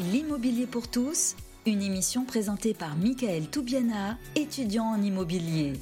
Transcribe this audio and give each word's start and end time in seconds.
L'immobilier 0.00 0.66
pour 0.66 0.88
tous, 0.88 1.36
une 1.66 1.82
émission 1.82 2.24
présentée 2.24 2.74
par 2.74 2.96
Michael 2.96 3.44
Toubiana, 3.50 4.18
étudiant 4.34 4.84
en 4.84 5.02
immobilier. 5.02 5.74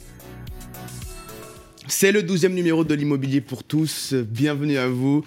C'est 1.87 2.13
le 2.13 2.23
douzième 2.23 2.55
numéro 2.55 2.85
de 2.85 2.95
l'immobilier 2.95 3.41
pour 3.41 3.65
tous. 3.65 4.15
Bienvenue 4.15 4.77
à 4.77 4.89
vous. 4.89 5.25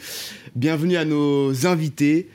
Bienvenue 0.55 0.95
à 0.95 1.05
nos 1.05 1.65
invités. 1.65 2.29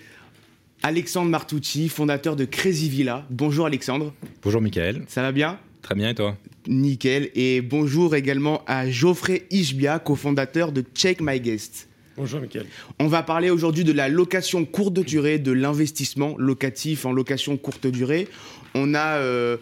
Alexandre 0.82 1.30
Martucci, 1.30 1.88
fondateur 1.88 2.36
de 2.36 2.44
Crazy 2.44 2.88
Villa. 2.88 3.26
Bonjour 3.30 3.66
Alexandre. 3.66 4.12
Bonjour 4.42 4.60
Michael. 4.60 5.04
Ça 5.08 5.22
va 5.22 5.32
bien? 5.32 5.58
Très 5.82 5.94
bien 5.94 6.10
et 6.10 6.14
toi? 6.14 6.36
Nickel. 6.66 7.30
Et 7.34 7.60
bonjour 7.62 8.14
également 8.14 8.62
à 8.66 8.88
Geoffrey 8.90 9.46
Ishbia, 9.50 9.98
cofondateur 9.98 10.72
de 10.72 10.84
Check 10.94 11.20
My 11.20 11.40
Guest. 11.40 11.87
Bonjour 12.18 12.40
Michael. 12.40 12.66
On 12.98 13.06
va 13.06 13.22
parler 13.22 13.48
aujourd'hui 13.48 13.84
de 13.84 13.92
la 13.92 14.08
location 14.08 14.64
courte 14.64 14.98
durée, 14.98 15.38
de 15.38 15.52
l'investissement 15.52 16.34
locatif 16.36 17.06
en 17.06 17.12
location 17.12 17.56
courte 17.56 17.86
durée. 17.86 18.26
On 18.74 18.92
a 18.94 19.18
euh, 19.18 19.56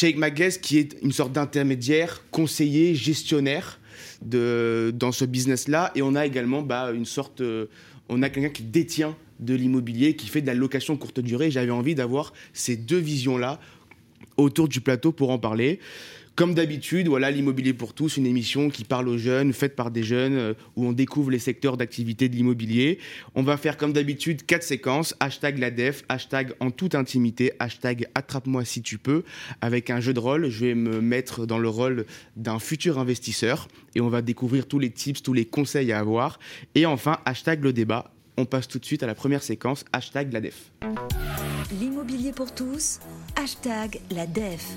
My 0.00 0.30
Guest 0.30 0.60
qui 0.60 0.78
est 0.78 0.94
une 1.02 1.10
sorte 1.10 1.32
d'intermédiaire, 1.32 2.22
conseiller, 2.30 2.94
gestionnaire 2.94 3.80
de, 4.22 4.94
dans 4.94 5.10
ce 5.10 5.24
business-là. 5.24 5.90
Et 5.96 6.02
on 6.02 6.14
a 6.14 6.26
également 6.26 6.62
bah, 6.62 6.92
une 6.94 7.06
sorte... 7.06 7.40
euh, 7.40 7.66
on 8.08 8.22
a 8.22 8.30
quelqu'un 8.30 8.50
qui 8.50 8.62
détient 8.62 9.16
de 9.40 9.54
l'immobilier, 9.54 10.14
qui 10.14 10.28
fait 10.28 10.40
de 10.40 10.46
la 10.46 10.54
location 10.54 10.96
courte 10.96 11.18
durée. 11.18 11.50
J'avais 11.50 11.72
envie 11.72 11.96
d'avoir 11.96 12.34
ces 12.52 12.76
deux 12.76 12.98
visions-là 12.98 13.58
autour 14.36 14.68
du 14.68 14.80
plateau 14.80 15.10
pour 15.10 15.30
en 15.30 15.40
parler. 15.40 15.80
Comme 16.38 16.54
d'habitude, 16.54 17.08
voilà 17.08 17.32
l'immobilier 17.32 17.72
pour 17.72 17.94
tous, 17.94 18.16
une 18.16 18.24
émission 18.24 18.70
qui 18.70 18.84
parle 18.84 19.08
aux 19.08 19.18
jeunes, 19.18 19.52
faite 19.52 19.74
par 19.74 19.90
des 19.90 20.04
jeunes, 20.04 20.36
euh, 20.36 20.54
où 20.76 20.86
on 20.86 20.92
découvre 20.92 21.32
les 21.32 21.40
secteurs 21.40 21.76
d'activité 21.76 22.28
de 22.28 22.36
l'immobilier. 22.36 23.00
On 23.34 23.42
va 23.42 23.56
faire 23.56 23.76
comme 23.76 23.92
d'habitude 23.92 24.46
quatre 24.46 24.62
séquences 24.62 25.16
hashtag 25.18 25.58
la 25.58 25.72
def, 25.72 26.04
hashtag 26.08 26.52
en 26.60 26.70
toute 26.70 26.94
intimité, 26.94 27.54
hashtag 27.58 28.06
attrape-moi 28.14 28.64
si 28.64 28.82
tu 28.82 28.98
peux. 28.98 29.24
Avec 29.62 29.90
un 29.90 29.98
jeu 29.98 30.14
de 30.14 30.20
rôle, 30.20 30.48
je 30.48 30.66
vais 30.66 30.74
me 30.76 31.00
mettre 31.00 31.44
dans 31.44 31.58
le 31.58 31.68
rôle 31.68 32.06
d'un 32.36 32.60
futur 32.60 33.00
investisseur 33.00 33.66
et 33.96 34.00
on 34.00 34.08
va 34.08 34.22
découvrir 34.22 34.68
tous 34.68 34.78
les 34.78 34.90
tips, 34.90 35.20
tous 35.24 35.32
les 35.32 35.44
conseils 35.44 35.90
à 35.90 35.98
avoir. 35.98 36.38
Et 36.76 36.86
enfin, 36.86 37.18
hashtag 37.24 37.64
le 37.64 37.72
débat. 37.72 38.12
On 38.36 38.44
passe 38.44 38.68
tout 38.68 38.78
de 38.78 38.84
suite 38.84 39.02
à 39.02 39.08
la 39.08 39.16
première 39.16 39.42
séquence, 39.42 39.84
hashtag 39.92 40.32
la 40.32 40.40
def. 40.40 40.70
L'immobilier 41.80 42.30
pour 42.30 42.54
tous, 42.54 43.00
hashtag 43.34 43.98
la 44.12 44.28
DEF. 44.28 44.76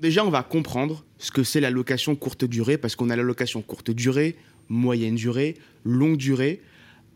Déjà, 0.00 0.24
on 0.24 0.30
va 0.30 0.42
comprendre 0.42 1.04
ce 1.18 1.30
que 1.30 1.42
c'est 1.42 1.60
la 1.60 1.70
location 1.70 2.16
courte 2.16 2.44
durée, 2.44 2.78
parce 2.78 2.96
qu'on 2.96 3.10
a 3.10 3.16
la 3.16 3.22
location 3.22 3.60
courte 3.62 3.90
durée, 3.90 4.36
moyenne 4.68 5.14
durée, 5.14 5.56
longue 5.84 6.16
durée. 6.16 6.60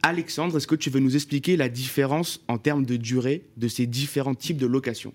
Alexandre, 0.02 0.56
est-ce 0.58 0.66
que 0.66 0.74
tu 0.74 0.90
veux 0.90 1.00
nous 1.00 1.14
expliquer 1.16 1.56
la 1.56 1.68
différence 1.70 2.42
en 2.48 2.58
termes 2.58 2.84
de 2.84 2.96
durée 2.96 3.42
de 3.56 3.68
ces 3.68 3.86
différents 3.86 4.34
types 4.34 4.58
de 4.58 4.66
location 4.66 5.14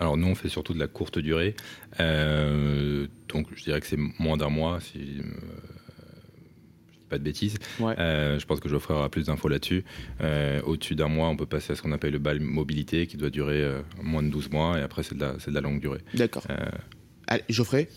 Alors 0.00 0.16
nous 0.16 0.26
on 0.26 0.34
fait 0.34 0.48
surtout 0.48 0.74
de 0.74 0.80
la 0.80 0.88
courte 0.88 1.20
durée, 1.20 1.54
Euh, 2.00 3.06
donc 3.28 3.46
je 3.54 3.62
dirais 3.62 3.80
que 3.80 3.86
c'est 3.86 3.98
moins 4.18 4.36
d'un 4.36 4.48
mois 4.48 4.80
si 4.80 4.98
euh, 4.98 5.22
je 6.88 6.98
dis 6.98 7.06
pas 7.08 7.18
de 7.18 7.22
bêtises. 7.22 7.58
Ouais. 7.78 7.94
Euh, 8.00 8.40
je 8.40 8.46
pense 8.46 8.58
que 8.58 8.68
Geoffrey 8.68 8.92
aura 8.94 9.08
plus 9.08 9.26
d'infos 9.26 9.46
là-dessus. 9.48 9.84
Euh, 10.20 10.60
Au-dessus 10.62 10.96
d'un 10.96 11.06
mois, 11.08 11.28
on 11.28 11.36
peut 11.36 11.46
passer 11.46 11.72
à 11.72 11.76
ce 11.76 11.82
qu'on 11.82 11.92
appelle 11.92 12.12
le 12.12 12.18
bail 12.18 12.40
mobilité 12.40 13.06
qui 13.06 13.16
doit 13.16 13.30
durer 13.30 13.64
moins 14.02 14.24
de 14.24 14.30
12 14.30 14.50
mois 14.50 14.78
et 14.80 14.82
après 14.82 15.04
c'est 15.04 15.14
de, 15.14 15.20
la- 15.20 15.36
c'est 15.38 15.50
de 15.50 15.54
la 15.54 15.60
longue 15.60 15.78
durée. 15.80 16.00
D'accord. 16.14 16.44
Allez, 17.26 17.42
Geoffrey 17.48 17.88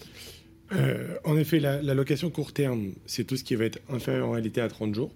Euh, 0.74 1.16
en 1.24 1.38
effet, 1.38 1.60
la, 1.60 1.82
la 1.82 1.94
location 1.94 2.30
court 2.30 2.52
terme, 2.54 2.92
c'est 3.06 3.24
tout 3.24 3.38
ce 3.38 3.44
qui 3.44 3.56
va 3.56 3.66
être 3.66 3.80
inférieur 3.90 4.28
en 4.28 4.32
réalité 4.32 4.62
à 4.62 4.68
30 4.68 4.94
jours. 4.94 5.14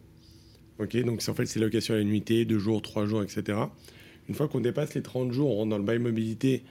Ok, 0.79 0.95
donc 1.03 1.21
c'est 1.21 1.29
en 1.29 1.33
fait 1.35 1.45
c'est 1.45 1.59
location 1.59 1.93
à 1.93 1.97
la 1.97 2.03
nuitée, 2.03 2.45
2 2.45 2.57
jours, 2.57 2.81
3 2.81 3.05
jours, 3.05 3.21
etc. 3.21 3.57
Une 4.29 4.35
fois 4.35 4.47
qu'on 4.47 4.61
dépasse 4.61 4.93
les 4.95 5.01
30 5.01 5.31
jours, 5.31 5.51
on 5.51 5.55
rentre 5.57 5.69
dans 5.69 5.77
le 5.77 5.83
bail 5.83 5.99
mobilité 5.99 6.63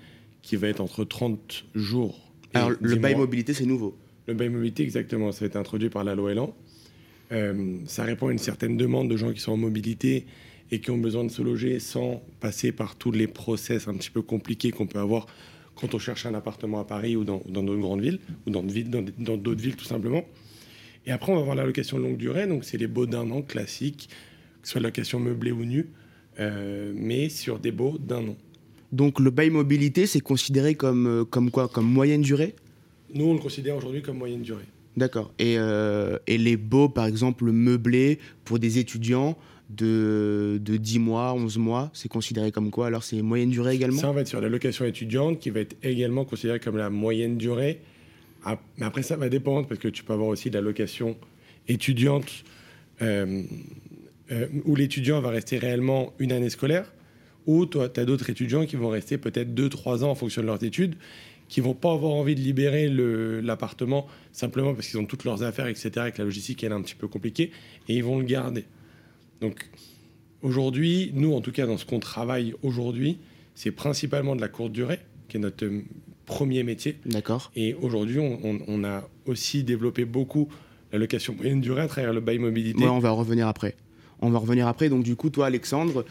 qui 0.42 0.56
va 0.56 0.68
être 0.68 0.80
entre 0.80 1.04
30 1.04 1.66
jours. 1.74 2.32
et 2.54 2.56
Alors, 2.56 2.70
le 2.80 2.94
10 2.94 3.00
bail 3.00 3.14
mois. 3.14 3.24
mobilité, 3.24 3.52
c'est 3.54 3.66
nouveau. 3.66 3.96
Le 4.26 4.34
bail 4.34 4.48
mobilité, 4.48 4.82
exactement, 4.82 5.30
ça 5.32 5.44
a 5.44 5.48
été 5.48 5.58
introduit 5.58 5.90
par 5.90 6.04
la 6.04 6.14
loi 6.14 6.32
Elan. 6.32 6.54
Euh, 7.32 7.76
ça 7.86 8.04
répond 8.04 8.28
à 8.28 8.32
une 8.32 8.38
certaine 8.38 8.76
demande 8.76 9.08
de 9.10 9.16
gens 9.16 9.32
qui 9.32 9.40
sont 9.40 9.52
en 9.52 9.56
mobilité 9.56 10.26
et 10.72 10.80
qui 10.80 10.90
ont 10.90 10.98
besoin 10.98 11.24
de 11.24 11.30
se 11.30 11.42
loger 11.42 11.78
sans 11.78 12.22
passer 12.40 12.72
par 12.72 12.96
tous 12.96 13.12
les 13.12 13.26
process 13.26 13.88
un 13.88 13.94
petit 13.94 14.10
peu 14.10 14.22
compliqués 14.22 14.70
qu'on 14.70 14.86
peut 14.86 14.98
avoir 14.98 15.26
quand 15.80 15.94
on 15.94 15.98
cherche 15.98 16.26
un 16.26 16.34
appartement 16.34 16.80
à 16.80 16.84
Paris 16.84 17.16
ou 17.16 17.24
dans 17.24 17.42
dans 17.48 17.62
d'autres 17.62 17.80
grandes 17.80 18.02
villes, 18.02 18.18
ou 18.46 18.50
dans 18.50 18.62
d'autres 18.62 18.74
villes, 18.74 18.90
dans 18.90 19.02
des- 19.02 19.12
dans 19.18 19.36
d'autres 19.36 19.60
villes 19.62 19.76
tout 19.76 19.84
simplement. 19.84 20.24
Et 21.06 21.12
après, 21.12 21.32
on 21.32 21.36
va 21.36 21.40
avoir 21.40 21.56
la 21.56 21.64
location 21.64 21.98
longue 21.98 22.18
durée, 22.18 22.46
donc 22.46 22.64
c'est 22.64 22.76
les 22.76 22.86
baux 22.86 23.06
d'un 23.06 23.30
an 23.30 23.40
classiques, 23.42 24.08
que 24.60 24.68
ce 24.68 24.72
soit 24.72 24.80
location 24.82 25.18
meublée 25.18 25.52
ou 25.52 25.64
nue, 25.64 25.88
euh, 26.38 26.92
mais 26.94 27.28
sur 27.30 27.58
des 27.58 27.72
baux 27.72 27.96
d'un 27.98 28.28
an. 28.28 28.36
Donc, 28.92 29.18
le 29.20 29.30
bail 29.30 29.50
mobilité, 29.50 30.06
c'est 30.06 30.20
considéré 30.20 30.74
comme, 30.74 31.06
euh, 31.06 31.24
comme 31.24 31.50
quoi? 31.50 31.68
Comme 31.68 31.86
moyenne 31.90 32.22
durée? 32.22 32.54
Nous, 33.14 33.24
on 33.24 33.34
le 33.34 33.38
considère 33.40 33.76
aujourd'hui 33.76 34.02
comme 34.02 34.18
moyenne 34.18 34.42
durée. 34.42 34.64
D'accord. 34.96 35.32
Et, 35.38 35.54
euh, 35.58 36.18
et 36.26 36.36
les 36.36 36.56
baux, 36.56 36.88
par 36.88 37.06
exemple, 37.06 37.44
meublés 37.50 38.18
pour 38.44 38.58
des 38.58 38.78
étudiants 38.78 39.38
de, 39.76 40.60
de 40.62 40.76
10 40.76 40.98
mois, 40.98 41.32
11 41.34 41.58
mois, 41.58 41.90
c'est 41.94 42.08
considéré 42.08 42.50
comme 42.50 42.70
quoi? 42.70 42.88
Alors, 42.88 43.04
c'est 43.04 43.22
moyenne 43.22 43.50
durée 43.50 43.74
également? 43.74 44.00
Ça, 44.00 44.12
va 44.12 44.22
être 44.22 44.28
sur 44.28 44.40
la 44.40 44.48
location 44.48 44.84
étudiante 44.84 45.38
qui 45.38 45.50
va 45.50 45.60
être 45.60 45.76
également 45.82 46.24
considérée 46.24 46.60
comme 46.60 46.76
la 46.76 46.90
moyenne 46.90 47.36
durée. 47.36 47.80
Ah, 48.44 48.58
Mais 48.78 48.86
après, 48.86 49.02
ça 49.02 49.16
va 49.16 49.28
dépendre 49.28 49.68
parce 49.68 49.80
que 49.80 49.88
tu 49.88 50.02
peux 50.02 50.12
avoir 50.12 50.28
aussi 50.28 50.50
de 50.50 50.54
la 50.54 50.60
location 50.60 51.16
étudiante 51.68 52.44
euh, 53.02 53.42
euh, 54.32 54.46
où 54.64 54.74
l'étudiant 54.74 55.20
va 55.20 55.30
rester 55.30 55.58
réellement 55.58 56.12
une 56.18 56.32
année 56.32 56.50
scolaire 56.50 56.92
ou 57.46 57.66
tu 57.66 57.78
as 57.78 58.04
d'autres 58.04 58.28
étudiants 58.30 58.66
qui 58.66 58.76
vont 58.76 58.88
rester 58.88 59.18
peut-être 59.18 59.54
2-3 59.54 60.04
ans 60.04 60.10
en 60.10 60.14
fonction 60.14 60.42
de 60.42 60.46
leurs 60.46 60.62
études 60.62 60.96
qui 61.48 61.60
vont 61.60 61.74
pas 61.74 61.92
avoir 61.92 62.12
envie 62.12 62.34
de 62.34 62.40
libérer 62.40 62.88
l'appartement 63.42 64.06
simplement 64.32 64.72
parce 64.72 64.88
qu'ils 64.88 65.00
ont 65.00 65.06
toutes 65.06 65.24
leurs 65.24 65.42
affaires, 65.42 65.66
etc. 65.66 65.90
et 66.08 66.12
que 66.12 66.18
la 66.18 66.24
logistique 66.24 66.62
elle 66.62 66.72
est 66.72 66.76
un 66.76 66.82
petit 66.82 66.94
peu 66.94 67.08
compliquée 67.08 67.50
et 67.88 67.96
ils 67.96 68.04
vont 68.04 68.18
le 68.18 68.24
garder. 68.24 68.64
Donc 69.40 69.68
aujourd'hui, 70.42 71.10
nous 71.14 71.32
en 71.34 71.40
tout 71.40 71.52
cas 71.52 71.66
dans 71.66 71.78
ce 71.78 71.84
qu'on 71.84 72.00
travaille 72.00 72.54
aujourd'hui, 72.62 73.18
c'est 73.54 73.70
principalement 73.72 74.36
de 74.36 74.40
la 74.40 74.48
courte 74.48 74.72
durée, 74.72 75.00
qui 75.28 75.36
est 75.36 75.40
notre 75.40 75.64
euh, 75.66 75.82
premier 76.26 76.62
métier. 76.62 76.96
D'accord. 77.06 77.50
Et 77.56 77.74
aujourd'hui, 77.74 78.18
on, 78.18 78.38
on- 78.44 78.60
on 78.68 78.84
a 78.84 79.08
aussi 79.26 79.64
développé 79.64 80.04
beaucoup 80.04 80.48
la 80.92 80.98
location 80.98 81.34
moyenne 81.34 81.60
durée 81.60 81.82
à 81.82 81.88
travers 81.88 82.12
le 82.12 82.20
bail 82.20 82.38
mobilité. 82.38 82.82
Ouais, 82.82 82.88
on 82.90 82.98
va 82.98 83.10
revenir 83.10 83.46
après. 83.48 83.76
On 84.20 84.30
va 84.30 84.38
revenir 84.38 84.66
après. 84.66 84.88
Donc, 84.88 85.02
du 85.04 85.14
coup, 85.16 85.30
toi, 85.30 85.46
Alexandre, 85.46 86.04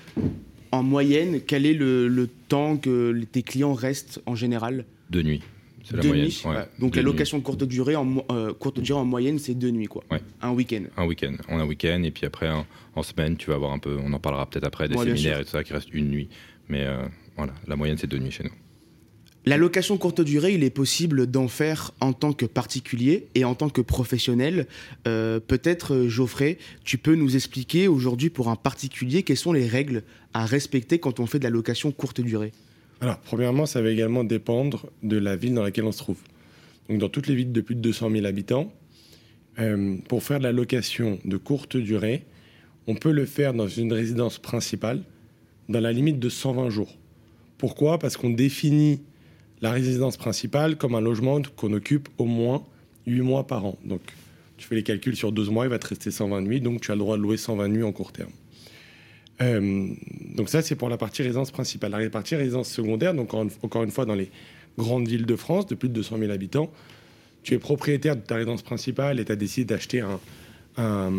en 0.71 0.83
moyenne, 0.83 1.41
quel 1.45 1.65
est 1.65 1.73
le, 1.73 2.07
le 2.07 2.27
temps 2.47 2.77
que 2.77 3.23
tes 3.31 3.43
clients 3.43 3.73
restent 3.73 4.21
en 4.25 4.35
général? 4.35 4.85
Nuits, 5.13 5.41
c'est 5.41 5.58
la 5.97 6.01
Deux 6.01 6.07
moyenne. 6.09 6.25
nuits 6.27 6.41
ouais. 6.45 6.53
Donc, 6.79 6.93
Deux 6.93 6.99
la 6.99 7.03
nuits. 7.03 7.11
location 7.13 7.41
courte 7.41 7.63
durée, 7.63 7.95
en, 7.95 8.25
euh, 8.31 8.53
courte 8.53 8.79
durée 8.79 8.99
en 8.99 9.05
moyenne, 9.05 9.39
c'est 9.39 9.53
deux 9.55 9.71
nuits, 9.71 9.87
quoi. 9.87 10.03
Ouais. 10.11 10.21
Un 10.41 10.51
week-end. 10.51 10.83
Un 10.97 11.05
week-end. 11.05 11.35
On 11.47 11.59
a 11.59 11.63
un 11.63 11.65
week-end 11.67 12.01
et 12.03 12.11
puis 12.11 12.25
après 12.25 12.49
en, 12.49 12.65
en 12.95 13.03
semaine, 13.03 13.37
tu 13.37 13.49
vas 13.49 13.55
avoir 13.55 13.71
un 13.71 13.79
peu, 13.79 13.97
on 14.03 14.11
en 14.13 14.19
parlera 14.19 14.49
peut-être 14.49 14.65
après, 14.65 14.87
des 14.87 14.95
Ouais, 14.95 15.05
séminaires 15.05 15.39
et 15.39 15.43
tout 15.45 15.51
ça 15.51 15.63
qui 15.63 15.73
reste 15.73 15.89
une 15.93 16.09
nuit. 16.09 16.29
Mais 16.67 16.85
euh, 16.85 16.97
voilà, 17.37 17.53
la 17.67 17.75
moyenne 17.75 17.97
c'est 17.97 18.07
deux 18.07 18.19
nuits 18.19 18.31
chez 18.31 18.43
nous. 18.43 18.51
La 19.45 19.55
location 19.57 19.97
courte 19.97 20.19
durée, 20.21 20.53
il 20.53 20.63
est 20.65 20.69
possible 20.69 21.25
d'en 21.25 21.47
faire 21.47 21.91
en 22.01 22.11
tant 22.13 22.33
que 22.33 22.45
particulier 22.45 23.27
et 23.35 23.45
en 23.45 23.55
tant 23.55 23.69
que 23.69 23.79
professionnel. 23.81 24.67
Euh, 25.07 25.39
Peut-être, 25.39 26.07
Geoffrey, 26.07 26.57
tu 26.83 26.97
peux 26.97 27.15
nous 27.15 27.35
expliquer 27.37 27.87
aujourd'hui 27.87 28.29
pour 28.29 28.49
un 28.49 28.57
particulier 28.57 29.23
quelles 29.23 29.37
sont 29.37 29.53
les 29.53 29.65
règles 29.65 30.03
à 30.33 30.45
respecter 30.45 30.99
quand 30.99 31.19
on 31.21 31.25
fait 31.25 31.39
de 31.39 31.45
la 31.45 31.49
location 31.49 31.91
courte 31.93 32.19
durée? 32.21 32.51
Alors, 33.01 33.17
premièrement, 33.19 33.65
ça 33.65 33.81
va 33.81 33.89
également 33.89 34.23
dépendre 34.23 34.87
de 35.03 35.17
la 35.17 35.35
ville 35.35 35.53
dans 35.53 35.63
laquelle 35.63 35.85
on 35.85 35.91
se 35.91 35.99
trouve. 35.99 36.19
Dans 36.89 37.07
toutes 37.07 37.27
les 37.27 37.35
villes 37.35 37.51
de 37.51 37.61
plus 37.61 37.75
de 37.75 37.81
200 37.81 38.11
000 38.11 38.25
habitants, 38.25 38.73
euh, 39.59 39.97
pour 40.07 40.23
faire 40.23 40.39
de 40.39 40.43
la 40.43 40.51
location 40.51 41.19
de 41.23 41.37
courte 41.37 41.77
durée, 41.77 42.25
on 42.87 42.95
peut 42.95 43.11
le 43.11 43.25
faire 43.25 43.53
dans 43.53 43.67
une 43.67 43.93
résidence 43.93 44.39
principale 44.39 45.03
dans 45.69 45.79
la 45.79 45.93
limite 45.93 46.19
de 46.19 46.29
120 46.29 46.69
jours. 46.69 46.97
Pourquoi? 47.57 47.99
Parce 47.99 48.17
qu'on 48.17 48.31
définit 48.31 49.01
la 49.61 49.71
résidence 49.71 50.17
principale 50.17 50.77
comme 50.77 50.95
un 50.95 51.01
logement 51.01 51.41
qu'on 51.55 51.73
occupe 51.73 52.09
au 52.17 52.25
moins 52.25 52.63
8 53.05 53.21
mois 53.21 53.47
par 53.47 53.65
an. 53.65 53.77
Donc, 53.85 54.01
tu 54.57 54.67
fais 54.67 54.75
les 54.75 54.83
calculs 54.83 55.15
sur 55.15 55.31
12 55.31 55.49
mois, 55.51 55.65
il 55.65 55.69
va 55.69 55.79
te 55.79 55.87
rester 55.87 56.11
120 56.11 56.41
nuits, 56.41 56.61
donc 56.61 56.81
tu 56.81 56.91
as 56.91 56.95
le 56.95 56.99
droit 56.99 57.17
de 57.17 57.21
louer 57.21 57.37
120 57.37 57.67
nuits 57.69 57.83
en 57.83 57.91
court 57.91 58.11
terme. 58.11 58.31
Euh, 59.41 59.87
donc 60.35 60.49
ça, 60.49 60.61
c'est 60.61 60.75
pour 60.75 60.89
la 60.89 60.97
partie 60.97 61.21
résidence 61.21 61.51
principale. 61.51 61.91
La 61.91 62.09
partie 62.09 62.35
résidence 62.35 62.69
secondaire, 62.69 63.13
donc 63.13 63.33
encore 63.33 63.43
une, 63.43 63.51
encore 63.63 63.83
une 63.83 63.91
fois 63.91 64.05
dans 64.05 64.15
les 64.15 64.29
grandes 64.77 65.07
villes 65.07 65.25
de 65.25 65.35
France 65.35 65.65
de 65.67 65.75
plus 65.75 65.89
de 65.89 65.93
200 65.93 66.17
000 66.19 66.31
habitants, 66.31 66.71
tu 67.43 67.53
es 67.53 67.59
propriétaire 67.59 68.15
de 68.15 68.21
ta 68.21 68.35
résidence 68.35 68.61
principale 68.61 69.19
et 69.19 69.25
tu 69.25 69.31
as 69.31 69.35
décidé 69.35 69.65
d'acheter 69.65 70.01
un... 70.01 70.19
un, 70.77 71.13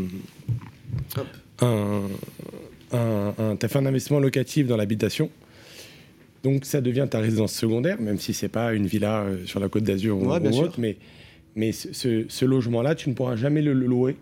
un, 1.62 2.02
un- 2.92 3.34
un- 3.38 3.56
t'as 3.56 3.68
fait 3.68 3.78
un 3.78 3.86
investissement 3.86 4.20
locatif 4.20 4.66
dans 4.66 4.76
l'habitation. 4.76 5.30
Donc 6.42 6.64
ça 6.64 6.80
devient 6.80 7.06
ta 7.10 7.20
résidence 7.20 7.52
secondaire, 7.52 8.00
même 8.00 8.18
si 8.18 8.32
c'est 8.32 8.48
pas 8.48 8.72
une 8.74 8.86
villa 8.86 9.22
euh, 9.22 9.44
sur 9.46 9.60
la 9.60 9.68
côte 9.68 9.84
d'Azur 9.84 10.18
ou, 10.18 10.26
Ouais, 10.26 10.40
ou 10.40 10.40
autre, 10.64 10.80
mais, 10.80 10.96
mais 11.54 11.72
ce, 11.72 11.92
ce- 11.92 12.24
ce 12.28 12.44
logement-là, 12.44 12.94
tu 12.94 13.08
ne 13.10 13.14
pourras 13.14 13.36
jamais 13.36 13.60
le 13.62 13.72
louer 13.74 14.16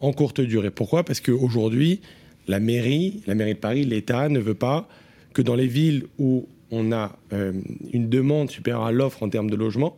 en 0.00 0.12
courte 0.12 0.40
durée. 0.40 0.70
Pourquoi? 0.70 1.04
Parce 1.04 1.20
qu'aujourd'hui, 1.20 2.00
la 2.50 2.60
mairie, 2.60 3.22
la 3.26 3.34
mairie 3.34 3.54
de 3.54 3.58
Paris, 3.58 3.84
l'État 3.84 4.28
ne 4.28 4.38
veut 4.40 4.54
pas 4.54 4.88
que 5.32 5.42
dans 5.42 5.54
les 5.54 5.66
villes 5.66 6.04
où 6.18 6.46
on 6.70 6.92
a 6.92 7.18
euh, 7.32 7.52
une 7.92 8.08
demande 8.08 8.50
supérieure 8.50 8.84
à 8.84 8.92
l'offre 8.92 9.22
en 9.22 9.28
termes 9.28 9.50
de 9.50 9.56
logement, 9.56 9.96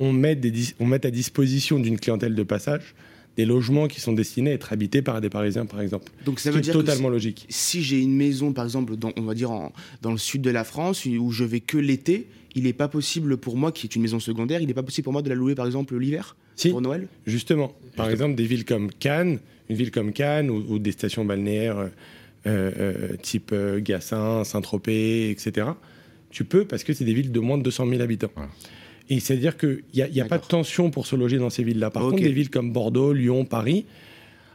on 0.00 0.12
mette, 0.12 0.40
des, 0.40 0.52
on 0.80 0.86
mette 0.86 1.04
à 1.04 1.10
disposition 1.10 1.78
d'une 1.78 1.98
clientèle 1.98 2.34
de 2.34 2.42
passage 2.42 2.94
des 3.36 3.46
logements 3.46 3.88
qui 3.88 3.98
sont 3.98 4.12
destinés 4.12 4.50
à 4.50 4.54
être 4.54 4.74
habités 4.74 5.00
par 5.00 5.22
des 5.22 5.30
Parisiens, 5.30 5.64
par 5.64 5.80
exemple. 5.80 6.12
Donc 6.26 6.38
ça 6.38 6.50
veut 6.50 6.60
dire 6.60 6.74
totalement 6.74 7.08
si, 7.08 7.12
logique. 7.12 7.46
si 7.48 7.82
j'ai 7.82 7.98
une 8.00 8.14
maison, 8.14 8.52
par 8.52 8.64
exemple, 8.64 8.94
dans, 8.96 9.10
on 9.16 9.22
va 9.22 9.32
dire 9.34 9.50
en- 9.50 9.72
dans 10.02 10.12
le 10.12 10.18
sud 10.18 10.42
de 10.42 10.50
la 10.50 10.64
France, 10.64 11.06
où 11.06 11.30
je 11.30 11.42
vais 11.44 11.60
que 11.60 11.78
l'été, 11.78 12.26
il 12.54 12.64
n'est 12.64 12.74
pas 12.74 12.88
possible 12.88 13.38
pour 13.38 13.56
moi, 13.56 13.72
qui 13.72 13.86
est 13.86 13.96
une 13.96 14.02
maison 14.02 14.20
secondaire, 14.20 14.60
il 14.60 14.66
n'est 14.66 14.74
pas 14.74 14.82
possible 14.82 15.04
pour 15.04 15.14
moi 15.14 15.22
de 15.22 15.30
la 15.30 15.34
louer, 15.34 15.54
par 15.54 15.64
exemple, 15.64 15.96
l'hiver, 15.96 16.36
Si, 16.56 16.70
pour 16.70 16.80
Noël 16.80 17.06
justement. 17.26 17.68
Par 17.96 18.06
Justement. 18.06 18.10
exemple, 18.10 18.34
des 18.36 18.44
villes 18.46 18.64
comme 18.64 18.90
Cannes, 18.90 19.38
une 19.68 19.76
ville 19.76 19.90
comme 19.90 20.12
Cannes 20.12 20.50
ou, 20.50 20.64
ou 20.68 20.78
des 20.78 20.92
stations 20.92 21.24
balnéaires 21.24 21.78
euh, 21.78 21.88
euh, 22.46 23.16
type 23.20 23.50
euh, 23.52 23.80
Gassin, 23.80 24.44
Saint-Tropez, 24.44 25.30
etc. 25.30 25.66
Tu 26.30 26.44
peux 26.44 26.64
parce 26.64 26.84
que 26.84 26.92
c'est 26.92 27.04
des 27.04 27.14
villes 27.14 27.32
de 27.32 27.40
moins 27.40 27.58
de 27.58 27.62
200 27.62 27.88
000 27.88 28.00
habitants. 28.02 28.30
Voilà. 28.34 28.50
Et 29.10 29.20
c'est-à-dire 29.20 29.56
qu'il 29.58 29.82
n'y 29.94 30.02
a, 30.02 30.08
il 30.08 30.14
y 30.14 30.20
a 30.20 30.24
pas 30.24 30.38
de 30.38 30.46
tension 30.46 30.90
pour 30.90 31.06
se 31.06 31.16
loger 31.16 31.36
dans 31.38 31.50
ces 31.50 31.62
villes-là. 31.64 31.90
Par 31.90 32.02
contre, 32.02 32.22
des 32.22 32.32
villes 32.32 32.48
comme 32.50 32.72
Bordeaux, 32.72 33.12
Lyon, 33.12 33.44
Paris, 33.44 33.84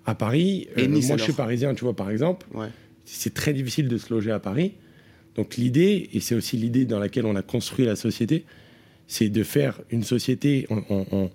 à 0.06 0.16
Paris, 0.16 0.68
Et 0.76 0.84
euh, 0.84 0.88
Nice, 0.88 1.08
moi 1.10 1.18
je 1.18 1.24
suis 1.24 1.34
parisien, 1.34 1.76
tu 1.76 1.84
vois, 1.84 1.96
par 1.96 2.10
exemple, 2.10 2.48
Ouais. 2.54 2.68
c'est 3.06 3.34
très 3.34 3.54
difficile 3.54 3.88
de 3.88 3.98
se 3.98 4.12
loger 4.14 4.32
à 4.32 4.40
Paris. 4.40 4.74
Donc 5.36 5.58
l'idée, 5.58 6.10
et 6.14 6.20
c'est 6.22 6.34
aussi 6.34 6.58
l'idée 6.58 6.86
dans 6.86 6.98
laquelle 6.98 7.26
on 7.26 7.36
a 7.36 7.42
construit 7.44 7.86
la 7.86 7.96
société, 7.96 8.46
c'est 9.08 9.30
de 9.30 9.44
faire 9.44 9.80
une 9.92 10.04
société 10.04 10.66
en, 10.70 10.78
en- 10.90 11.06
en- 11.12 11.30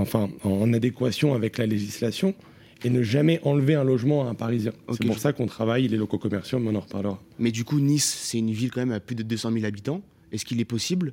enfin, 0.00 0.28
en 0.44 0.72
adéquation 0.72 1.34
avec 1.34 1.58
la 1.58 1.66
législation 1.66 2.34
et 2.84 2.90
ne 2.90 3.02
jamais 3.02 3.40
enlever 3.42 3.74
un 3.74 3.84
logement 3.84 4.26
à 4.26 4.30
un 4.30 4.34
Parisien. 4.34 4.72
C'est 4.92 5.04
pour 5.06 5.18
ça 5.18 5.32
qu'on 5.32 5.46
travaille 5.46 5.88
les 5.88 5.96
locaux 5.96 6.18
commerciaux, 6.18 6.58
mais 6.58 6.70
on 6.70 6.74
en 6.76 6.80
reparlera. 6.80 7.20
Mais 7.38 7.50
du 7.50 7.64
coup, 7.64 7.80
Nice, 7.80 8.18
c'est 8.22 8.38
une 8.38 8.52
ville 8.52 8.70
quand 8.70 8.80
même 8.80 8.92
à 8.92 9.00
plus 9.00 9.16
de 9.16 9.22
200 9.22 9.52
000 9.52 9.64
habitants. 9.64 10.02
Est-ce 10.30 10.44
qu'il 10.44 10.60
est 10.60 10.64
possible? 10.64 11.12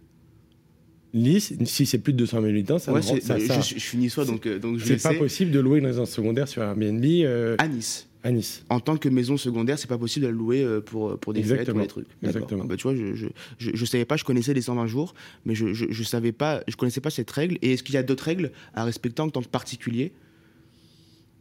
Nice, 1.13 1.53
si 1.63 1.85
c'est 1.85 1.99
plus 1.99 2.11
de 2.13 2.17
200 2.19 2.41
000 2.41 2.49
habitants, 2.49 2.77
ça, 2.77 2.91
Ouais, 2.91 3.01
ça- 3.01 3.39
je, 3.39 3.79
suis 3.79 3.97
niçois, 3.97 4.25
donc, 4.25 4.45
euh, 4.45 4.59
donc 4.59 4.79
je 4.79 4.85
c'est 4.85 5.01
pas 5.01 5.13
possible 5.13 5.49
de 5.49 5.59
louer 5.61 5.79
une 5.79 5.85
résidence 5.85 6.11
secondaire 6.11 6.47
sur 6.47 6.61
Airbnb 6.61 7.03
euh, 7.05 7.55
À 7.57 7.69
Nice. 7.69 8.09
À 8.25 8.31
Nice. 8.31 8.65
En 8.69 8.79
tant 8.79 8.97
que 8.97 9.07
maison 9.07 9.37
secondaire, 9.37 9.77
c'est 9.77 9.87
pas 9.87 9.99
possible 9.99 10.25
de 10.25 10.31
la 10.31 10.35
louer 10.35 10.63
euh, 10.63 10.81
pour, 10.81 11.17
pour 11.19 11.31
des 11.31 11.43
fêtes, 11.43 11.69
pour 11.69 11.79
des 11.79 11.87
trucs. 11.87 12.07
Exactement. 12.23 12.63
Ah 12.65 12.67
bah, 12.67 12.75
tu 12.75 12.83
vois, 12.83 12.95
je, 12.95 13.13
je, 13.13 13.27
je, 13.59 13.71
je 13.73 13.85
savais 13.85 14.03
pas, 14.03 14.17
je 14.17 14.23
connaissais 14.23 14.53
les 14.55 14.63
120 14.63 14.87
jours, 14.87 15.13
mais 15.45 15.53
je, 15.53 15.73
je, 15.73 15.85
je 15.89 16.03
savais 16.03 16.31
pas, 16.31 16.63
je 16.67 16.75
connaissais 16.75 17.01
pas 17.01 17.11
cette 17.11 17.29
règle. 17.29 17.59
Et 17.61 17.73
est-ce 17.73 17.83
qu'il 17.83 17.93
y 17.93 17.99
a 17.99 18.03
d'autres 18.03 18.23
règles 18.23 18.51
à 18.73 18.83
respecter 18.83 19.21
en 19.21 19.29
tant 19.29 19.43
que 19.43 19.47
particulier? 19.47 20.11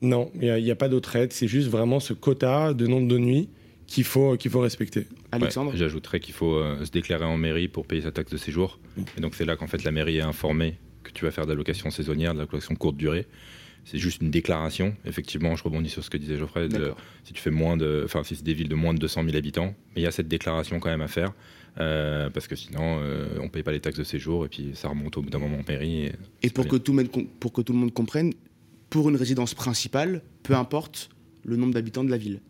Non, 0.02 0.31
il 0.38 0.62
n'y 0.62 0.70
a, 0.70 0.76
pas 0.76 0.90
d'autre 0.90 1.16
aide, 1.16 1.32
c'est 1.32 1.48
juste 1.48 1.69
vraiment 1.69 2.00
ce 2.00 2.12
quota 2.12 2.75
de 2.75 2.86
nombre 2.86 3.08
de 3.08 3.16
nuits 3.16 3.48
qu'il 3.86 4.04
faut, 4.04 4.36
qu'il 4.36 4.50
faut 4.50 4.60
respecter. 4.60 5.06
Alexandre 5.32 5.70
Ouais, 5.70 5.78
J'ajouterais 5.78 6.20
qu'il 6.20 6.34
faut 6.34 6.56
euh, 6.56 6.84
se 6.84 6.90
déclarer 6.90 7.25
en 7.25 7.38
mairie 7.38 7.69
pour 7.69 7.86
payer 7.86 8.02
sa 8.02 8.12
taxe 8.12 8.31
de 8.31 8.36
séjour. 8.36 8.78
Et 9.16 9.22
donc 9.22 9.34
c'est 9.34 9.46
là 9.46 9.56
qu'en 9.56 9.66
fait 9.66 9.84
la 9.84 9.90
mairie 9.90 10.19
est 10.19 10.22
informée 10.22 10.76
que 11.02 11.12
tu 11.12 11.25
vas 11.25 11.31
faire 11.31 11.46
de 11.46 11.50
la 11.50 11.56
location 11.56 11.90
saisonnière, 11.90 12.34
de 12.34 12.38
la 12.40 12.44
location 12.44 12.75
courte 12.75 12.96
durée. 12.96 13.26
C'est 13.84 13.98
juste 13.98 14.22
une 14.22 14.31
déclaration. 14.31 14.94
Effectivement, 15.04 15.56
je 15.56 15.62
rebondis 15.64 15.90
sur 15.90 16.02
ce 16.02 16.10
que 16.10 16.16
disait 16.16 16.36
Geoffrey. 16.38 16.69
de- 16.69 16.92
si 17.25 17.32
tu 17.34 17.40
fais 17.42 17.50
moins 17.50 17.76
de, 17.76 18.02
enfin 18.04 18.22
si 18.25 18.34
c'est 18.36 18.44
des 18.44 18.54
villes 18.54 18.69
de 18.69 18.75
moins 18.75 18.94
de 18.94 18.98
200 18.98 19.25
000 19.25 19.36
habitants, 19.36 19.75
mais 19.94 20.00
il 20.00 20.04
y 20.04 20.06
a 20.06 20.10
cette 20.10 20.28
déclaration 20.28 20.81
quand 20.81 20.88
même 20.90 21.02
à 21.02 21.08
faire 21.08 21.32
euh, 21.81 22.31
parce 22.31 22.46
que 22.46 22.54
sinon 22.56 22.98
euh, 23.02 23.38
on 23.40 23.48
paye 23.48 23.62
pas 23.62 23.72
les 23.72 23.81
taxes 23.81 23.98
de 23.98 24.04
séjour 24.04 24.44
et 24.46 24.48
puis 24.48 24.70
ça 24.75 24.88
remonte 24.88 25.16
au 25.16 25.22
bout 25.22 25.31
d'un 25.31 25.38
moment 25.38 25.58
en 25.58 25.64
mairie. 25.69 26.06
Et, 26.06 26.12
Et 26.44 26.50
pour 26.50 26.66
que, 26.69 26.76
tout 26.76 26.92
le 26.92 26.98
monde 26.98 27.10
com- 27.10 27.26
pour 27.40 27.52
que 27.52 27.60
tout 27.62 27.72
le 27.72 27.78
monde 27.78 27.92
comprenne, 27.92 28.32
pour 28.90 29.08
une 29.10 29.16
résidence 29.16 29.54
principale, 29.54 30.22
peu 30.44 30.54
importe 30.54 31.10
le 31.44 31.56
nombre 31.56 31.75
d'habitants 31.75 32.04
de 32.04 32.10
la 32.10 32.16
ville, 32.16 32.40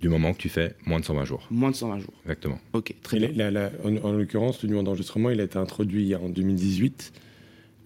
du 0.00 0.08
moment 0.10 0.34
que 0.34 0.38
tu 0.38 0.48
fais 0.50 0.74
moins 0.84 1.00
de 1.00 1.04
120 1.06 1.24
jours, 1.24 1.46
moins 1.50 1.70
de 1.70 1.76
120 1.76 2.00
jours. 2.00 2.12
exactement. 2.24 2.58
Ok, 2.74 2.94
très 3.02 3.16
Et 3.22 3.28
bien. 3.28 3.50
la- 3.50 3.50
la- 3.50 3.72
en, 3.84 3.96
en 3.98 4.12
l'occurrence, 4.12 4.62
le 4.62 4.66
numéro 4.68 4.84
d'enregistrement, 4.84 5.30
il 5.30 5.40
a 5.40 5.44
été 5.44 5.56
introduit 5.58 6.14
en 6.14 6.28
2018. 6.28 7.12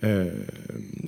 Euh, 0.04 0.30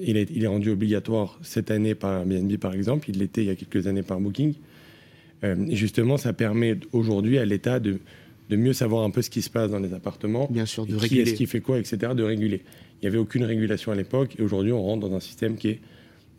il, 0.01 0.17
est, 0.17 0.29
il 0.31 0.43
est 0.43 0.49
rendu 0.49 0.71
obligatoire 0.71 1.39
cette 1.43 1.71
année 1.71 1.95
par 1.95 2.13
Airbnb, 2.21 2.57
par 2.57 2.75
exemple. 2.75 3.09
Il 3.11 3.19
l'était 3.19 3.43
il 3.43 3.47
y 3.47 3.51
a 3.51 3.55
quelques 3.55 3.87
années 3.87 4.03
par 4.03 4.21
Booking. 4.21 4.55
Euh, 5.45 5.57
et 5.69 5.77
justement, 5.77 6.17
ça 6.17 6.33
permet 6.33 6.77
aujourd'hui 6.93 7.39
à 7.39 7.45
l'État 7.45 7.81
de, 7.81 7.99
de 8.49 8.57
mieux 8.57 8.73
savoir 8.73 9.05
un 9.05 9.11
peu 9.11 9.23
ce 9.23 9.31
qui 9.31 9.43
se 9.43 9.51
passe 9.51 9.71
dans 9.71 9.79
les 9.79 9.95
appartements. 9.95 10.49
Bien 10.51 10.67
sûr, 10.67 10.87
de 10.87 10.93
et 10.93 10.97
qui 10.97 11.03
réguler. 11.03 11.23
est-ce 11.23 11.35
qui 11.35 11.47
fait 11.47 11.61
quoi, 11.61 11.79
etc., 11.79 12.13
de 12.15 12.23
réguler. 12.23 12.63
Il 13.01 13.05
n'y 13.05 13.09
avait 13.09 13.19
aucune 13.19 13.45
régulation 13.45 13.93
à 13.93 13.95
l'époque. 13.95 14.37
Et 14.39 14.43
aujourd'hui, 14.43 14.73
on 14.73 14.83
rentre 14.83 15.09
dans 15.09 15.15
un 15.15 15.21
système 15.21 15.57
qui 15.57 15.69
est 15.69 15.81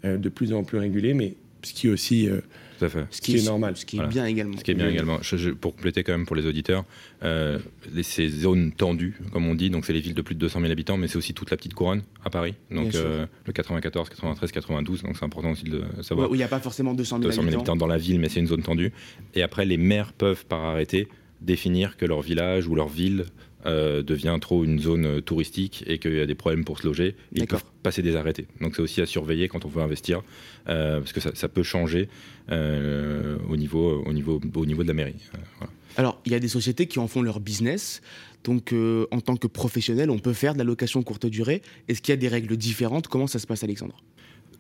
euh, 0.05 0.17
de 0.17 0.29
plus 0.29 0.53
en 0.53 0.63
plus 0.63 0.77
régulé, 0.77 1.13
mais 1.13 1.35
ce 1.63 1.73
qui 1.73 1.87
est 1.87 1.89
aussi... 1.91 2.27
euh, 2.29 2.41
Tout 2.79 2.85
à 2.85 2.89
fait. 2.89 3.05
Ce 3.11 3.21
qui 3.21 3.35
est 3.37 3.45
normal. 3.45 3.77
Ce 3.77 3.85
qui 3.85 3.97
est 3.99 4.07
bien 4.07 4.25
également. 4.25 4.57
Ce 4.57 4.63
qui 4.63 4.71
est 4.71 4.75
bien 4.75 4.89
également, 4.89 5.19
je- 5.21 5.37
je- 5.37 5.49
pour 5.51 5.75
compléter 5.75 6.03
quand 6.03 6.11
même 6.13 6.25
pour 6.25 6.35
les 6.35 6.45
auditeurs, 6.45 6.83
euh, 7.23 7.59
les- 7.93 8.03
ces 8.03 8.27
zones 8.29 8.71
tendues, 8.71 9.19
comme 9.31 9.47
on 9.47 9.53
dit, 9.55 9.69
donc 9.69 9.85
c'est 9.85 9.93
les 9.93 9.99
villes 10.01 10.15
de 10.15 10.21
plus 10.21 10.33
de 10.35 10.39
200 10.39 10.59
000 10.61 10.71
habitants, 10.71 10.97
mais 10.97 11.07
c'est 11.07 11.17
aussi 11.17 11.33
toute 11.33 11.51
la 11.51 11.57
petite 11.57 11.73
couronne 11.75 12.01
à 12.25 12.29
Paris, 12.29 12.55
donc 12.71 12.95
euh, 12.95 13.25
le 13.45 13.53
94, 13.53 14.09
93, 14.09 14.51
92, 14.51 15.03
donc 15.03 15.17
c'est 15.17 15.25
important 15.25 15.51
aussi 15.51 15.63
de 15.65 15.79
Ouais, 15.79 15.85
savoir. 16.03 16.29
où 16.31 16.35
il 16.35 16.37
n'y 16.39 16.43
a 16.43 16.47
pas 16.47 16.59
forcément 16.59 16.93
200 16.93 17.17
000, 17.17 17.23
200 17.29 17.35
000 17.41 17.45
habitants. 17.47 17.59
habitants 17.61 17.75
dans 17.75 17.87
la 17.87 17.97
ville, 17.97 18.19
mais 18.19 18.29
c'est 18.29 18.39
une 18.39 18.47
zone 18.47 18.63
tendue. 18.63 18.91
Et 19.35 19.43
après, 19.43 19.65
les 19.65 19.77
maires 19.77 20.13
peuvent, 20.13 20.45
par 20.45 20.61
arrêté, 20.61 21.07
définir 21.41 21.97
que 21.97 22.05
leur 22.05 22.21
village 22.21 22.67
ou 22.67 22.75
leur 22.75 22.87
ville 22.87 23.25
euh, 23.65 24.01
devient 24.03 24.37
trop 24.39 24.63
une 24.63 24.79
zone 24.79 25.05
euh, 25.05 25.21
touristique 25.21 25.83
et 25.87 25.99
qu'il 25.99 26.15
y 26.15 26.19
a 26.19 26.25
des 26.25 26.35
problèmes 26.35 26.65
pour 26.65 26.79
se 26.79 26.87
loger. 26.87 27.15
Ils 27.33 27.47
peuvent 27.47 27.63
passer 27.83 28.01
des 28.01 28.15
arrêtés. 28.15 28.47
Donc 28.59 28.75
c'est 28.75 28.81
aussi 28.81 29.01
à 29.01 29.05
surveiller 29.05 29.47
quand 29.47 29.65
on 29.65 29.69
veut 29.69 29.81
investir, 29.81 30.21
euh, 30.69 30.99
parce 30.99 31.13
que 31.13 31.19
ça, 31.19 31.31
ça 31.33 31.47
peut 31.47 31.63
changer 31.63 32.09
euh, 32.51 33.37
au, 33.49 33.57
niveau, 33.57 34.03
au, 34.05 34.13
niveau, 34.13 34.39
au 34.55 34.65
niveau 34.65 34.83
de 34.83 34.87
la 34.87 34.93
mairie. 34.93 35.15
Voilà. 35.57 35.73
Alors, 35.97 36.21
il 36.25 36.31
y 36.31 36.35
a 36.35 36.39
des 36.39 36.47
sociétés 36.47 36.87
qui 36.87 36.99
en 36.99 37.07
font 37.07 37.21
leur 37.21 37.41
business. 37.41 38.01
Donc, 38.45 38.73
en 39.11 39.21
tant 39.21 39.35
que 39.35 39.45
professionnel, 39.45 40.09
on 40.09 40.17
peut 40.17 40.33
faire 40.33 40.53
de 40.53 40.57
la 40.57 40.63
location 40.63 41.03
courte 41.03 41.25
durée. 41.25 41.61
Est-ce 41.87 42.01
qu'il 42.01 42.11
y 42.11 42.17
a 42.17 42.17
des 42.17 42.29
règles 42.29 42.55
différentes? 42.57 43.07
Comment 43.07 43.27
ça 43.27 43.39
se 43.39 43.45
passe, 43.45 43.63
Alexandre? 43.63 44.01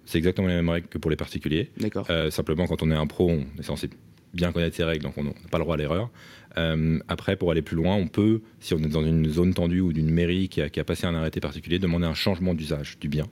C'est 0.05 0.17
exactement 0.17 0.47
les 0.47 0.55
mêmes 0.55 0.69
règles 0.69 0.87
que 0.87 0.97
pour 0.97 1.09
les 1.09 1.17
particuliers. 1.17 1.69
D'accord. 1.77 2.05
Euh, 2.09 2.29
simplement, 2.31 2.67
quand 2.67 2.83
on 2.83 2.91
est 2.91 2.95
un 2.95 3.07
pro, 3.07 3.29
on 3.29 3.45
est 3.59 3.63
censé 3.63 3.89
bien 4.33 4.51
connaître 4.51 4.75
ces 4.75 4.83
règles, 4.83 5.03
donc 5.03 5.17
on 5.17 5.23
n'a 5.23 5.31
pas 5.49 5.57
le 5.57 5.63
droit 5.63 5.75
à 5.75 5.77
l'erreur. 5.77 6.09
Euh, 6.57 6.99
après, 7.07 7.35
pour 7.37 7.51
aller 7.51 7.61
plus 7.61 7.75
loin, 7.77 7.95
on 7.95 8.07
peut, 8.07 8.41
si 8.59 8.73
on 8.73 8.79
est 8.79 8.87
dans 8.87 9.05
une 9.05 9.29
zone 9.29 9.53
tendue 9.53 9.79
ou 9.81 9.93
d'une 9.93 10.09
mairie 10.11 10.49
qui 10.49 10.61
a, 10.61 10.69
qui 10.69 10.79
a 10.79 10.83
passé 10.83 11.05
un 11.07 11.15
arrêté 11.15 11.39
particulier, 11.39 11.79
demander 11.79 12.05
un 12.05 12.13
changement 12.13 12.53
d'usage 12.53 12.97
du 12.99 13.07
bien. 13.07 13.27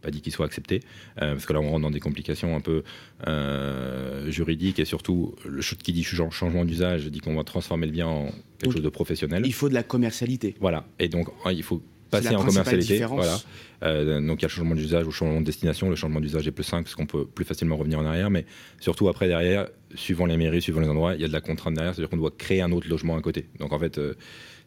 Pas 0.00 0.10
dit 0.10 0.20
qu'il 0.20 0.32
soit 0.32 0.46
accepté, 0.46 0.80
euh, 1.20 1.32
parce 1.32 1.46
que 1.46 1.52
là 1.52 1.60
on 1.60 1.70
rentre 1.70 1.82
dans 1.82 1.90
des 1.90 2.00
complications 2.00 2.54
un 2.56 2.60
peu 2.60 2.82
euh, 3.28 4.30
juridiques 4.30 4.78
et 4.78 4.84
surtout, 4.84 5.34
le 5.46 5.60
qui 5.62 5.92
dit 5.92 6.04
ch- 6.04 6.20
changement 6.30 6.64
d'usage 6.64 7.06
dit 7.06 7.20
qu'on 7.20 7.34
va 7.34 7.44
transformer 7.44 7.86
le 7.86 7.92
bien 7.92 8.06
en 8.06 8.26
quelque 8.26 8.64
Donc, 8.64 8.72
chose 8.74 8.82
de 8.82 8.88
professionnel. 8.88 9.42
Il 9.46 9.52
faut 9.54 9.68
de 9.68 9.74
la 9.74 9.82
commercialité. 9.82 10.54
Voilà, 10.60 10.84
et 10.98 11.08
donc 11.08 11.28
hein, 11.44 11.52
il 11.52 11.62
faut 11.62 11.82
passer 12.12 12.34
en 12.36 12.44
commercialité. 12.44 13.04
Voilà. 13.04 13.40
Euh, 13.82 14.20
donc 14.20 14.40
il 14.40 14.42
y 14.42 14.44
a 14.44 14.48
le 14.48 14.52
changement 14.52 14.74
d'usage 14.76 15.02
ou 15.02 15.06
le 15.06 15.12
changement 15.12 15.40
de 15.40 15.46
destination. 15.46 15.90
Le 15.90 15.96
changement 15.96 16.20
d'usage 16.20 16.46
est 16.46 16.52
plus 16.52 16.64
simple 16.64 16.84
parce 16.84 16.94
qu'on 16.94 17.06
peut 17.06 17.26
plus 17.26 17.44
facilement 17.44 17.76
revenir 17.76 17.98
en 17.98 18.04
arrière, 18.04 18.30
mais 18.30 18.44
surtout 18.78 19.08
après 19.08 19.26
derrière, 19.26 19.68
suivant 19.94 20.26
les 20.26 20.36
mairies, 20.36 20.62
suivant 20.62 20.80
les 20.80 20.88
endroits, 20.88 21.14
il 21.14 21.20
y 21.20 21.24
a 21.24 21.28
de 21.28 21.32
la 21.32 21.40
contrainte 21.40 21.74
derrière, 21.74 21.94
c'est-à-dire 21.94 22.10
qu'on 22.10 22.18
doit 22.18 22.32
créer 22.36 22.62
un 22.62 22.70
autre 22.70 22.88
logement 22.88 23.16
à 23.16 23.20
côté. 23.20 23.46
Donc 23.58 23.72
en 23.72 23.78
fait, 23.78 23.98
euh, 23.98 24.14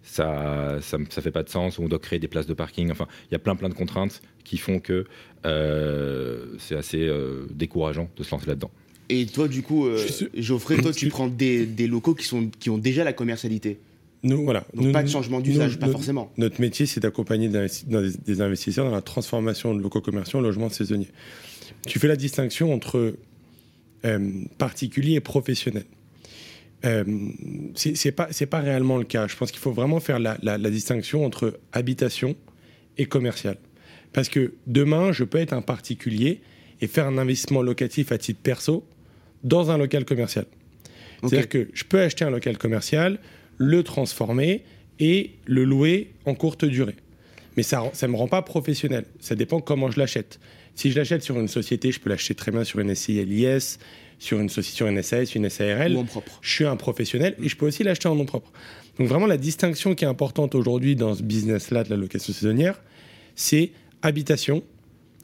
ça, 0.03 0.77
ça, 0.81 0.97
ça 1.09 1.21
fait 1.21 1.31
pas 1.31 1.43
de 1.43 1.49
sens. 1.49 1.79
On 1.79 1.87
doit 1.87 1.99
créer 1.99 2.19
des 2.19 2.27
places 2.27 2.47
de 2.47 2.53
parking. 2.53 2.91
Enfin, 2.91 3.07
il 3.29 3.33
y 3.33 3.35
a 3.35 3.39
plein 3.39 3.55
plein 3.55 3.69
de 3.69 3.73
contraintes 3.73 4.21
qui 4.43 4.57
font 4.57 4.79
que 4.79 5.05
euh, 5.45 6.45
c'est 6.59 6.75
assez 6.75 7.01
euh, 7.01 7.47
décourageant 7.51 8.09
de 8.17 8.23
se 8.23 8.31
lancer 8.31 8.47
là-dedans. 8.47 8.71
Et 9.09 9.25
toi, 9.27 9.47
du 9.47 9.61
coup, 9.61 9.85
euh, 9.85 10.03
Geoffrey, 10.35 10.77
toi, 10.77 10.91
tu 10.95 11.09
prends 11.09 11.27
des, 11.27 11.65
des 11.65 11.87
locaux 11.87 12.15
qui, 12.15 12.25
sont, 12.25 12.49
qui 12.59 12.69
ont 12.69 12.77
déjà 12.77 13.03
la 13.03 13.13
commercialité. 13.13 13.79
Nous, 14.25 14.43
voilà. 14.43 14.65
Donc, 14.73 14.85
Nous- 14.87 14.91
pas 14.91 15.03
de 15.03 15.07
changement 15.09 15.39
d'usage, 15.39 15.79
pas 15.79 15.87
forcément. 15.87 16.31
Notre 16.37 16.59
métier, 16.59 16.85
c'est 16.85 16.99
d'accompagner 16.99 17.47
des 17.49 18.41
investisseurs 18.41 18.85
dans 18.89 18.95
la 18.95 19.01
transformation 19.01 19.73
de 19.73 19.81
locaux 19.81 20.01
commerciaux 20.01 20.39
en 20.39 20.41
logements 20.41 20.69
saisonniers. 20.69 21.07
Tu 21.87 21.99
fais 21.99 22.07
la 22.07 22.15
distinction 22.15 22.73
entre 22.73 23.15
euh, 24.05 24.31
particulier 24.57 25.13
et 25.15 25.19
professionnel. 25.21 25.85
Euh, 26.85 27.03
c'est 27.75 28.11
pas 28.11 28.27
c'est 28.31 28.45
pas 28.45 28.59
réellement 28.59 28.97
le 28.97 29.05
cas. 29.05 29.27
Je 29.27 29.35
pense 29.35 29.51
qu'il 29.51 29.59
faut 29.61 29.71
vraiment 29.71 29.99
faire 29.99 30.19
la, 30.19 30.37
la- 30.43 30.57
la 30.57 30.69
distinction 30.69 31.25
entre 31.25 31.59
habitation 31.71 32.35
et 32.97 33.05
commercial. 33.05 33.57
Parce 34.13 34.29
que 34.29 34.53
demain, 34.67 35.11
je 35.11 35.23
peux 35.23 35.39
être 35.39 35.53
un 35.53 35.61
particulier 35.61 36.41
et 36.81 36.87
faire 36.87 37.07
un 37.07 37.17
investissement 37.17 37.61
locatif 37.61 38.11
à 38.11 38.17
titre 38.17 38.39
perso 38.41 38.85
dans 39.43 39.71
un 39.71 39.77
local 39.77 40.05
commercial. 40.05 40.45
C'est-à-dire 41.21 41.49
que 41.49 41.69
je 41.73 41.83
peux 41.85 42.01
acheter 42.01 42.23
un 42.25 42.29
local 42.29 42.57
commercial, 42.57 43.19
le 43.57 43.83
transformer 43.83 44.63
et 44.99 45.31
le 45.45 45.63
louer 45.63 46.11
en 46.25 46.35
courte 46.35 46.65
durée. 46.65 46.95
Mais 47.57 47.63
ça 47.63 47.91
ne 48.01 48.07
me 48.07 48.15
rend 48.15 48.27
pas 48.27 48.41
professionnel. 48.41 49.05
Ça 49.19 49.35
dépend 49.35 49.61
comment 49.61 49.89
je 49.89 49.99
l'achète. 49.99 50.39
Si 50.75 50.91
je 50.91 50.97
l'achète 50.97 51.23
sur 51.23 51.39
une 51.39 51.47
société, 51.47 51.91
je 51.91 51.99
peux 51.99 52.09
l'acheter 52.09 52.35
très 52.35 52.51
bien 52.51 52.65
sur 52.65 52.79
une 52.79 52.93
SCLIS, 52.93 53.77
sur 54.19 54.39
une, 54.39 54.49
sur 54.49 54.87
une 54.87 55.01
SAS, 55.01 55.35
une 55.35 55.49
SARL. 55.49 55.95
Ou 55.95 55.99
en 55.99 56.03
propre. 56.03 56.39
Je 56.41 56.51
suis 56.51 56.65
un 56.65 56.75
professionnel 56.75 57.35
et 57.41 57.47
je 57.47 57.55
peux 57.55 57.65
aussi 57.65 57.83
l'acheter 57.83 58.09
en 58.09 58.15
nom 58.15 58.25
propre. 58.25 58.51
Donc 58.99 59.07
vraiment, 59.07 59.25
la 59.27 59.37
distinction 59.37 59.95
qui 59.95 60.05
est 60.05 60.07
importante 60.07 60.55
aujourd'hui 60.55 60.95
dans 60.95 61.15
ce 61.15 61.23
business-là 61.23 61.83
de 61.83 61.89
la 61.89 61.97
location 61.97 62.33
saisonnière, 62.33 62.81
c'est 63.35 63.71
habitation 64.01 64.63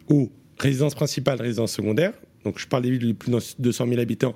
ou 0.09 0.31
résidence 0.57 0.95
principale, 0.95 1.41
résidence 1.41 1.73
secondaire. 1.73 2.13
Donc 2.43 2.59
je 2.59 2.67
parle 2.67 2.83
des 2.83 2.91
villes 2.91 3.07
de 3.07 3.13
plus 3.13 3.31
de 3.31 3.39
200 3.59 3.87
000 3.87 3.99
habitants. 3.99 4.35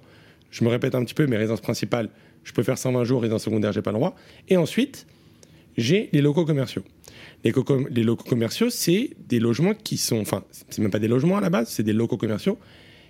je 0.52 0.64
me 0.64 0.70
répète 0.70 0.96
un 0.96 1.04
petit 1.04 1.14
peu, 1.14 1.28
mais 1.28 1.38
résidence 1.38 1.62
principale, 1.62 2.10
je 2.46 2.54
peux 2.54 2.64
faire 2.64 2.78
120 2.78 3.04
jours, 3.04 3.22
résidence 3.22 3.44
secondaire, 3.44 3.74
j'ai 3.74 3.82
pas 3.82 3.92
le 3.92 3.98
droit. 3.98 4.16
Et 4.48 4.56
ensuite, 4.56 5.06
j'ai 5.76 6.10
les 6.14 6.22
locaux 6.22 6.46
commerciaux. 6.46 6.84
Les, 7.44 7.52
locaux 8.04 8.24
commerciaux, 8.24 8.70
c'est 8.70 9.10
des 9.28 9.40
logements 9.40 9.74
qui 9.74 9.98
sont, 9.98 10.20
enfin, 10.20 10.44
c'est 10.70 10.82
même 10.82 10.92
pas 10.92 11.00
des 11.00 11.08
logements 11.08 11.38
à 11.38 11.42
la 11.42 11.50
base, 11.50 11.70
c'est 11.70 11.84
des 11.84 11.94
locaux 11.94 12.18
commerciaux 12.18 12.58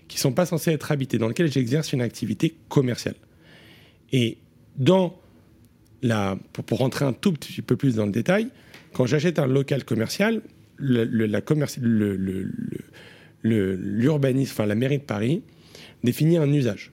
qui 0.07 0.17
sont 0.19 0.33
pas 0.33 0.45
censés 0.45 0.71
être 0.71 0.91
habités, 0.91 1.17
dans 1.17 1.27
lesquels 1.27 1.51
j'exerce 1.51 1.93
une 1.93 2.01
activité 2.01 2.55
commerciale. 2.69 3.15
Et 4.11 4.37
dans 4.77 5.19
la, 6.01 6.37
pour, 6.53 6.63
pour 6.63 6.77
rentrer 6.79 7.05
un 7.05 7.13
tout 7.13 7.33
petit 7.33 7.61
peu 7.61 7.75
plus 7.75 7.95
dans 7.95 8.05
le 8.05 8.11
détail, 8.11 8.49
quand 8.93 9.05
j'achète 9.05 9.39
un 9.39 9.47
local 9.47 9.83
commercial, 9.83 10.41
le- 10.77 11.03
le- 11.05 11.25
la 11.25 11.41
le- 11.41 12.15
le- 12.15 12.43
le- 12.43 12.51
le- 13.41 13.75
l'urbanisme, 13.75 14.51
enfin 14.53 14.65
la 14.65 14.75
mairie 14.75 14.99
de 14.99 15.03
Paris, 15.03 15.43
définit 16.03 16.37
un 16.37 16.51
usage. 16.51 16.91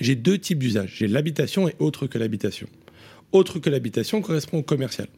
J'ai 0.00 0.14
deux 0.14 0.38
types 0.38 0.58
d'usages. 0.58 0.94
J'ai 0.98 1.08
l'habitation 1.08 1.68
et 1.68 1.74
autre 1.78 2.06
que 2.06 2.18
l'habitation. 2.18 2.68
Autre 3.32 3.58
que 3.58 3.70
l'habitation 3.70 4.20
correspond 4.20 4.58
au 4.58 4.62
commercial. 4.62 5.08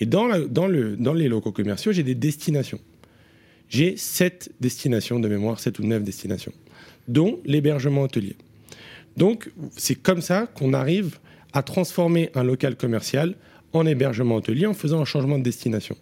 Et 0.00 0.06
dans, 0.06 0.26
les 0.28 1.28
locaux 1.28 1.52
commerciaux, 1.52 1.92
j'ai 1.92 2.02
des 2.02 2.14
destinations. 2.14 2.80
J'ai 3.68 3.96
sept 3.96 4.50
destinations 4.60 5.18
de 5.18 5.28
mémoire, 5.28 5.60
sept 5.60 5.78
ou 5.78 5.84
neuf 5.84 6.02
destinations, 6.02 6.52
dont 7.08 7.40
l'hébergement 7.44 8.02
hôtelier. 8.02 8.36
Donc, 9.16 9.50
c'est 9.76 9.96
comme 9.96 10.22
ça 10.22 10.46
qu'on 10.46 10.72
arrive 10.72 11.18
à 11.52 11.62
transformer 11.62 12.30
un 12.34 12.44
local 12.44 12.76
commercial 12.76 13.34
en 13.72 13.84
hébergement 13.86 14.36
hôtelier 14.36 14.66
en 14.66 14.74
faisant 14.74 15.00
un 15.00 15.04
changement 15.04 15.38
de 15.38 15.42
destination. 15.42 15.96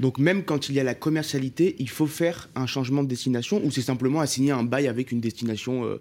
Donc 0.00 0.18
même 0.18 0.42
quand 0.44 0.68
il 0.68 0.74
y 0.74 0.80
a 0.80 0.84
la 0.84 0.94
commercialité, 0.94 1.76
il 1.78 1.88
faut 1.88 2.06
faire 2.06 2.48
un 2.56 2.66
changement 2.66 3.02
de 3.02 3.08
destination 3.08 3.60
ou 3.64 3.70
c'est 3.70 3.82
simplement 3.82 4.20
assigner 4.20 4.50
un 4.50 4.64
bail 4.64 4.88
avec 4.88 5.12
une 5.12 5.20
destination 5.20 5.84
euh, 5.84 6.00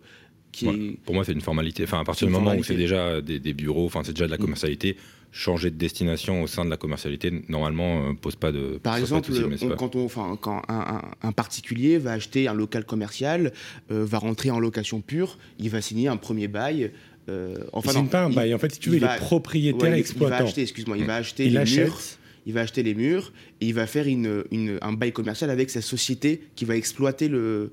qui 0.53 0.67
Ouais. 0.67 0.74
est... 0.75 0.98
Pour 1.03 1.13
moi, 1.15 1.25
c'est 1.25 1.33
une 1.33 1.41
formalité. 1.41 1.83
Enfin, 1.83 2.00
à 2.00 2.03
partir 2.05 2.27
du 2.27 2.33
moment 2.33 2.55
où 2.55 2.63
c'est 2.63 2.75
déjà 2.75 3.19
des, 3.22 3.39
des 3.39 3.53
bureaux, 3.53 3.86
enfin, 3.86 4.01
c'est 4.05 4.13
déjà 4.13 4.25
de 4.27 4.31
la 4.31 4.38
Mm. 4.38 4.41
commercialité, 4.41 4.95
changer 5.33 5.72
de 5.72 5.75
destination 5.75 6.43
au 6.43 6.48
sein 6.48 6.63
de 6.63 6.69
la 6.69 6.77
commercialité, 6.77 7.31
normalement, 7.50 8.10
euh, 8.10 8.13
pose 8.13 8.36
pas 8.38 8.51
de. 8.53 8.77
Par 8.81 8.93
pose 9.00 9.10
pas 9.10 9.19
de 9.19 9.51
exemple, 9.51 9.74
on- 9.74 9.75
quand, 9.75 9.95
on, 9.98 10.05
enfin, 10.05 10.38
quand 10.39 10.62
un, 10.69 10.79
un- 11.01 11.27
un 11.27 11.31
particulier 11.33 11.98
va 11.98 12.12
acheter 12.13 12.48
un 12.48 12.53
local 12.53 12.86
commercial, 12.86 13.51
euh, 13.91 14.05
va 14.05 14.19
rentrer 14.19 14.51
en 14.51 14.60
location 14.60 15.01
pure, 15.01 15.38
il 15.60 15.69
va 15.69 15.81
signer 15.81 16.07
un 16.07 16.17
premier 16.17 16.48
bail. 16.48 16.91
euh, 17.29 17.55
enfin, 17.72 17.93
non, 17.93 18.05
pas 18.05 18.25
un 18.25 18.29
il- 18.29 18.36
bail. 18.36 18.53
En 18.53 18.60
fait, 18.60 18.74
si 18.74 18.79
tu 18.79 18.89
veux, 18.89 18.98
il, 18.98 19.03
est 19.03 19.17
propriétaire 19.17 19.81
ouais, 19.81 19.88
il- 19.88 19.91
il, 19.91 19.93
va 19.93 19.98
exploitant. 20.00 20.43
acheter, 20.43 20.62
excuse-moi, 20.62 20.98
il 20.98 21.05
va 21.05 21.15
acheter 21.15 21.45
Il 21.45 21.53
les 21.53 21.57
achète. 21.60 21.86
murs, 21.88 22.00
il 22.45 22.53
va 22.53 22.62
acheter 22.62 22.83
les 22.83 22.93
murs 22.93 23.31
et 23.62 23.65
il 23.67 23.74
va 23.74 23.88
faire 23.88 24.07
une, 24.07 24.43
une- 24.51 24.77
un 24.81 24.91
bail 24.93 25.13
commercial 25.13 25.50
avec 25.50 25.69
sa 25.69 25.81
société 25.81 26.41
qui 26.55 26.65
va 26.65 26.75
exploiter 26.75 27.27
le. 27.29 27.72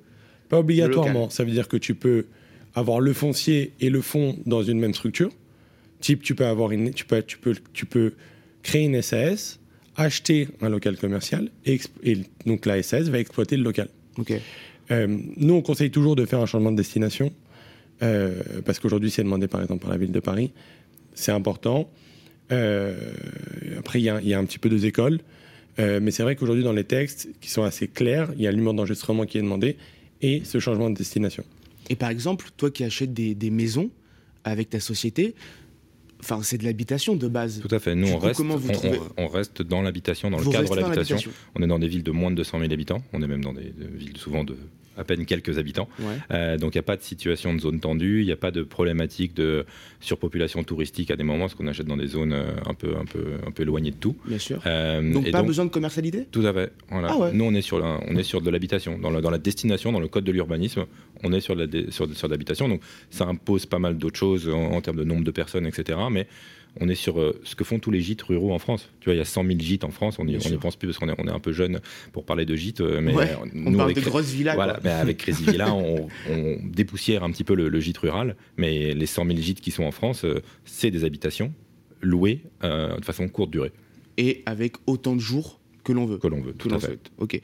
Pas 0.48 0.60
obligatoirement. 0.60 1.28
Ça 1.30 1.42
veut 1.44 1.50
dire 1.50 1.66
que 1.68 1.76
tu 1.76 1.94
peux 1.94 2.26
avoir 2.74 3.00
le 3.00 3.12
foncier 3.12 3.72
et 3.80 3.90
le 3.90 4.00
fonds 4.00 4.36
dans 4.46 4.62
une 4.62 4.78
même 4.78 4.94
structure. 4.94 5.30
Type, 6.00 6.22
tu 6.22 6.34
peux 6.34 6.46
avoir 6.46 6.70
une, 6.72 6.92
tu 6.94 7.04
peux, 7.04 7.22
tu 7.22 7.38
peux, 7.38 7.54
tu 7.72 7.84
peux 7.86 8.12
créer 8.62 8.84
une 8.84 9.00
SAS, 9.02 9.58
acheter 9.96 10.48
un 10.60 10.68
local 10.68 10.96
commercial 10.96 11.50
et, 11.66 11.78
donc 12.46 12.64
la 12.66 12.82
SAS 12.82 13.08
va 13.08 13.18
exploiter 13.18 13.56
le 13.56 13.62
local. 13.64 13.88
Ok. 14.18 14.32
Euh, 14.90 15.06
nous, 15.36 15.54
on 15.54 15.62
conseille 15.62 15.90
toujours 15.90 16.16
de 16.16 16.24
faire 16.24 16.40
un 16.40 16.46
changement 16.46 16.72
de 16.72 16.76
destination 16.76 17.32
euh, 18.02 18.40
parce 18.64 18.78
qu'aujourd'hui, 18.78 19.10
c'est 19.10 19.22
demandé 19.22 19.46
par 19.46 19.60
exemple 19.62 19.82
par 19.82 19.90
la 19.90 19.98
ville 19.98 20.12
de 20.12 20.20
Paris. 20.20 20.52
C'est 21.14 21.32
important. 21.32 21.90
Euh, 22.50 23.12
après, 23.78 24.00
il 24.00 24.04
y, 24.04 24.08
a- 24.10 24.20
il 24.22 24.28
y 24.28 24.34
a 24.34 24.38
un 24.38 24.44
petit 24.44 24.58
peu 24.58 24.68
deux 24.68 24.86
écoles. 24.86 25.20
Mais 25.78 26.10
c'est 26.10 26.22
vrai 26.24 26.36
qu'aujourd'hui, 26.36 26.62
dans 26.62 26.74
les 26.74 26.84
textes 26.84 27.28
qui 27.40 27.48
sont 27.48 27.62
assez 27.62 27.88
clairs, 27.88 28.30
il 28.36 28.42
y 28.42 28.46
a 28.46 28.52
numéro 28.52 28.74
d'enregistrement 28.74 29.24
qui 29.24 29.38
est 29.38 29.40
demandé 29.40 29.76
et 30.20 30.42
ce 30.44 30.58
changement 30.58 30.90
de 30.90 30.94
destination. 30.94 31.42
Et 31.90 31.96
par 31.96 32.08
exemple, 32.08 32.48
toi 32.56 32.70
qui 32.70 32.82
achètes 32.84 33.12
des, 33.12 33.34
des 33.34 33.50
maisons 33.50 33.90
avec 34.44 34.70
ta 34.70 34.80
société, 34.80 35.34
enfin 36.20 36.40
c'est 36.42 36.56
de 36.56 36.64
l'habitation 36.64 37.16
de 37.16 37.28
base. 37.28 37.60
Tout 37.60 37.74
à 37.74 37.78
fait. 37.78 37.94
Nous, 37.94 38.08
on 38.08 38.18
coup, 38.18 38.26
reste, 38.26 38.36
comment 38.38 38.56
vous 38.56 38.70
on- 38.70 38.72
trouvez- 38.72 38.98
on, 39.18 39.24
on 39.24 39.28
reste 39.28 39.60
dans 39.62 39.82
l'habitation, 39.82 40.30
dans 40.30 40.38
Vous 40.38 40.50
le 40.50 40.56
cadre 40.56 40.74
de 40.74 40.80
l'habitation. 40.80 41.16
l'habitation. 41.16 41.32
On 41.56 41.62
est 41.62 41.66
dans 41.66 41.78
des 41.78 41.88
villes 41.88 42.02
de 42.02 42.10
moins 42.12 42.30
de 42.30 42.36
200 42.36 42.60
000 42.60 42.72
habitants. 42.72 43.02
On 43.12 43.20
est 43.22 43.26
même 43.26 43.42
dans 43.44 43.52
des, 43.52 43.70
des 43.76 43.86
villes 43.86 44.16
souvent 44.16 44.44
de 44.44 44.56
à 44.96 45.04
peine 45.04 45.24
quelques 45.24 45.58
habitants. 45.58 45.88
Ouais. 46.00 46.06
Euh, 46.32 46.56
donc 46.58 46.74
il 46.74 46.78
n'y 46.78 46.80
a 46.80 46.84
pas 46.84 46.96
de 46.96 47.02
situation 47.02 47.54
de 47.54 47.60
zone 47.60 47.80
tendue, 47.80 48.20
il 48.20 48.26
n'y 48.26 48.32
a 48.32 48.36
pas 48.36 48.50
de 48.50 48.62
problématique 48.62 49.34
de 49.34 49.64
surpopulation 50.00 50.62
touristique 50.64 51.10
à 51.10 51.16
des 51.16 51.22
moments, 51.24 51.44
parce 51.44 51.54
qu'on 51.54 51.66
achète 51.66 51.86
dans 51.86 51.96
des 51.96 52.06
zones 52.08 52.32
euh, 52.32 52.52
un 52.66 52.74
peu, 52.74 52.96
un 52.96 53.04
peu, 53.04 53.34
un 53.46 53.50
peu 53.50 53.62
éloignées 53.62 53.90
de 53.92 53.96
tout. 53.96 54.16
Bien 54.26 54.38
sûr. 54.38 54.60
Euh, 54.66 55.12
donc 55.12 55.26
et 55.26 55.30
pas 55.30 55.42
besoin 55.42 55.64
de 55.64 55.70
commercialité? 55.70 56.26
Tout 56.30 56.44
à 56.46 56.52
fait. 56.52 56.72
Voilà. 56.90 57.08
Ah 57.10 57.16
ouais. 57.18 57.32
Nous, 57.32 57.44
on 57.44 57.54
est 57.54 57.62
sur, 57.62 57.78
la- 57.78 58.00
on 58.08 58.16
est 58.16 58.22
sur 58.22 58.40
de 58.40 58.50
l'habitation. 58.50 58.98
Dans, 58.98 59.10
la- 59.10 59.20
dans 59.20 59.30
la 59.30 59.38
destination, 59.38 59.92
dans 59.92 60.00
le 60.00 60.08
code 60.08 60.24
de 60.24 60.32
l'urbanisme, 60.32 60.86
on 61.22 61.32
est 61.32 61.40
sur 61.40 61.56
de 61.56 61.66
dé- 61.66 61.86
sur, 61.90 62.06
l'habitation. 62.28 62.68
Donc, 62.68 62.80
ça 63.10 63.26
impose 63.26 63.66
pas 63.66 63.78
mal 63.78 63.96
d'autres 63.96 64.18
choses 64.18 64.48
en, 64.48 64.72
en 64.72 64.80
termes 64.80 64.96
de 64.96 65.04
nombre 65.04 65.24
de 65.24 65.30
personnes, 65.30 65.66
etc. 65.66 65.98
Mais 66.10 66.26
on 66.78 66.88
est 66.88 66.94
sur 66.94 67.18
euh, 67.20 67.40
ce 67.44 67.54
que 67.56 67.64
font 67.64 67.78
tous 67.78 67.90
les 67.90 68.00
gîtes 68.00 68.22
ruraux 68.22 68.52
en 68.52 68.58
France. 68.58 68.90
Tu 69.00 69.06
vois, 69.06 69.14
il 69.14 69.18
y 69.18 69.20
a 69.20 69.24
100 69.24 69.44
000 69.44 69.58
gîtes 69.58 69.84
en 69.84 69.90
France. 69.90 70.18
On 70.18 70.24
n'y 70.24 70.36
pense 70.58 70.76
plus 70.76 70.86
parce 70.88 70.98
qu'on 70.98 71.08
est, 71.08 71.14
on 71.18 71.26
est 71.26 71.32
un 71.32 71.40
peu 71.40 71.52
jeune 71.52 71.80
pour 72.12 72.24
parler 72.24 72.44
de 72.46 72.54
gîtes. 72.54 72.80
euh, 72.80 73.00
Mais 73.00 73.14
Ouais, 73.14 73.30
euh, 73.32 73.46
On 73.66 73.72
parle 73.72 73.90
avec 73.90 73.96
de 73.96 74.08
grosses 74.08 74.30
villas. 74.32 74.54
voilà, 74.54 74.74
quoi. 74.74 74.82
mais 74.84 74.90
avec 74.90 75.16
Crazy 75.18 75.44
Villa, 75.44 75.74
on, 75.74 76.08
on 76.30 76.56
dépoussière 76.64 77.24
un 77.24 77.30
petit 77.30 77.44
peu 77.44 77.54
le, 77.54 77.68
le 77.68 77.80
gîte 77.80 77.98
rural, 77.98 78.36
mais 78.56 78.94
les 78.94 79.06
100 79.06 79.26
000 79.26 79.38
gîtes 79.38 79.60
qui 79.60 79.70
sont 79.70 79.84
en 79.84 79.90
France, 79.90 80.24
c'est 80.64 80.90
des 80.90 81.04
habitations 81.04 81.52
louées 82.02 82.40
de 82.62 83.04
façon 83.04 83.28
courte 83.28 83.50
durée, 83.50 83.72
Et 84.16 84.42
avec 84.46 84.76
autant 84.86 85.14
de 85.16 85.20
jours 85.20 85.60
que 85.84 85.92
l'on 85.92 86.06
veut. 86.06 86.18
que 86.18 86.28
l'on 86.28 86.40
veut. 86.40 86.52
que 86.52 86.58
Tout 86.68 86.74
à 86.74 86.78
fait. 86.78 86.98
Ok. 87.18 87.40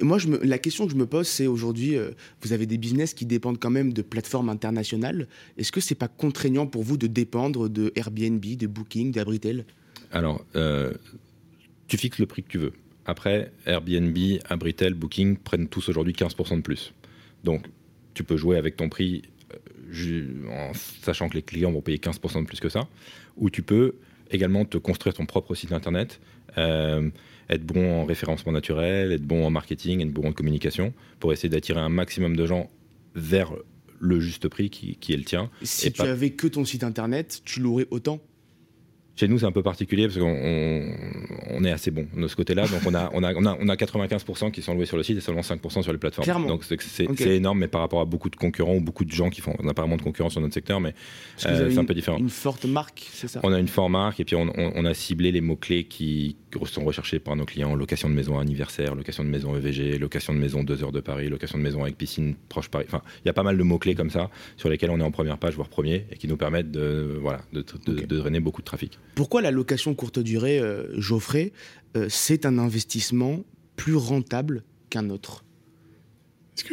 Moi, 0.00 0.18
la 0.42 0.58
question 0.58 0.86
que 0.86 0.92
je 0.92 0.96
me 0.96 1.06
pose, 1.06 1.28
c'est 1.28 1.46
aujourd'hui, 1.46 1.96
euh, 1.96 2.10
vous 2.40 2.52
avez 2.52 2.66
des 2.66 2.78
business 2.78 3.14
qui 3.14 3.26
dépendent 3.26 3.58
quand 3.58 3.70
même 3.70 3.92
de 3.92 4.02
plateformes 4.02 4.48
internationales. 4.48 5.28
Est-ce 5.58 5.70
que 5.70 5.80
c'est 5.80 5.94
pas 5.94 6.08
contraignant 6.08 6.66
pour 6.66 6.82
vous 6.82 6.96
de 6.96 7.06
dépendre 7.06 7.68
de 7.68 7.92
Airbnb, 7.94 8.44
de 8.44 8.66
Booking, 8.66 9.12
d'Abritel? 9.12 9.66
Alors, 10.10 10.44
euh, 10.56 10.92
tu 11.88 11.98
fixes 11.98 12.18
le 12.18 12.26
prix 12.26 12.42
que 12.42 12.48
tu 12.48 12.58
veux. 12.58 12.72
Après, 13.04 13.52
Airbnb, 13.66 14.16
Abritel, 14.48 14.94
Booking 14.94 15.36
prennent 15.36 15.68
tous 15.68 15.88
aujourd'hui 15.88 16.14
15% 16.14 16.56
de 16.56 16.62
plus. 16.62 16.94
Donc, 17.44 17.66
tu 18.14 18.24
peux 18.24 18.36
jouer 18.36 18.56
avec 18.56 18.76
ton 18.76 18.88
prix 18.88 19.22
euh, 19.52 20.48
en 20.50 20.72
sachant 21.02 21.28
que 21.28 21.34
les 21.34 21.42
clients 21.42 21.72
vont 21.72 21.82
payer 21.82 21.98
15% 21.98 22.40
de 22.40 22.46
plus 22.46 22.60
que 22.60 22.68
ça. 22.68 22.88
Ou 23.36 23.50
tu 23.50 23.62
peux 23.62 23.94
également 24.30 24.64
te 24.64 24.78
construire 24.78 25.14
ton 25.14 25.26
propre 25.26 25.54
site 25.54 25.72
internet, 25.72 26.20
être 26.56 27.64
bon 27.64 28.00
en 28.02 28.04
référencement 28.04 28.52
naturel, 28.52 29.12
être 29.12 29.22
bon 29.26 29.44
en 29.44 29.50
marketing, 29.50 30.00
être 30.02 30.12
bon 30.12 30.28
en 30.28 30.32
communication, 30.32 30.92
pour 31.20 31.32
essayer 31.32 31.48
d'attirer 31.48 31.80
un 31.80 31.88
maximum 31.88 32.36
de 32.36 32.46
gens 32.46 32.70
vers 33.14 33.52
le 34.00 34.20
juste 34.20 34.48
prix 34.48 34.70
qui, 34.70 34.96
qui 34.96 35.12
est 35.12 35.16
le 35.16 35.24
tien. 35.24 35.50
Si 35.62 35.86
Et 35.88 35.90
tu 35.90 35.98
pas- 36.02 36.10
avais 36.10 36.30
que 36.30 36.46
ton 36.48 36.64
site 36.64 36.82
internet, 36.84 37.42
tu 37.44 37.60
l'aurais 37.60 37.86
autant? 37.90 38.20
Chez 39.22 39.28
nous, 39.28 39.38
c'est 39.38 39.46
un 39.46 39.52
peu 39.52 39.62
particulier 39.62 40.08
parce 40.08 40.18
qu'on 40.18 40.36
on, 40.36 40.92
on 41.50 41.64
est 41.64 41.70
assez 41.70 41.92
bon 41.92 42.08
de 42.16 42.26
ce 42.26 42.34
côté-là. 42.34 42.66
Donc, 42.66 42.80
on 42.86 42.92
a, 42.92 43.08
on, 43.14 43.22
a, 43.22 43.32
on, 43.34 43.46
a, 43.46 43.56
on 43.60 43.68
a 43.68 43.74
95% 43.76 44.50
qui 44.50 44.62
sont 44.62 44.74
loués 44.74 44.84
sur 44.84 44.96
le 44.96 45.04
site 45.04 45.16
et 45.16 45.20
seulement 45.20 45.42
5% 45.42 45.80
sur 45.84 45.92
les 45.92 45.98
plateformes. 45.98 46.24
Clairement. 46.24 46.48
Donc, 46.48 46.64
c'est 46.64 47.06
énorme, 47.36 47.60
mais 47.60 47.68
par 47.68 47.82
rapport 47.82 48.00
à 48.00 48.04
beaucoup 48.04 48.30
de 48.30 48.34
concurrents 48.34 48.74
ou 48.74 48.80
beaucoup 48.80 49.04
de 49.04 49.12
gens 49.12 49.30
qui 49.30 49.40
font. 49.40 49.54
On 49.60 49.62
n'a 49.62 49.74
pas 49.74 49.82
vraiment 49.82 49.96
de 49.96 50.02
concurrence 50.02 50.32
sur 50.32 50.40
notre 50.40 50.54
secteur, 50.54 50.80
mais 50.80 50.92
Euh, 51.46 51.70
c'est 51.70 51.78
un 51.78 51.84
peu 51.84 51.94
différent. 51.94 52.18
Une 52.18 52.30
forte 52.30 52.64
marque, 52.64 53.06
c'est 53.12 53.28
ça? 53.28 53.38
On 53.44 53.52
a 53.52 53.60
une 53.60 53.68
forte 53.68 53.92
marque 53.92 54.18
et 54.18 54.24
puis 54.24 54.34
on, 54.34 54.84
a 54.84 54.94
ciblé 54.94 55.30
les 55.30 55.40
mots-clés 55.40 55.84
qui 55.84 56.34
sont 56.64 56.84
recherchés 56.84 57.20
par 57.20 57.36
nos 57.36 57.44
clients 57.44 57.76
location 57.76 58.08
de 58.10 58.14
maison 58.14 58.40
anniversaire, 58.40 58.96
location 58.96 59.22
de 59.22 59.28
maison 59.28 59.54
EVG, 59.56 59.98
location 59.98 60.34
de 60.34 60.38
maison 60.40 60.64
2 60.64 60.82
heures 60.82 60.90
de 60.92 61.00
Paris, 61.00 61.28
location 61.28 61.58
de 61.58 61.62
maison 61.62 61.82
avec 61.82 61.96
piscine 61.96 62.34
proche 62.48 62.68
Paris. 62.68 62.86
Enfin, 62.88 63.02
il 63.24 63.28
y 63.28 63.30
a 63.30 63.32
pas 63.32 63.44
mal 63.44 63.56
de 63.56 63.62
mots-clés 63.62 63.94
comme 63.94 64.10
ça 64.10 64.30
sur 64.56 64.68
lesquels 64.68 64.90
on 64.90 64.98
est 64.98 65.04
en 65.04 65.12
première 65.12 65.38
page, 65.38 65.54
voire 65.54 65.68
premier, 65.68 66.06
et 66.10 66.16
qui 66.16 66.26
nous 66.26 66.36
permettent 66.36 66.72
de, 66.72 67.18
voilà, 67.20 67.42
de, 67.52 67.60
de- 67.86 67.92
Ok. 67.92 68.06
de 68.06 68.16
drainer 68.18 68.40
beaucoup 68.40 68.60
de 68.62 68.66
trafic. 68.66 68.98
Pourquoi 69.14 69.42
la 69.42 69.50
location 69.50 69.94
courte 69.94 70.18
durée, 70.18 70.58
euh, 70.58 70.86
Geoffrey, 71.00 71.52
euh, 71.96 72.06
c'est 72.08 72.46
un 72.46 72.58
investissement 72.58 73.40
plus 73.76 73.94
rentable 73.96 74.62
qu'un 74.90 75.10
autre? 75.10 75.44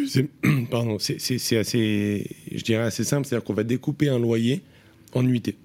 C'est, 0.07 0.27
pardon, 0.71 0.99
c'est, 0.99 1.19
c'est- 1.19 1.37
c'est 1.37 1.57
assez, 1.57 2.27
je 2.51 2.63
dirais 2.63 2.83
assez 2.83 3.03
simple, 3.03 3.25
c'est-à-dire 3.27 3.43
qu'on 3.45 3.53
va 3.53 3.63
découper 3.63 4.09
un 4.09 4.19
loyer 4.19 4.61
en 5.13 5.23
nuitées. 5.23 5.55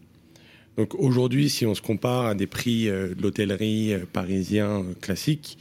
Donc 0.76 0.94
aujourd'hui, 0.96 1.48
si 1.50 1.66
on 1.66 1.74
se 1.74 1.82
compare 1.82 2.26
à 2.26 2.34
des 2.34 2.46
prix 2.48 2.88
euh, 2.88 3.14
de 3.14 3.22
l'hôtellerie 3.22 3.92
euh, 3.94 4.04
parisien 4.12 4.80
euh, 4.80 4.94
classique, 5.00 5.58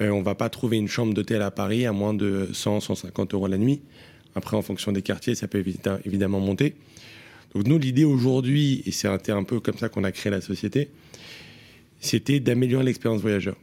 euh, 0.00 0.10
on 0.10 0.22
va 0.22 0.34
pas 0.34 0.48
trouver 0.50 0.76
une 0.78 0.88
chambre 0.88 1.14
d'hôtel 1.14 1.40
à 1.42 1.50
Paris 1.50 1.86
à 1.86 1.92
moins 1.92 2.12
de 2.14 2.48
100, 2.52 2.80
150 2.80 3.34
euros 3.34 3.46
la 3.46 3.56
nuit. 3.58 3.80
Après, 4.34 4.56
en 4.56 4.62
fonction 4.62 4.92
des 4.92 5.02
quartiers, 5.02 5.34
ça 5.34 5.48
peut 5.48 5.60
évi- 5.62 5.78
évidemment 6.04 6.40
monter. 6.40 6.74
Donc 7.54 7.66
nous, 7.66 7.78
l'idée 7.78 8.04
aujourd'hui, 8.04 8.82
et 8.86 8.90
c'est 8.90 9.08
un, 9.08 9.18
un 9.28 9.44
peu 9.44 9.60
comme 9.60 9.76
ça 9.76 9.88
qu'on 9.88 10.04
a 10.04 10.12
créé 10.12 10.30
la 10.30 10.40
société, 10.40 10.88
c'était 12.00 12.40
d'améliorer 12.40 12.84
l'expérience 12.84 13.20
voyageur. 13.20 13.56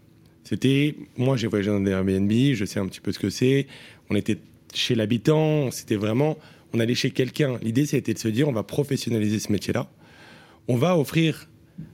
C'était, 0.43 0.95
moi 1.17 1.37
j'ai 1.37 1.47
voyagé 1.47 1.69
dans 1.69 1.79
des 1.79 1.91
Airbnb, 1.91 2.31
je 2.31 2.65
sais 2.65 2.79
un 2.79 2.87
petit 2.87 3.01
peu 3.01 3.11
ce 3.11 3.19
que 3.19 3.29
c'est. 3.29 3.67
On 4.09 4.15
était 4.15 4.37
chez 4.73 4.95
l'habitant, 4.95 5.71
c'était 5.71 5.95
vraiment, 5.95 6.37
on 6.73 6.79
allait 6.79 6.95
chez 6.95 7.11
quelqu'un. 7.11 7.59
L'idée 7.61 7.85
c'était 7.85 8.13
de 8.13 8.19
se 8.19 8.27
dire, 8.27 8.47
on 8.47 8.51
va 8.51 8.63
professionnaliser 8.63 9.39
ce 9.39 9.51
métier-là. 9.51 9.91
On 10.67 10.75
va 10.75 10.97
offrir 10.97 11.49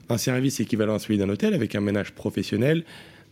un 0.08 0.18
service 0.18 0.60
équivalent 0.60 0.94
à 0.94 0.98
celui 0.98 1.18
d'un 1.18 1.28
hôtel 1.28 1.54
avec 1.54 1.74
un 1.74 1.80
ménage 1.80 2.12
professionnel, 2.12 2.84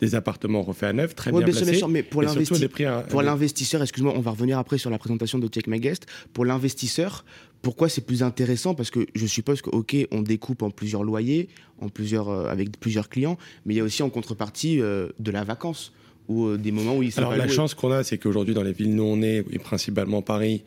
des 0.04 0.14
appartements 0.14 0.62
refaits 0.62 0.88
à 0.90 0.92
neuf, 0.92 1.14
très 1.14 1.30
Ouais, 1.30 1.42
bien 1.44 1.52
placés. 1.54 1.74
sûr, 1.74 1.88
mais 1.88 2.02
pour 2.02 2.20
à- 2.22 3.22
l'investisseur, 3.22 3.82
excuse-moi, 3.82 4.12
on 4.16 4.20
va 4.20 4.30
revenir 4.30 4.58
après 4.58 4.78
sur 4.78 4.90
la 4.90 4.98
présentation 4.98 5.38
de 5.38 5.48
Check 5.48 5.66
My 5.66 5.80
Guest. 5.80 6.06
Pour 6.32 6.44
l'investisseur, 6.44 7.24
pourquoi 7.62 7.88
c'est 7.88 8.02
plus 8.02 8.22
intéressant? 8.22 8.74
Parce 8.74 8.90
que 8.90 9.06
je 9.14 9.26
suppose 9.26 9.62
que, 9.62 9.70
ok, 9.70 9.96
on 10.10 10.22
découpe 10.22 10.62
en 10.62 10.70
plusieurs 10.70 11.02
loyers, 11.04 11.48
en 11.80 11.88
plusieurs, 11.88 12.28
euh, 12.28 12.48
avec 12.48 12.78
plusieurs 12.78 13.08
clients, 13.08 13.38
mais 13.64 13.74
il 13.74 13.76
y 13.78 13.80
a 13.80 13.84
aussi 13.84 14.02
en 14.02 14.10
contrepartie 14.10 14.80
euh, 14.80 15.08
de 15.18 15.30
la 15.30 15.44
vacance 15.44 15.92
ou 16.28 16.46
euh, 16.46 16.56
des 16.58 16.72
moments 16.72 16.96
où 16.96 17.02
ils 17.02 17.12
sont 17.12 17.18
Alors 17.18 17.36
la 17.36 17.48
chance 17.48 17.74
qu'on 17.74 17.90
a, 17.92 18.02
c'est 18.02 18.18
qu'aujourd'hui 18.18 18.54
dans 18.54 18.62
les 18.62 18.72
villes 18.72 18.98
où 19.00 19.04
on 19.04 19.22
est, 19.22 19.44
et 19.50 19.58
principalement 19.58 20.22
Paris, 20.22 20.62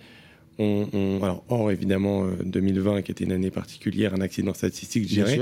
on, 0.59 0.87
on- 0.93 1.23
alors 1.23 1.43
hors 1.49 1.69
évidemment 1.71 2.25
euh, 2.25 2.31
2020 2.43 3.01
qui 3.03 3.11
était 3.11 3.23
une 3.25 3.31
année 3.31 3.51
particulière, 3.51 4.13
un 4.15 4.21
accident 4.21 4.53
statistique, 4.55 5.03
je 5.03 5.09
dirais. 5.09 5.39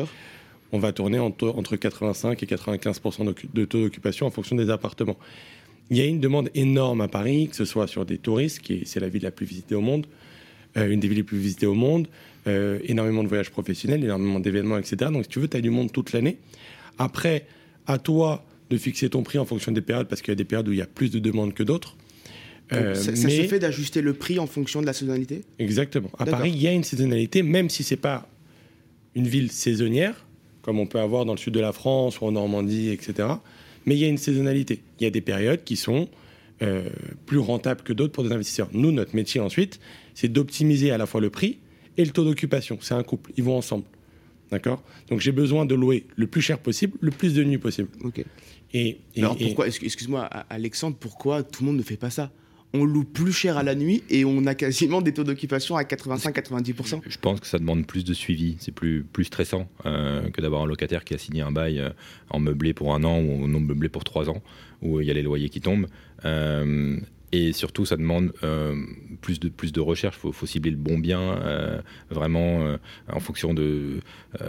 On 0.72 0.80
va 0.80 0.92
tourner 0.92 1.20
entre, 1.20 1.48
entre 1.50 1.76
85 1.76 2.42
et 2.42 2.46
95 2.46 3.02
d'occu- 3.24 3.48
de 3.54 3.66
taux 3.66 3.82
d'occupation 3.82 4.26
en 4.26 4.32
fonction 4.32 4.56
des 4.56 4.70
appartements. 4.70 5.18
Il 5.90 5.98
y 5.98 6.02
a 6.02 6.06
une 6.06 6.20
demande 6.20 6.50
énorme 6.56 7.02
à 7.02 7.08
Paris, 7.08 7.48
que 7.50 7.56
ce 7.56 7.66
soit 7.66 7.88
sur 7.88 8.06
des 8.06 8.18
touristes, 8.18 8.60
qui 8.60 8.74
est, 8.74 8.86
c'est 8.86 9.00
la 9.00 9.08
ville 9.10 9.22
la 9.24 9.32
plus 9.32 9.46
visitée 9.46 9.76
au 9.76 9.82
monde, 9.82 10.08
euh, 10.78 10.90
une 10.90 11.00
des 11.00 11.08
villes 11.08 11.18
les 11.18 11.24
plus 11.24 11.38
visitées 11.38 11.68
au 11.68 11.76
monde, 11.76 12.08
euh, 12.48 12.80
énormément 12.86 13.24
de 13.24 13.28
voyages 13.28 13.52
professionnels, 13.52 14.04
énormément 14.04 14.40
d'événements, 14.40 14.78
etc. 14.78 15.12
Donc 15.12 15.24
si 15.24 15.30
tu 15.30 15.40
veux, 15.40 15.48
tu 15.48 15.58
as 15.58 15.62
du 15.62 15.70
monde 15.70 15.92
toute 15.92 16.12
l'année. 16.12 16.38
Après, 16.98 17.46
à 17.88 17.98
toi 18.00 18.44
de 18.72 18.78
fixer 18.78 19.10
ton 19.10 19.22
prix 19.22 19.38
en 19.38 19.46
fonction 19.46 19.72
des 19.72 19.82
périodes, 19.82 20.08
parce 20.08 20.22
qu'il 20.24 20.32
y 20.32 20.34
a 20.34 20.36
des 20.36 20.44
périodes 20.46 20.68
où 20.68 20.72
il 20.72 20.80
y 20.80 20.82
a 20.82 20.88
plus 20.88 21.12
de 21.12 21.20
demandes 21.20 21.54
que 21.54 21.62
d'autres. 21.64 21.96
Euh, 22.74 22.96
ça, 22.96 23.16
ça 23.16 23.28
mais- 23.28 23.38
se 23.44 23.48
fait 23.48 23.60
d'ajuster 23.60 24.02
le 24.02 24.14
prix 24.14 24.40
en 24.40 24.48
fonction 24.48 24.82
de 24.82 24.88
la 24.88 24.94
saisonnalité? 24.94 25.44
Exactement. 25.60 26.10
À. 26.18 26.26
Paris, 26.26 26.52
il 26.54 26.60
y 26.60 26.68
a 26.68 26.72
une 26.72 26.84
saisonnalité, 26.84 27.44
même 27.44 27.70
si 27.70 27.84
c'est 27.84 27.96
pas 27.96 28.28
une 29.14 29.28
ville 29.28 29.52
saisonnière, 29.52 30.25
comme 30.66 30.80
on 30.80 30.88
peut 30.88 31.00
avoir 31.00 31.26
dans 31.26 31.34
le 31.34 31.38
sud 31.38 31.54
de 31.54 31.60
la 31.60 31.72
France 31.72 32.20
ou 32.20 32.26
en 32.26 32.32
Normandie, 32.32 32.90
etc. 32.90 33.30
Mais 33.86 33.94
il 33.96 34.00
y 34.02 34.04
a 34.06 34.08
une 34.08 34.18
saisonnalité. 34.18 34.82
Il 35.00 35.04
y 35.04 35.06
a 35.06 35.12
des 35.12 35.22
périodes 35.22 35.64
qui 35.64 35.76
sont 35.76 36.10
euh, 36.64 36.90
plus 37.28 37.38
rentables 37.38 37.84
que 37.84 37.94
d'autres 37.94 38.14
pour 38.14 38.24
des 38.24 38.32
investisseurs. 38.32 38.70
Nous, 38.74 38.92
notre 38.92 39.16
métier 39.16 39.40
ensuite, 39.40 39.80
c'est 40.16 40.28
d'optimiser 40.28 40.90
à 40.90 40.98
la 40.98 41.06
fois 41.06 41.22
le 41.22 41.30
prix 41.30 41.60
et 41.98 42.04
le 42.04 42.10
taux 42.10 42.24
d'occupation. 42.24 42.80
C'est 42.82 42.96
un 42.96 43.04
couple, 43.04 43.32
ils 43.38 43.44
vont 43.44 43.56
ensemble. 43.56 43.84
D'accord? 44.50 44.82
Donc 45.10 45.20
j'ai 45.20 45.32
besoin 45.32 45.66
de 45.68 45.76
louer 45.76 46.06
le 46.16 46.26
plus 46.26 46.42
cher 46.42 46.58
possible, 46.58 46.98
le 47.00 47.12
plus 47.12 47.36
de 47.36 47.44
nuits 47.44 47.60
possible. 47.60 47.90
Ok. 48.04 48.24
Et, 48.74 48.98
et- 49.16 49.20
Alors 49.20 49.38
pourquoi, 49.38 49.68
excuse- 49.68 49.86
excuse-moi 49.86 50.24
Alexandre, 50.50 50.98
pourquoi 51.00 51.44
tout 51.44 51.62
le 51.64 51.68
monde 51.68 51.78
ne 51.78 51.84
fait 51.84 51.96
pas 51.98 52.10
ça? 52.10 52.32
On 52.78 52.84
loue 52.84 53.06
plus 53.06 53.32
cher 53.32 53.58
à 53.58 53.64
la 53.64 53.74
nuit 53.74 54.04
et 54.10 54.26
on 54.26 54.46
a 54.48 54.54
quasiment 54.54 55.02
des 55.02 55.14
taux 55.14 55.24
d'occupation 55.24 55.78
à 55.78 55.84
85-90%. 55.84 57.00
Je 57.08 57.18
pense 57.18 57.40
que 57.40 57.48
ça 57.48 57.58
demande 57.58 57.88
plus 57.88 58.04
de 58.04 58.14
suivi. 58.14 58.58
C'est 58.60 58.74
plus, 58.74 59.06
stressant 59.24 59.70
euh, 59.86 60.30
que 60.30 60.42
d'avoir 60.42 60.64
un 60.64 60.66
locataire 60.66 61.06
qui 61.06 61.14
a 61.14 61.18
signé 61.18 61.42
un 61.42 61.52
bail 61.52 61.80
euh, 61.80 61.90
en 62.30 62.40
meublé 62.40 62.74
pour 62.74 62.94
un 62.94 63.06
an 63.06 63.20
ou 63.22 63.48
non 63.48 63.62
meublé 63.62 63.88
pour 63.88 64.04
trois 64.04 64.30
ans, 64.30 64.42
où 64.82 65.00
il 65.00 65.08
y 65.08 65.12
a 65.12 65.14
les 65.14 65.22
loyers 65.22 65.48
qui 65.48 65.62
tombent. 65.62 65.88
Euh, 66.26 67.00
et 67.36 67.52
surtout, 67.52 67.86
ça 67.86 67.98
demande 67.98 68.32
euh, 68.44 68.76
plus, 69.22 69.40
de, 69.40 69.50
plus 69.50 69.74
de 69.74 69.82
recherche. 69.82 70.18
Il 70.24 70.32
faut, 70.32 70.46
cibler 70.46 70.72
le 70.72 70.78
bon 70.78 70.98
bien, 70.98 71.20
euh, 71.20 71.82
vraiment 72.10 72.66
euh, 72.66 72.78
en 73.12 73.20
fonction 73.20 73.54
de. 73.54 74.00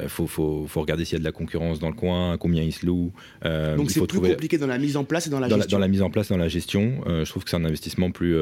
Il 0.02 0.08
faut, 0.08 0.26
faut, 0.26 0.66
faut 0.68 0.80
regarder 0.80 1.04
s'il 1.04 1.14
y 1.14 1.16
a 1.16 1.20
de 1.20 1.24
la 1.24 1.32
concurrence 1.32 1.78
dans 1.78 1.88
le 1.88 1.94
coin, 1.94 2.36
combien 2.38 2.62
il 2.62 2.72
se 2.72 2.86
loue. 2.86 3.12
Euh, 3.44 3.76
Donc 3.76 3.90
c'est 3.90 4.00
plus 4.00 4.06
trouver- 4.06 4.30
compliqué 4.30 4.58
dans 4.58 4.66
la 4.66 4.78
mise 4.78 4.96
en 4.96 5.04
place 5.04 5.26
et 5.26 5.30
dans 5.30 5.40
la 5.40 5.48
dans 5.48 5.56
la, 5.56 5.62
gestion. 5.62 5.78
dans 5.78 5.80
la 5.80 5.88
mise 5.88 6.02
en 6.02 6.10
place, 6.10 6.28
dans 6.28 6.36
la 6.36 6.48
gestion, 6.48 7.00
je 7.06 7.28
trouve 7.28 7.44
que 7.44 7.50
c'est 7.50 7.56
un 7.56 7.64
investissement 7.64 8.10
plus, 8.10 8.36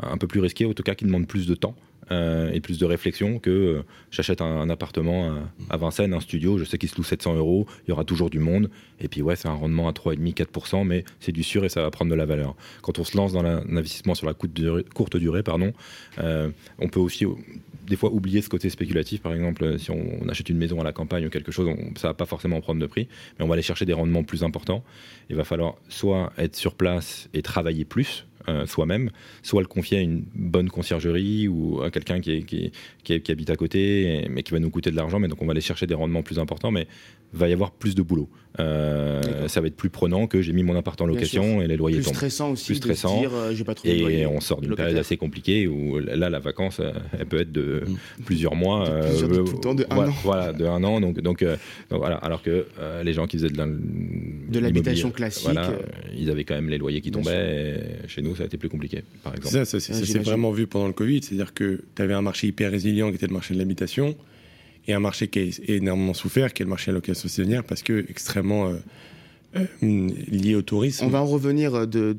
un 0.00 0.16
peu 0.18 0.26
plus 0.26 0.40
risqué, 0.40 0.64
en 0.66 0.72
tout 0.72 0.82
cas 0.82 0.94
qui 0.94 1.04
demande 1.04 1.26
plus 1.26 1.46
de 1.46 1.54
temps 1.54 1.74
euh, 2.10 2.50
et 2.52 2.60
plus 2.60 2.78
de 2.78 2.84
réflexion 2.84 3.38
que 3.38 3.50
euh, 3.50 3.82
j'achète 4.10 4.40
un, 4.40 4.68
appartement 4.70 5.34
à, 5.70 5.76
Vincennes, 5.76 6.14
un 6.14 6.20
studio, 6.20 6.58
je 6.58 6.64
sais 6.64 6.78
qu'il 6.78 6.88
se 6.88 6.96
loue 6.96 7.04
700 7.04 7.36
euros, 7.36 7.66
il 7.86 7.90
y 7.90 7.92
aura 7.92 8.04
toujours 8.04 8.30
du 8.30 8.38
monde, 8.38 8.70
et 9.00 9.08
puis 9.08 9.22
ouais, 9.22 9.36
c'est 9.36 9.48
un 9.48 9.54
rendement 9.54 9.88
à 9.88 9.92
3,5-4%, 9.92 10.84
mais 10.84 11.04
c'est 11.20 11.32
du 11.32 11.42
sûr 11.42 11.64
et 11.64 11.68
ça 11.68 11.82
va 11.82 11.90
prendre 11.90 12.10
de 12.10 12.16
la 12.16 12.26
valeur. 12.26 12.54
Quand 12.82 12.98
on 12.98 13.04
se 13.04 13.16
lance 13.16 13.32
dans 13.32 13.42
l'investissement 13.42 14.14
sur 14.14 14.26
la 14.26 14.34
courte 14.34 15.16
durée, 15.16 15.42
pardon, 15.42 15.72
euh, 16.18 16.50
on 16.78 16.88
peut 16.88 17.00
aussi 17.00 17.24
des 17.86 17.96
fois 17.96 18.10
oublier 18.12 18.42
ce 18.42 18.48
côté 18.48 18.70
spéculatif. 18.70 19.22
Par 19.22 19.32
exemple, 19.32 19.78
si 19.78 19.90
on, 19.90 20.22
on 20.22 20.28
achète 20.28 20.48
une 20.48 20.58
maison 20.58 20.80
à 20.80 20.84
la 20.84 20.92
campagne 20.92 21.26
ou 21.26 21.30
quelque 21.30 21.52
chose, 21.52 21.68
on, 21.68 21.96
ça 21.96 22.08
va 22.08 22.14
pas 22.14 22.26
forcément 22.26 22.60
prendre 22.60 22.80
de 22.80 22.86
prix, 22.86 23.08
mais 23.38 23.44
on 23.44 23.48
va 23.48 23.54
aller 23.54 23.62
chercher 23.62 23.86
des 23.86 23.94
rendements 23.94 24.24
plus 24.24 24.44
importants. 24.44 24.84
Il 25.30 25.36
va 25.36 25.44
falloir 25.44 25.76
soit 25.88 26.32
être 26.38 26.56
sur 26.56 26.74
place 26.74 27.28
et 27.34 27.42
travailler 27.42 27.84
plus 27.84 28.27
euh, 28.48 28.66
soi-même, 28.66 29.10
soit 29.42 29.60
le 29.60 29.68
confier 29.68 29.98
à 29.98 30.00
une 30.00 30.24
bonne 30.34 30.68
conciergerie 30.70 31.48
ou 31.48 31.82
à 31.82 31.90
quelqu'un 31.90 32.20
qui, 32.20 32.44
qui, 32.44 33.30
habite 33.30 33.50
à 33.50 33.56
côté, 33.56 34.26
mais 34.30 34.42
qui 34.42 34.52
va 34.52 34.58
nous 34.58 34.70
coûter 34.70 34.90
de 34.90 34.96
l'argent. 34.96 35.18
Mais 35.18 35.28
donc 35.28 35.42
on 35.42 35.46
va 35.46 35.52
aller 35.52 35.60
chercher 35.60 35.86
des 35.86 35.94
rendements 35.94 36.22
plus 36.22 36.38
importants, 36.38 36.70
mais 36.70 36.86
va 37.32 37.48
y 37.48 37.52
avoir 37.52 37.72
plus 37.72 37.94
de 37.94 38.02
boulot. 38.02 38.28
Euh, 38.60 39.46
ça 39.46 39.60
va 39.60 39.68
être 39.68 39.76
plus 39.76 39.88
prenant 39.90 40.26
que 40.26 40.42
j'ai 40.42 40.52
mis 40.52 40.62
mon 40.64 40.76
appart 40.76 41.00
en 41.00 41.06
location 41.06 41.62
et 41.62 41.68
les 41.68 41.76
loyers 41.76 41.98
plus 41.98 42.06
tombent. 42.06 42.14
stressant 42.14 42.50
aussi 42.52 42.66
Plus 42.66 42.80
de 42.80 42.84
stressant. 42.84 43.14
se 43.16 43.20
dire 43.20 43.34
euh, 43.34 43.52
j'ai 43.54 43.64
pas 43.64 43.74
trouvé 43.74 43.96
de 44.02 44.10
Et 44.10 44.26
on 44.26 44.40
sort 44.40 44.60
d'une 44.60 44.74
période 44.74 44.96
assez 44.96 45.16
compliquée 45.16 45.68
où 45.68 45.98
là, 45.98 46.28
la 46.28 46.38
vacance, 46.40 46.80
euh, 46.80 46.92
elle 47.18 47.26
peut 47.26 47.40
être 47.40 47.52
de 47.52 47.84
plusieurs 48.24 48.56
mois. 48.56 48.88
De 48.88 48.92
euh, 48.92 49.44
tout 49.44 49.52
le 49.52 49.60
temps, 49.60 49.74
de 49.74 49.86
un 49.90 50.08
an. 50.08 50.12
Voilà, 50.24 50.52
de 50.52 50.64
un 50.64 50.82
an. 50.82 51.00
Donc, 51.00 51.20
donc, 51.20 51.42
euh, 51.42 51.56
donc 51.90 52.00
voilà. 52.00 52.16
Alors 52.16 52.42
que 52.42 52.66
euh, 52.80 53.02
les 53.04 53.12
gens 53.12 53.26
qui 53.26 53.38
faisaient 53.38 53.48
de, 53.48 54.58
l'habitation 54.58 55.10
classique, 55.10 55.44
voilà, 55.44 55.70
ils 56.16 56.28
avaient 56.30 56.44
quand 56.44 56.54
même 56.54 56.68
les 56.68 56.78
loyers 56.78 57.00
qui 57.00 57.10
tombaient. 57.10 57.76
et 58.04 58.08
chez 58.08 58.22
nous, 58.22 58.34
ça 58.34 58.42
a 58.42 58.46
été 58.46 58.56
plus 58.56 58.68
compliqué, 58.68 59.02
par 59.22 59.34
exemple. 59.34 59.54
Ça, 59.54 59.64
ça, 59.64 59.78
c'est- 59.80 59.92
Ouais, 59.92 59.98
ça 60.00 60.04
s'est 60.04 60.12
j'imagine. 60.12 60.30
vraiment 60.30 60.50
vu 60.50 60.66
pendant 60.66 60.86
le 60.88 60.92
Covid. 60.92 61.22
C'est-à-dire 61.22 61.54
que 61.54 61.80
tu 61.94 62.02
avais 62.02 62.14
un 62.14 62.22
marché 62.22 62.48
hyper 62.48 62.70
résilient 62.70 63.08
qui 63.10 63.16
était 63.16 63.26
le 63.26 63.32
marché 63.32 63.54
de 63.54 63.58
l'habitation 63.58 64.16
et 64.88 64.94
un 64.94 65.00
marché 65.00 65.28
qui 65.28 65.38
a 65.38 65.72
énormément 65.72 66.14
souffert, 66.14 66.52
qui 66.52 66.62
est 66.62 66.64
le 66.64 66.70
marché 66.70 66.86
de 66.86 66.92
la 66.92 66.96
location 66.96 67.28
saisonnière, 67.28 67.62
parce 67.62 67.82
que 67.82 68.06
extrêmement 68.08 68.68
euh, 68.68 68.78
euh, 69.56 70.08
lié 70.30 70.54
au 70.54 70.62
tourisme. 70.62 71.04
On 71.04 71.08
va 71.08 71.20
en 71.20 71.26
revenir 71.26 71.74
euh, 71.74 71.86
de, 71.86 72.16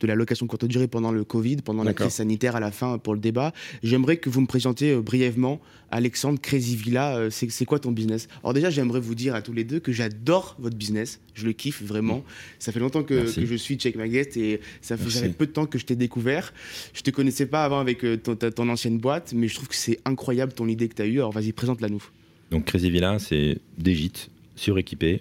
de 0.00 0.06
la 0.06 0.14
location 0.14 0.46
courte 0.46 0.64
durée 0.64 0.88
pendant 0.88 1.12
le 1.12 1.24
Covid, 1.24 1.56
pendant 1.56 1.84
la 1.84 1.94
crise 1.94 2.14
sanitaire 2.14 2.56
à 2.56 2.60
la 2.60 2.70
fin 2.70 2.98
pour 2.98 3.14
le 3.14 3.20
débat. 3.20 3.52
J'aimerais 3.82 4.16
que 4.16 4.30
vous 4.30 4.40
me 4.40 4.46
présentiez 4.46 4.92
euh, 4.92 5.00
brièvement 5.00 5.60
Alexandre 5.90 6.40
Crazy 6.40 6.76
Villa. 6.76 7.16
euh, 7.16 7.30
C'est 7.30 7.64
quoi 7.64 7.78
ton 7.78 7.92
business? 7.92 8.28
Alors 8.42 8.54
déjà, 8.54 8.70
j'aimerais 8.70 9.00
vous 9.00 9.14
dire 9.14 9.34
à 9.34 9.42
tous 9.42 9.52
les 9.52 9.64
deux 9.64 9.80
que 9.80 9.92
j'adore 9.92 10.56
votre 10.58 10.76
business. 10.76 11.20
Je 11.34 11.46
le 11.46 11.52
kiffe 11.52 11.82
vraiment. 11.82 12.24
Ça 12.58 12.72
fait 12.72 12.80
longtemps 12.80 13.02
que, 13.02 13.26
je 13.26 13.54
suis 13.54 13.76
Check 13.76 13.96
My 13.96 14.08
Guest 14.08 14.36
et 14.36 14.60
ça 14.80 14.96
fait 14.96 15.28
peu 15.30 15.46
de 15.46 15.52
temps 15.52 15.66
que 15.66 15.78
je 15.78 15.84
t'ai 15.84 15.96
découvert. 15.96 16.52
Je 16.92 17.02
te 17.02 17.10
connaissais 17.10 17.46
pas 17.46 17.64
avant 17.64 17.80
avec 17.80 18.04
euh, 18.04 18.16
ton, 18.16 18.68
ancienne 18.68 18.98
boîte, 18.98 19.32
mais 19.34 19.48
je 19.48 19.54
trouve 19.54 19.68
que 19.68 19.76
c'est 19.76 19.98
incroyable 20.04 20.52
ton 20.52 20.68
idée 20.68 20.88
que 20.88 20.94
tu 20.94 21.02
as 21.02 21.06
eue. 21.06 21.18
Alors 21.18 21.32
vas-y, 21.32 21.52
présente-la 21.52 21.88
nous. 21.88 22.04
Donc 22.50 22.64
Crazy 22.66 22.90
Villa, 22.90 23.18
c'est 23.18 23.58
des 23.76 23.94
gîtes 23.94 24.30
suréquipés 24.56 25.20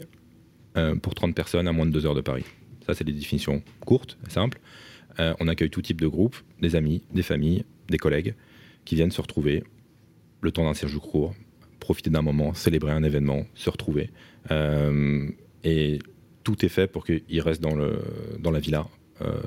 euh, 0.77 0.95
pour 0.95 1.13
30 1.13 1.35
personnes 1.35 1.67
à 1.67 1.71
moins 1.71 1.85
de 1.85 1.91
2 1.91 2.05
heures 2.05 2.15
de 2.15 2.21
Paris. 2.21 2.43
Ça, 2.88 2.93
c'est 2.93 3.04
des 3.04 3.12
définitions 3.12 3.62
courtes, 3.82 4.17
simples. 4.30 4.60
Euh, 5.19 5.34
on 5.39 5.47
accueille 5.47 5.69
tout 5.69 5.82
type 5.82 6.00
de 6.00 6.08
groupe, 6.08 6.38
des 6.62 6.76
amis, 6.76 7.04
des 7.13 7.23
familles, 7.23 7.65
des 7.89 7.97
collègues 7.97 8.34
qui 8.86 8.95
viennent 8.95 9.12
se 9.12 9.21
retrouver 9.21 9.63
le 10.41 10.52
temps 10.52 10.63
d'un 10.63 10.73
séjour 10.73 11.10
court, 11.10 11.36
profiter 11.80 12.10
d'un 12.10 12.21
moment, 12.21 12.54
célébrer 12.54 12.91
un 12.91 13.04
événement, 13.04 13.45
se 13.54 13.69
retrouver. 13.69 14.10
Euh, 14.52 15.28
et 15.63 16.00
tout 16.43 16.63
est 16.63 16.69
fait 16.69 16.88
pour 16.88 17.04
qu'ils 17.06 17.41
restent 17.41 17.62
dans, 17.62 17.76
le, 17.76 18.00
dans 18.39 18.52
la 18.52 18.60
villa 18.60 18.88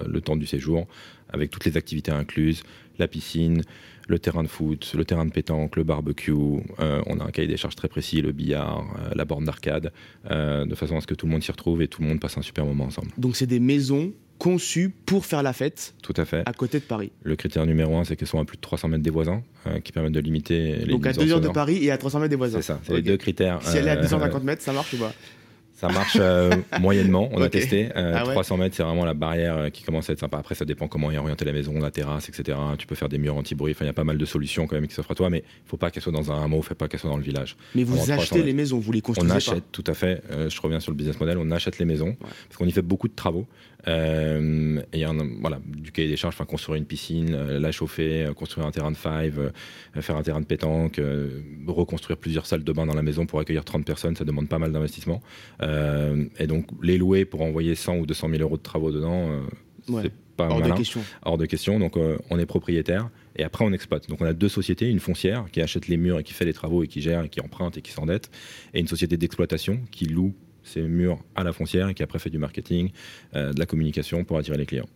le 0.07 0.21
temps 0.21 0.37
du 0.37 0.47
séjour, 0.47 0.87
avec 1.33 1.51
toutes 1.51 1.65
les 1.65 1.77
activités 1.77 2.11
incluses, 2.13 2.63
la 2.99 3.09
piscine, 3.09 3.63
le 4.09 4.19
terrain 4.19 4.43
de 4.43 4.49
foot, 4.49 4.93
le 4.97 5.05
terrain 5.05 5.25
de 5.25 5.31
pétanque, 5.31 5.77
le 5.77 5.85
barbecue. 5.85 6.33
euh, 6.81 7.01
on 7.07 7.21
a 7.21 7.25
un 7.25 7.31
cahier 7.31 7.47
des 7.49 7.57
charges 7.57 7.77
très 7.77 7.87
précis, 7.89 8.21
le 8.21 8.33
billard, 8.33 8.85
euh, 8.99 9.11
la 9.15 9.25
borne 9.25 9.45
d'arcade, 9.45 9.93
euh, 10.31 10.67
de 10.67 10.75
façon 10.75 10.97
à 10.97 11.01
ce 11.01 11.07
que 11.07 11.15
tout 11.15 11.27
le 11.27 11.33
monde 11.33 11.43
s'y 11.43 11.53
retrouve 11.53 11.81
et 11.83 11.89
tout 11.89 12.03
le 12.03 12.09
monde 12.09 12.19
passe 12.21 12.37
un 12.37 12.43
super 12.43 12.65
moment 12.65 12.85
ensemble. 12.85 13.09
Donc 13.19 13.37
c'est 13.37 13.47
des 13.47 13.61
maisons 13.61 14.13
conçues 14.39 14.91
pour 15.07 15.27
faire 15.27 15.43
la 15.43 15.53
fête 15.53 15.95
Tout 16.03 16.15
à 16.17 16.25
fait. 16.25 16.43
à 16.47 16.53
côté 16.53 16.79
de 16.81 16.85
Paris. 16.85 17.13
Le 17.23 17.37
critère 17.37 17.67
numéro 17.67 17.97
un, 17.99 18.05
c'est 18.05 18.17
qu'elles 18.17 18.27
sont 18.27 18.41
à 18.41 18.45
plus 18.45 18.57
de 18.57 18.63
300 18.63 18.89
mètres 18.89 19.03
des 19.05 19.11
voisins, 19.11 19.43
euh, 19.67 19.79
qui 19.81 19.93
permettent 19.93 20.15
de 20.15 20.21
limiter 20.21 20.77
les 20.77 20.87
Donc 20.93 21.07
à 21.07 21.11
nuisances 21.11 21.25
2 21.27 21.33
heures 21.35 21.41
de. 21.43 21.49
Paris 21.49 21.85
et 21.85 21.91
à 21.93 21.99
300 21.99 22.19
mètres 22.21 22.31
des 22.31 22.37
voisins. 22.37 22.59
C'est 22.61 22.67
ça, 22.67 22.81
c'est 22.83 22.95
les 22.95 23.03
deux 23.03 23.17
critères. 23.19 23.63
Si 23.63 23.77
elle 23.77 23.87
est 23.87 23.91
à 23.91 23.99
Euh, 23.99 24.03
250 24.03 24.43
mètres, 24.45 24.63
ça 24.63 24.73
marche 24.73 24.93
ou 24.95 24.99
pas? 24.99 25.13
Ça 25.81 25.89
marche 25.89 26.19
euh, 26.21 26.51
moyennement, 26.81 27.31
on 27.33 27.41
a 27.41 27.49
testé. 27.49 27.89
Euh, 27.97 28.13
Ah 28.15 28.27
ouais 28.27 28.33
300 28.35 28.59
mètres, 28.59 28.77
c'est 28.77 28.83
vraiment 28.83 29.07
la 29.07 29.15
barrière 29.15 29.57
euh, 29.57 29.69
qui 29.71 29.83
commence 29.83 30.11
à 30.11 30.13
être 30.13 30.21
sympa. 30.21 30.37
Après, 30.37 30.55
ça 30.55 30.67
dépend 30.67 30.89
comment 30.89 31.11
est 31.11 31.17
orientée 31.17 31.47
la 31.47 31.55
maison, 31.55 31.73
la 31.81 31.91
terrasse, 31.91 32.29
etc. 32.29 32.59
Tu 32.77 32.87
peux 32.87 32.95
faire 32.95 33.09
des 33.09 33.17
murs 33.17 33.35
anti-bruit. 33.37 33.73
Enfin, 33.73 33.87
il 33.87 33.89
y 33.89 33.91
a 33.91 33.95
pas 33.95 34.05
mal 34.05 34.19
de 34.19 34.25
solutions 34.27 34.67
quand 34.67 34.77
même 34.77 34.87
qui 34.87 34.95
s'offrent 34.95 35.13
à 35.13 35.15
toi, 35.15 35.31
mais 35.31 35.39
il 35.39 35.69
faut 35.69 35.79
pas 35.79 35.91
qu'elles 35.91 36.03
soient 36.03 36.13
dans 36.13 36.31
un 36.31 36.45
hameau, 36.45 36.61
faut 36.61 36.75
pas 36.75 36.87
qu'elles 36.87 37.01
soient 37.01 37.09
dans 37.09 37.17
le 37.17 37.23
village. 37.23 37.57
Mais 37.75 37.85
vous 37.85 37.97
300 37.97 38.13
achetez 38.13 38.43
les 38.43 38.53
maisons, 38.53 38.79
vous 38.79 38.93
les 38.93 38.99
On 38.99 39.09
construisez 39.09 39.37
achète, 39.37 39.65
tout 39.73 39.85
à 39.87 39.95
fait. 39.95 40.23
euh, 40.31 40.51
je 40.51 40.61
reviens 40.61 40.81
sur 40.81 40.93
le 40.93 40.97
business 40.99 41.19
model. 41.19 41.39
On 41.39 41.51
achète 41.51 41.79
les 41.79 41.87
maisons 41.87 42.15
parce 42.21 42.59
qu'on 42.59 42.67
y 42.67 42.73
fait 42.73 42.83
beaucoup 42.83 43.09
de 43.09 43.15
travaux. 43.15 43.47
Euh, 43.89 44.81
et 44.93 45.05
un, 45.05 45.17
voilà, 45.41 45.59
du 45.65 45.93
cahier 45.93 46.09
des 46.09 46.17
charges, 46.17 46.35
enfin, 46.35 46.45
construire 46.45 46.77
une 46.77 46.85
piscine, 46.85 47.35
euh, 47.35 47.59
la 47.59 47.73
chauffer, 47.73 48.25
euh, 48.27 48.35
construire 48.35 48.67
un 48.67 48.71
terrain 48.71 48.91
de 48.91 48.97
five, 48.97 49.53
faire 50.01 50.17
un 50.17 50.23
terrain 50.23 50.41
de 50.41 50.47
pétanque, 50.47 51.01
reconstruire 51.67 52.19
plusieurs 52.19 52.47
salles 52.47 52.65
de 52.65 52.73
bain 52.73 52.87
dans 52.87 52.95
la 52.95 53.03
maison 53.03 53.27
pour 53.27 53.41
accueillir 53.41 53.65
30 53.65 53.85
personnes, 53.85 54.17
ça 54.17 54.25
demande 54.25 54.49
pas 54.49 54.59
mal 54.59 54.73
d'investissement. 54.73 55.23
Euh, 55.71 56.25
et 56.39 56.47
donc, 56.47 56.67
les 56.83 56.99
louer 56.99 57.25
pour 57.25 57.43
envoyer 57.43 57.75
100 57.75 57.97
ou 57.99 58.07
200 58.07 58.29
000 58.31 58.43
euros 58.43 58.57
de 58.57 58.63
travaux 58.63 58.91
dedans, 58.91 59.31
euh, 59.31 59.41
Ouais. 59.89 60.03
c'est 60.05 60.13
pas 60.37 60.49
Hors 60.49 60.61
de 60.63 60.73
question. 60.73 61.01
hors 61.23 61.39
de 61.39 61.47
question. 61.47 61.79
Donc, 61.79 61.97
euh, 61.97 62.17
on 62.31 62.39
est 62.39 62.47
propriétaire 62.47 63.11
et 63.37 63.45
après, 63.45 63.65
on 63.65 63.73
exploite. 63.73 64.09
Donc, 64.09 64.21
on 64.21 64.25
a 64.25 64.33
deux 64.33 64.49
sociétés 64.49 64.89
une 64.89 65.01
foncière 65.01 65.47
qui 65.53 65.61
achète 65.61 65.89
les 65.89 65.97
murs 65.97 66.19
et 66.19 66.23
qui 66.23 66.33
fait 66.33 66.45
les 66.45 66.53
travaux 66.53 66.83
et 66.83 66.89
qui 66.89 67.01
gère 67.01 67.25
et 67.25 67.29
qui 67.29 67.41
emprunte 67.41 67.77
et 67.79 67.83
qui 67.83 67.93
s'endette, 67.93 68.31
et 68.75 68.81
une 68.81 68.89
société 68.89 69.17
d'exploitation 69.17 69.81
qui 69.91 70.07
loue 70.07 70.35
ces 70.63 70.83
murs 70.83 71.19
à 71.35 71.45
la 71.45 71.53
foncière 71.53 71.89
et 71.89 71.95
qui 71.95 72.03
après 72.03 72.19
fait 72.19 72.31
du 72.31 72.39
marketing, 72.39 72.91
de 73.35 73.59
la 73.59 73.67
communication 73.67 74.25
pour 74.25 74.37
attirer 74.39 74.59
les 74.59 74.67
clients. 74.67 74.89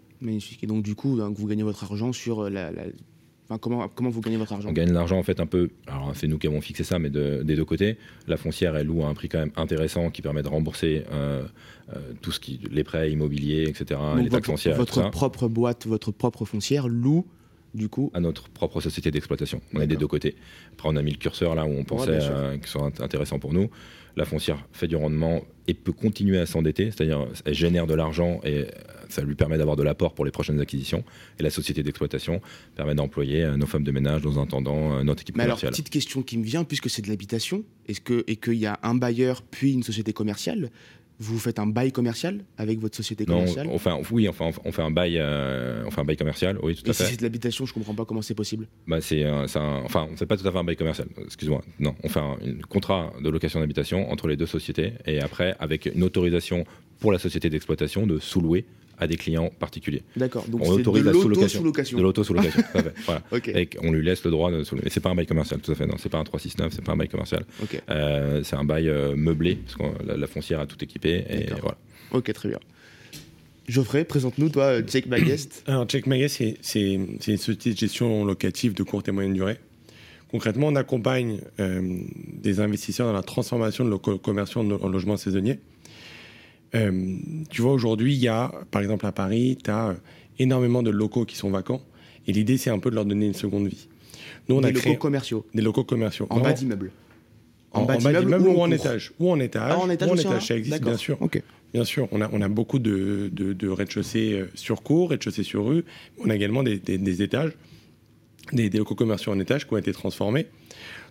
Et 0.63 0.67
donc, 0.67 0.83
du 0.83 0.95
coup, 0.95 1.19
hein, 1.23 1.33
vous 1.35 1.47
gagnez 1.47 1.63
votre 1.63 1.83
argent 1.85 2.13
sur 2.13 2.49
la. 2.51 2.71
la- 2.71 2.83
Enfin, 3.55 3.59
comment, 3.61 3.89
comment 3.89 4.11
vous 4.11 4.21
gagnez 4.21 4.37
votre 4.37 4.53
argent 4.53 4.69
On 4.69 4.73
gagne 4.73 4.89
de 4.89 4.95
l'argent 4.95 5.17
en 5.19 5.23
fait 5.23 5.39
un 5.39 5.47
peu, 5.47 5.71
alors 5.87 6.11
c'est 6.17 6.27
nous 6.27 6.39
qui 6.39 6.47
avons 6.49 6.61
fixé 6.61 6.83
ça, 6.83 6.99
mais 6.99 7.09
de- 7.11 7.43
des 7.45 7.55
deux 7.55 7.65
côtés. 7.65 7.97
La 8.27 8.37
foncière, 8.37 8.75
elle 8.77 8.89
loue 8.89 9.05
à 9.05 9.07
un 9.09 9.15
prix 9.15 9.29
quand 9.29 9.39
même 9.39 9.53
intéressant 9.57 10.11
qui 10.11 10.23
permet 10.23 10.43
de 10.43 10.49
rembourser 10.49 11.05
euh, 11.13 11.45
euh, 11.95 11.99
tout 12.21 12.33
ce 12.33 12.41
qui, 12.41 12.61
les 12.71 12.83
prêts 12.83 13.13
immobiliers, 13.13 13.65
etc., 13.69 14.01
Donc, 14.01 14.17
les 14.17 14.23
taxes 14.25 14.33
votre, 14.33 14.47
foncières, 14.47 14.75
et 14.75 14.85
tout 14.85 14.95
votre 14.95 15.11
propre 15.11 15.49
boîte, 15.49 15.87
votre 15.87 16.11
propre 16.11 16.45
foncière 16.45 16.89
loue, 16.89 17.27
du 17.75 17.89
coup. 17.89 18.11
à 18.15 18.21
notre 18.21 18.49
propre 18.49 18.81
société 18.81 19.11
d'exploitation. 19.13 19.61
On 19.75 19.81
est 19.81 19.87
des 19.87 19.97
deux 19.97 20.07
côtés. 20.09 20.35
Après, 20.73 20.89
on 20.89 20.97
a 20.97 21.03
mis 21.03 21.13
le 21.13 21.19
curseur 21.19 21.55
là 21.55 21.65
où 21.65 21.71
on 21.71 21.85
pensait 21.85 22.21
sûr. 22.21 22.33
euh, 22.35 22.57
que 22.59 22.69
ce 22.69 22.79
intéressant 23.03 23.39
pour 23.39 23.53
nous. 23.53 23.69
La 24.17 24.25
foncière 24.25 24.65
fait 24.73 24.87
du 24.87 24.95
rendement 24.97 25.43
et 25.67 25.75
peut 25.75 25.93
continuer 25.93 26.39
à 26.39 26.47
s'endetter, 26.47 26.93
c'est-à-dire 26.93 27.27
elle 27.45 27.55
génère 27.55 27.87
de 27.89 27.95
l'argent 27.95 28.41
et 28.45 28.67
ça 29.09 29.23
lui 29.23 29.35
permet 29.35 29.59
d'avoir 29.59 29.77
de 29.77 29.83
l'apport 29.83 30.15
pour 30.15 30.25
les 30.25 30.31
prochaines 30.31 30.61
acquisitions. 30.61 31.05
Et 31.39 31.43
la 31.43 31.51
société 31.51 31.83
d'exploitation 31.83 32.41
permet 32.77 32.95
d'employer 32.95 33.43
euh, 33.45 33.57
nos 33.57 33.67
femmes 33.67 33.85
de 33.85 33.93
ménage, 33.93 34.23
nos 34.25 34.39
intendants, 34.39 34.95
euh, 34.99 35.03
notre 35.03 35.23
équipe 35.23 35.37
Mais 35.37 35.45
alors, 35.45 35.57
commerciale. 35.59 35.71
petite 35.73 35.91
question 35.91 36.23
qui 36.23 36.39
me 36.39 36.45
vient, 36.45 36.65
puisque 36.65 36.91
c'est 36.91 37.03
de 37.03 37.09
l'habitation, 37.09 37.65
est-ce 37.89 38.01
que 38.01 38.25
et 38.27 38.37
qu'il 38.37 38.55
y 38.55 38.67
a 38.67 38.79
un 38.83 38.95
bailleur 38.95 39.43
puis 39.43 39.73
une 39.73 39.83
société 39.83 40.13
commerciale, 40.13 40.71
vous 41.21 41.39
faites 41.39 41.61
un 41.61 41.67
bail 41.69 41.93
commercial 41.93 42.45
avec 42.59 42.81
votre 42.81 42.97
société 42.97 43.25
Non, 43.25 43.35
commerciale? 43.39 43.69
enfin, 43.73 44.01
oui, 44.11 44.29
enfin, 44.29 44.51
on 44.65 44.73
fait 44.73 44.83
un 44.83 44.91
bail, 44.91 45.17
euh, 45.17 45.85
on 45.87 45.91
fait 45.93 46.01
un 46.01 46.05
bail 46.05 46.17
commercial, 46.17 46.59
oui, 46.61 46.75
tout 46.75 46.85
Et 46.87 46.91
à 46.91 46.93
si 46.93 47.05
fait. 47.05 47.11
c'est 47.11 47.17
de 47.19 47.23
l'habitation, 47.23 47.65
je 47.67 47.73
comprends 47.73 47.95
pas 47.95 48.05
comment 48.05 48.21
c'est 48.21 48.35
possible. 48.35 48.67
Bah, 48.89 49.01
c'est 49.01 49.23
un- 49.23 49.45
un- 49.45 49.83
enfin, 49.85 50.09
on 50.11 50.17
fait 50.17 50.27
pas 50.27 50.37
tout 50.37 50.47
à 50.47 50.51
fait 50.51 50.59
un 50.59 50.65
bail 50.65 50.75
commercial. 50.75 51.07
Excuse-moi. 51.25 51.63
Non, 51.79 51.95
on 52.03 52.09
fait 52.09 52.19
un 52.19 52.37
une 52.45 52.63
contrat 52.67 53.13
de 53.23 53.31
location 53.31 53.61
d'habitation 53.61 54.11
entre 54.11 54.27
les 54.27 54.37
deux 54.37 54.47
sociétés 54.47 54.95
et 55.07 55.21
après 55.21 55.55
avec 55.61 55.87
une 55.87 56.03
autorisation 56.03 56.65
pour 56.99 57.13
la 57.13 57.21
société 57.21 57.49
d'exploitation 57.49 58.09
de 58.09 58.19
sous-louer 58.19 58.65
à 58.99 59.07
des 59.07 59.17
clients 59.17 59.51
particuliers. 59.59 60.03
D'accord. 60.17 60.45
Donc 60.49 60.61
On 60.63 60.65
c'est 60.65 60.71
de 60.77 60.81
autorise 60.89 61.05
la 61.05 61.13
sous-location. 61.13 61.63
l'auto-sous-location. 61.63 61.99
De 61.99 62.03
l'auto-sous-location. 62.03 62.63
tout 62.73 62.79
à 62.79 62.83
fait, 62.83 62.95
voilà. 63.05 63.23
Ok. 63.33 63.49
Et 63.49 63.69
on 63.83 63.93
lui 63.93 64.05
laisse 64.05 64.25
le 64.25 64.31
droit 64.31 64.51
de. 64.51 64.65
Mais 64.83 64.91
c'est 64.91 65.01
pas 65.01 65.11
un 65.11 65.15
bail 65.15 65.27
commercial, 65.27 65.61
tout 65.61 65.73
à 65.73 65.75
fait. 65.75 65.87
Non, 65.87 65.97
c'est 65.99 66.09
pas 66.09 66.19
un 66.19 66.25
369, 66.25 66.73
c'est 66.75 66.85
pas 66.85 66.93
un 66.93 66.97
bail 66.97 67.09
commercial. 67.09 67.45
Ok. 67.63 67.81
Euh, 67.91 68.43
c'est 68.45 68.57
un 68.57 68.65
bail 68.65 68.89
euh, 68.89 69.15
meublé 69.17 69.57
parce 69.57 69.77
que 69.77 70.05
la, 70.07 70.17
la 70.17 70.27
foncière 70.27 70.61
a 70.61 70.67
tout 70.67 70.83
équipé 70.83 71.25
et 71.29 71.45
D'accord. 71.45 71.61
voilà. 71.61 71.77
Ok, 72.13 72.33
très 72.33 72.49
bien. 72.49 72.59
Geoffrey, 73.67 74.05
présente-nous, 74.05 74.51
toi, 74.51 74.65
euh, 74.65 74.83
Jake 74.87 75.07
Magest. 75.07 75.63
Alors, 75.67 75.87
Check 75.87 76.07
Magas, 76.07 76.29
c'est 76.29 76.57
c'est- 76.61 77.01
c'est 77.21 77.33
une 77.33 77.39
société 77.39 77.73
de 77.73 77.79
gestion 77.79 78.25
locative 78.25 78.75
de 78.75 78.83
courte 78.83 79.09
et 79.09 79.13
moyenne 79.13 79.33
durée. 79.33 79.57
Concrètement, 80.31 80.67
on 80.69 80.75
accompagne 80.77 81.39
euh, 81.61 81.99
des 82.43 82.61
investisseurs 82.61 83.07
dans 83.07 83.13
la 83.13 83.23
transformation 83.23 83.85
de 83.85 83.91
locaux 83.91 84.19
commerciaux 84.19 84.61
en, 84.61 84.71
en 84.71 84.89
logements 84.89 85.17
saisonniers. 85.17 85.61
Euh, 86.75 87.17
tu 87.51 87.63
vois, 87.63 87.73
aujourd'hui, 87.73 88.15
il 88.15 88.21
y 88.21 88.29
a, 88.29 88.53
par 88.71 88.83
exemple, 88.83 89.07
à 89.07 89.13
Paris, 89.13 89.57
tu 89.63 89.71
as 89.71 89.95
énormément 90.39 90.83
de 90.83 90.91
locaux 90.91 91.25
qui 91.25 91.37
sont 91.37 91.51
vacants. 91.51 91.83
Et 92.27 92.33
l'idée, 92.33 92.57
c'est 92.57 92.71
un 92.71 92.79
peu 92.79 92.91
de 92.91 92.95
leur 92.95 93.05
donner 93.05 93.27
une 93.27 93.35
seconde 93.35 93.69
vie. 93.69 93.89
Nous, 94.49 94.57
on 94.57 94.61
Des 94.61 94.69
a 94.69 94.71
locaux 94.71 94.81
créé 94.83 94.97
commerciaux. 94.97 95.47
des 95.55 95.63
locaux 95.63 95.85
commerciaux. 95.85 96.27
En 96.31 96.41
bas 96.41 96.53
d'immeuble. 96.53 96.91
en, 97.73 97.83
en 97.83 97.85
bas 97.85 97.97
d'immeuble 97.97 98.49
ou 98.49 98.61
en 98.61 98.71
étage. 98.71 99.13
Ou 99.21 99.31
en 99.31 99.39
étage. 99.41 99.73
Ah, 99.75 99.79
en 99.79 99.89
étage, 99.91 100.09
ou 100.09 100.13
en 100.13 100.17
étage, 100.17 100.47
ça 100.47 100.57
existe, 100.57 100.83
bien 100.83 100.97
sûr. 100.97 101.17
Ok. 101.21 101.43
Bien 101.73 101.85
sûr, 101.85 102.07
on 102.13 102.21
a, 102.21 102.29
on 102.33 102.41
a 102.41 102.49
beaucoup 102.49 102.79
de, 102.79 103.31
de, 103.33 103.53
de 103.53 103.69
rez-de-chaussée 103.69 104.33
euh, 104.33 104.51
sur 104.55 104.83
cours, 104.83 105.11
rez-de-chaussée 105.11 105.43
sur 105.43 105.67
rue. 105.67 105.85
On 106.19 106.31
a 106.31 106.35
également 106.37 106.63
des, 106.63 106.79
des- 106.79 106.99
des 106.99 107.23
étages, 107.23 107.51
des, 108.53 108.71
des 108.71 108.79
locaux 108.79 108.95
commerciaux 108.95 109.33
en 109.33 109.41
étage 109.41 109.67
qui 109.67 109.75
ont 109.75 109.77
été 109.77 109.93
transformés. 109.93 110.47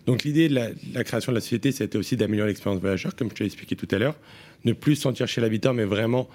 Donc 0.06 0.24
l'idée 0.24 0.48
de 0.48 0.54
la, 0.54 0.68
la 0.94 1.04
création 1.04 1.32
de 1.32 1.36
la 1.36 1.40
société, 1.42 1.70
c'était 1.70 1.98
aussi 1.98 2.16
d'améliorer 2.16 2.48
l'expérience 2.48 2.80
voyageur, 2.80 3.14
comme 3.14 3.28
je 3.30 3.34
t'ai 3.34 3.44
expliqué 3.44 3.76
tout 3.76 3.88
à 3.90 3.98
l'heure. 3.98 4.16
Ne 4.64 4.72
plus 4.72 4.96
se 4.96 5.02
sentir 5.02 5.26
chez 5.28 5.40
l'habitant, 5.40 5.74
mais 5.74 5.84
vraiment 5.84 6.28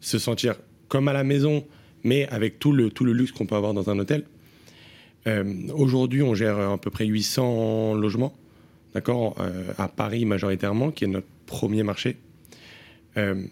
se 0.00 0.18
sentir 0.18 0.54
comme 0.88 1.08
à 1.08 1.12
la 1.12 1.24
maison, 1.24 1.64
mais 2.04 2.26
avec 2.28 2.58
tout 2.58 2.72
le, 2.72 2.90
tout 2.90 3.04
le 3.04 3.12
luxe 3.12 3.32
qu'on 3.32 3.46
peut 3.46 3.54
avoir 3.56 3.74
dans 3.74 3.90
un 3.90 3.98
hôtel. 3.98 4.24
Euh, 5.26 5.44
Aujourd'hui, 5.74 6.22
on 6.22 6.34
gère 6.34 6.58
à 6.58 6.78
peu 6.78 6.90
près 6.90 7.06
800 7.06 7.94
logements, 7.94 8.34
d'accord, 8.94 9.36
euh, 9.40 9.72
à 9.78 9.88
Paris 9.88 10.24
majoritairement, 10.24 10.90
qui 10.90 11.04
est 11.04 11.08
notre 11.08 11.26
premier 11.46 11.82
marché. 11.82 12.16
Euh, 13.16 13.44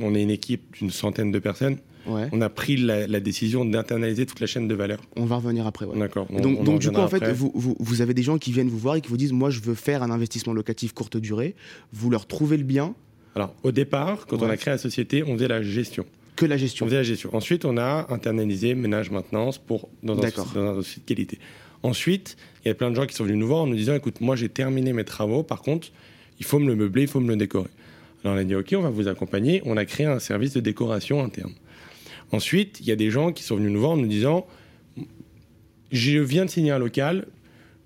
on 0.00 0.14
est 0.14 0.22
une 0.22 0.30
équipe 0.30 0.74
d'une 0.78 0.90
centaine 0.90 1.32
de 1.32 1.38
personnes. 1.38 1.78
Ouais. 2.06 2.28
On 2.32 2.40
a 2.40 2.48
pris 2.48 2.76
la, 2.76 3.06
la 3.06 3.20
décision 3.20 3.64
d'internaliser 3.64 4.26
toute 4.26 4.40
la 4.40 4.46
chaîne 4.46 4.66
de 4.68 4.74
valeur. 4.74 5.00
On 5.16 5.24
va 5.24 5.36
revenir 5.36 5.66
après. 5.66 5.86
ouais. 5.86 5.98
D'accord. 5.98 6.26
Donc, 6.30 6.58
on 6.58 6.60
en 6.60 6.64
donc 6.64 6.80
du 6.80 6.90
coup, 6.90 7.00
en 7.00 7.08
fait, 7.08 7.24
vous, 7.32 7.52
vous 7.54 8.00
avez 8.00 8.14
des 8.14 8.22
gens 8.22 8.38
qui 8.38 8.50
viennent 8.52 8.68
vous 8.68 8.78
voir 8.78 8.96
et 8.96 9.00
qui 9.00 9.08
vous 9.08 9.16
disent 9.16 9.32
Moi, 9.32 9.50
je 9.50 9.60
veux 9.60 9.74
faire 9.74 10.02
un 10.02 10.10
investissement 10.10 10.52
locatif 10.52 10.92
courte 10.94 11.16
durée. 11.16 11.54
Vous 11.92 12.10
leur 12.10 12.26
trouvez 12.26 12.56
le 12.56 12.64
bien, 12.64 12.94
Alors, 13.34 13.54
au 13.62 13.72
départ, 13.72 14.26
quand 14.26 14.42
on 14.42 14.48
a 14.50 14.56
créé 14.56 14.72
la 14.72 14.78
société, 14.78 15.22
on 15.22 15.34
faisait 15.34 15.48
la 15.48 15.62
gestion. 15.62 16.04
que 16.36 16.44
la 16.46 16.54
On 16.54 16.58
gestion. 16.58 16.86
faisait 16.86 16.96
la 16.96 17.02
gestion. 17.02 17.30
Ensuite, 17.34 17.64
on 17.64 17.76
a 17.78 18.06
internalisé 18.10 18.74
ménage 18.74 19.10
maintenance 19.10 19.58
pour 19.58 19.88
dans 20.02 20.16
un, 20.18 20.20
D'accord. 20.20 20.50
dans 20.54 20.60
un 20.60 20.74
dossier 20.74 21.00
de 21.00 21.06
qualité. 21.06 21.38
Ensuite, 21.82 22.36
il 22.64 22.68
y 22.68 22.70
a 22.70 22.74
plein 22.74 22.90
de 22.90 22.96
gens 22.96 23.06
qui 23.06 23.14
sont 23.14 23.24
venus 23.24 23.38
nous 23.38 23.46
voir 23.46 23.60
en 23.62 23.66
nous 23.66 23.74
disant 23.74 23.94
écoute, 23.94 24.20
moi 24.20 24.36
j'ai 24.36 24.48
terminé 24.48 24.92
mes 24.92 25.04
travaux, 25.04 25.42
par 25.42 25.62
contre, 25.62 25.88
il 26.38 26.44
faut 26.44 26.58
me 26.58 26.66
le 26.68 26.76
meubler, 26.76 27.02
il 27.02 27.08
faut 27.08 27.20
me 27.20 27.28
le 27.28 27.36
décorer. 27.36 27.68
Alors 28.22 28.36
on 28.36 28.38
a 28.38 28.44
dit 28.44 28.54
ok, 28.54 28.74
on 28.76 28.82
va 28.82 28.90
vous 28.90 29.08
accompagner. 29.08 29.62
On 29.64 29.76
a 29.76 29.84
créé 29.84 30.06
un 30.06 30.18
service 30.20 30.52
de 30.52 30.60
décoration 30.60 31.24
interne. 31.24 31.52
Ensuite, 32.30 32.78
il 32.80 32.86
y 32.86 32.92
a 32.92 32.96
des 32.96 33.10
gens 33.10 33.32
qui 33.32 33.42
sont 33.42 33.56
venus 33.56 33.72
nous 33.72 33.80
voir 33.80 33.92
en 33.92 33.96
nous 33.96 34.06
disant 34.06 34.46
je 35.90 36.18
viens 36.20 36.44
de 36.44 36.50
signer 36.50 36.70
un 36.70 36.78
local, 36.78 37.26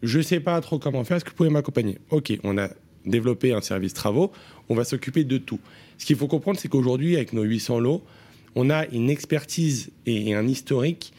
je 0.03 0.21
sais 0.21 0.41
pas 0.41 0.61
trop 0.61 0.79
comment 0.79 1.03
faire, 1.05 1.17
est-ce 1.17 1.25
que 1.25 1.31
vous 1.31 1.37
pouvez 1.37 1.51
m'accompagner? 1.51 1.99
Ok, 2.11 2.39
on 2.45 2.57
a 2.59 2.69
développé 3.07 3.53
un 3.53 3.61
service 3.61 3.95
travaux, 3.95 4.33
on 4.69 4.75
va 4.75 4.85
s'occuper 4.85 5.25
de 5.25 5.39
tout. 5.39 5.61
Ce 5.99 6.05
qu'il 6.07 6.17
faut 6.17 6.27
comprendre, 6.27 6.59
c'est 6.59 6.69
qu'aujourd'hui, 6.69 7.17
avec 7.17 7.33
nos 7.33 7.43
800 7.43 7.81
lots, 7.81 8.03
on 8.55 8.71
a 8.71 8.87
une 8.87 9.11
expertise 9.11 9.91
et 10.07 10.35
un 10.35 10.47
historique 10.47 11.13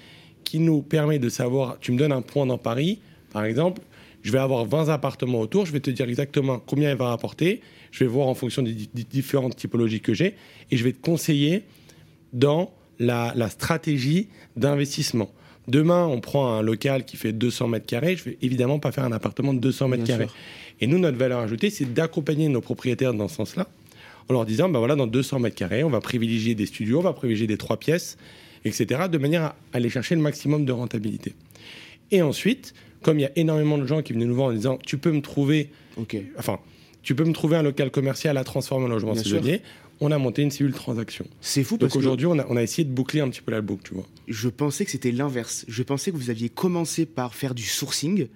qui 0.43 0.60
nous 0.60 0.82
permet 0.82 1.19
de 1.19 1.30
savoir, 1.30 1.78
tu 1.80 1.91
me 1.91 1.97
donnes 1.97 2.12
un 2.12 2.21
point 2.21 2.45
dans 2.45 2.58
Paris, 2.58 3.00
par 3.32 3.43
exemple, 3.45 3.82
je 4.23 4.32
vais 4.32 4.39
avoir 4.39 4.65
20 4.65 4.89
appartements 4.89 5.39
autour, 5.41 5.65
je 5.65 5.71
vais 5.71 5.80
te 5.80 5.89
dire 5.89 6.08
exactement 6.10 6.60
combien 6.60 6.91
il 6.91 6.97
va 6.97 7.10
rapporter, 7.10 7.62
je 7.91 8.00
vais 8.04 8.10
voir 8.10 8.28
en 8.28 8.34
fonction 8.36 8.62
des, 8.62 8.73
di- 8.73 9.06
différentes 9.06 9.56
typologies 9.56 10.02
que 10.02 10.13
j'ai, 10.13 10.36
et 10.71 10.78
je 10.78 10.84
vais 10.84 10.93
te 10.93 11.02
conseiller 11.02 11.63
dans 12.34 12.71
la 13.00 13.50
stratégie 13.50 14.28
d'investissement. 14.56 15.30
Demain, 15.67 16.06
on 16.06 16.21
prend 16.21 16.53
un 16.53 16.62
local 16.62 17.03
qui 17.03 17.17
fait 17.17 17.34
200 17.34 17.67
mètres 17.67 17.86
carrés, 17.86 18.15
je 18.15 18.23
vais 18.23 18.38
évidemment 18.41 18.80
pas 18.80 18.91
faire 18.91 19.03
un 19.03 19.12
appartement 19.12 19.53
de 19.53 19.60
200 19.60 19.89
mètres 19.89 20.06
carrés. 20.06 20.27
Et 20.80 20.88
nous, 20.88 20.97
notre 20.97 21.17
valeur 21.17 21.39
ajoutée, 21.39 21.69
c'est 21.69 21.93
d'accompagner 21.93 22.47
nos 22.47 22.62
propriétaires 22.62 23.13
dans 23.13 23.27
ce 23.27 23.36
sens-là, 23.36 23.67
en 24.30 24.34
leur 24.34 24.45
disant, 24.45 24.69
ben 24.69 24.80
voilà, 24.80 24.95
dans 24.95 25.08
200 25.08 25.39
mètres 25.39 25.56
carrés, 25.56 25.84
on 25.84 25.89
va 25.89 25.99
privilégier 25.99 26.56
des 26.56 26.65
studios, 26.65 26.99
on 26.99 27.03
va 27.03 27.13
privilégier 27.13 27.47
des 27.47 27.58
trois 27.58 27.77
pièces, 27.77 28.17
etc., 28.63 29.01
de 29.12 29.17
manière 29.17 29.43
à 29.43 29.56
aller 29.73 29.89
chercher 29.89 30.15
le 30.15 30.21
maximum 30.21 30.65
de 30.65 30.71
rentabilité. 30.71 31.34
Et 32.12 32.21
ensuite, 32.21 32.73
comme 33.01 33.19
il 33.19 33.23
y 33.23 33.25
a 33.25 33.32
énormément 33.36 33.77
de 33.77 33.86
gens 33.86 34.01
qui 34.01 34.13
venaient 34.13 34.25
nous 34.25 34.36
voir 34.36 34.47
en 34.47 34.53
disant, 34.53 34.77
tu 34.86 34.97
peux 34.97 35.12
me 35.12 35.21
trouver, 35.21 35.69
enfin, 36.38 36.60
tu 37.03 37.15
peux 37.15 37.25
me 37.25 37.34
trouver 37.34 37.58
un 37.58 37.63
local 37.63 37.91
commercial 37.91 38.38
à 38.38 38.43
transformer 38.43 38.86
en 38.86 38.89
logement 38.89 39.15
saisonnier, 39.15 39.62
on 39.99 40.12
a 40.12 40.17
monté 40.17 40.41
une 40.41 40.51
cellule 40.51 40.73
transaction. 40.73 41.25
C'est 41.41 41.63
fou 41.63 41.77
parce 41.77 41.93
Donc 41.93 42.01
que 42.01 42.05
aujourd'hui, 42.05 42.27
on 42.27 42.38
a, 42.39 42.45
on 42.49 42.57
a 42.57 42.63
essayé 42.63 42.83
de 42.83 42.93
boucler 42.93 43.21
un 43.21 43.29
petit 43.29 43.41
peu 43.41 43.51
la 43.51 43.62
boucle, 43.62 43.83
tu 43.83 43.93
vois. 43.93 44.05
je 44.27 44.49
pensais 44.49 44.86
que 44.86 44.91
c'était 44.91 45.12
l'inverse. 45.12 45.65
Je 45.67 45.83
pensais 45.83 46.12
que 46.12 46.17
vous 46.17 46.29
aviez 46.29 46.49
commencé 46.49 47.05
par 47.05 47.36
faire 47.36 47.53
du 47.55 47.63
sourcing 47.63 48.27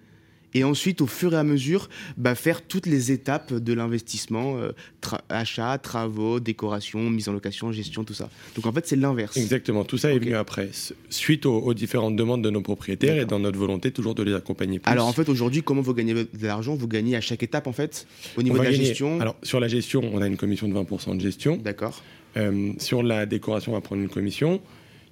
et 0.53 0.63
ensuite, 0.63 1.01
au 1.01 1.07
fur 1.07 1.33
et 1.33 1.37
à 1.37 1.43
mesure, 1.43 1.89
bah, 2.17 2.35
faire 2.35 2.61
toutes 2.61 2.85
les 2.85 3.11
étapes 3.11 3.53
de 3.53 3.73
l'investissement, 3.73 4.57
euh, 4.57 4.71
tra- 5.01 5.21
achat, 5.29 5.77
travaux, 5.77 6.39
décoration, 6.39 7.09
mise 7.09 7.29
en 7.29 7.33
location, 7.33 7.71
gestion, 7.71 8.03
tout 8.03 8.13
ça. 8.13 8.29
Donc 8.55 8.65
en 8.65 8.71
fait, 8.73 8.85
c'est 8.87 8.95
l'inverse. 8.95 9.37
Exactement, 9.37 9.83
tout 9.83 9.97
ça 9.97 10.11
est 10.13 10.19
venu 10.19 10.35
après, 10.35 10.69
suite 11.09 11.45
aux, 11.45 11.57
aux 11.59 11.73
différentes 11.73 12.15
demandes 12.15 12.43
de 12.43 12.49
nos 12.49 12.61
propriétaires 12.61 13.17
et 13.17 13.25
dans 13.25 13.39
notre 13.39 13.57
volonté 13.57 13.91
toujours 13.91 14.15
de 14.15 14.23
les 14.23 14.33
accompagner 14.33 14.79
plus. 14.79 14.91
Alors 14.91 15.07
en 15.07 15.13
fait, 15.13 15.29
aujourd'hui, 15.29 15.63
comment 15.63 15.81
vous 15.81 15.93
gagnez 15.93 16.13
de 16.13 16.27
l'argent? 16.41 16.75
Vous 16.75 16.87
gagnez 16.87 17.15
à 17.15 17.21
chaque 17.21 17.43
étape, 17.43 17.67
en 17.67 17.73
fait, 17.73 18.05
au 18.37 18.43
niveau 18.43 18.57
de 18.57 18.63
la 18.63 18.71
gagner- 18.71 18.85
gestion? 18.85 19.19
Alors, 19.21 19.35
sur 19.43 19.59
la 19.59 19.67
gestion, 19.67 20.01
on 20.13 20.21
a 20.21 20.27
une 20.27 20.37
commission 20.37 20.67
de 20.67 20.73
20% 20.73 21.15
de 21.15 21.21
gestion. 21.21 21.57
D'accord. 21.57 22.01
Euh, 22.37 22.71
sur 22.77 23.03
la 23.03 23.25
décoration, 23.25 23.71
on 23.73 23.75
va 23.75 23.81
prendre 23.81 24.01
une 24.01 24.09
commission. 24.09 24.61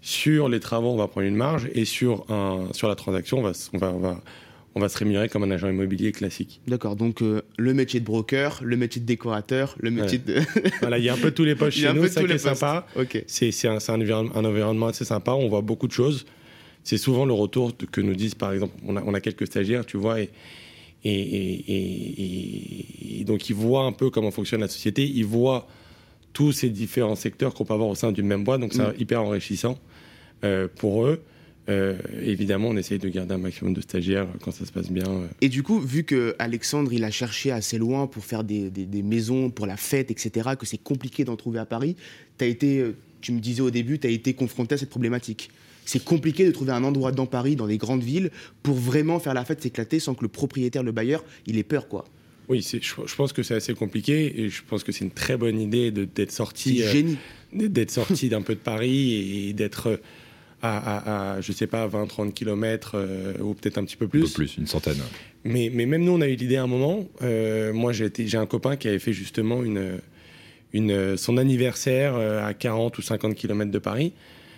Sur 0.01 0.47
les 0.47 0.59
travaux, 0.61 0.89
on 0.89 0.97
va 0.97 1.07
prendre 1.07 1.27
une 1.27 1.35
marge. 1.35 1.69
Et 1.73 1.83
sur, 1.85 2.25
un, 2.31 2.67
sur 2.71 2.87
la 2.87 2.95
transaction, 2.95 3.39
on 3.39 3.41
va, 3.41 3.51
s- 3.51 3.69
on, 3.73 3.77
va, 3.77 3.91
on, 3.91 3.99
va, 3.99 4.21
on 4.79 4.81
va 4.81 4.89
se 4.89 4.97
rémunérer 4.97 5.29
comme 5.29 5.43
un 5.43 5.51
agent 5.51 5.69
immobilier 5.69 6.11
classique. 6.11 6.61
D'accord. 6.67 6.95
Donc 6.95 7.21
euh, 7.21 7.41
le 7.57 7.73
métier 7.73 7.99
de 7.99 8.05
broker, 8.05 8.59
le 8.63 8.77
métier 8.77 9.01
de 9.01 9.05
décorateur, 9.05 9.75
le 9.79 9.91
métier 9.91 10.17
de. 10.17 10.39
Voilà, 10.81 10.97
il 10.97 11.03
y 11.03 11.09
a 11.09 11.13
un 11.13 11.17
peu 11.17 11.31
tous 11.31 11.43
les 11.43 11.61
a 11.61 11.69
chez 11.69 11.93
nous, 11.93 12.07
ça 12.07 12.21
qui 12.21 12.25
est 12.25 12.29
postes. 12.29 12.45
sympa. 12.55 12.87
C'est 13.27 13.67
un, 13.67 13.75
un, 13.75 13.99
environ- 13.99 14.31
un 14.35 14.45
environnement 14.45 14.87
assez 14.87 15.05
sympa, 15.05 15.33
on 15.33 15.47
voit 15.49 15.61
beaucoup 15.61 15.87
de 15.87 15.91
choses. 15.91 16.25
C'est 16.83 16.97
souvent 16.97 17.25
le 17.25 17.33
retour 17.33 17.73
que 17.91 18.01
nous 18.01 18.15
disent, 18.15 18.35
par 18.35 18.53
exemple, 18.53 18.73
on 18.87 18.95
a, 18.95 19.03
on 19.05 19.13
a 19.13 19.19
quelques 19.19 19.45
stagiaires, 19.47 19.85
tu 19.85 19.97
vois, 19.97 20.21
et, 20.21 20.29
et, 21.03 21.11
et- 21.11 21.71
et- 21.71 23.15
et- 23.17 23.21
et 23.21 23.23
donc 23.25 23.49
ils 23.49 23.55
voient 23.55 23.83
un 23.85 23.91
peu 23.91 24.09
comment 24.09 24.31
fonctionne 24.31 24.61
la 24.61 24.67
société, 24.67 25.05
ils 25.05 25.25
voient 25.25 25.67
tous 26.33 26.51
ces 26.51 26.69
différents 26.69 27.15
secteurs 27.15 27.53
qu'on 27.53 27.65
peut 27.65 27.73
avoir 27.73 27.89
au 27.89 27.95
sein 27.95 28.11
d'une 28.11 28.27
même 28.27 28.43
boîte, 28.43 28.61
donc 28.61 28.73
c'est 28.73 28.81
Mm. 28.83 28.93
hyper 28.99 29.21
enrichissant 29.23 29.77
euh, 30.43 30.67
pour 30.73 31.05
eux. 31.05 31.21
Euh, 31.69 31.95
évidemment, 32.23 32.69
on 32.69 32.77
essaye 32.77 32.97
de 32.99 33.07
garder 33.09 33.35
un 33.35 33.37
maximum 33.37 33.73
de 33.73 33.81
stagiaires 33.81 34.27
quand 34.41 34.51
ça 34.51 34.65
se 34.65 34.71
passe 34.71 34.89
bien. 34.91 35.07
euh. 35.07 35.27
Et 35.41 35.49
du 35.49 35.61
coup, 35.63 35.79
vu 35.79 36.03
que 36.03 36.35
Alexandre, 36.39 36.91
il 36.91 37.03
a 37.03 37.11
cherché 37.11 37.51
assez 37.51 37.77
loin 37.77 38.07
pour 38.07 38.25
faire 38.25 38.43
des, 38.43 38.69
des- 38.71 38.85
des 38.87 39.03
maisons 39.03 39.49
pour 39.51 39.67
la 39.67 39.77
fête, 39.77 40.09
etc., 40.09 40.49
que 40.59 40.65
c'est 40.65 40.81
compliqué 40.81 41.25
d'en 41.25 41.35
trouver 41.35 41.59
à 41.59 41.65
Paris, 41.65 41.95
as 42.41 42.45
été, 42.45 42.79
euh, 42.79 42.95
tu 43.21 43.31
me 43.33 43.39
disais 43.39 43.61
au 43.61 43.69
début, 43.69 43.99
tu 43.99 44.07
as 44.07 44.09
été 44.09 44.33
confronté 44.33 44.75
à 44.75 44.77
cette 44.79 44.89
problématique. 44.89 45.51
C'est 45.85 46.03
compliqué 46.03 46.45
de 46.45 46.51
trouver 46.51 46.71
un 46.71 46.83
endroit 46.83 47.11
dans 47.11 47.25
Paris, 47.25 47.55
dans 47.55 47.67
des 47.67 47.77
grandes 47.77 48.03
villes, 48.03 48.31
pour 48.63 48.75
vraiment 48.75 49.19
faire 49.19 49.33
la 49.33 49.45
fête, 49.45 49.61
s'éclater, 49.61 49.99
sans 49.99 50.13
que 50.15 50.21
le 50.23 50.27
propriétaire, 50.27 50.83
le 50.83 50.91
bailleur, 50.91 51.23
il 51.47 51.57
ait 51.57 51.63
peur, 51.63 51.87
quoi. 51.87 52.05
Oui, 52.47 52.61
je, 52.67 52.77
je 52.81 53.15
pense 53.15 53.31
que 53.31 53.43
c'est 53.43 53.53
assez 53.53 53.73
compliqué 53.75 54.41
et 54.41 54.49
je 54.49 54.61
pense 54.67 54.83
que 54.83 54.91
c'est 54.91 55.05
une 55.05 55.11
très 55.11 55.37
bonne 55.37 55.59
idée 55.59 55.91
d'être 55.91 56.31
sorti, 56.31 56.81
euh, 56.81 56.91
génie. 56.91 57.17
d'être 57.53 57.91
sorti 57.91 58.27
d'un 58.29 58.41
peu 58.41 58.55
de 58.55 58.59
Paris 58.59 59.47
et 59.49 59.53
d'être 59.53 59.87
euh, 59.87 59.97
à, 60.61 60.77
à, 60.77 61.33
à, 61.35 61.41
je 61.41 61.51
sais 61.51 61.67
pas, 61.67 61.87
20-30 61.87 62.33
km 62.33 62.97
ou 63.41 63.53
peut-être 63.53 63.77
un 63.77 63.85
petit 63.85 63.95
peu 63.95 64.05
Un 64.05 64.09
plus. 64.09 64.21
peu 64.23 64.29
plus, 64.29 64.57
une 64.57 64.67
centaine. 64.67 64.97
Mais, 65.43 65.71
mais 65.73 65.85
même 65.85 66.03
nous, 66.03 66.11
on 66.11 66.21
a 66.21 66.27
eu 66.27 66.35
l'idée 66.35 66.57
à 66.57 66.63
un 66.63 66.67
moment. 66.67 67.05
Euh, 67.21 67.71
moi, 67.73 67.93
j'ai 67.93 68.37
un 68.37 68.45
copain 68.45 68.75
qui 68.75 68.87
avait 68.87 68.99
fait 68.99 69.13
justement 69.13 69.63
une, 69.63 69.99
une, 70.73 71.17
son 71.17 71.37
anniversaire 71.37 72.15
euh, 72.15 72.45
à 72.45 72.53
40 72.53 72.97
ou 72.97 73.01
50 73.01 73.35
km 73.35 73.71
de 73.71 73.79
Paris. 73.79 74.13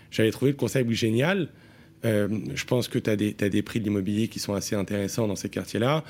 J'avais 0.09 0.31
trouvé 0.31 0.51
le 0.51 0.57
concept 0.57 0.89
génial. 0.91 1.49
Euh, 2.03 2.27
je 2.55 2.65
pense 2.65 2.87
que 2.87 2.97
tu 2.97 3.09
as, 3.09 3.15
des 3.15 3.33
t'as 3.33 3.49
des 3.49 3.61
prix 3.61 3.79
de 3.79 3.85
l'immobilier 3.85 4.27
qui 4.27 4.39
sont 4.39 4.55
assez 4.55 4.75
intéressants 4.75 5.27
dans 5.27 5.35
ces 5.35 5.49
quartiers-là. 5.49 6.03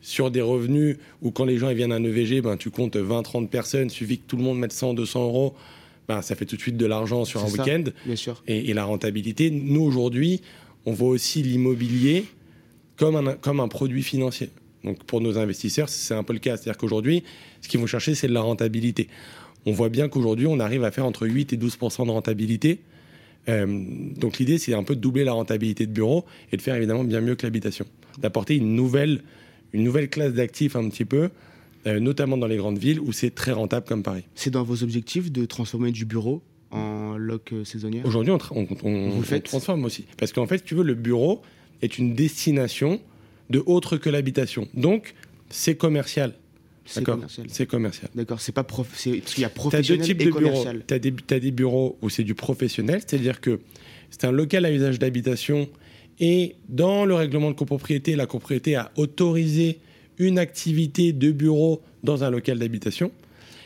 Sur 0.00 0.30
des 0.30 0.42
revenus 0.42 0.98
où, 1.22 1.30
quand 1.32 1.44
les 1.44 1.58
gens 1.58 1.70
ils 1.70 1.76
viennent 1.76 1.90
à 1.90 1.96
un 1.96 2.04
EVG, 2.04 2.42
ben, 2.42 2.56
tu 2.56 2.70
comptes 2.70 2.96
20-30 2.96 3.48
personnes, 3.48 3.90
suffit 3.90 4.18
que 4.18 4.24
tout 4.28 4.36
le 4.36 4.42
monde 4.42 4.58
mette 4.58 4.72
100, 4.72 4.94
200 4.94 5.24
euros, 5.24 5.56
ben, 6.08 6.22
ça 6.22 6.34
fait 6.34 6.46
tout 6.46 6.56
de 6.56 6.60
suite 6.60 6.76
de 6.76 6.86
l'argent 6.86 7.24
sur 7.24 7.44
un 7.44 7.48
week-end 7.50 7.84
Bien 8.06 8.16
sûr. 8.16 8.42
et, 8.46 8.70
et 8.70 8.74
la 8.74 8.84
rentabilité. 8.84 9.50
Nous, 9.50 9.82
aujourd'hui, 9.82 10.40
on 10.86 10.92
voit 10.92 11.10
aussi 11.10 11.42
l'immobilier 11.42 12.24
comme 12.96 13.16
un, 13.16 13.34
comme 13.34 13.60
un 13.60 13.68
produit 13.68 14.02
financier. 14.02 14.50
Donc, 14.84 15.04
pour 15.04 15.20
nos 15.20 15.38
investisseurs, 15.38 15.88
c'est 15.88 16.14
un 16.14 16.22
peu 16.22 16.32
le 16.32 16.38
cas. 16.38 16.56
C'est-à-dire 16.56 16.78
qu'aujourd'hui, 16.78 17.24
ce 17.60 17.68
qu'ils 17.68 17.78
vont 17.80 17.86
chercher, 17.86 18.14
c'est 18.14 18.28
de 18.28 18.32
la 18.32 18.40
rentabilité. 18.40 19.08
On 19.66 19.72
voit 19.72 19.88
bien 19.88 20.08
qu'aujourd'hui, 20.08 20.46
on 20.46 20.60
arrive 20.60 20.84
à 20.84 20.90
faire 20.90 21.04
entre 21.04 21.26
8 21.26 21.52
et 21.52 21.56
12 21.56 21.78
de 21.78 22.10
rentabilité. 22.10 22.80
Euh, 23.48 23.66
donc, 24.16 24.38
l'idée, 24.38 24.58
c'est 24.58 24.74
un 24.74 24.84
peu 24.84 24.96
de 24.96 25.00
doubler 25.00 25.24
la 25.24 25.32
rentabilité 25.32 25.86
de 25.86 25.92
bureau 25.92 26.24
et 26.52 26.56
de 26.56 26.62
faire 26.62 26.74
évidemment 26.74 27.04
bien 27.04 27.20
mieux 27.20 27.34
que 27.34 27.44
l'habitation. 27.44 27.84
D'apporter 28.18 28.56
une 28.56 28.74
nouvelle, 28.74 29.22
une 29.72 29.84
nouvelle 29.84 30.08
classe 30.08 30.32
d'actifs 30.32 30.74
un 30.76 30.88
petit 30.88 31.04
peu, 31.04 31.30
euh, 31.88 32.00
notamment 32.00 32.36
dans 32.36 32.46
les 32.46 32.56
grandes 32.56 32.78
villes 32.78 33.00
où 33.00 33.12
c'est 33.12 33.30
très 33.34 33.52
rentable 33.52 33.86
comme 33.86 34.02
Paris. 34.02 34.24
C'est 34.34 34.50
dans 34.50 34.62
vos 34.62 34.82
objectifs 34.82 35.32
de 35.32 35.44
transformer 35.46 35.90
du 35.90 36.04
bureau 36.04 36.42
en 36.70 37.16
loc 37.16 37.52
euh, 37.52 37.64
saisonnière? 37.64 38.04
Aujourd'hui, 38.06 38.32
on, 38.32 38.38
on- 38.52 38.66
on- 38.84 39.10
Vous 39.10 39.22
le 39.30 39.36
on 39.36 39.40
transforme 39.40 39.84
aussi. 39.84 40.04
Parce 40.18 40.32
qu'en 40.32 40.46
fait, 40.46 40.58
si 40.58 40.64
tu 40.64 40.74
veux, 40.74 40.84
le 40.84 40.94
bureau 40.94 41.42
est 41.82 41.98
une 41.98 42.14
destination 42.14 43.00
de 43.50 43.62
autre 43.66 43.96
que 43.96 44.10
l'habitation. 44.10 44.68
Donc, 44.74 45.14
c'est 45.48 45.76
commercial. 45.76 46.34
C'est 46.84 47.04
commercial. 47.04 47.46
C'est 47.50 47.66
commercial. 47.66 48.10
D'accord, 48.14 48.40
c'est 48.40 48.52
pas 48.52 48.64
prof... 48.64 48.86
parce 48.88 49.02
qu'il 49.34 49.42
y 49.42 49.44
a 49.44 49.46
as 49.46 49.50
deux 49.50 49.54
professionnel 49.54 50.06
types 50.06 50.20
et 50.22 50.24
de 50.24 50.30
bureaux. 50.30 50.40
commercial. 50.40 50.84
Tu 50.86 50.94
as, 51.34 51.40
des 51.40 51.50
bureaux 51.50 51.98
où 52.02 52.08
c'est 52.08 52.24
du 52.24 52.34
professionnel, 52.34 53.00
c'est-à-dire 53.06 53.40
que 53.42 53.60
c'est 54.10 54.24
un 54.24 54.30
local 54.32 54.64
à 54.64 54.72
usage 54.72 54.98
d'habitation 54.98 55.68
et 56.18 56.56
dans 56.68 57.04
le 57.04 57.14
règlement 57.14 57.50
de 57.50 57.56
copropriété, 57.56 58.16
la 58.16 58.24
copropriété 58.26 58.74
a 58.74 58.90
autorisé 58.96 59.78
une 60.18 60.38
activité 60.38 61.12
de 61.12 61.30
bureau 61.32 61.82
dans 62.02 62.24
un 62.24 62.30
local 62.30 62.58
d'habitation. 62.58 63.10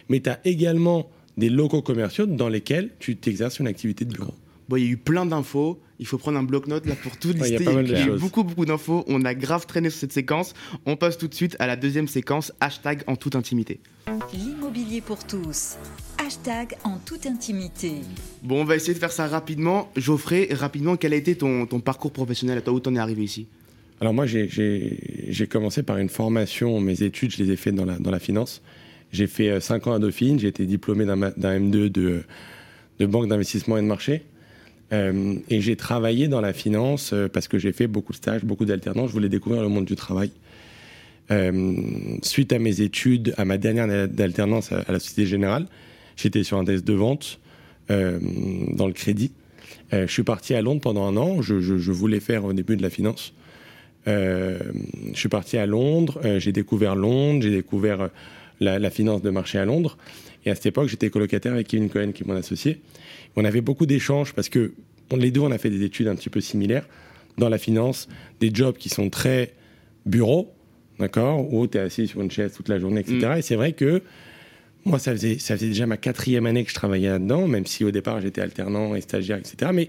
Mais 0.08 0.20
tu 0.20 0.30
as 0.30 0.40
également 0.44 1.10
des 1.36 1.48
locaux 1.48 1.82
commerciaux 1.82 2.26
dans 2.26 2.48
lesquels 2.48 2.90
tu 2.98 3.16
t'exerces 3.16 3.58
une 3.58 3.66
activité 3.66 4.04
de 4.04 4.12
bureau. 4.12 4.34
Bon, 4.68 4.76
il 4.76 4.84
y 4.84 4.88
a 4.88 4.90
eu 4.90 4.96
plein 4.96 5.26
d'infos. 5.26 5.80
Il 5.98 6.06
faut 6.06 6.18
prendre 6.18 6.38
un 6.38 6.42
bloc-notes 6.42 6.86
là 6.86 6.94
pour 7.02 7.16
tout 7.16 7.30
il 7.30 7.38
y 7.38 7.42
a 7.42 7.48
lister. 7.48 7.64
pas 7.64 7.72
mal 7.72 7.84
de 7.84 7.90
il 7.90 7.98
y 7.98 8.00
a 8.00 8.04
eu 8.04 8.06
choses. 8.08 8.20
beaucoup, 8.20 8.44
beaucoup 8.44 8.64
d'infos. 8.64 9.04
On 9.06 9.24
a 9.24 9.34
grave 9.34 9.66
traîné 9.66 9.90
sur 9.90 10.00
cette 10.00 10.12
séquence. 10.12 10.54
On 10.86 10.96
passe 10.96 11.16
tout 11.18 11.28
de 11.28 11.34
suite 11.34 11.56
à 11.58 11.66
la 11.66 11.76
deuxième 11.76 12.08
séquence, 12.08 12.52
hashtag 12.60 13.02
en 13.06 13.16
toute 13.16 13.36
intimité. 13.36 13.80
L'immobilier 14.32 15.00
pour 15.00 15.24
tous. 15.24 15.76
Hashtag 16.18 16.74
en 16.84 16.98
toute 16.98 17.26
intimité. 17.26 17.92
Bon, 18.42 18.62
on 18.62 18.64
va 18.64 18.76
essayer 18.76 18.94
de 18.94 18.98
faire 18.98 19.12
ça 19.12 19.26
rapidement. 19.26 19.90
Geoffrey, 19.96 20.48
rapidement, 20.50 20.96
quel 20.96 21.12
a 21.12 21.16
été 21.16 21.34
ton, 21.36 21.66
ton 21.66 21.80
parcours 21.80 22.12
professionnel? 22.12 22.58
À 22.58 22.62
toi 22.62 22.72
Où 22.72 22.80
t'en 22.80 22.94
es 22.94 22.98
arrivé 22.98 23.22
ici? 23.24 23.46
Alors 24.02 24.14
moi, 24.14 24.26
j'ai- 24.26 25.46
commencé 25.48 25.84
par 25.84 25.96
une 25.96 26.08
formation, 26.08 26.80
mes 26.80 27.04
études, 27.04 27.30
je 27.30 27.40
les 27.40 27.52
ai 27.52 27.56
faites 27.56 27.76
dans 27.76 27.84
la, 27.84 28.18
finance. 28.18 28.60
J'ai 29.12 29.28
fait 29.28 29.60
5 29.60 29.86
ans 29.86 29.92
à 29.92 30.00
Dauphine, 30.00 30.40
j'ai 30.40 30.48
été 30.48 30.66
diplômé 30.66 31.04
d'un 31.04 31.14
ma- 31.14 31.30
d'un 31.30 31.60
M2 31.60 31.88
de, 31.88 32.24
banque 33.06 33.28
d'investissement 33.28 33.78
et 33.78 33.80
de 33.80 33.86
marché. 33.86 34.22
Euh, 34.92 35.36
et 35.48 35.60
j'ai 35.60 35.76
travaillé 35.76 36.26
dans 36.26 36.40
la 36.40 36.52
finance 36.52 37.12
euh, 37.12 37.28
parce 37.28 37.46
que 37.46 37.60
j'ai 37.60 37.70
fait 37.70 37.86
beaucoup 37.86 38.10
de 38.10 38.16
stages, 38.16 38.44
beaucoup 38.44 38.64
d'alternance. 38.64 39.06
Je 39.06 39.12
voulais 39.12 39.28
découvrir 39.28 39.62
le 39.62 39.68
monde 39.68 39.84
du 39.84 39.94
travail. 39.94 40.32
Euh, 41.30 41.72
suite 42.22 42.52
à 42.52 42.58
mes 42.58 42.80
études, 42.80 43.34
à 43.36 43.44
ma 43.44 43.56
dernière 43.56 44.08
d'alternance 44.08 44.72
à, 44.72 44.84
la 44.88 44.98
Société 44.98 45.26
Générale, 45.26 45.66
j'étais 46.16 46.42
sur 46.42 46.58
un 46.58 46.64
test 46.64 46.84
de 46.84 46.92
vente 46.92 47.38
euh, 47.92 48.18
dans 48.72 48.88
le 48.88 48.94
crédit. 48.94 49.30
Euh, 49.92 50.08
je 50.08 50.12
suis 50.12 50.24
parti 50.24 50.54
à 50.54 50.60
Londres 50.60 50.80
pendant 50.80 51.06
un 51.06 51.16
an. 51.16 51.40
Je 51.40 51.92
voulais 51.92 52.18
faire 52.18 52.44
au 52.44 52.52
début 52.52 52.76
de 52.76 52.82
la 52.82 52.90
finance. 52.90 53.32
Euh, 54.08 54.58
je 55.12 55.18
suis 55.18 55.28
parti 55.28 55.56
à 55.58 55.66
Londres, 55.66 56.20
euh, 56.24 56.38
j'ai 56.40 56.52
découvert 56.52 56.96
Londres, 56.96 57.42
j'ai 57.42 57.50
découvert 57.50 58.00
euh, 58.02 58.08
la, 58.60 58.78
la 58.78 58.90
finance 58.90 59.22
de 59.22 59.30
marché 59.30 59.58
à 59.58 59.64
Londres. 59.64 59.96
Et 60.44 60.50
à 60.50 60.54
cette 60.56 60.66
époque, 60.66 60.88
j'étais 60.88 61.08
colocataire 61.10 61.52
avec 61.52 61.68
Kevin 61.68 61.88
Cohen, 61.88 62.10
qui 62.12 62.24
est 62.24 62.26
mon 62.26 62.34
associé. 62.34 62.80
On 63.36 63.44
avait 63.44 63.60
beaucoup 63.60 63.86
d'échanges 63.86 64.32
parce 64.34 64.48
que 64.48 64.72
on- 65.10 65.16
les 65.16 65.30
deux, 65.30 65.40
on 65.40 65.52
a 65.52 65.58
fait 65.58 65.70
des 65.70 65.84
études 65.84 66.08
un 66.08 66.16
petit 66.16 66.30
peu 66.30 66.40
similaires 66.40 66.86
dans 67.38 67.48
la 67.48 67.58
finance, 67.58 68.08
des 68.40 68.50
jobs 68.52 68.76
qui 68.76 68.88
sont 68.88 69.08
très 69.08 69.52
bureau, 70.04 70.52
d'accord, 70.98 71.52
où 71.52 71.66
tu 71.68 71.78
es 71.78 71.80
assis 71.80 72.08
sur 72.08 72.20
une 72.22 72.30
chaise 72.30 72.52
toute 72.54 72.68
la 72.68 72.78
journée, 72.80 73.00
etc. 73.00 73.34
Et 73.38 73.42
c'est 73.42 73.54
vrai 73.56 73.72
que 73.72 74.02
moi, 74.84 74.98
ça 74.98 75.12
faisait, 75.12 75.38
ça 75.38 75.54
faisait 75.56 75.68
déjà 75.68 75.86
ma 75.86 75.96
quatrième 75.96 76.44
année 76.46 76.64
que 76.64 76.70
je 76.70 76.74
travaillais 76.74 77.08
là-dedans, 77.08 77.46
même 77.46 77.66
si 77.66 77.84
au 77.84 77.92
départ 77.92 78.20
j'étais 78.20 78.40
alternant 78.40 78.96
et 78.96 79.00
stagiaire, 79.00 79.38
etc. 79.38 79.70
Mais 79.72 79.88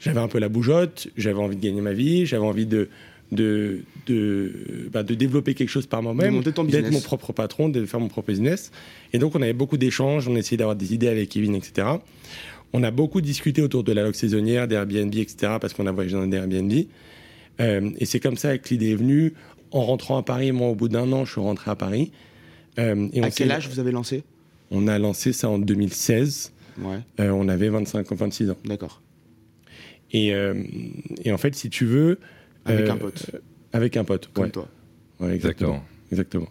j'avais 0.00 0.18
un 0.20 0.26
peu 0.28 0.40
la 0.40 0.48
bougeotte, 0.48 1.06
j'avais 1.16 1.38
envie 1.38 1.56
de 1.56 1.62
gagner 1.62 1.80
ma 1.80 1.92
vie, 1.92 2.26
j'avais 2.26 2.44
envie 2.44 2.66
de, 2.66 2.88
de, 3.32 3.80
de, 4.06 4.88
bah, 4.92 5.02
de 5.02 5.14
développer 5.14 5.54
quelque 5.54 5.68
chose 5.68 5.86
par 5.86 6.02
moi-même, 6.02 6.34
d'être 6.42 6.90
mon 6.92 7.00
propre 7.00 7.32
patron, 7.32 7.68
de 7.68 7.84
faire 7.84 8.00
mon 8.00 8.08
propre 8.08 8.28
business. 8.32 8.70
Et 9.12 9.18
donc 9.18 9.34
on 9.34 9.42
avait 9.42 9.52
beaucoup 9.52 9.76
d'échanges, 9.76 10.28
on 10.28 10.36
essayait 10.36 10.56
d'avoir 10.56 10.76
des 10.76 10.94
idées 10.94 11.08
avec 11.08 11.28
Kevin, 11.28 11.54
etc. 11.54 11.88
On 12.72 12.82
a 12.82 12.90
beaucoup 12.90 13.20
discuté 13.20 13.62
autour 13.62 13.84
de 13.84 13.92
la 13.92 14.02
loc 14.02 14.14
saisonnière, 14.14 14.68
des 14.68 14.74
Airbnb, 14.76 15.14
etc. 15.14 15.54
parce 15.60 15.72
qu'on 15.74 15.86
a 15.86 15.92
voyagé 15.92 16.16
dans 16.16 16.26
des 16.26 16.36
Airbnb. 16.36 16.72
Euh, 17.60 17.90
et 17.98 18.04
c'est 18.06 18.20
comme 18.20 18.36
ça 18.36 18.56
que 18.58 18.68
l'idée 18.70 18.90
est 18.92 18.96
venue. 18.96 19.34
En 19.70 19.82
rentrant 19.84 20.16
à 20.16 20.22
Paris, 20.22 20.52
moi, 20.52 20.68
au 20.68 20.74
bout 20.74 20.88
d'un 20.88 21.10
an, 21.12 21.24
je 21.24 21.32
suis 21.32 21.40
rentré 21.40 21.70
à 21.70 21.74
Paris. 21.76 22.12
Euh, 22.78 23.08
et 23.12 23.20
on 23.20 23.24
À 23.24 23.30
quel 23.30 23.50
âge 23.50 23.68
vous 23.68 23.80
avez 23.80 23.90
lancé? 23.90 24.22
On 24.70 24.86
a 24.86 24.98
lancé 24.98 25.32
ça 25.32 25.48
en 25.48 25.58
2016. 25.58 26.52
Ouais, 26.80 26.98
Euh, 27.20 27.30
on 27.30 27.48
avait 27.48 27.68
25 27.68 28.10
ou 28.10 28.14
26 28.14 28.50
ans. 28.50 28.56
d'accord. 28.64 29.02
Et, 30.12 30.32
et 31.24 31.32
en 31.32 31.36
fait, 31.38 31.54
si 31.54 31.68
tu 31.68 31.84
veux. 31.84 32.18
Avec 32.68 32.88
euh, 32.88 32.92
un 32.92 32.96
pote, 32.96 33.30
Avec 33.72 33.96
un 33.96 34.04
pote, 34.04 34.30
comme 34.32 34.44
ouais. 34.44 34.50
toi. 34.50 34.68
Ouais, 35.20 35.34
exactement. 35.34 35.82
Exactement. 36.10 36.48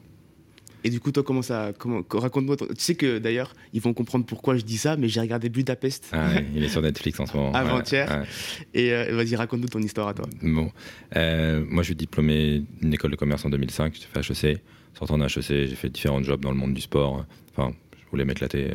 Et 0.84 0.90
du 0.90 1.00
coup, 1.00 1.12
toi, 1.12 1.24
comment 1.24 1.42
ça. 1.42 1.74
Comment, 1.78 2.02
Raconte-moi. 2.10 2.56
ton- 2.56 2.68
Tu 2.68 2.76
sais 2.78 2.96
que 2.96 3.18
d'ailleurs, 3.18 3.54
ils 3.74 3.82
vont 3.82 3.94
comprendre 3.94 4.26
pourquoi 4.26 4.56
je 4.56 4.64
dis 4.64 4.78
ça, 4.78 4.96
mais 4.96 5.10
j'ai 5.10 5.20
regardé 5.20 5.50
Budapest 5.50 6.10
Ah 6.14 6.30
ouais, 6.30 6.46
il 6.56 6.64
est 6.64 6.70
sur 6.70 6.82
Netflix 6.82 7.20
en 7.20 7.26
ce 7.26 7.36
moment. 7.36 7.52
Avant-hier. 7.56 8.08
Ouais, 8.10 8.18
ouais. 8.20 8.26
et 8.74 8.94
euh, 8.94 9.16
vas-y, 9.16 9.36
raconte-nous 9.36 9.68
ton 9.68 9.80
histoire 9.80 10.08
à 10.08 10.14
toi. 10.14 10.26
Bon, 10.42 10.72
Euh, 11.16 11.66
moi 11.68 11.82
je 11.84 11.88
suis 11.88 11.96
diplômé 11.96 12.64
d'une 12.82 12.94
école 12.94 13.12
de 13.12 13.16
commerce 13.18 13.44
en 13.44 13.50
2005, 13.50 13.96
j'ai 13.96 14.22
fait 14.22 14.52
HEC. 14.52 14.62
Sortant 14.98 15.18
d'HEC, 15.18 15.42
j'ai 15.42 15.68
fait 15.76 15.90
différents 15.90 16.22
jobs 16.24 16.42
dans 16.42 16.52
le 16.52 16.58
monde 16.58 16.74
du 16.74 16.82
sport. 16.82 17.26
Enfin, 17.56 17.74
je 18.08 18.12
voulais 18.12 18.26
m'éclater. 18.26 18.72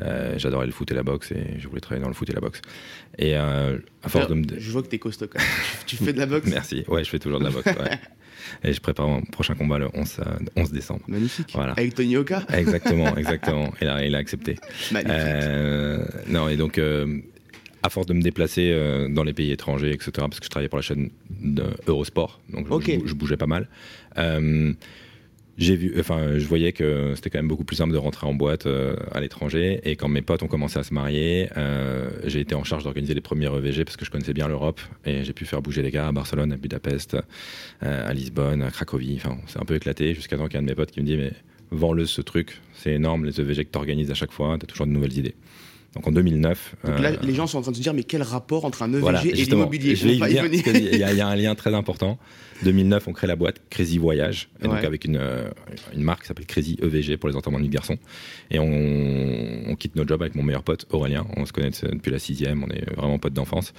Euh, 0.00 0.34
J'adorais 0.38 0.66
le 0.66 0.72
foot 0.72 0.90
et 0.90 0.94
la 0.94 1.02
boxe 1.02 1.30
et 1.32 1.58
je 1.60 1.68
voulais 1.68 1.80
travailler 1.80 2.02
dans 2.02 2.08
le 2.08 2.14
foot 2.14 2.28
et 2.28 2.32
la 2.32 2.40
boxe. 2.40 2.60
Et 3.18 3.36
euh, 3.36 3.78
à 4.02 4.08
force 4.08 4.28
de 4.28 4.34
me. 4.34 4.44
Je 4.58 4.70
vois 4.72 4.82
que 4.82 4.88
t'es 4.88 4.98
costaud 4.98 5.26
quand 5.28 5.38
même. 5.38 5.48
tu, 5.86 5.96
fais 5.96 6.12
de 6.12 6.18
la 6.18 6.26
boxe? 6.26 6.48
Merci, 6.50 6.84
ouais, 6.88 7.04
je 7.04 7.10
fais 7.10 7.18
toujours 7.18 7.38
de 7.38 7.44
la 7.44 7.50
boxe. 7.50 7.66
ouais. 7.66 7.98
Et 8.64 8.72
je 8.72 8.80
prépare 8.80 9.06
mon 9.06 9.22
prochain 9.22 9.54
combat 9.54 9.78
le 9.78 9.88
11, 9.94 10.16
euh, 10.20 10.24
11 10.56 10.72
décembre. 10.72 11.02
Magnifique. 11.06 11.50
Voilà. 11.54 11.72
Avec 11.74 11.94
Tony 11.94 12.16
Oka? 12.16 12.42
Exactement, 12.52 13.16
exactement. 13.16 13.72
Et 13.80 13.84
là, 13.84 14.04
il 14.04 14.14
a 14.16 14.18
accepté. 14.18 14.56
Magnifique. 14.90 15.12
Euh, 15.16 16.04
non, 16.26 16.48
et 16.48 16.56
donc, 16.56 16.78
euh, 16.78 17.18
à 17.84 17.88
force 17.88 18.06
de 18.06 18.14
me 18.14 18.20
déplacer 18.20 18.70
euh, 18.72 19.08
dans 19.08 19.22
les 19.22 19.32
pays 19.32 19.52
étrangers, 19.52 19.92
etc., 19.92 20.10
parce 20.16 20.40
que 20.40 20.44
je 20.46 20.50
travaillais 20.50 20.68
pour 20.68 20.78
la 20.78 20.82
chaîne 20.82 21.10
de 21.30 21.62
Eurosport, 21.86 22.40
donc 22.48 22.66
je- 22.66 22.72
Ok. 22.72 22.90
je, 23.04 23.06
je 23.08 23.14
bougeais 23.14 23.36
pas 23.36 23.46
mal. 23.46 23.68
euh, 24.18 24.72
j'ai 25.58 25.76
vu, 25.76 25.94
enfin, 26.00 26.38
je 26.38 26.46
voyais 26.46 26.72
que 26.72 27.12
c'était 27.14 27.28
quand 27.30 27.38
même 27.38 27.48
beaucoup 27.48 27.64
plus 27.64 27.76
simple 27.76 27.92
de 27.92 27.98
rentrer 27.98 28.26
en 28.26 28.32
boîte 28.34 28.66
euh, 28.66 28.96
à 29.12 29.20
l'étranger. 29.20 29.80
Et 29.84 29.96
quand 29.96 30.08
mes 30.08 30.22
potes 30.22 30.42
ont 30.42 30.46
commencé 30.48 30.78
à 30.78 30.82
se 30.82 30.94
marier, 30.94 31.48
euh, 31.56 32.10
j'ai 32.24 32.40
été 32.40 32.54
en 32.54 32.64
charge 32.64 32.84
d'organiser 32.84 33.12
les 33.14 33.20
premiers 33.20 33.46
EVG 33.54 33.84
parce 33.84 33.96
que 33.96 34.04
je 34.04 34.10
connaissais 34.10 34.32
bien 34.32 34.48
l'Europe 34.48 34.80
et 35.04 35.24
j'ai 35.24 35.32
pu 35.34 35.44
faire 35.44 35.60
bouger 35.60 35.82
les 35.82 35.90
gars 35.90 36.08
à 36.08 36.12
Barcelone, 36.12 36.52
à 36.52 36.56
Budapest, 36.56 37.16
euh, 37.82 38.08
à 38.08 38.12
Lisbonne, 38.14 38.62
à 38.62 38.70
Cracovie. 38.70 39.16
Enfin, 39.16 39.36
c'est 39.46 39.60
un 39.60 39.64
peu 39.64 39.74
éclaté 39.74 40.14
jusqu'à 40.14 40.36
temps 40.36 40.46
qu'il 40.46 40.54
y 40.54 40.56
ait 40.56 40.60
un 40.60 40.62
de 40.62 40.68
mes 40.70 40.74
potes 40.74 40.90
qui 40.90 41.00
me 41.00 41.06
dit 41.06 41.16
mais 41.16 41.32
vends-le 41.70 42.06
ce 42.06 42.20
truc, 42.22 42.60
c'est 42.74 42.92
énorme 42.92 43.24
les 43.26 43.40
EVG 43.40 43.64
que 43.66 43.70
tu 43.72 43.78
organises 43.78 44.10
à 44.10 44.14
chaque 44.14 44.32
fois, 44.32 44.56
tu 44.58 44.64
as 44.64 44.66
toujours 44.66 44.86
de 44.86 44.92
nouvelles 44.92 45.16
idées. 45.18 45.34
Donc 45.94 46.06
en 46.06 46.12
2009. 46.12 46.76
Donc 46.86 47.00
là, 47.00 47.10
euh, 47.10 47.16
les 47.22 47.34
gens 47.34 47.46
sont 47.46 47.58
en 47.58 47.60
train 47.62 47.70
de 47.72 47.76
se 47.76 47.82
dire, 47.82 47.92
mais 47.92 48.02
quel 48.04 48.22
rapport 48.22 48.64
entre 48.64 48.82
un 48.82 48.88
EVG 48.90 49.00
voilà, 49.00 49.20
et 49.26 49.32
l'immobilier? 49.56 49.94
y 50.98 51.02
a- 51.02 51.12
il 51.12 51.18
y 51.18 51.20
a 51.20 51.28
un 51.28 51.36
lien 51.36 51.54
très 51.54 51.74
important. 51.74 52.18
2009, 52.64 53.08
on 53.08 53.12
crée 53.12 53.26
la 53.26 53.36
boîte 53.36 53.60
Crazy 53.70 53.98
Voyage, 53.98 54.48
et 54.60 54.66
donc 54.68 54.84
avec 54.86 55.04
une, 55.04 55.16
euh, 55.16 55.48
une 55.94 56.02
marque 56.02 56.22
qui 56.22 56.28
s'appelle 56.28 56.46
Crazy 56.46 56.78
EVG 56.82 57.16
pour 57.16 57.28
les 57.28 57.36
enterrements 57.36 57.58
de 57.58 57.64
vie 57.64 57.68
de 57.68 57.74
garçons. 57.74 57.98
Et 58.50 58.58
on, 58.58 59.70
on 59.70 59.74
quitte 59.76 59.96
notre 59.96 60.08
job 60.08 60.22
avec 60.22 60.34
mon 60.34 60.42
meilleur 60.42 60.62
pote 60.62 60.86
Aurélien. 60.90 61.26
On 61.36 61.44
se 61.46 61.52
connaît 61.52 61.70
depuis 61.70 62.10
la 62.10 62.18
sixième, 62.18 62.62
on 62.64 62.68
est 62.68 62.84
vraiment 62.96 63.18
potes 63.18 63.32
d'enfance. 63.34 63.72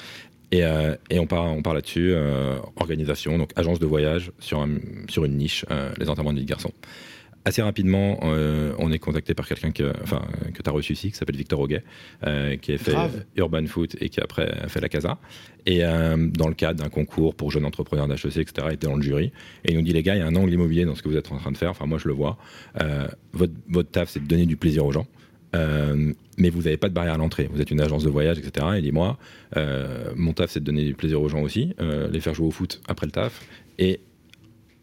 Et, 0.52 0.64
euh, 0.64 0.96
et 1.10 1.18
on 1.20 1.26
part, 1.26 1.46
on 1.46 1.62
part 1.64 1.74
là-dessus, 1.74 2.12
euh, 2.14 2.58
organisation, 2.76 3.38
donc 3.40 3.50
agence 3.56 3.80
de 3.80 3.86
voyage 3.88 4.32
sur, 4.40 4.60
un- 4.62 4.78
sur 5.10 5.26
une 5.26 5.36
niche, 5.38 5.66
euh, 5.72 5.92
les 6.00 6.10
enterrements 6.10 6.32
de 6.34 6.38
vie 6.40 6.46
de 6.46 6.50
garçons. 6.50 6.72
Assez 7.46 7.62
rapidement, 7.62 8.20
euh, 8.24 8.74
on 8.80 8.92
est 8.92 9.00
contacté 9.00 9.34
par 9.34 9.48
quelqu'un 9.48 9.72
que, 9.72 9.94
enfin, 10.02 10.22
que 10.54 10.62
tu 10.62 10.70
as 10.70 10.72
reçu 10.72 10.94
ici, 10.94 11.12
qui 11.12 11.18
s'appelle 11.18 11.36
Victor 11.36 11.60
Auguet, 11.60 11.84
euh, 12.26 12.56
qui 12.56 12.74
a 12.74 12.78
fait 12.78 12.92
Grave. 12.92 13.26
Urban 13.36 13.66
Foot 13.66 13.98
et 14.00 14.10
qui 14.10 14.22
après 14.22 14.50
a 14.50 14.70
fait 14.70 14.80
la 14.80 14.90
Casa. 14.90 15.18
Et 15.66 15.84
euh, 15.84 16.16
dans 16.30 16.48
le 16.48 16.54
cadre 16.54 16.82
d'un 16.82 16.90
concours 16.90 17.36
pour 17.36 17.52
jeunes 17.52 17.66
entrepreneurs 17.66 18.08
d'HEC, 18.08 18.38
etc., 18.38 18.68
il 18.70 18.74
était 18.74 18.88
dans 18.88 18.96
le 18.96 19.02
jury. 19.02 19.32
Et 19.66 19.72
il 19.72 19.76
nous 19.76 19.84
dit, 19.84 19.94
les 19.94 20.04
gars, 20.04 20.16
il 20.16 20.20
y 20.20 20.22
a 20.22 20.28
un 20.28 20.36
angle 20.36 20.54
immobilier 20.54 20.86
dans 20.86 20.96
ce 20.96 21.04
que 21.04 21.10
vous 21.10 21.18
êtes 21.18 21.32
en 21.32 21.38
train 21.38 21.52
de 21.52 21.58
faire. 21.58 21.72
Enfin, 21.72 21.86
moi, 21.86 21.98
je 21.98 22.08
le 22.08 22.14
vois. 22.14 22.38
Votre, 23.34 23.54
votre 23.70 23.90
taf, 23.90 24.10
c'est 24.10 24.22
de 24.22 24.28
donner 24.28 24.46
du 24.46 24.56
plaisir 24.56 24.86
aux 24.86 24.92
gens. 24.92 25.08
Euh, 25.56 26.14
mais 26.38 26.50
vous 26.50 26.64
n'avez 26.64 26.78
pas 26.78 26.90
de 26.90 26.94
barrière 26.94 27.14
à 27.14 27.18
l'entrée. 27.18 27.50
Vous 27.52 27.62
êtes 27.62 27.72
une 27.72 27.82
agence 27.82 28.04
de 28.04 28.10
voyage, 28.10 28.40
etc. 28.40 28.68
Il 28.78 28.82
dit, 28.82 28.92
moi, 28.92 29.18
euh, 29.58 30.12
mon 30.16 30.34
taf, 30.34 30.52
c'est 30.52 30.60
de 30.60 30.66
donner 30.66 30.84
du 30.84 30.96
plaisir 30.96 31.22
aux 31.22 31.30
gens 31.30 31.42
aussi, 31.42 31.76
euh, 31.80 32.10
les 32.10 32.20
faire 32.20 32.34
jouer 32.34 32.48
au 32.48 32.52
foot 32.52 32.82
après 32.88 33.06
le 33.06 33.12
taf. 33.12 33.46
Et 33.78 34.00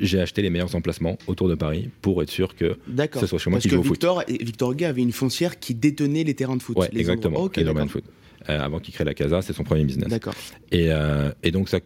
j'ai 0.01 0.21
acheté 0.21 0.43
les 0.43 0.51
meilleurs 0.51 0.75
emplacements 0.75 1.19
autour 1.27 1.49
de 1.49 1.55
Paris 1.55 1.91
pour 2.03 2.23
être 2.23 2.31
sûr 2.31 2.55
que 2.57 2.77
ce 3.15 3.27
soit 3.27 3.39
chez 3.39 3.51
moi 3.51 3.59
Parce 3.59 3.63
qui 3.65 3.69
que 3.69 3.75
joue 3.77 3.81
au 3.81 3.85
foot. 3.85 3.93
Victor, 3.93 4.25
Victor 4.29 4.75
Gay 4.75 4.85
avait 4.87 5.03
une 5.03 5.13
foncière 5.13 5.59
qui 5.61 5.75
détenait 5.75 6.25
les 6.25 6.35
terrains 6.35 6.57
de 6.57 6.63
foot. 6.63 6.77
Ouais, 6.77 6.89
les 6.93 7.01
exactement. 7.01 7.37
endroits. 7.41 7.47
Ok, 7.47 7.57
les. 7.57 7.89
Foot. 7.89 8.05
Euh, 8.49 8.59
avant 8.59 8.79
qu'il 8.81 8.95
crée 8.95 9.05
la 9.05 9.15
Casa, 9.15 9.43
c'est 9.43 9.53
son 9.53 9.65
premier 9.65 9.85
business. 9.85 10.09
D'accord. 10.09 10.35
Et, 10.73 10.87
euh, 10.91 11.31
et 11.43 11.51
donc 11.51 11.69
ça 11.69 11.79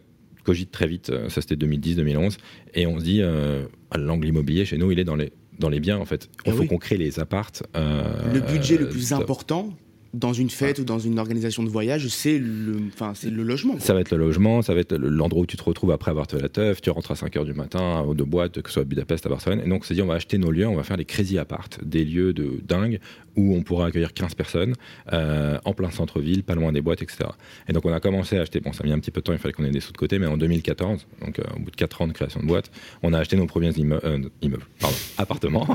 cogite 0.43 0.71
très 0.71 0.87
vite, 0.87 1.09
euh, 1.09 1.27
ça 1.29 1.41
c'était 1.41 1.55
2010-2011, 1.55 2.37
et 2.75 2.85
on 2.87 2.99
se 2.99 3.03
dit, 3.03 3.21
euh, 3.21 3.65
l'angle 3.95 4.27
immobilier 4.27 4.63
chez 4.63 4.77
nous, 4.77 4.91
il 4.91 4.99
est 4.99 5.03
dans 5.03 5.15
les, 5.15 5.33
dans 5.59 5.69
les 5.69 5.79
biens 5.79 5.97
en 5.97 6.05
fait. 6.05 6.29
Il 6.45 6.51
Eh 6.51 6.55
faut 6.55 6.61
oui. 6.61 6.67
qu'on 6.67 6.77
crée 6.77 6.97
les 6.97 7.19
appartes. 7.19 7.63
Le 7.75 8.39
budget 8.39 8.77
le 8.77 8.87
plus 8.87 9.11
important 9.11 9.73
dans 10.15 10.33
une 10.33 10.49
fête 10.49 10.79
ou 10.79 10.83
dans 10.83 10.99
une 10.99 11.19
organisation 11.19 11.61
de 11.63 11.69
voyage, 11.69 12.07
c'est 12.07 12.37
le, 12.39 12.77
c'est 13.13 13.29
le 13.29 13.43
logement. 13.43 13.79
Ça 13.79 13.93
va 13.93 14.01
être 14.01 14.11
le 14.11 14.17
logement, 14.17 14.61
ça 14.61 14.73
va 14.73 14.79
être 14.79 14.93
le- 14.95 15.09
l'endroit 15.09 15.41
où 15.43 15.45
tu 15.45 15.57
te 15.57 15.63
retrouves 15.63 15.91
après 15.91 16.11
avoir 16.11 16.25
fait 16.29 16.41
la 16.41 16.49
teuf, 16.49 16.81
tu 16.81 16.89
rentres 16.89 17.11
à 17.11 17.15
5h 17.15 17.43
du 17.45 17.53
matin 17.53 18.05
de 18.15 18.23
boîte, 18.23 18.61
que 18.61 18.69
ce 18.69 18.73
soit 18.75 18.81
à 18.83 18.85
Budapest, 18.85 19.25
à 19.25 19.29
Barcelone. 19.29 19.61
Et 19.65 19.69
donc 19.69 19.81
on 19.83 19.85
s'est 19.85 19.93
dit, 19.93 20.01
on 20.01 20.07
va 20.07 20.15
acheter 20.15 20.37
nos 20.37 20.51
lieux, 20.51 20.67
on 20.67 20.75
va 20.75 20.83
faire 20.83 20.97
des 20.97 21.05
crazy 21.05 21.37
apart, 21.37 21.69
des 21.83 22.05
lieux 22.05 22.33
de 22.33 22.59
dingue 22.67 22.99
où 23.35 23.55
on 23.55 23.63
pourra 23.63 23.87
accueillir 23.87 24.13
15 24.13 24.33
personnes 24.35 24.73
euh, 25.13 25.57
en 25.65 25.73
plein 25.73 25.91
centre-ville, 25.91 26.43
pas 26.43 26.55
loin 26.55 26.71
des 26.71 26.81
boîtes, 26.81 27.01
etc. 27.01 27.29
Et 27.67 27.73
donc 27.73 27.85
on 27.85 27.93
a 27.93 27.99
commencé 27.99 28.37
à 28.37 28.41
acheter, 28.41 28.59
bon 28.59 28.71
ça 28.73 28.83
a 28.83 28.87
mis 28.87 28.93
un 28.93 28.99
petit 28.99 29.11
peu 29.11 29.19
de 29.21 29.25
temps, 29.25 29.33
il 29.33 29.39
fallait 29.39 29.53
qu'on 29.53 29.65
ait 29.65 29.69
des 29.71 29.79
sous 29.81 29.91
de 29.91 29.97
côté, 29.97 30.19
mais 30.19 30.27
en 30.27 30.37
2014, 30.37 31.05
donc 31.25 31.39
euh, 31.39 31.43
au 31.55 31.59
bout 31.59 31.71
de 31.71 31.75
4 31.75 32.01
ans 32.01 32.07
de 32.07 32.13
création 32.13 32.39
de 32.39 32.45
boîte, 32.47 32.71
on 33.03 33.13
a 33.13 33.19
acheté 33.19 33.35
nos 33.37 33.45
premiers 33.45 33.71
immeu- 33.71 33.99
euh, 34.03 34.19
immeubles, 34.41 34.65
pardon, 34.79 34.95
appartements. 35.17 35.67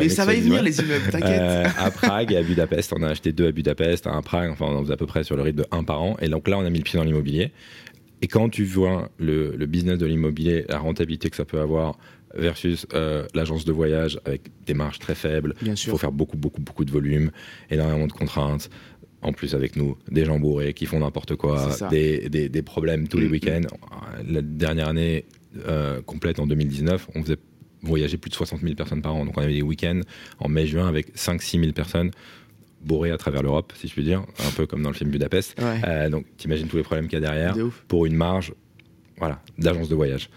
Mais 0.00 0.08
ça 0.08 0.24
va 0.24 0.34
y 0.34 0.40
venir, 0.40 0.62
les 0.62 0.78
immeubles, 0.80 1.10
t'inquiète. 1.10 1.40
euh, 1.40 1.64
à 1.78 1.90
Prague 1.90 2.32
et 2.32 2.36
à 2.36 2.42
Budapest. 2.42 2.92
On 2.96 3.02
a 3.02 3.08
acheté 3.08 3.32
deux 3.32 3.48
à 3.48 3.52
Budapest, 3.52 4.06
un 4.06 4.18
à 4.18 4.22
Prague. 4.22 4.50
Enfin, 4.50 4.66
on 4.66 4.82
faisait 4.82 4.94
à 4.94 4.96
peu 4.96 5.06
près 5.06 5.24
sur 5.24 5.36
le 5.36 5.42
rythme 5.42 5.58
de 5.58 5.66
un 5.70 5.84
par 5.84 6.02
an. 6.02 6.16
Et 6.20 6.28
donc 6.28 6.48
là, 6.48 6.58
on 6.58 6.64
a 6.64 6.70
mis 6.70 6.78
le 6.78 6.84
pied 6.84 6.98
dans 6.98 7.04
l'immobilier. 7.04 7.52
Et 8.20 8.26
quand 8.26 8.48
tu 8.48 8.64
vois 8.64 9.10
le, 9.18 9.54
le 9.56 9.66
business 9.66 9.96
de 9.98 10.06
l'immobilier, 10.06 10.64
la 10.68 10.78
rentabilité 10.78 11.30
que 11.30 11.36
ça 11.36 11.44
peut 11.44 11.60
avoir 11.60 11.96
versus 12.34 12.86
euh, 12.94 13.26
l'agence 13.34 13.64
de 13.64 13.72
voyage 13.72 14.20
avec 14.24 14.42
des 14.66 14.74
marges 14.74 14.98
très 14.98 15.14
faibles, 15.14 15.54
il 15.62 15.76
faut 15.90 15.98
faire 15.98 16.12
beaucoup, 16.12 16.36
beaucoup, 16.36 16.60
beaucoup 16.60 16.84
de 16.84 16.90
volume, 16.90 17.30
énormément 17.70 18.06
de 18.06 18.12
contraintes. 18.12 18.70
En 19.20 19.32
plus, 19.32 19.54
avec 19.54 19.74
nous, 19.74 19.96
des 20.10 20.24
gens 20.24 20.38
bourrés 20.38 20.74
qui 20.74 20.86
font 20.86 21.00
n'importe 21.00 21.34
quoi, 21.34 21.68
des, 21.90 22.28
des- 22.28 22.48
des 22.48 22.62
problèmes 22.62 23.08
tous 23.08 23.18
les 23.18 23.24
Mm, 23.24 23.28
mm. 23.28 23.32
week-ends. 23.32 23.60
La 24.28 24.42
dernière 24.42 24.88
année 24.88 25.24
euh, 25.66 26.00
complète 26.02 26.38
en 26.38 26.46
2019, 26.46 27.08
on 27.16 27.22
faisait 27.22 27.36
voyager 27.82 28.16
plus 28.16 28.28
de 28.28 28.34
60 28.34 28.60
000 28.60 28.74
personnes 28.74 29.02
par 29.02 29.16
an. 29.16 29.24
Donc 29.24 29.36
on 29.36 29.40
avait 29.42 29.54
des 29.54 29.62
week-ends 29.62 30.00
en 30.38 30.48
mai-juin 30.48 30.86
avec 30.86 31.16
5-6 31.16 31.58
000 31.60 31.72
personnes 31.72 32.10
bourrées 32.80 33.10
à 33.10 33.16
travers 33.18 33.42
l'Europe, 33.42 33.72
si 33.74 33.88
je 33.88 33.92
puis 33.92 34.04
dire, 34.04 34.20
un 34.46 34.50
peu 34.52 34.66
comme 34.66 34.82
dans 34.82 34.90
le 34.90 34.94
film 34.94 35.10
Budapest. 35.10 35.58
Ouais. 35.60 35.80
Euh, 35.84 36.08
donc 36.10 36.24
t'imagines 36.36 36.68
tous 36.68 36.76
les 36.76 36.84
problèmes 36.84 37.08
qu'il 37.08 37.18
y 37.20 37.24
a 37.24 37.28
derrière 37.28 37.54
pour 37.88 38.06
une 38.06 38.14
marge 38.14 38.52
voilà, 39.16 39.42
d'agence 39.58 39.88
de 39.88 39.96
voyage. 39.96 40.30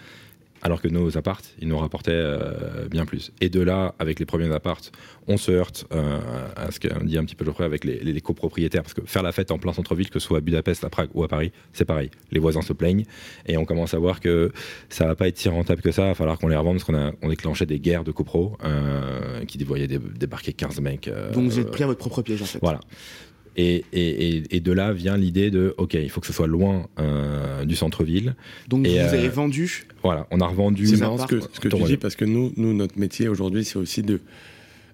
Alors 0.63 0.79
que 0.81 0.87
nos 0.87 1.17
appartes, 1.17 1.53
ils 1.59 1.67
nous 1.67 1.77
rapportaient 1.77 2.11
euh, 2.13 2.87
bien 2.87 3.05
plus. 3.05 3.31
Et 3.41 3.49
de 3.49 3.61
là, 3.61 3.95
avec 3.97 4.19
les 4.19 4.25
premiers 4.25 4.53
appartes, 4.53 4.91
on 5.27 5.37
se 5.37 5.51
heurte 5.51 5.85
euh, 5.91 6.19
à 6.55 6.71
ce 6.71 6.79
qu'on 6.79 7.03
dit 7.03 7.17
un 7.17 7.25
petit 7.25 7.35
peu 7.35 7.43
Geoffrey 7.45 7.63
avec 7.65 7.83
les, 7.83 7.99
les- 7.99 8.13
les 8.13 8.21
copropriétaires. 8.21 8.83
Parce 8.83 8.93
que 8.93 9.01
faire 9.05 9.23
la 9.23 9.31
fête 9.31 9.49
en 9.51 9.57
plein 9.57 9.73
centre-ville, 9.73 10.09
que 10.09 10.19
ce 10.19 10.27
soit 10.27 10.37
à 10.37 10.41
Budapest, 10.41 10.83
à 10.83 10.89
Prague 10.89 11.09
ou 11.15 11.23
à 11.23 11.27
Paris, 11.27 11.51
c'est 11.73 11.85
pareil. 11.85 12.11
Les 12.31 12.39
voisins 12.39 12.61
se 12.61 12.73
plaignent. 12.73 13.05
Et 13.47 13.57
on 13.57 13.65
commence 13.65 13.93
à 13.95 13.97
voir 13.99 14.19
que 14.19 14.51
ça 14.89 15.07
va 15.07 15.15
pas 15.15 15.27
être 15.27 15.37
si 15.37 15.49
rentable 15.49 15.81
que 15.81 15.91
ça. 15.91 16.03
Il 16.03 16.07
va 16.09 16.15
falloir 16.15 16.37
qu'on 16.37 16.47
les 16.47 16.55
revende 16.55 16.75
parce 16.75 16.83
qu'on 16.83 16.95
a 16.95 17.11
on 17.23 17.29
déclenchait 17.29 17.65
des 17.65 17.79
guerres 17.79 18.03
de 18.03 18.11
copro 18.11 18.55
euh, 18.63 19.43
qui 19.45 19.63
voyaient 19.63 19.87
dé- 19.87 19.99
débarquer 20.15 20.53
15 20.53 20.79
mecs. 20.81 21.09
Donc 21.33 21.45
vous 21.45 21.59
êtes 21.59 21.71
pris 21.71 21.83
à 21.83 21.87
votre 21.87 21.99
propre 21.99 22.21
piège 22.21 22.41
en 22.41 22.45
fait. 22.45 22.59
voilà. 22.61 22.79
Et, 23.57 23.83
et- 23.91 24.43
et- 24.55 24.59
de 24.61 24.71
là 24.71 24.93
vient 24.93 25.17
l'idée 25.17 25.51
de, 25.51 25.75
OK, 25.77 25.93
il 25.95 26.09
faut 26.09 26.21
que 26.21 26.27
ce 26.27 26.31
soit 26.33 26.47
loin 26.47 26.87
euh, 26.99 27.65
du 27.65 27.75
centre-ville. 27.75 28.35
Donc 28.69 28.87
Et, 28.87 28.91
vous 28.91 28.97
euh, 28.97 29.09
avez 29.13 29.27
vendu. 29.27 29.83
Voilà, 30.03 30.25
on 30.31 30.39
a 30.39 30.47
revendu. 30.47 30.87
C'est 30.87 30.95
Ces 30.95 31.01
marrant 31.01 31.17
ce 31.17 31.27
que, 31.27 31.39
ce 31.41 31.59
que 31.59 31.67
tu 31.67 31.83
dis 31.83 31.97
parce 31.97 32.15
que 32.15 32.23
nous, 32.25 32.53
nous 32.55 32.73
notre 32.73 32.97
métier 32.97 33.27
aujourd'hui, 33.27 33.65
c'est 33.65 33.77
aussi 33.77 34.03
de 34.03 34.21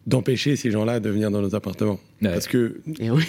d'empêcher 0.08 0.56
ces 0.56 0.72
gens-là 0.72 1.02
de 1.02 1.10
venir 1.10 1.30
dans 1.30 1.42
nos 1.42 1.54
appartements. 1.54 2.00
Ouais. 2.22 2.30
Parce 2.32 2.48
que 2.48 2.80
Et 3.00 3.12
oui. 3.12 3.26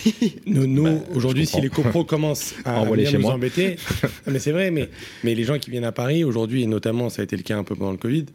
nous, 0.46 0.66
nous 0.68 0.84
Bah, 0.84 0.90
aujourd'hui, 1.14 1.44
si 1.44 1.60
les 1.60 1.68
copros 1.70 2.04
commencent 2.04 2.54
à 2.64 2.84
venir 2.84 3.10
chez 3.10 3.16
nous 3.16 3.22
moi. 3.24 3.32
embêter, 3.34 3.76
Non, 4.04 4.08
mais 4.32 4.38
c'est 4.38 4.52
vrai, 4.52 4.70
mais, 4.70 4.88
mais 5.24 5.34
les 5.34 5.42
gens 5.42 5.58
qui 5.58 5.70
viennent 5.72 5.82
à 5.84 5.90
Paris 5.92 6.22
aujourd'hui, 6.22 6.62
et 6.62 6.66
notamment 6.66 7.10
ça 7.10 7.20
a 7.22 7.24
été 7.24 7.36
le 7.36 7.42
cas 7.42 7.58
un 7.58 7.64
peu 7.64 7.74
pendant 7.74 7.90
le 7.90 7.96
Covid, 7.98 8.26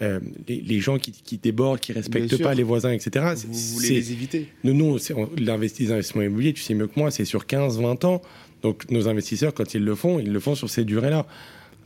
euh, 0.00 0.20
les, 0.46 0.60
les 0.60 0.80
gens 0.80 0.98
qui, 0.98 1.12
qui 1.12 1.38
débordent, 1.38 1.80
qui 1.80 1.92
respectent 1.92 2.36
pas 2.42 2.54
les 2.54 2.62
voisins, 2.62 2.92
etc. 2.92 3.26
Vous 3.46 3.52
voulez 3.74 3.88
les 3.90 4.12
éviter. 4.12 4.48
nous, 4.64 4.74
nous 4.74 4.98
c'est- 4.98 5.14
on- 5.14 5.28
l'investi- 5.36 5.84
les 5.84 5.92
investissements 5.92 6.22
immobiliers, 6.22 6.52
tu 6.52 6.62
sais 6.62 6.74
mieux 6.74 6.86
que 6.86 6.98
moi, 6.98 7.10
c'est 7.10 7.24
sur 7.24 7.46
15-20 7.46 8.04
ans. 8.04 8.22
Donc 8.62 8.90
nos 8.90 9.08
investisseurs, 9.08 9.54
quand 9.54 9.74
ils 9.74 9.84
le 9.84 9.94
font, 9.94 10.18
ils 10.18 10.32
le 10.32 10.40
font 10.40 10.54
sur 10.54 10.68
ces 10.70 10.84
durées-là. 10.84 11.26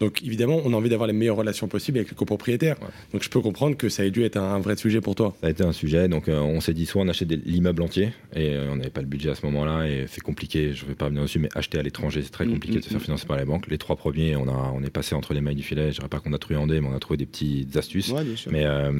Donc 0.01 0.21
évidemment, 0.23 0.61
on 0.65 0.73
a 0.73 0.77
envie 0.77 0.89
d'avoir 0.89 1.07
les 1.07 1.13
meilleures 1.13 1.37
relations 1.37 1.69
possibles 1.69 1.99
avec 1.99 2.11
les 2.11 2.17
copropriétaires. 2.17 2.77
Ouais. 2.83 2.89
Donc 3.13 3.23
je 3.23 3.29
peux 3.31 3.41
comprendre 3.41 3.77
que 3.77 3.89
ça 3.89 4.05
ait 4.05 4.11
dû 4.11 4.25
être 4.25 4.37
un, 4.37 4.55
un 4.55 4.59
vrai 4.59 4.77
sujet 4.77 5.01
pour 5.01 5.15
toi. 5.15 5.35
Ça 5.41 5.47
a 5.47 5.51
été 5.51 5.63
un 5.63 5.73
sujet, 5.73 6.09
donc 6.09 6.29
euh, 6.29 6.41
on 6.41 6.61
s'est 6.61 6.75
dit 6.75 6.87
soit 6.87 7.03
on 7.03 7.09
achète 7.09 7.29
l'immeuble 7.47 7.83
entier, 7.83 8.09
et 8.35 8.51
euh, 8.55 8.73
on 8.73 8.77
n'avait 8.77 8.91
pas 8.91 9.01
le 9.01 9.07
budget 9.07 9.31
à 9.31 9.35
ce 9.37 9.47
moment-là, 9.47 9.87
et 9.89 10.07
c'est 10.09 10.21
compliqué, 10.23 10.73
je 10.73 10.85
ne 10.85 10.89
vais 10.89 10.95
pas 10.97 11.05
revenir 11.05 11.23
dessus, 11.23 11.39
mais 11.39 11.49
acheter 11.55 11.79
à 11.79 11.83
l'étranger, 11.83 12.23
c'est 12.23 12.31
très 12.31 12.47
Mm, 12.47 12.53
compliqué 12.55 12.77
mm, 12.77 12.81
de 12.81 12.85
se 12.85 12.89
faire 12.91 12.99
mm. 12.99 13.05
financer 13.05 13.27
par 13.27 13.37
les 13.37 13.45
banques. 13.45 13.69
Les 13.69 13.79
trois 13.79 13.95
premiers, 13.97 14.35
on, 14.35 14.49
a, 14.49 14.73
on 14.75 14.83
est 14.83 14.91
passé 14.91 15.15
entre 15.15 15.35
les 15.35 15.41
mailles 15.41 15.55
du 15.55 15.63
filet, 15.63 15.93
je 15.93 15.97
dirais 15.99 16.09
pas 16.09 16.19
qu'on 16.19 16.33
a 16.33 16.39
truandé, 16.39 16.81
mais 16.81 16.89
on 16.89 16.95
a 16.97 16.99
trouvé 16.99 17.17
des 17.19 17.27
petites 17.27 17.77
astuces. 17.77 18.11
Ouais, 18.11 18.25
bien 18.25 18.35
sûr. 18.37 18.51
mais, 18.51 18.65
euh, 18.65 18.91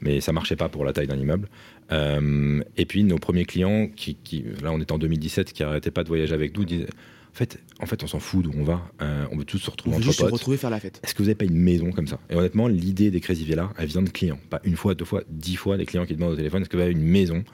mais 0.00 0.20
ça 0.20 0.32
marchait 0.32 0.56
pas 0.56 0.68
pour 0.70 0.84
la 0.84 0.92
taille 0.94 1.06
d'un 1.06 1.18
immeuble. 1.18 1.48
Euh, 1.92 2.60
et 2.76 2.84
puis 2.86 3.04
nos 3.04 3.18
premiers 3.18 3.44
clients, 3.44 3.88
qui, 3.94 4.16
qui- 4.24 4.44
là 4.62 4.72
on 4.72 4.80
est 4.80 4.90
en 4.90 4.98
2017, 4.98 5.52
qui 5.52 5.62
arrêtaient 5.62 5.90
pas 5.90 6.02
de 6.02 6.08
voyager 6.08 6.34
avec 6.34 6.56
nous, 6.56 6.64
disaient 6.64 6.86
en 6.86 6.88
fait, 7.36 7.58
en 7.80 7.86
fait 7.86 8.02
on 8.02 8.06
s'en 8.06 8.18
fout 8.18 8.42
d'où 8.42 8.52
on 8.56 8.64
va, 8.64 8.90
euh, 9.02 9.26
on 9.30 9.36
veut 9.36 9.44
tous 9.44 9.58
se 9.58 9.68
On 9.68 9.72
retrouver 9.72 9.96
veut 9.96 9.98
entre 9.98 10.06
juste 10.06 10.20
se 10.20 10.24
retrouver 10.24 10.56
faire 10.56 10.70
la 10.70 10.80
fête. 10.80 11.00
Est-ce 11.04 11.14
que 11.14 11.18
vous 11.18 11.24
n'avez 11.24 11.34
pas 11.34 11.44
une 11.44 11.58
maison 11.58 11.92
comme 11.92 12.06
ça? 12.06 12.18
Et 12.30 12.34
honnêtement, 12.34 12.68
l'idée 12.68 13.10
des 13.10 13.20
Crazy 13.20 13.44
Villas, 13.44 13.70
elle 13.78 13.86
vient 13.86 14.02
de 14.02 14.10
clients. 14.10 14.38
Pas 14.50 14.60
une 14.64 14.76
fois, 14.76 14.94
deux 14.94 15.04
fois, 15.04 15.22
dix 15.28 15.56
fois, 15.56 15.76
des 15.76 15.86
clients 15.86 16.06
qui 16.06 16.14
demandent 16.14 16.32
au 16.32 16.36
téléphone 16.36 16.62
est-ce 16.62 16.70
que 16.70 16.76
vous 16.76 16.82
avez 16.82 16.92
une 16.92 17.02
maison 17.02 17.44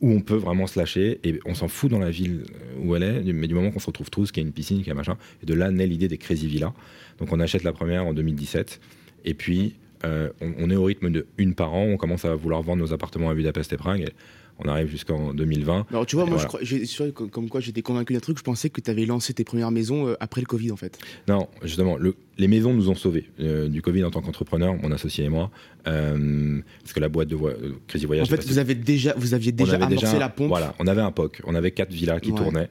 où 0.00 0.10
on 0.10 0.20
peut 0.20 0.36
vraiment 0.36 0.66
se 0.66 0.78
lâcher 0.78 1.20
et 1.24 1.40
on 1.46 1.54
s'en 1.54 1.68
fout 1.68 1.90
dans 1.90 1.98
la 1.98 2.10
ville 2.10 2.44
où 2.82 2.94
elle 2.94 3.02
est, 3.02 3.32
mais 3.32 3.46
du 3.46 3.54
moment 3.54 3.70
qu'on 3.70 3.78
se 3.78 3.86
retrouve 3.86 4.10
tous, 4.10 4.32
qu'il 4.32 4.42
y 4.42 4.44
a 4.44 4.46
une 4.46 4.52
piscine, 4.52 4.78
qu'il 4.78 4.88
y 4.88 4.90
a 4.90 4.94
machin, 4.94 5.16
et 5.42 5.46
de 5.46 5.54
là 5.54 5.70
naît 5.70 5.86
l'idée 5.86 6.08
des 6.08 6.18
Crazy 6.18 6.46
Villas. 6.46 6.72
Donc 7.18 7.32
on 7.32 7.40
achète 7.40 7.62
la 7.62 7.72
première 7.72 8.04
en 8.06 8.12
2017, 8.12 8.80
et 9.24 9.34
puis 9.34 9.76
euh, 10.04 10.28
on, 10.40 10.52
on 10.58 10.70
est 10.70 10.76
au 10.76 10.84
rythme 10.84 11.10
de 11.10 11.26
une 11.38 11.54
par 11.54 11.72
an, 11.72 11.84
on 11.84 11.96
commence 11.96 12.24
à 12.24 12.34
vouloir 12.34 12.62
vendre 12.62 12.82
nos 12.82 12.92
appartements 12.92 13.30
à 13.30 13.34
Budapest 13.34 13.72
et 13.72 13.76
Prague, 13.76 14.00
et 14.02 14.12
on 14.58 14.68
arrive 14.68 14.88
jusqu'en 14.88 15.34
2020. 15.34 15.86
Alors 15.90 16.06
tu 16.06 16.16
vois, 16.16 16.24
Et 16.26 16.28
moi, 16.30 16.38
voilà. 16.38 16.64
je 16.64 16.76
crois, 16.96 17.10
comme, 17.10 17.30
comme 17.30 17.48
quoi 17.48 17.60
j'étais 17.60 17.82
convaincu 17.82 18.12
d'un 18.12 18.20
truc, 18.20 18.38
je 18.38 18.42
pensais 18.42 18.70
que 18.70 18.80
tu 18.80 18.90
avais 18.90 19.04
lancé 19.06 19.34
tes 19.34 19.42
premières 19.44 19.70
maisons 19.70 20.08
euh, 20.08 20.14
après 20.20 20.40
le 20.40 20.46
Covid 20.46 20.70
en 20.70 20.76
fait. 20.76 20.98
Non, 21.28 21.48
justement, 21.62 21.96
le- 21.96 22.14
les 22.38 22.48
maisons 22.48 22.72
nous 22.74 22.88
ont 22.88 22.94
sauvés 22.94 23.28
euh, 23.40 23.68
du 23.68 23.82
Covid 23.82 24.04
en 24.04 24.10
tant 24.10 24.20
qu'entrepreneur, 24.22 24.74
mon 24.74 24.90
associé 24.92 25.24
et 25.24 25.28
moi, 25.28 25.50
euh, 25.88 26.60
parce 26.82 26.92
que 26.92 27.00
la 27.00 27.08
boîte 27.08 27.28
de 27.28 27.36
euh, 27.36 27.74
Crazy 27.88 28.06
Voyage. 28.06 28.26
en 28.26 28.30
fait, 28.30 28.46
vous, 28.46 28.58
avez 28.58 28.74
déjà, 28.74 29.14
vous 29.16 29.34
aviez 29.34 29.52
déjà 29.52 29.74
avait 29.74 29.84
amorcé 29.84 30.06
déjà- 30.06 30.18
la 30.18 30.28
pompe. 30.28 30.48
Voilà, 30.48 30.74
on 30.78 30.86
avait 30.86 31.00
un 31.02 31.10
POC, 31.12 31.40
on 31.44 31.54
avait 31.54 31.70
quatre 31.72 31.92
villas 31.92 32.20
qui 32.20 32.30
Ouais. 32.32 32.38
tournaient, 32.38 32.70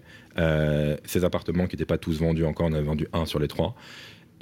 ces 1.06 1.24
appartements 1.26 1.68
qui 1.68 1.76
n'étaient 1.76 1.86
pas 1.86 1.98
tous 1.98 2.20
vendus 2.20 2.46
encore, 2.46 2.68
on 2.68 2.74
avait 2.74 2.84
vendu 2.84 3.08
un 3.14 3.26
sur 3.26 3.40
les 3.40 3.48
trois, 3.48 3.76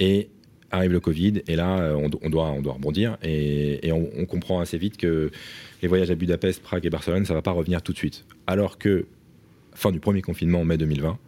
et 0.00 0.28
arrive 0.72 0.92
le 0.92 1.00
Covid, 1.00 1.42
et 1.46 1.54
là, 1.54 1.78
euh, 1.78 1.94
on, 1.94 2.08
do- 2.08 2.18
on 2.22 2.30
doit, 2.30 2.50
on 2.50 2.62
doit 2.62 2.72
rebondir, 2.72 3.18
et, 3.22 3.92
on, 3.92 4.26
comprend 4.26 4.60
assez 4.60 4.78
vite 4.78 4.96
que 4.96 5.30
les 5.82 5.88
voyages 5.88 6.10
à 6.10 6.14
Budapest, 6.14 6.62
Prague 6.62 6.86
et 6.86 6.90
Barcelone, 6.90 7.26
ça 7.26 7.34
va 7.34 7.42
pas 7.42 7.50
revenir 7.52 7.82
tout 7.82 7.92
de 7.92 7.98
suite. 7.98 8.24
Alors 8.46 8.78
que, 8.78 9.06
fin 9.74 9.92
du 9.92 10.00
premier 10.00 10.22
confinement 10.22 10.60
en 10.60 10.64
mai 10.64 10.78
2020, 10.78 11.18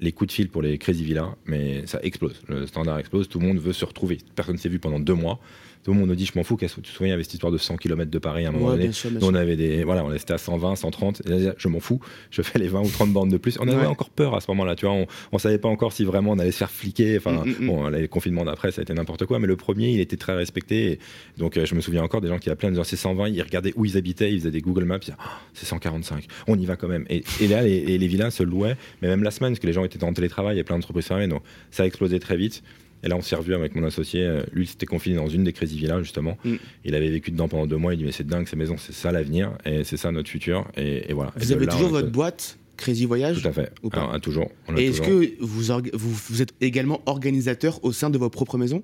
les 0.00 0.12
coups 0.12 0.28
de 0.28 0.32
fil 0.32 0.48
pour 0.48 0.62
les 0.62 0.78
Crazy 0.78 1.04
Villas, 1.04 1.34
mais 1.46 1.86
ça 1.86 2.00
explose. 2.02 2.42
Le 2.48 2.66
standard 2.66 2.98
explose, 2.98 3.28
tout 3.28 3.38
le 3.38 3.46
monde 3.46 3.58
veut 3.58 3.72
se 3.72 3.84
retrouver. 3.84 4.18
Personne 4.34 4.54
ne 4.54 4.60
s'est 4.60 4.68
vu 4.68 4.78
pendant 4.78 4.98
deux 4.98 5.14
mois. 5.14 5.38
Tout 5.84 5.92
le 5.92 5.98
monde 5.98 6.08
nous 6.08 6.14
dit, 6.14 6.24
je 6.26 6.32
m'en 6.36 6.42
fous, 6.44 6.56
qu'est-ce 6.56 6.76
que 6.76 6.80
tu 6.80 6.90
te 6.90 6.96
souviens, 6.96 7.08
il 7.08 7.10
y 7.10 7.14
avait 7.14 7.22
cette 7.24 7.34
histoire 7.34 7.52
de 7.52 7.58
100 7.58 7.76
km 7.76 8.10
de 8.10 8.18
Paris 8.18 8.46
à 8.46 8.48
un 8.48 8.52
moment 8.52 8.66
Ouais, 8.70 8.78
donné. 8.78 8.90
sûr, 8.92 9.10
on 9.22 9.34
avait 9.34 9.54
des, 9.56 9.84
voilà, 9.84 10.02
on 10.04 10.12
était 10.12 10.32
à 10.32 10.38
120, 10.38 10.76
130. 10.76 11.22
Et 11.26 11.28
là, 11.28 11.54
je 11.56 11.68
m'en 11.68 11.78
fous, 11.80 12.00
je 12.30 12.40
fais 12.42 12.58
les 12.58 12.68
20 12.68 12.80
ou 12.80 12.88
30 12.90 13.12
bandes 13.12 13.30
de 13.30 13.36
plus. 13.36 13.58
On 13.60 13.68
avait 13.68 13.76
Ouais. 13.82 13.86
encore 13.86 14.08
peur 14.10 14.34
à 14.34 14.40
ce 14.40 14.50
moment-là, 14.50 14.76
tu 14.76 14.86
vois. 14.86 14.94
On, 14.94 15.06
on 15.32 15.38
savait 15.38 15.58
pas 15.58 15.68
encore 15.68 15.92
si 15.92 16.04
vraiment 16.04 16.32
on 16.32 16.38
allait 16.38 16.52
se 16.52 16.56
faire 16.58 16.70
fliquer. 16.70 17.18
Enfin, 17.18 17.44
Mm, 17.44 17.48
mm, 17.50 17.54
mm. 17.60 17.66
bon, 17.66 17.88
les 17.88 18.08
confinements 18.08 18.44
d'après, 18.44 18.72
ça 18.72 18.80
a 18.80 18.82
été 18.82 18.94
n'importe 18.94 19.26
quoi. 19.26 19.38
Mais 19.38 19.46
le 19.46 19.56
premier, 19.56 19.90
il 19.90 20.00
était 20.00 20.16
très 20.16 20.34
respecté. 20.34 20.92
Et 20.92 20.98
donc, 21.36 21.56
euh, 21.56 21.66
je 21.66 21.74
me 21.74 21.80
souviens 21.80 22.02
encore 22.02 22.20
des 22.22 22.28
gens 22.28 22.38
qui 22.38 22.48
appelaient 22.50 22.68
en 22.68 22.72
disant 22.72 22.84
c'est 22.84 22.96
120. 22.96 23.28
Ils 23.28 23.42
regardaient 23.42 23.72
où 23.76 23.84
ils 23.84 23.96
habitaient, 23.98 24.32
ils 24.32 24.38
faisaient 24.40 24.50
des 24.50 24.60
Google 24.62 24.84
Maps. 24.84 25.00
Ah, 25.18 25.40
c'est 25.52 25.66
145. 25.66 26.26
On 26.46 26.58
y 26.58 26.64
va 26.64 26.76
quand 26.76 26.88
même. 26.88 27.04
Et, 27.10 27.22
et 27.42 27.46
là, 27.48 27.62
les, 27.62 27.98
les 27.98 28.06
villas 28.06 28.30
se 28.30 28.42
louaient, 28.42 28.76
mais 29.02 29.08
même 29.08 29.22
la 29.22 29.30
semaine, 29.30 29.52
parce 29.52 29.60
que 29.60 29.66
les 29.66 29.72
gens 29.74 29.84
étaient 29.84 30.02
en 30.02 30.12
télétravail, 30.14 30.54
il 30.54 30.58
y 30.58 30.60
a 30.60 30.64
plein 30.64 30.76
d'entreprises 30.76 31.06
fermées. 31.06 31.28
Donc, 31.28 31.42
ça 31.70 31.82
a 31.82 31.86
explosé 31.86 32.18
très 32.20 32.36
vite. 32.38 32.62
Et 33.04 33.08
là, 33.08 33.16
on 33.16 33.20
s'est 33.22 33.36
revu 33.36 33.54
avec 33.54 33.74
mon 33.74 33.84
associé. 33.84 34.26
Lui, 34.52 34.64
il 34.64 34.66
s'était 34.66 34.86
confiné 34.86 35.16
dans 35.16 35.28
une 35.28 35.44
des 35.44 35.52
Crazy 35.52 35.76
Villas, 35.78 36.00
justement. 36.02 36.38
Mm. 36.44 36.54
Il 36.84 36.94
avait 36.94 37.10
vécu 37.10 37.30
dedans 37.30 37.48
pendant 37.48 37.66
deux 37.66 37.76
mois. 37.76 37.92
Il 37.94 37.98
dit, 37.98 38.04
mais 38.04 38.12
c'est 38.12 38.26
dingue, 38.26 38.48
ces 38.48 38.56
maisons, 38.56 38.76
c'est 38.78 38.94
ça 38.94 39.12
l'avenir. 39.12 39.52
Et 39.66 39.84
c'est 39.84 39.96
ça 39.98 40.10
notre 40.10 40.30
futur. 40.30 40.66
Et, 40.76 41.10
et 41.10 41.12
voilà. 41.12 41.32
Vous 41.36 41.52
avez 41.52 41.66
là, 41.66 41.72
toujours 41.72 41.90
votre 41.90 42.10
boîte 42.10 42.58
Crazy 42.76 43.04
Voyage 43.04 43.42
Tout 43.42 43.48
à 43.48 43.52
fait. 43.52 43.70
Ou 43.82 43.90
pas 43.90 43.98
Alors, 43.98 44.12
ah, 44.14 44.20
toujours. 44.20 44.50
Et 44.76 44.86
est-ce 44.86 45.00
que 45.02 45.34
vous, 45.40 45.70
orga- 45.70 45.90
vous, 45.94 46.10
vous 46.30 46.42
êtes 46.42 46.54
également 46.60 47.02
organisateur 47.06 47.78
au 47.84 47.92
sein 47.92 48.10
de 48.10 48.18
vos 48.18 48.30
propres 48.30 48.58
maisons 48.58 48.82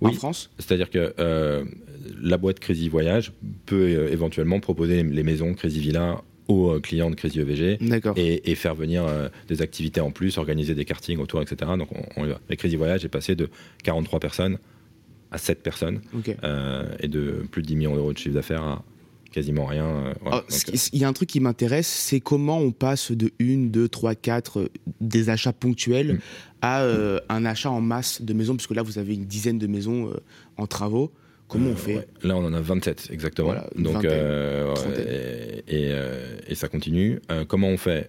en 0.00 0.08
Oui. 0.08 0.14
France? 0.14 0.50
C'est-à-dire 0.58 0.88
que 0.88 1.12
euh, 1.18 1.64
la 2.20 2.36
boîte 2.38 2.60
Crazy 2.60 2.88
Voyage 2.88 3.32
peut 3.66 3.76
euh, 3.76 4.12
éventuellement 4.12 4.60
proposer 4.60 5.02
les 5.02 5.22
maisons 5.22 5.54
Crazy 5.54 5.80
Villa 5.80 6.22
aux 6.50 6.70
euh, 6.74 6.80
clients 6.80 7.10
de 7.10 7.14
Crazy 7.14 7.40
EVG 7.40 7.78
et, 8.16 8.50
et 8.50 8.54
faire 8.54 8.74
venir 8.74 9.04
euh, 9.06 9.28
des 9.48 9.62
activités 9.62 10.00
en 10.00 10.10
plus, 10.10 10.36
organiser 10.38 10.74
des 10.74 10.84
kartings 10.84 11.18
autour, 11.18 11.40
etc. 11.42 11.70
Donc 11.78 11.88
on, 11.92 12.02
on 12.16 12.24
y 12.26 12.28
va. 12.28 12.40
Crazy 12.56 12.76
Voyage 12.76 13.04
est 13.04 13.08
passé 13.08 13.34
de 13.36 13.48
43 13.84 14.18
personnes 14.20 14.58
à 15.30 15.38
7 15.38 15.62
personnes 15.62 16.00
euh, 16.42 16.84
et 17.00 17.08
de 17.08 17.44
plus 17.50 17.62
de 17.62 17.68
10 17.68 17.76
millions 17.76 17.94
d'euros 17.94 18.12
de 18.12 18.18
chiffre 18.18 18.34
d'affaires 18.34 18.62
à 18.64 18.82
quasiment 19.32 19.64
rien. 19.66 19.84
euh. 19.86 20.14
Ah, 20.26 20.42
Il 20.92 20.98
y 20.98 21.04
a 21.04 21.08
un 21.08 21.12
truc 21.12 21.28
qui 21.28 21.38
m'intéresse, 21.38 21.86
c'est 21.86 22.18
comment 22.18 22.58
on 22.58 22.72
passe 22.72 23.12
de 23.12 23.30
1, 23.40 23.68
2, 23.70 23.88
3, 23.88 24.16
4 24.16 24.58
euh, 24.58 24.68
des 25.00 25.30
achats 25.30 25.52
ponctuels 25.52 26.14
Mm. 26.14 26.18
à 26.62 26.84
un 27.30 27.44
achat 27.46 27.70
en 27.70 27.80
masse 27.80 28.20
de 28.22 28.32
maisons, 28.34 28.56
puisque 28.56 28.74
là 28.74 28.82
vous 28.82 28.98
avez 28.98 29.14
une 29.14 29.24
dizaine 29.24 29.58
de 29.58 29.66
maisons 29.68 30.12
en 30.58 30.66
travaux. 30.66 31.10
Comment 31.50 31.70
on 31.70 31.72
Euh, 31.72 31.76
fait 31.76 31.96
ouais. 31.96 32.06
Là, 32.22 32.36
on 32.36 32.44
en 32.44 32.54
a 32.54 32.60
27 32.60 33.08
exactement. 33.10 33.48
Voilà, 33.48 33.68
Donc, 33.76 34.04
euh, 34.04 34.74
et, 34.96 35.58
et, 35.86 35.88
euh, 35.92 36.36
et 36.46 36.54
ça 36.54 36.68
continue. 36.68 37.20
Comment 37.48 37.68
on 37.68 37.76
fait? 37.76 38.06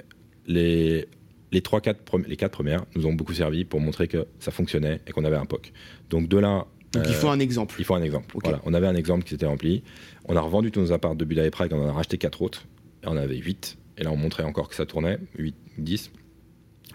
Les 0.47 1.07
les 1.53 1.61
trois, 1.61 1.81
quatre, 1.81 2.01
premi- 2.03 2.25
les 2.27 2.37
quatre 2.37 2.53
premières 2.53 2.85
nous 2.95 3.05
ont 3.07 3.13
beaucoup 3.13 3.33
servi 3.33 3.65
pour 3.65 3.81
montrer 3.81 4.07
que 4.07 4.25
ça 4.39 4.51
fonctionnait 4.51 5.01
et 5.05 5.11
qu'on 5.11 5.25
avait 5.25 5.35
un 5.35 5.45
POC. 5.45 5.73
Donc 6.09 6.29
de 6.29 6.37
là, 6.37 6.65
Donc 6.93 7.03
il 7.07 7.13
faut 7.13 7.27
un 7.27 7.39
exemple. 7.39 7.75
il 7.77 7.83
faut 7.83 7.93
un 7.95 8.01
exemple. 8.01 8.33
Voilà, 8.41 8.61
on 8.65 8.73
avait 8.73 8.87
un 8.87 8.95
exemple 8.95 9.23
qui 9.25 9.31
s'était 9.31 9.45
rempli. 9.45 9.83
On 10.29 10.35
a 10.37 10.41
revendu 10.41 10.71
tous 10.71 10.79
nos 10.79 10.91
apparts 10.93 11.15
de 11.15 11.25
Bulla 11.25 11.45
et 11.45 11.49
Prague, 11.51 11.73
on 11.73 11.83
en 11.83 11.89
a 11.89 11.91
racheté 11.91 12.17
quatre 12.17 12.41
autres. 12.41 12.67
Et 13.03 13.07
on 13.07 13.17
avait 13.17 13.35
8. 13.37 13.77
Et 13.97 14.03
là, 14.03 14.11
on 14.11 14.15
montrait 14.17 14.43
encore 14.43 14.69
que 14.69 14.75
ça 14.75 14.85
tournait, 14.85 15.17
8, 15.37 15.55
10. 15.77 16.11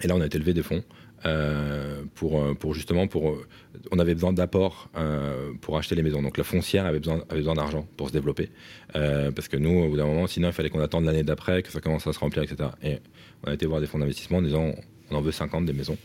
Et 0.02 0.06
là, 0.08 0.14
on 0.16 0.20
a 0.22 0.26
été 0.26 0.38
levé 0.38 0.54
des 0.54 0.62
fonds 0.62 0.82
euh, 1.26 2.02
pour, 2.14 2.40
euh, 2.40 2.54
pour 2.54 2.74
justement, 2.74 3.06
pour, 3.06 3.30
euh, 3.30 3.46
on 3.90 3.98
avait 3.98 4.14
besoin 4.14 4.32
d'apports 4.32 4.88
euh, 4.96 5.52
pour 5.60 5.76
acheter 5.76 5.94
les 5.94 6.02
maisons. 6.02 6.22
Donc 6.22 6.38
la 6.38 6.44
foncière 6.44 6.86
avait 6.86 6.98
besoin, 7.00 7.22
avait 7.28 7.40
besoin 7.40 7.54
d'argent 7.54 7.86
pour 7.96 8.08
se 8.08 8.12
développer. 8.12 8.48
Euh, 8.94 9.32
parce 9.32 9.48
que 9.48 9.56
nous, 9.56 9.70
au 9.84 9.88
bout 9.88 9.96
d'un 9.96 10.06
moment, 10.06 10.26
sinon, 10.26 10.48
il 10.48 10.52
fallait 10.52 10.70
qu'on 10.70 10.80
attende 10.80 11.04
l'année 11.04 11.22
d'après, 11.24 11.62
que 11.62 11.70
ça 11.70 11.80
commence 11.80 12.06
à 12.06 12.12
se 12.12 12.18
remplir, 12.18 12.42
etc. 12.42 12.70
Et 12.82 12.98
on 13.44 13.50
a 13.50 13.54
été 13.54 13.66
voir 13.66 13.80
des 13.80 13.86
fonds 13.86 13.98
d'investissement 13.98 14.38
en 14.38 14.42
disant, 14.42 14.72
on 15.10 15.14
en 15.16 15.20
veut 15.20 15.32
50 15.32 15.66
des 15.66 15.72
maisons 15.72 15.98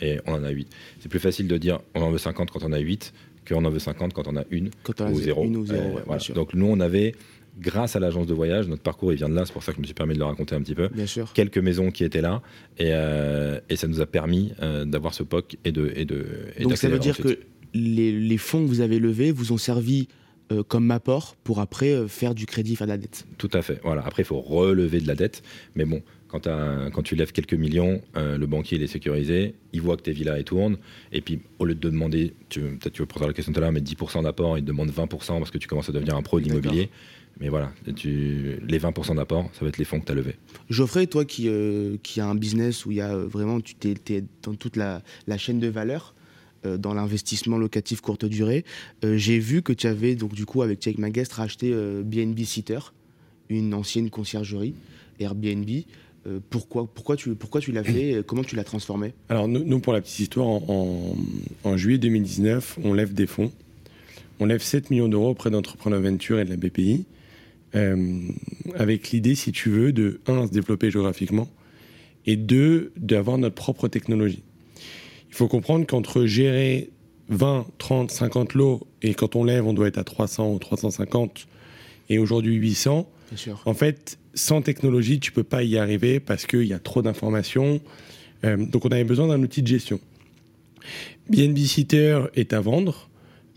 et 0.00 0.18
on 0.26 0.32
en 0.34 0.44
a 0.44 0.50
8. 0.50 0.68
C'est 1.00 1.08
plus 1.08 1.18
facile 1.18 1.46
de 1.48 1.58
dire 1.58 1.80
on 1.94 2.00
en 2.02 2.10
veut 2.10 2.18
50 2.18 2.50
quand 2.50 2.64
on 2.64 2.72
a 2.72 2.78
8 2.78 3.12
qu'on 3.48 3.64
en 3.64 3.70
veut 3.70 3.78
50 3.78 4.12
quand 4.12 4.26
on 4.26 4.36
a 4.36 4.44
une 4.50 4.70
Quand 4.82 5.00
on 5.00 5.06
a 5.06 5.10
ou 5.10 5.20
zéro. 5.20 5.44
une 5.44 5.56
ou 5.56 5.66
zéro, 5.66 5.82
ouais, 5.82 5.92
bien 5.94 6.02
voilà. 6.06 6.18
sûr. 6.20 6.34
Donc 6.34 6.52
nous, 6.54 6.66
on 6.66 6.80
avait, 6.80 7.14
grâce 7.58 7.96
à 7.96 8.00
l'agence 8.00 8.26
de 8.26 8.34
voyage, 8.34 8.68
notre 8.68 8.82
parcours 8.82 9.12
il 9.12 9.16
vient 9.16 9.28
de 9.28 9.34
là, 9.34 9.44
c'est 9.46 9.52
pour 9.52 9.62
ça 9.62 9.72
que 9.72 9.76
je 9.76 9.80
me 9.80 9.86
suis 9.86 9.94
permis 9.94 10.14
de 10.14 10.18
le 10.18 10.24
raconter 10.24 10.54
un 10.54 10.60
petit 10.60 10.74
peu, 10.74 10.88
Bien 10.88 11.06
sûr. 11.06 11.32
quelques 11.32 11.58
maisons 11.58 11.90
qui 11.90 12.04
étaient 12.04 12.20
là, 12.20 12.42
et, 12.78 12.90
euh, 12.90 13.60
et 13.68 13.76
ça 13.76 13.88
nous 13.88 14.00
a 14.00 14.06
permis 14.06 14.52
euh, 14.62 14.84
d'avoir 14.84 15.14
ce 15.14 15.22
POC 15.22 15.56
et 15.64 15.72
de... 15.72 15.92
Et 15.96 16.04
de 16.04 16.26
et 16.56 16.64
Donc 16.64 16.76
ça 16.76 16.88
veut 16.88 16.98
dire 16.98 17.16
que 17.16 17.38
les, 17.74 18.12
les 18.12 18.38
fonds 18.38 18.62
que 18.62 18.68
vous 18.68 18.80
avez 18.80 18.98
levés 18.98 19.32
vous 19.32 19.52
ont 19.52 19.58
servi 19.58 20.08
euh, 20.52 20.62
comme 20.62 20.90
apport 20.90 21.36
pour 21.42 21.60
après 21.60 22.06
faire 22.08 22.34
du 22.34 22.46
crédit, 22.46 22.76
faire 22.76 22.86
de 22.86 22.92
la 22.92 22.98
dette. 22.98 23.26
Tout 23.38 23.50
à 23.52 23.62
fait. 23.62 23.80
Voilà. 23.82 24.02
Après, 24.06 24.22
il 24.22 24.26
faut 24.26 24.40
relever 24.40 25.00
de 25.00 25.08
la 25.08 25.16
dette. 25.16 25.42
Mais 25.74 25.84
bon, 25.84 26.02
quand, 26.28 27.02
tu 27.02 27.16
lèves 27.16 27.32
quelques 27.32 27.54
millions, 27.54 28.00
le 28.14 28.44
banquier 28.46 28.76
il 28.76 28.82
est 28.82 28.88
sécurisé, 28.88 29.54
il 29.72 29.80
voit 29.80 29.96
que 29.96 30.02
tes 30.02 30.12
villas 30.12 30.36
elles 30.36 30.44
tournent. 30.44 30.76
Et 31.12 31.20
puis, 31.20 31.40
au 31.58 31.64
lieu 31.64 31.74
de 31.74 31.80
te 31.80 31.88
demander, 31.88 32.34
peut-être 32.50 32.92
tu 32.92 33.02
veux 33.02 33.06
poser 33.06 33.26
la 33.26 33.32
question 33.32 33.52
tout 33.52 33.58
à 33.58 33.62
l'heure, 33.62 33.72
mais 33.72 33.80
10% 33.80 34.22
d'apport, 34.22 34.56
il 34.56 34.62
te 34.62 34.66
demande 34.66 34.90
20% 34.90 35.08
parce 35.38 35.50
que 35.50 35.58
tu 35.58 35.66
commences 35.66 35.88
à 35.88 35.92
devenir 35.92 36.14
un 36.14 36.22
pro 36.22 36.38
de 36.38 36.44
l'immobilier. 36.44 36.90
Mais 37.40 37.48
voilà, 37.50 37.70
tu, 37.96 38.58
les 38.66 38.78
20% 38.78 39.16
d'apport, 39.16 39.50
ça 39.52 39.60
va 39.60 39.68
être 39.68 39.76
les 39.78 39.84
fonds 39.84 40.00
que 40.00 40.06
tu 40.06 40.12
as 40.12 40.14
levés. 40.14 40.36
Geoffrey, 40.70 41.06
toi 41.06 41.24
qui, 41.26 41.48
euh, 41.48 41.96
qui 42.02 42.20
a 42.20 42.26
un 42.26 42.34
business 42.34 42.86
où 42.86 42.92
il 42.92 42.96
y 42.96 43.00
a 43.02 43.12
euh, 43.14 43.26
vraiment, 43.26 43.60
tu 43.60 43.74
t'es, 43.74 43.92
t'es 43.94 44.24
dans 44.42 44.54
toute 44.54 44.76
la, 44.76 45.02
la 45.26 45.36
chaîne 45.36 45.60
de 45.60 45.68
valeur, 45.68 46.14
euh, 46.64 46.78
dans 46.78 46.94
l'investissement 46.94 47.58
locatif 47.58 48.00
courte 48.00 48.24
durée, 48.24 48.64
euh, 49.04 49.18
j'ai 49.18 49.38
vu 49.38 49.60
que 49.60 49.74
tu 49.74 49.86
avais, 49.86 50.14
donc 50.14 50.32
du 50.32 50.46
coup, 50.46 50.62
avec 50.62 50.80
Jake 50.80 50.96
Maguest, 50.96 51.34
racheté 51.34 51.72
euh, 51.74 52.02
BNB 52.02 52.40
Sitter, 52.44 52.78
une 53.50 53.74
ancienne 53.74 54.08
conciergerie, 54.08 54.74
Airbnb. 55.20 55.68
Euh, 56.26 56.40
pourquoi, 56.50 56.86
pourquoi, 56.92 57.16
tu, 57.16 57.34
pourquoi 57.34 57.60
tu 57.60 57.70
l'as 57.70 57.84
fait 57.84 58.12
et 58.12 58.22
Comment 58.26 58.42
tu 58.42 58.56
l'as 58.56 58.64
transformé? 58.64 59.12
Alors, 59.28 59.46
nous, 59.46 59.62
nous, 59.62 59.78
pour 59.78 59.92
la 59.92 60.00
petite 60.00 60.18
histoire, 60.20 60.46
en, 60.48 60.64
en- 61.64 61.68
en 61.70 61.76
juillet 61.76 61.98
2019, 61.98 62.78
on 62.82 62.94
lève 62.94 63.12
des 63.14 63.26
fonds. 63.26 63.52
On 64.40 64.46
lève 64.46 64.62
7 64.62 64.90
millions 64.90 65.08
d'euros 65.08 65.30
auprès 65.30 65.50
d'Entrepreneur 65.50 66.00
Venture 66.00 66.40
et 66.40 66.44
de 66.44 66.50
la 66.50 66.56
BPI, 66.56 67.04
euh, 67.04 67.04
avec 67.74 69.10
l'idée, 69.10 69.34
si 69.34 69.52
tu 69.52 69.68
veux, 69.68 69.92
de, 69.92 70.20
un, 70.26 70.46
se 70.46 70.52
développer 70.52 70.90
géographiquement, 70.90 71.48
et 72.24 72.36
deux, 72.36 72.92
d'avoir 72.96 73.38
notre 73.38 73.54
propre 73.54 73.88
technologie. 73.88 74.42
Il 75.28 75.34
faut 75.34 75.48
comprendre 75.48 75.86
qu'entre 75.86 76.24
gérer 76.24 76.90
20, 77.28 77.66
30, 77.78 78.10
50 78.10 78.54
lots, 78.54 78.86
et 79.02 79.14
quand 79.14 79.36
on 79.36 79.44
lève, 79.44 79.66
on 79.66 79.74
doit 79.74 79.88
être 79.88 79.98
à 79.98 80.04
300 80.04 80.52
ou 80.52 80.58
350, 80.58 81.46
et 82.08 82.18
aujourd'hui 82.18 82.54
800, 82.54 83.08
Bien 83.28 83.36
sûr. 83.36 83.62
en 83.64 83.74
fait, 83.74 84.18
sans 84.34 84.62
technologie, 84.62 85.18
tu 85.18 85.32
peux 85.32 85.42
pas 85.42 85.62
y 85.62 85.76
arriver 85.76 86.20
parce 86.20 86.46
qu'il 86.46 86.64
y 86.64 86.72
a 86.72 86.78
trop 86.78 87.02
d'informations. 87.02 87.80
Euh, 88.44 88.56
donc, 88.56 88.84
on 88.84 88.90
avait 88.90 89.04
besoin 89.04 89.28
d'un 89.28 89.42
outil 89.42 89.62
de 89.62 89.66
gestion. 89.66 89.98
BNB 91.30 91.58
Sitter 91.58 92.20
est 92.34 92.52
à 92.52 92.60
vendre. 92.60 93.08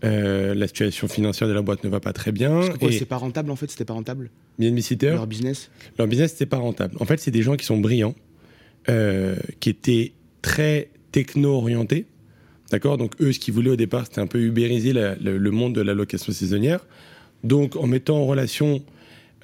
Euh, 0.02 0.54
la 0.54 0.66
situation 0.66 1.08
financière 1.08 1.46
de 1.48 1.52
la 1.52 1.60
boîte 1.62 1.84
ne 1.84 1.88
va 1.90 2.00
pas 2.00 2.12
très 2.14 2.32
bien. 2.32 2.50
Parce 2.52 2.68
que 2.70 2.78
quoi, 2.78 2.88
Et 2.88 2.92
c'est 2.98 3.04
pas 3.04 3.16
rentable 3.18 3.50
en 3.50 3.56
fait 3.56 3.70
C'était 3.70 3.84
pas 3.84 3.92
rentable 3.92 4.30
BNB 4.58 4.80
Sitter, 4.80 5.10
Leur 5.10 5.26
business? 5.26 5.70
Leur 5.98 6.06
business 6.08 6.32
n'était 6.32 6.46
pas 6.46 6.56
rentable. 6.56 6.96
En 7.00 7.04
fait, 7.04 7.20
c'est 7.20 7.30
des 7.30 7.42
gens 7.42 7.56
qui 7.56 7.66
sont 7.66 7.78
brillants, 7.78 8.14
euh, 8.88 9.36
qui 9.60 9.68
étaient 9.70 10.12
très 10.42 10.88
techno-orientés. 11.12 12.06
D'accord? 12.70 12.96
Donc, 12.98 13.20
eux, 13.20 13.32
ce 13.32 13.38
qu'ils 13.38 13.52
voulaient 13.54 13.70
au 13.70 13.76
départ, 13.76 14.06
c'était 14.06 14.20
un 14.20 14.26
peu 14.26 14.40
ubériser 14.40 14.92
la- 14.92 15.16
le, 15.16 15.36
le 15.38 15.50
monde 15.50 15.74
de 15.74 15.80
la 15.82 15.92
location 15.92 16.32
saisonnière. 16.32 16.86
Donc, 17.44 17.76
en 17.76 17.86
mettant 17.86 18.18
en 18.18 18.26
relation 18.26 18.82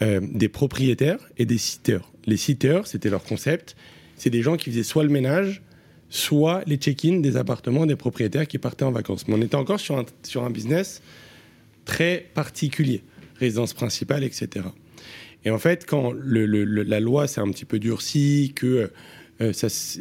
euh, 0.02 0.20
des 0.22 0.48
propriétaires 0.48 1.18
et 1.38 1.46
des 1.46 1.58
sitters. 1.58 2.00
Les 2.26 2.36
sitters, 2.36 2.82
c'était 2.84 3.08
leur 3.10 3.24
concept. 3.24 3.76
C'est 4.16 4.30
des 4.30 4.42
gens 4.42 4.56
qui 4.56 4.70
faisaient 4.70 4.82
soit 4.82 5.02
le 5.04 5.08
ménage, 5.10 5.62
soit 6.08 6.62
les 6.66 6.76
check-in 6.76 7.18
des 7.20 7.36
appartements 7.36 7.86
des 7.86 7.96
propriétaires 7.96 8.46
qui 8.46 8.58
partaient 8.58 8.84
en 8.84 8.92
vacances. 8.92 9.26
Mais 9.28 9.34
on 9.34 9.42
était 9.42 9.56
encore 9.56 9.80
sur 9.80 9.98
un, 9.98 10.04
sur 10.22 10.44
un 10.44 10.50
business 10.50 11.02
très 11.84 12.26
particulier, 12.34 13.02
résidence 13.38 13.74
principale, 13.74 14.24
etc. 14.24 14.66
Et 15.44 15.50
en 15.50 15.58
fait, 15.58 15.86
quand 15.86 16.12
la 16.14 17.00
loi 17.00 17.26
s'est 17.26 17.40
un 17.40 17.50
petit 17.50 17.64
peu 17.64 17.78
durcie, 17.78 18.52
que 18.54 18.90
euh, 19.40 19.52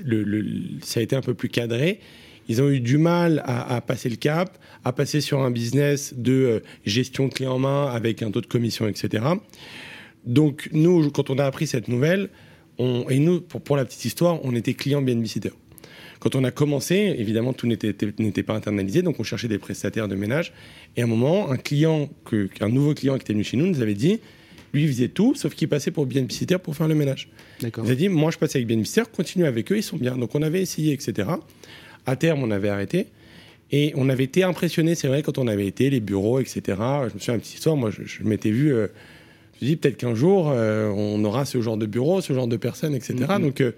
le- 0.05 0.79
ça 0.83 0.99
a 0.99 1.03
été 1.03 1.15
un 1.15 1.21
peu 1.21 1.33
plus 1.33 1.49
cadré, 1.49 1.99
ils 2.47 2.61
ont 2.61 2.69
eu 2.69 2.79
du 2.79 2.97
mal 2.99 3.41
à, 3.45 3.81
passer 3.81 4.07
le 4.09 4.17
cap, 4.17 4.57
à 4.83 4.93
passer 4.93 5.19
sur 5.19 5.41
un 5.41 5.49
business 5.49 6.13
de 6.15 6.31
euh, 6.31 6.59
gestion 6.85 7.27
clé 7.29 7.47
en 7.47 7.57
main 7.57 7.87
avec 7.87 8.21
un 8.21 8.29
taux 8.29 8.41
de 8.41 8.45
commission, 8.45 8.87
etc. 8.87 9.23
Donc, 10.25 10.69
nous, 10.71 11.09
quand 11.11 11.29
on 11.29 11.39
a 11.39 11.45
appris 11.45 11.67
cette 11.67 11.87
nouvelle, 11.87 12.29
et 12.77 13.19
nous, 13.19 13.41
pour, 13.41 13.61
pour 13.61 13.77
la 13.77 13.85
petite 13.85 14.05
histoire, 14.05 14.43
on 14.43 14.53
était 14.55 14.73
client 14.73 15.01
BNB 15.01 15.25
Sitter. 15.25 15.51
Quand 16.25 16.35
on 16.35 16.43
a 16.43 16.49
commencé, 16.49 17.13
évidemment, 17.19 17.53
tout 17.53 17.67
n'était 17.67 17.93
pas 18.41 18.55
internalisé, 18.55 19.03
donc 19.03 19.19
on 19.19 19.23
cherchait 19.23 19.47
des 19.47 19.59
prestataires 19.59 20.07
de 20.07 20.15
ménage. 20.15 20.53
Et 20.97 21.01
à 21.01 21.03
un 21.03 21.07
moment, 21.07 21.51
un 21.51 21.57
client, 21.57 22.09
que, 22.25 22.49
un 22.61 22.69
nouveau 22.69 22.95
client 22.95 23.13
qui 23.13 23.21
était 23.21 23.33
venu 23.33 23.43
chez 23.43 23.57
nous, 23.57 23.67
nous 23.67 23.79
avait 23.79 23.93
dit, 23.93 24.19
lui, 24.73 24.85
il 24.85 24.87
faisait 24.87 25.09
tout, 25.09 25.35
sauf 25.35 25.53
qu'il 25.53 25.67
passait 25.69 25.91
pour 25.91 26.07
Sitter 26.29 26.57
pour 26.57 26.75
faire 26.75 26.87
le 26.87 26.95
ménage. 26.95 27.29
Il 27.61 27.91
a 27.91 27.93
dit, 27.93 28.09
moi, 28.09 28.31
je 28.31 28.39
passe 28.39 28.55
avec 28.55 28.67
Sitter, 28.87 29.03
continue 29.15 29.45
avec 29.45 29.71
eux, 29.71 29.77
ils 29.77 29.83
sont 29.83 29.97
bien. 29.97 30.17
Donc 30.17 30.33
on 30.33 30.41
avait 30.41 30.63
essayé, 30.63 30.93
etc. 30.93 31.29
À 32.07 32.15
terme, 32.15 32.41
on 32.41 32.49
avait 32.49 32.69
arrêté. 32.69 33.05
Et 33.71 33.93
on 33.95 34.09
avait 34.09 34.23
été 34.23 34.41
impressionné, 34.41 34.95
c'est 34.95 35.07
vrai, 35.07 35.21
quand 35.21 35.37
on 35.37 35.45
avait 35.45 35.67
été, 35.67 35.91
les 35.91 35.99
bureaux, 35.99 36.39
etc. 36.39 36.61
Je 36.67 37.13
me 37.13 37.19
souviens, 37.19 37.35
une 37.35 37.39
petite 37.39 37.53
histoire, 37.53 37.75
moi, 37.75 37.91
je, 37.91 38.01
je 38.03 38.23
m'étais 38.23 38.49
vu, 38.49 38.73
euh, 38.73 38.87
je 38.87 39.57
me 39.57 39.57
suis 39.57 39.65
dit, 39.67 39.75
peut-être 39.75 39.97
qu'un 39.97 40.15
jour, 40.15 40.49
euh, 40.49 40.89
on 40.89 41.23
aura 41.23 41.45
ce 41.45 41.61
genre 41.61 41.77
de 41.77 41.85
bureau, 41.85 42.19
ce 42.21 42.33
genre 42.33 42.47
de 42.47 42.57
personnes, 42.57 42.95
etc. 42.95 43.13
Mhm. 43.29 43.43
Donc, 43.43 43.61
euh, 43.61 43.73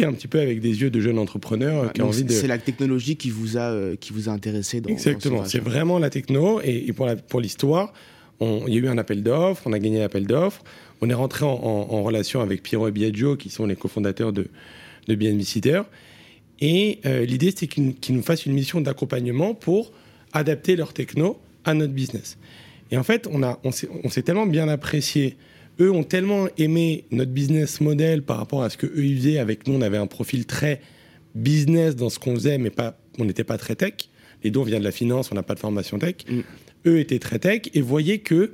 un 0.00 0.12
petit 0.12 0.28
peu 0.28 0.40
avec 0.40 0.60
des 0.60 0.80
yeux 0.80 0.90
de 0.90 1.00
jeune 1.00 1.18
entrepreneur 1.18 1.92
qui 1.92 2.00
a 2.00 2.06
envie 2.06 2.24
de. 2.24 2.32
C'est 2.32 2.46
la 2.46 2.58
technologie 2.58 3.16
qui 3.16 3.30
vous 3.30 3.56
a, 3.56 3.70
euh, 3.70 3.96
qui 3.96 4.12
vous 4.12 4.28
a 4.28 4.32
intéressé 4.32 4.80
dans 4.80 4.90
Exactement, 4.90 5.44
c'est 5.44 5.60
vraiment 5.60 5.98
la 5.98 6.10
techno. 6.10 6.60
Et, 6.62 6.92
pour 6.92 7.40
l'histoire, 7.40 7.92
pour 8.38 8.68
il 8.68 8.74
y 8.74 8.76
a 8.76 8.80
eu 8.80 8.88
un 8.88 8.98
appel 8.98 9.22
d'offres, 9.22 9.62
on 9.66 9.72
a 9.72 9.78
gagné 9.78 9.98
l'appel 9.98 10.26
d'offres. 10.26 10.62
On 11.00 11.10
est 11.10 11.14
rentré 11.14 11.44
en, 11.44 12.02
relation 12.02 12.40
avec 12.40 12.62
Pierrot 12.62 12.88
et 12.88 12.92
Biagio, 12.92 13.36
qui 13.36 13.50
sont 13.50 13.66
les 13.66 13.76
cofondateurs 13.76 14.32
de, 14.32 14.48
de 15.08 15.14
BNB 15.14 15.42
Et 16.60 17.00
euh, 17.06 17.24
l'idée, 17.24 17.50
c'était 17.50 17.66
qu'ils 17.66 18.14
nous 18.14 18.22
fassent 18.22 18.46
une 18.46 18.52
mission 18.52 18.80
d'accompagnement 18.80 19.54
pour 19.54 19.92
adapter 20.32 20.76
leur 20.76 20.92
techno 20.92 21.38
à 21.64 21.74
notre 21.74 21.92
business. 21.92 22.38
Et 22.92 22.96
en 22.96 23.02
fait, 23.02 23.28
on, 23.30 23.42
a, 23.42 23.58
on 23.64 23.72
s'est 23.72 24.22
tellement 24.22 24.46
bien 24.46 24.68
apprécié 24.68 25.36
eux 25.80 25.90
ont 25.90 26.04
tellement 26.04 26.48
aimé 26.58 27.04
notre 27.10 27.30
business 27.30 27.80
model 27.80 28.22
par 28.22 28.36
rapport 28.36 28.62
à 28.62 28.70
ce 28.70 28.76
que 28.76 28.86
eux 28.86 29.04
ils 29.04 29.16
faisaient. 29.16 29.38
Avec 29.38 29.66
nous, 29.66 29.74
on 29.74 29.82
avait 29.82 29.96
un 29.96 30.06
profil 30.06 30.46
très 30.46 30.80
business 31.34 31.96
dans 31.96 32.10
ce 32.10 32.18
qu'on 32.18 32.34
faisait, 32.34 32.58
mais 32.58 32.70
pas, 32.70 32.98
on 33.18 33.24
n'était 33.24 33.44
pas 33.44 33.58
très 33.58 33.74
tech. 33.74 33.94
Les 34.44 34.50
deux, 34.50 34.60
on 34.60 34.64
vient 34.64 34.78
de 34.80 34.84
la 34.84 34.92
finance, 34.92 35.30
on 35.32 35.34
n'a 35.34 35.42
pas 35.42 35.54
de 35.54 35.60
formation 35.60 35.98
tech. 35.98 36.16
Mm. 36.28 36.40
Eux 36.86 36.98
étaient 36.98 37.18
très 37.18 37.38
tech 37.38 37.62
et 37.74 37.80
voyaient 37.80 38.18
que 38.18 38.52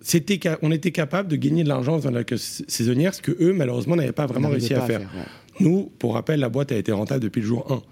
c'était, 0.00 0.38
on 0.62 0.70
était 0.70 0.90
capable 0.90 1.28
de 1.28 1.36
gagner 1.36 1.64
de 1.64 1.68
l'argent 1.68 1.98
dans 1.98 2.10
la 2.10 2.22
saisonnière, 2.36 3.14
ce 3.14 3.22
que 3.22 3.32
eux, 3.40 3.52
malheureusement, 3.52 3.96
n'avaient 3.96 4.12
pas 4.12 4.26
vraiment 4.26 4.48
réussi 4.48 4.74
à, 4.74 4.82
faire. 4.82 5.08
Nous, 5.60 5.90
pour 5.98 6.14
rappel, 6.14 6.40
la 6.40 6.48
boîte 6.48 6.72
a 6.72 6.76
été 6.76 6.92
rentable 6.92 7.20
depuis 7.20 7.40
le 7.40 7.46
jour 7.46 7.66
1. 7.72 7.82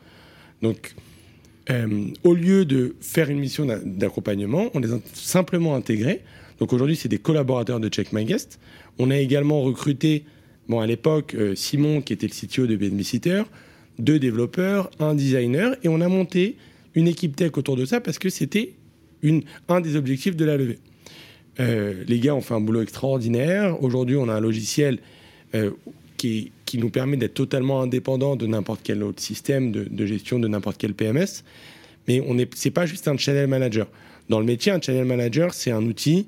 Donc, 0.62 0.94
euh, 1.70 2.06
au 2.22 2.34
lieu 2.34 2.64
de 2.64 2.94
faire 3.00 3.28
une 3.28 3.40
mission 3.40 3.66
d'accompagnement, 3.84 4.70
on 4.74 4.78
les 4.78 4.92
a 4.92 4.98
simplement 5.14 5.74
intégrés 5.74 6.22
donc 6.58 6.72
aujourd'hui, 6.72 6.96
c'est 6.96 7.08
des 7.08 7.18
collaborateurs 7.18 7.80
de 7.80 7.88
Check 7.88 8.12
My 8.12 8.24
Guest. 8.24 8.58
On 8.98 9.10
a 9.10 9.18
également 9.18 9.62
recruté, 9.62 10.24
bon, 10.68 10.80
à 10.80 10.86
l'époque, 10.86 11.34
euh, 11.34 11.54
Simon, 11.54 12.00
qui 12.00 12.12
était 12.12 12.26
le 12.26 12.32
CTO 12.32 12.66
de 12.66 12.76
BNB 12.76 13.02
deux 13.98 14.18
développeurs, 14.18 14.90
un 14.98 15.14
designer, 15.14 15.74
et 15.82 15.88
on 15.88 16.00
a 16.00 16.08
monté 16.08 16.56
une 16.94 17.08
équipe 17.08 17.34
tech 17.34 17.52
autour 17.56 17.76
de 17.76 17.84
ça 17.86 18.00
parce 18.00 18.18
que 18.18 18.28
c'était 18.28 18.74
un 19.68 19.80
des 19.80 19.96
objectifs 19.96 20.36
de 20.36 20.44
la 20.44 20.56
levée. 20.56 20.78
Euh, 21.60 22.04
les 22.06 22.20
gars 22.20 22.34
ont 22.34 22.42
fait 22.42 22.54
un 22.54 22.60
boulot 22.60 22.82
extraordinaire. 22.82 23.82
Aujourd'hui, 23.82 24.16
on 24.16 24.28
a 24.28 24.34
un 24.34 24.40
logiciel 24.40 24.98
euh, 25.54 25.70
qui, 26.18 26.52
nous 26.74 26.90
permet 26.90 27.16
d'être 27.16 27.32
totalement 27.32 27.80
indépendant 27.80 28.36
de 28.36 28.46
n'importe 28.46 28.80
quel 28.82 29.02
autre 29.02 29.22
système 29.22 29.72
de, 29.72 29.84
de 29.84 30.06
gestion 30.06 30.38
de 30.38 30.46
n'importe 30.46 30.76
quel 30.76 30.92
PMS. 30.92 31.42
Mais 32.06 32.22
ce 32.22 32.68
n'est 32.68 32.72
pas 32.72 32.84
juste 32.84 33.08
un 33.08 33.16
channel 33.16 33.46
manager. 33.46 33.88
Dans 34.28 34.40
le 34.40 34.44
métier, 34.44 34.72
un 34.72 34.80
channel 34.80 35.06
manager, 35.06 35.54
c'est 35.54 35.70
un 35.70 35.82
outil 35.84 36.26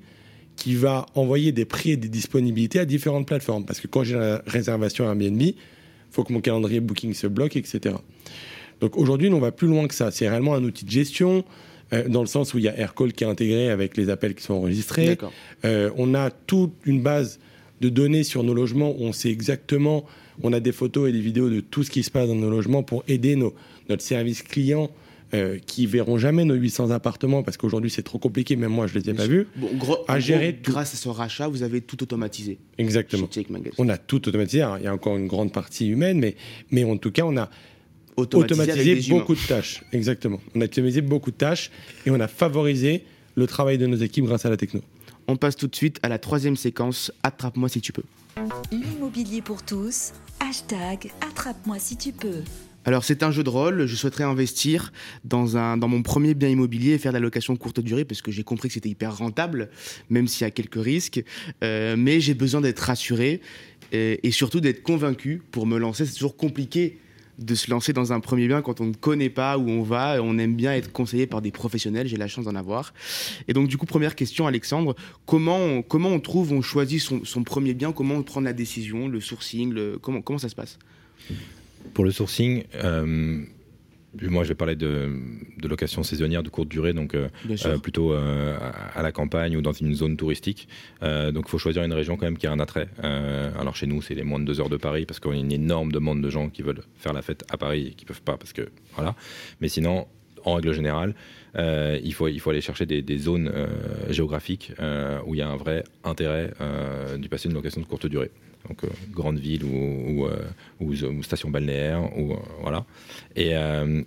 qui 0.59 0.75
va 0.75 1.07
envoyer 1.15 1.53
des 1.53 1.65
prix 1.65 1.93
et 1.93 1.97
des 1.97 2.09
disponibilités 2.09 2.81
à 2.81 2.85
différentes 2.85 3.27
plateformes. 3.27 3.65
Parce 3.65 3.81
que 3.81 3.87
quand 3.87 4.03
j'ai 4.03 4.17
la 4.17 4.43
réservation 4.45 5.05
à 5.05 5.11
Airbnb, 5.11 5.41
il 5.41 5.55
faut 6.11 6.25
que 6.25 6.33
mon 6.33 6.41
calendrier 6.41 6.81
booking 6.81 7.15
se 7.15 7.29
bloque, 7.29 7.57
etc. 7.57 7.95
Donc 8.81 8.99
aujourd'hui, 8.99 9.29
on 9.29 9.39
va 9.39 9.53
plus 9.53 9.69
loin 9.69 9.87
que 9.87 9.95
ça. 9.95 10.11
C'est 10.11 10.29
réellement 10.29 10.55
un 10.55 10.65
outil 10.65 10.85
de 10.85 10.91
gestion, 10.91 11.45
euh, 11.93 12.09
dans 12.09 12.23
le 12.23 12.27
sens 12.27 12.55
où 12.55 12.59
il 12.59 12.65
y 12.65 12.69
a 12.69 12.77
AirCall 12.77 13.13
qui 13.13 13.23
est 13.23 13.29
intégré 13.29 13.71
avec 13.71 13.97
les 13.97 14.11
appels 14.11 14.35
qui 14.35 14.43
sont 14.43 14.55
enregistrés. 14.55 15.17
Euh, 15.65 15.91
on 15.97 16.13
a 16.15 16.31
toute 16.31 16.73
une 16.85 17.03
base 17.03 17.39
de 17.81 17.89
données 17.89 18.25
sur 18.25 18.43
nos 18.43 18.53
logements 18.53 18.91
où 18.91 19.05
on 19.05 19.13
sait 19.13 19.31
exactement, 19.31 20.05
on 20.43 20.53
a 20.53 20.59
des 20.59 20.73
photos 20.73 21.09
et 21.09 21.13
des 21.13 21.21
vidéos 21.21 21.51
de 21.51 21.61
tout 21.61 21.85
ce 21.85 21.91
qui 21.91 22.03
se 22.03 22.11
passe 22.11 22.27
dans 22.27 22.35
nos 22.35 22.51
logements 22.51 22.83
pour 22.83 23.05
aider 23.07 23.37
nos, 23.37 23.55
notre 23.89 24.03
service 24.03 24.43
client 24.43 24.91
euh, 25.35 25.59
qui 25.59 25.87
verront 25.87 26.17
jamais 26.17 26.45
nos 26.45 26.55
800 26.55 26.91
appartements 26.91 27.43
parce 27.43 27.57
qu'aujourd'hui 27.57 27.91
c'est 27.91 28.03
trop 28.03 28.19
compliqué, 28.19 28.57
même 28.57 28.73
moi 28.73 28.87
je 28.87 28.99
les 28.99 29.11
ai 29.11 29.15
pas 29.15 29.27
vus. 29.27 29.47
à 30.09 30.21
gérer 30.21 30.59
grâce 30.63 30.95
à 30.95 30.97
ce 30.97 31.09
rachat, 31.09 31.49
vous 31.49 31.63
avez 31.63 31.81
tout 31.81 32.03
automatisé. 32.03 32.59
Exactement. 32.79 33.29
On 33.79 33.89
a 33.89 33.99
tout 33.99 34.27
automatisé. 34.29 34.65
il 34.79 34.85
y 34.85 34.87
a 34.87 34.95
encore 34.95 35.17
une 35.17 35.27
grande 35.27 35.53
partie 35.53 35.89
humaine, 35.89 36.19
mais, 36.19 36.35
mais 36.71 36.85
en 36.85 36.97
tout 36.97 37.11
cas 37.11 37.25
on 37.25 37.37
a 37.37 37.51
automatisé, 38.17 39.11
beaucoup 39.11 39.35
de 39.35 39.47
tâches. 39.47 39.83
Exactement. 39.93 40.41
On 40.55 40.61
a 40.61 40.65
automatisé 40.65 41.01
beaucoup 41.01 41.31
de 41.31 41.37
tâches 41.37 41.71
et 42.07 42.11
on 42.11 42.21
a 42.21 42.29
favorisé 42.29 43.05
le 43.35 43.47
travail 43.47 43.79
de 43.79 43.87
nos 43.87 43.97
équipes 43.97 44.25
grâce 44.25 44.47
à 44.47 44.51
la 44.51 44.57
techno. 44.57 44.81
On 45.29 45.37
passe 45.37 45.57
tout 45.57 45.69
de 45.69 45.77
suite 45.77 45.99
à 46.03 46.09
la 46.09 46.19
troisième 46.19 46.57
séquence. 46.57 47.13
Attrape-moi 47.23 47.69
si 47.69 47.81
tu 47.81 47.93
peux. 47.93 48.05
L'immobilier 48.73 49.43
pour 49.43 49.63
tous. 49.63 50.13
Hashtag 50.41 51.13
Attrape-moi 51.21 51.79
si 51.79 51.97
tu 51.97 52.13
peux. 52.13 52.43
Alors 52.89 53.05
c'est 53.05 53.23
un 53.23 53.31
jeu 53.31 53.45
de 53.45 53.51
rôle, 53.51 53.85
je 53.85 53.95
souhaiterais 53.95 54.25
investir 54.25 54.95
dans, 55.23 55.59
un, 55.59 55.77
dans 55.77 55.89
mon 55.89 56.03
premier 56.03 56.33
bien 56.33 56.49
immobilier 56.49 56.93
et 56.93 56.99
faire 56.99 57.13
de 57.13 57.19
la 57.19 57.23
location 57.23 57.55
courte 57.55 57.81
durée 57.81 58.07
parce 58.07 58.23
que 58.23 58.33
j'ai 58.33 58.45
compris 58.45 58.69
que 58.69 58.73
c'était 58.73 58.89
hyper 58.89 59.15
rentable, 59.15 59.69
même 60.09 60.27
s'il 60.27 60.47
y 60.47 60.49
a 60.49 60.51
quelques 60.51 60.83
risques. 60.83 61.23
Euh, 61.63 61.97
mais 61.99 62.19
j'ai 62.19 62.33
besoin 62.33 62.63
d'être 62.63 62.79
rassuré 62.79 63.43
et, 63.93 64.31
surtout 64.31 64.61
d'être 64.61 64.83
convaincu 64.83 65.43
pour 65.51 65.67
me 65.67 65.77
lancer. 65.77 66.07
C'est 66.07 66.15
toujours 66.15 66.39
compliqué 66.39 66.97
de 67.39 67.55
se 67.55 67.71
lancer 67.71 67.93
dans 67.93 68.15
un 68.15 68.21
premier 68.21 68.49
bien 68.49 68.63
quand 68.63 68.81
on 68.81 68.87
ne 68.87 68.95
connaît 68.95 69.29
pas 69.29 69.59
où 69.59 69.69
on 69.69 69.83
va. 69.83 70.23
On 70.23 70.39
aime 70.39 70.57
bien 70.57 70.73
être 70.73 70.91
conseillé 70.91 71.27
par 71.27 71.43
des 71.43 71.51
professionnels. 71.51 72.07
J'ai 72.07 72.17
la 72.17 72.27
chance 72.27 72.47
d'en 72.47 72.55
avoir. 72.55 72.95
Et 73.49 73.53
donc, 73.53 73.69
du 73.69 73.77
coup, 73.77 73.85
première 73.85 74.15
question, 74.15 74.47
Alexandre, 74.47 74.97
comment 75.27 75.59
on, 75.59 75.83
comment 75.83 76.09
on 76.09 76.21
trouve, 76.21 76.55
on 76.55 76.63
choisit 76.63 77.03
son, 77.03 77.45
premier 77.45 77.75
bien? 77.75 77.93
Comment 77.93 78.15
on 78.15 78.23
prend 78.23 78.41
la 78.41 78.55
décision, 78.55 79.09
le 79.09 79.21
sourcing 79.21 79.99
comment, 80.01 80.23
comment 80.23 80.39
ça 80.39 80.49
se 80.49 80.55
passe? 80.55 80.79
Pour 81.99 82.05
le 82.05 82.13
sourcing, 82.13 82.63
euh, 82.85 83.41
moi, 84.23 84.45
je 84.45 84.51
vais 84.51 84.55
parler 84.55 84.77
de, 84.77 85.11
location 85.65 86.05
saisonnière 86.05 86.45
de 86.45 86.49
courte 86.49 86.69
durée, 86.69 86.93
donc 86.93 87.17
euh, 87.17 87.29
euh, 87.67 87.77
plutôt 87.79 88.13
à 88.13 89.03
la 89.03 89.11
campagne 89.11 89.57
ou 89.57 89.63
dans 89.63 89.73
une 89.73 89.93
zone 89.97 90.17
touristique. 90.17 90.69
donc, 91.03 91.47
il 91.49 91.51
faut 91.51 91.59
choisir 91.59 91.83
une 91.83 91.93
région 91.93 92.17
quand 92.17 92.27
même 92.27 92.39
qui 92.39 92.47
a 92.47 92.53
un 92.53 92.61
attrait. 92.61 92.87
alors, 93.03 93.75
chez 93.75 93.89
nous, 93.89 94.01
c'est 94.01 94.15
les 94.15 94.23
moins 94.23 94.39
de 94.39 94.45
deux 94.45 94.61
heures 94.61 94.69
de 94.69 94.77
Paris 94.77 95.07
parce 95.07 95.19
qu'on 95.19 95.33
a 95.33 95.37
une 95.37 95.51
énorme 95.51 95.91
demande 95.91 96.23
de 96.23 96.31
gens 96.31 96.51
qui 96.51 96.63
veulent 96.63 96.85
faire 96.95 97.13
la 97.13 97.21
fête 97.21 97.43
à 97.51 97.57
Paris 97.57 97.89
et 97.89 97.95
qui 97.95 98.05
peuvent 98.05 98.23
pas 98.23 98.37
parce 98.37 98.53
que 98.53 98.69
voilà. 98.95 99.17
Mais 99.61 99.67
sinon, 99.67 100.07
en 100.45 100.55
règle 100.55 100.73
générale, 100.75 101.17
il, 101.57 102.15
faut, 102.15 102.29
il 102.29 102.39
faut 102.39 102.51
aller 102.51 102.61
chercher 102.61 102.87
des, 102.87 103.19
zones 103.19 103.53
géographiques 104.09 104.73
où 105.27 105.35
il 105.35 105.39
y 105.39 105.43
a 105.43 105.49
un 105.49 105.57
vrai 105.57 105.83
intérêt 106.05 106.53
du 107.19 107.29
passer 107.29 107.49
une 107.49 107.57
location 107.57 107.81
de 107.81 107.87
courte 107.87 108.07
durée 108.07 108.31
donc 108.67 108.85
euh, 108.85 108.89
grande 109.11 109.39
ville 109.39 109.65
ou, 109.65 110.27
ou, 110.81 110.93
euh, 110.93 111.23
station 111.23 111.51
balnéaire, 111.51 112.17
ou, 112.19 112.33
euh, 112.33 112.37
voilà. 112.61 112.85
Et, 113.37 113.53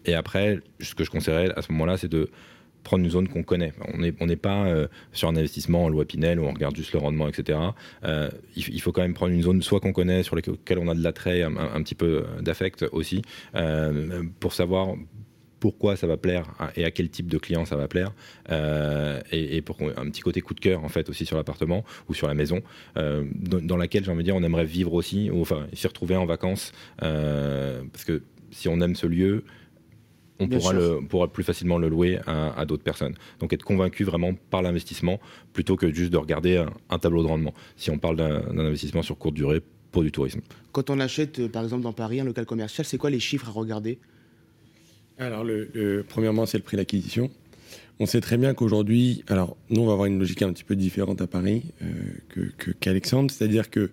et, 0.06 0.14
après, 0.14 0.60
ce 0.80 0.96
que 0.96 1.04
je 1.04 1.12
conseillerais 1.12 1.52
à 1.56 1.62
ce 1.62 1.72
moment-là, 1.72 1.98
c'est 1.98 2.10
de 2.10 2.30
prendre 2.84 3.04
une 3.04 3.12
zone 3.12 3.28
qu'on 3.28 3.44
connaît. 3.44 3.74
On 3.94 4.00
n'est 4.00 4.14
on 4.20 4.28
pas 4.36 4.66
sur 5.14 5.30
un 5.30 5.36
investissement 5.36 5.86
en 5.86 5.90
loi 5.90 6.04
Pinel 6.04 6.40
où 6.40 6.46
on 6.46 6.52
regarde 6.52 6.76
juste 6.76 6.94
le 6.94 7.00
rendement, 7.00 7.28
etc. 7.28 7.60
il, 8.56 8.82
faut 8.82 8.92
quand 8.92 9.04
même 9.04 9.14
prendre 9.14 9.34
une 9.34 9.44
zone 9.44 9.62
soit 9.62 9.80
qu'on 9.80 9.94
connaît, 9.94 10.24
sur 10.24 10.36
laquelle 10.36 10.80
on 10.80 10.88
a 10.88 10.96
de 10.96 11.04
l'attrait, 11.04 11.44
un, 11.44 11.84
petit 11.84 11.96
peu 11.96 12.26
d'affect 12.42 12.86
aussi, 12.92 13.22
pour 14.40 14.54
savoir 14.54 14.96
pourquoi 15.62 15.96
ça 15.96 16.08
va 16.08 16.18
plaire 16.18 16.48
et 16.76 16.84
à 16.84 16.92
quel 16.92 17.10
type 17.10 17.28
de 17.28 17.38
client 17.38 17.66
ça 17.66 17.78
va 17.78 17.88
plaire 17.88 18.12
euh, 18.50 19.22
et, 19.32 19.62
pour 19.62 19.78
un 19.82 20.10
petit 20.10 20.22
côté 20.22 20.42
coup 20.42 20.56
de 20.56 20.60
cœur 20.60 20.84
en 20.84 20.90
fait 20.90 21.08
aussi 21.08 21.26
sur 21.26 21.38
l'appartement 21.38 21.86
ou 22.10 22.16
sur 22.16 22.28
la 22.28 22.34
maison 22.34 22.62
euh, 22.98 23.24
dans, 23.36 23.78
laquelle 23.78 24.04
j'ai 24.04 24.12
envie 24.12 24.24
de 24.24 24.26
dire 24.26 24.36
on 24.36 24.44
aimerait 24.44 24.66
vivre 24.66 24.94
aussi 24.94 25.30
ou 25.30 25.40
enfin 25.40 25.68
s'y 25.72 25.88
retrouver 25.88 26.16
en 26.16 26.26
vacances 26.26 26.74
euh, 27.04 27.84
parce 27.94 28.04
que 28.04 28.24
si 28.50 28.68
on 28.68 28.82
aime 28.82 28.96
ce 28.96 29.06
lieu 29.06 29.46
on 30.40 30.48
pourra, 30.48 30.74
le, 30.74 31.00
pourra, 31.08 31.32
plus 31.32 31.44
facilement 31.44 31.78
le 31.78 31.88
louer 31.88 32.18
à, 32.26 32.66
d'autres 32.66 32.82
personnes. 32.82 33.14
Donc 33.40 33.54
être 33.54 33.62
convaincu 33.62 34.04
vraiment 34.04 34.34
par 34.50 34.64
l'investissement 34.64 35.20
plutôt 35.54 35.76
que 35.76 35.94
juste 35.94 36.12
de 36.12 36.18
regarder 36.18 36.66
un, 36.90 36.98
tableau 36.98 37.22
de 37.22 37.28
rendement. 37.28 37.54
Si 37.76 37.92
on 37.92 38.00
parle 38.00 38.16
d'un 38.16 38.58
investissement 38.58 39.04
sur 39.04 39.20
courte 39.20 39.36
durée 39.36 39.62
pour 39.92 40.02
du 40.02 40.12
tourisme. 40.12 40.42
Quand 40.72 40.90
on 40.90 41.00
achète 41.00 41.48
par 41.52 41.62
exemple 41.62 41.84
dans 41.84 41.94
Paris 41.94 42.22
un 42.22 42.24
local 42.24 42.48
commercial, 42.48 42.88
c'est 42.88 42.98
quoi 42.98 43.12
les 43.12 43.20
chiffres 43.20 43.50
à 43.50 43.52
regarder? 43.52 44.00
Alors, 45.22 45.44
le, 45.44 46.04
premièrement, 46.08 46.46
c'est 46.46 46.58
le 46.58 46.64
prix 46.64 46.78
d'acquisition. 46.78 47.30
On 48.00 48.06
sait 48.06 48.22
très 48.22 48.38
bien 48.38 48.54
qu'aujourd'hui, 48.54 49.24
alors 49.28 49.56
nous, 49.70 49.82
on 49.82 49.86
va 49.86 49.94
avoir 49.94 50.08
une 50.08 50.18
logique 50.18 50.42
un 50.42 50.52
petit 50.52 50.64
peu 50.64 50.76
différente 50.76 51.22
à 51.22 51.28
Paris 51.28 51.64
euh, 51.84 52.50
qu'Alexandre, 52.80 53.30
c'est-à-dire 53.30 53.70
que 53.70 53.92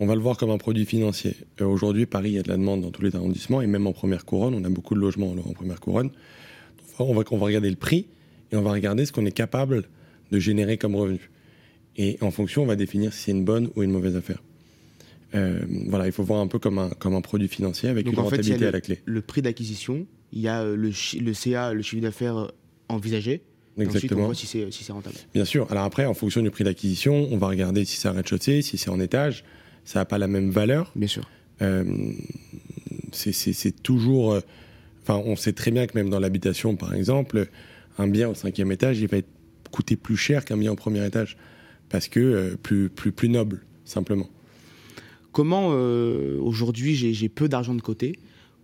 on 0.00 0.06
va 0.06 0.14
le 0.14 0.20
voir 0.20 0.36
comme 0.36 0.50
un 0.50 0.58
produit 0.58 0.86
financier. 0.86 1.34
Euh, 1.60 1.64
aujourd'hui, 1.64 2.06
Paris, 2.06 2.30
il 2.30 2.34
y 2.34 2.38
a 2.38 2.42
de 2.42 2.48
la 2.48 2.56
demande 2.56 2.82
dans 2.82 2.92
tous 2.92 3.02
les 3.02 3.16
arrondissements 3.16 3.60
et 3.60 3.66
même 3.66 3.88
en 3.88 3.92
première 3.92 4.24
couronne, 4.24 4.54
on 4.54 4.62
a 4.62 4.68
beaucoup 4.68 4.94
de 4.94 5.00
logements 5.00 5.32
en 5.32 5.52
première 5.52 5.80
couronne. 5.80 6.10
On 7.00 7.12
va, 7.12 7.24
on 7.32 7.38
va 7.38 7.46
regarder 7.46 7.70
le 7.70 7.76
prix 7.76 8.06
et 8.52 8.56
on 8.56 8.62
va 8.62 8.70
regarder 8.70 9.06
ce 9.06 9.12
qu'on 9.12 9.26
est 9.26 9.32
capable 9.32 9.84
de 10.30 10.38
générer 10.38 10.78
comme 10.78 10.94
revenu. 10.94 11.30
Et 11.96 12.16
en 12.20 12.30
fonction, 12.30 12.62
on 12.62 12.66
va 12.66 12.76
définir 12.76 13.12
si 13.12 13.24
c'est 13.24 13.30
une 13.32 13.44
bonne 13.44 13.70
ou 13.74 13.82
une 13.82 13.90
mauvaise 13.90 14.14
affaire. 14.14 14.40
Euh, 15.34 15.60
voilà, 15.88 16.06
il 16.06 16.12
faut 16.12 16.22
voir 16.22 16.40
un 16.40 16.46
peu 16.46 16.58
comme 16.60 16.78
un, 16.78 16.90
comme 16.90 17.14
un 17.14 17.20
produit 17.20 17.48
financier 17.48 17.88
avec 17.88 18.06
une 18.06 18.14
rentabilité 18.14 18.66
à 18.66 18.70
la 18.70 18.80
clé. 18.80 19.00
Le 19.04 19.20
prix 19.20 19.42
d'acquisition, 19.42 20.06
il 20.32 20.40
y 20.40 20.48
a 20.48 20.62
euh, 20.62 20.76
le, 20.76 20.90
le 21.20 21.34
CA, 21.34 21.72
le 21.72 21.82
chiffre 21.82 22.02
d'affaires 22.02 22.36
euh, 22.36 22.48
envisagé. 22.88 23.42
Exactement. 23.78 23.96
ensuite, 23.96 24.12
on 24.12 24.56
voit 24.62 24.70
si 24.72 24.84
c'est 24.84 24.92
rentable. 24.92 25.14
Bien 25.34 25.44
sûr. 25.44 25.70
Alors 25.70 25.84
après, 25.84 26.04
en 26.04 26.14
fonction 26.14 26.42
du 26.42 26.50
prix 26.50 26.64
d'acquisition, 26.64 27.28
on 27.30 27.36
va 27.36 27.46
regarder 27.46 27.84
si 27.84 27.96
c'est 27.96 28.08
un 28.08 28.12
rez-de-chaussée, 28.12 28.60
si 28.62 28.76
c'est 28.76 28.90
en 28.90 28.98
étage. 28.98 29.44
Ça 29.84 30.00
n'a 30.00 30.04
pas 30.04 30.18
la 30.18 30.26
même 30.26 30.50
valeur. 30.50 30.90
Bien 30.96 31.08
sûr. 31.08 31.28
Euh, 31.62 31.84
c'est 33.12 33.82
toujours. 33.82 34.32
Euh, 34.32 34.40
enfin, 35.02 35.22
on 35.24 35.36
sait 35.36 35.52
très 35.52 35.70
bien 35.70 35.86
que 35.86 35.96
même 35.96 36.10
dans 36.10 36.18
l'habitation, 36.18 36.74
par 36.74 36.92
exemple, 36.94 37.48
un 37.98 38.08
bien 38.08 38.28
au 38.28 38.34
cinquième 38.34 38.72
étage, 38.72 38.98
il 38.98 39.06
va 39.06 39.18
être 39.18 39.28
coûter 39.70 39.96
plus 39.96 40.16
cher 40.16 40.44
qu'un 40.44 40.56
bien 40.56 40.72
au 40.72 40.76
premier 40.76 41.04
étage 41.06 41.36
parce 41.88 42.08
que 42.08 42.56
plus, 42.62 42.88
plus, 42.88 43.12
plus 43.12 43.28
noble, 43.28 43.62
simplement. 43.84 44.28
comment 45.32 45.68
aujourd'hui 45.68 46.94
j'ai 46.94 47.28
peu 47.28 47.48
d'argent 47.48 47.74
de 47.74 47.80
côté? 47.82 48.18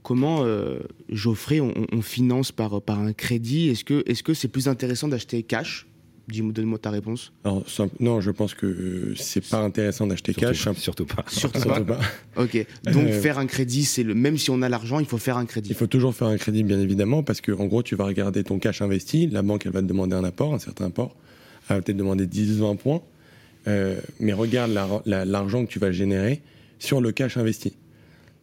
Comment, 0.04 0.44
euh, 0.44 0.80
Geoffrey, 1.08 1.60
on, 1.60 1.72
on, 1.90 2.02
finance 2.02 2.52
par, 2.52 2.80
par 2.82 3.00
un 3.00 3.12
crédit? 3.12 3.70
Est-ce 3.70 3.84
que 3.84 4.04
c'est 4.06 4.22
-ce 4.22 4.34
c'est 4.34 4.48
plus 4.48 4.68
intéressant 4.68 5.08
d'acheter 5.08 5.42
cash? 5.42 5.86
Dis-moi, 6.28 6.52
donne-moi 6.52 6.78
ta 6.78 6.90
réponse. 6.90 7.32
Alors, 7.44 7.64
non, 8.00 8.20
je 8.20 8.30
pense 8.30 8.54
que 8.54 8.66
euh, 8.66 9.14
c'est 9.16 9.46
pas 9.46 9.58
intéressant 9.58 10.06
d'acheter 10.06 10.32
cash. 10.32 10.68
Surtout 10.76 11.04
pas. 11.04 11.24
Surtout, 11.28 11.60
pas. 11.84 12.00
ok. 12.36 12.66
Donc 12.84 13.08
euh, 13.08 13.20
faire 13.20 13.38
un 13.38 13.46
crédit, 13.46 13.84
c'est 13.84 14.02
le 14.02 14.14
même 14.14 14.38
si 14.38 14.50
on 14.50 14.62
a 14.62 14.68
l'argent, 14.68 15.00
il 15.00 15.06
faut 15.06 15.18
faire 15.18 15.36
un 15.36 15.46
crédit. 15.46 15.70
Il 15.70 15.76
faut 15.76 15.86
toujours 15.86 16.14
faire 16.14 16.28
un 16.28 16.38
crédit, 16.38 16.62
bien 16.64 16.80
évidemment, 16.80 17.22
parce 17.22 17.40
que 17.40 17.52
en 17.52 17.66
gros, 17.66 17.82
tu 17.82 17.96
vas 17.96 18.04
regarder 18.04 18.44
ton 18.44 18.58
cash 18.58 18.80
investi. 18.80 19.26
La 19.26 19.42
banque, 19.42 19.66
elle 19.66 19.72
va 19.72 19.82
te 19.82 19.86
demander 19.86 20.16
un 20.16 20.24
apport, 20.24 20.54
un 20.54 20.58
certain 20.58 20.86
apport. 20.86 21.14
Elle 21.68 21.76
va 21.76 21.82
peut-être 21.82 21.96
demander 21.96 22.26
10, 22.26 22.58
20 22.58 22.76
points. 22.76 23.02
Euh, 23.66 23.98
mais 24.20 24.32
regarde 24.32 24.72
l'argent 25.04 25.64
que 25.64 25.70
tu 25.70 25.78
vas 25.78 25.92
générer 25.92 26.42
sur 26.78 27.00
le 27.00 27.12
cash 27.12 27.36
investi. 27.36 27.74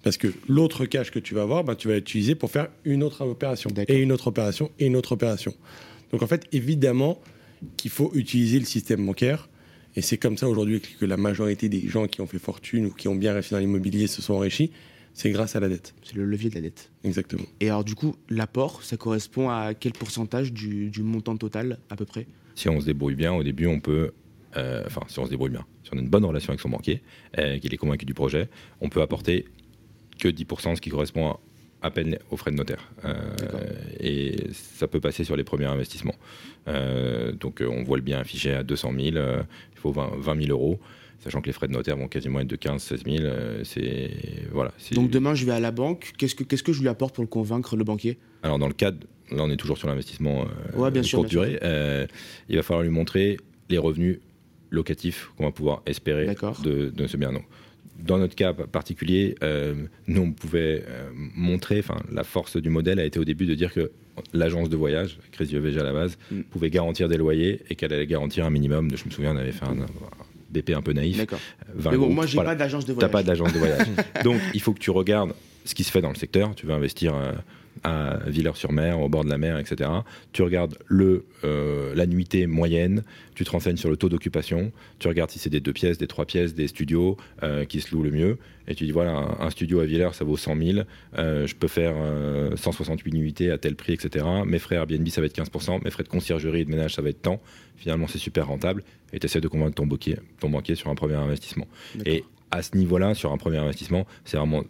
Parce 0.03 0.17
que 0.17 0.27
l'autre 0.47 0.85
cash 0.85 1.11
que 1.11 1.19
tu 1.19 1.35
vas 1.35 1.43
avoir, 1.43 1.63
bah, 1.63 1.75
tu 1.75 1.87
vas 1.87 1.95
l'utiliser 1.95 2.35
pour 2.35 2.49
faire 2.49 2.69
une 2.85 3.03
autre 3.03 3.21
opération, 3.21 3.69
et 3.87 3.97
une 3.97 4.11
autre 4.11 4.27
opération, 4.27 4.71
et 4.79 4.87
une 4.87 4.95
autre 4.95 5.11
opération. 5.11 5.53
Donc 6.11 6.23
en 6.23 6.27
fait, 6.27 6.45
évidemment, 6.51 7.21
qu'il 7.77 7.91
faut 7.91 8.11
utiliser 8.13 8.59
le 8.59 8.65
système 8.65 9.05
bancaire. 9.05 9.49
Et 9.95 10.01
c'est 10.01 10.17
comme 10.17 10.37
ça 10.37 10.47
aujourd'hui 10.47 10.81
que 10.81 11.05
la 11.05 11.17
majorité 11.17 11.69
des 11.69 11.87
gens 11.87 12.07
qui 12.07 12.21
ont 12.21 12.27
fait 12.27 12.39
fortune 12.39 12.87
ou 12.87 12.89
qui 12.91 13.07
ont 13.07 13.15
bien 13.15 13.33
réussi 13.33 13.51
dans 13.51 13.59
l'immobilier 13.59 14.07
se 14.07 14.21
sont 14.21 14.33
enrichis. 14.33 14.71
C'est 15.13 15.31
grâce 15.31 15.57
à 15.57 15.59
la 15.59 15.67
dette. 15.67 15.93
C'est 16.03 16.15
le 16.15 16.25
levier 16.25 16.49
de 16.49 16.55
la 16.55 16.61
dette. 16.61 16.91
Exactement. 17.03 17.43
Et 17.59 17.69
alors 17.69 17.83
du 17.83 17.95
coup, 17.95 18.15
l'apport, 18.29 18.83
ça 18.83 18.95
correspond 18.95 19.49
à 19.49 19.73
quel 19.73 19.91
pourcentage 19.91 20.53
du, 20.53 20.91
montant 21.03 21.35
total 21.35 21.79
à 21.89 21.97
peu 21.97 22.05
près? 22.05 22.27
Si 22.55 22.69
on 22.69 22.79
se 22.79 22.85
débrouille 22.85 23.15
bien, 23.15 23.33
au 23.33 23.43
début, 23.43 23.67
on 23.67 23.79
peut... 23.79 24.11
Euh, 24.57 24.83
enfin, 24.85 25.01
si 25.07 25.19
on 25.19 25.25
se 25.25 25.29
débrouille 25.29 25.51
bien, 25.51 25.65
si 25.83 25.91
on 25.93 25.97
a 25.97 26.01
une 26.01 26.09
bonne 26.09 26.25
relation 26.25 26.49
avec 26.49 26.61
son 26.61 26.69
banquier, 26.69 27.01
euh, 27.37 27.57
qu'il 27.59 27.73
est 27.73 27.77
convaincu 27.77 28.05
du 28.05 28.13
projet, 28.13 28.49
on 28.79 28.89
peut 28.89 29.01
apporter 29.01 29.45
que 30.21 30.29
10%, 30.29 30.75
ce 30.75 30.81
qui 30.81 30.89
correspond 30.89 31.31
à 31.31 31.39
à 31.81 31.89
peine 31.89 32.17
aux 32.29 32.37
frais 32.37 32.51
de 32.51 32.55
notaire. 32.55 32.91
Euh, 33.05 33.13
et 33.99 34.35
ça 34.53 34.87
peut 34.87 34.99
passer 34.99 35.23
sur 35.23 35.35
les 35.35 35.43
premiers 35.43 35.65
investissements. 35.65 36.15
Euh, 36.67 37.31
donc 37.31 37.61
euh, 37.61 37.67
on 37.67 37.83
voit 37.83 37.97
le 37.97 38.03
bien 38.03 38.19
affiché 38.19 38.53
à 38.53 38.63
200 38.63 38.93
000, 38.97 39.05
il 39.05 39.19
faut 39.75 39.91
20, 39.91 40.41
000 40.41 40.51
euros 40.51 40.79
sachant 41.19 41.39
que 41.39 41.45
les 41.45 41.53
frais 41.53 41.67
de 41.67 41.73
notaire 41.73 41.97
vont 41.97 42.07
quasiment 42.07 42.39
être 42.39 42.47
de 42.47 42.55
15 42.55 42.81
16 42.81 43.03
000. 43.05 43.33
c'est 43.63 44.09
voilà. 44.51 44.71
Donc 44.93 45.11
demain, 45.11 45.35
je 45.35 45.45
vais 45.45 45.51
à 45.51 45.59
la 45.59 45.69
banque. 45.69 46.13
Qu'est-ce 46.17 46.33
que 46.33 46.43
qu'est-ce 46.43 46.63
que 46.63 46.73
je 46.73 46.81
lui 46.81 46.87
apporte 46.87 47.13
pour 47.13 47.23
le 47.23 47.27
convaincre, 47.27 47.75
le 47.75 47.83
banquier? 47.83 48.17
Alors 48.41 48.57
dans 48.57 48.67
le 48.67 48.73
cadre, 48.73 49.05
là, 49.29 49.43
on 49.43 49.51
est 49.51 49.57
toujours 49.57 49.77
sur 49.77 49.87
l'investissement 49.87 50.45
ouais, 50.75 50.89
bien 50.89 51.03
courte 51.03 51.29
durée. 51.29 51.59
il 52.49 52.55
va 52.55 52.63
falloir 52.63 52.83
lui 52.83 52.89
montrer 52.89 53.37
les 53.69 53.77
revenus 53.77 54.19
locatifs 54.71 55.29
qu'on 55.37 55.43
va 55.43 55.51
pouvoir 55.51 55.83
espérer 55.85 56.33
de, 56.63 56.89
de, 56.89 57.07
ce 57.07 57.17
bien. 57.17 57.33
Donc, 57.33 57.45
dans 58.03 58.17
notre 58.17 58.35
cas 58.35 58.53
particulier, 58.53 59.35
euh, 59.43 59.73
nous, 60.07 60.21
on 60.21 60.31
pouvait 60.31 60.83
euh, 60.87 61.09
montrer, 61.13 61.79
enfin, 61.79 62.01
la 62.11 62.23
force 62.23 62.57
du 62.57 62.69
modèle 62.69 62.99
a 62.99 63.05
été 63.05 63.19
au 63.19 63.25
début 63.25 63.45
de 63.45 63.55
dire 63.55 63.73
que 63.73 63.91
l'agence 64.33 64.69
de 64.69 64.77
voyage, 64.77 65.19
Crazy 65.31 65.55
EVG 65.55 65.79
à 65.79 65.83
la 65.83 65.93
base, 65.93 66.17
mm. 66.31 66.41
pouvait 66.43 66.69
garantir 66.69 67.07
des 67.07 67.17
loyers 67.17 67.61
et 67.69 67.75
qu'elle 67.75 67.93
allait 67.93 68.07
garantir 68.07 68.45
un 68.45 68.49
minimum. 68.49 68.91
De, 68.91 68.97
je 68.97 69.05
me 69.05 69.11
souviens, 69.11 69.33
on 69.33 69.37
avait 69.37 69.51
fait 69.51 69.65
un, 69.65 69.75
BP 70.49 70.71
un 70.71 70.81
peu 70.81 70.93
naïf. 70.93 71.17
D'accord. 71.17 71.39
Mais 71.75 71.97
bon, 71.97 72.09
moi, 72.09 72.25
j'ai 72.25 72.37
n'ai 72.37 72.43
pas 72.43 72.55
d'agence 72.55 72.85
de 72.85 72.93
voyage. 72.93 73.11
T'as 73.11 73.17
pas 73.17 73.23
d'agence 73.23 73.53
de 73.53 73.57
voyage. 73.57 73.87
Donc, 74.23 74.39
il 74.53 74.61
faut 74.61 74.73
que 74.73 74.79
tu 74.79 74.91
regardes 74.91 75.33
ce 75.65 75.75
qui 75.75 75.83
se 75.83 75.91
fait 75.91 76.01
dans 76.01 76.09
le 76.09 76.15
secteur. 76.15 76.53
Tu 76.55 76.65
veux 76.65 76.73
investir. 76.73 77.15
Euh, 77.15 77.31
à 77.83 78.19
Villers-sur-Mer, 78.27 78.99
au 78.99 79.09
bord 79.09 79.23
de 79.23 79.29
la 79.29 79.37
mer, 79.37 79.57
etc. 79.57 79.89
Tu 80.33 80.41
regardes 80.41 80.77
le, 80.87 81.25
euh, 81.43 81.93
la 81.95 82.05
nuitée 82.05 82.47
moyenne, 82.47 83.03
tu 83.35 83.43
te 83.43 83.51
renseignes 83.51 83.77
sur 83.77 83.89
le 83.89 83.97
taux 83.97 84.09
d'occupation, 84.09 84.71
tu 84.99 85.07
regardes 85.07 85.31
si 85.31 85.39
c'est 85.39 85.49
des 85.49 85.59
deux 85.59 85.73
pièces, 85.73 85.97
des 85.97 86.07
trois 86.07 86.25
pièces, 86.25 86.53
des 86.53 86.67
studios 86.67 87.17
euh, 87.43 87.65
qui 87.65 87.81
se 87.81 87.93
louent 87.93 88.03
le 88.03 88.11
mieux, 88.11 88.37
et 88.67 88.75
tu 88.75 88.85
dis 88.85 88.91
voilà, 88.91 89.35
un, 89.39 89.49
studio 89.49 89.79
à 89.79 89.85
Villers, 89.85 90.13
ça 90.13 90.23
vaut 90.23 90.37
100 90.37 90.55
000, 90.55 90.79
euh, 91.17 91.47
je 91.47 91.55
peux 91.55 91.67
faire 91.67 91.95
168 92.55 93.13
nuitées 93.13 93.51
à 93.51 93.57
tel 93.57 93.75
prix, 93.75 93.93
etc. 93.93 94.25
Mes 94.45 94.59
frais 94.59 94.75
Airbnb, 94.75 95.07
ça 95.07 95.21
va 95.21 95.27
être 95.27 95.37
15%, 95.37 95.83
mes 95.83 95.91
frais 95.91 96.03
de 96.03 96.09
conciergerie 96.09 96.61
et 96.61 96.65
de 96.65 96.69
ménage, 96.69 96.95
ça 96.95 97.01
va 97.01 97.09
être 97.09 97.21
tant. 97.21 97.41
Finalement, 97.77 98.07
c'est 98.07 98.19
super 98.19 98.47
rentable, 98.47 98.83
et 99.11 99.19
tu 99.19 99.25
essaies 99.25 99.41
de 99.41 99.47
convaincre 99.47 99.75
ton 99.75 99.87
banquier, 99.87 100.17
ton 100.39 100.49
banquier 100.49 100.75
sur 100.75 100.89
un 100.89 100.95
premier 100.95 101.15
investissement. 101.15 101.67
Et 102.05 102.23
à 102.51 102.61
ce 102.61 102.77
niveau-là, 102.77 103.15
sur 103.15 103.31
un 103.31 103.37
premier 103.37 103.57
investissement, 103.57 104.05
c'est 104.25 104.37
vraiment 104.37 104.63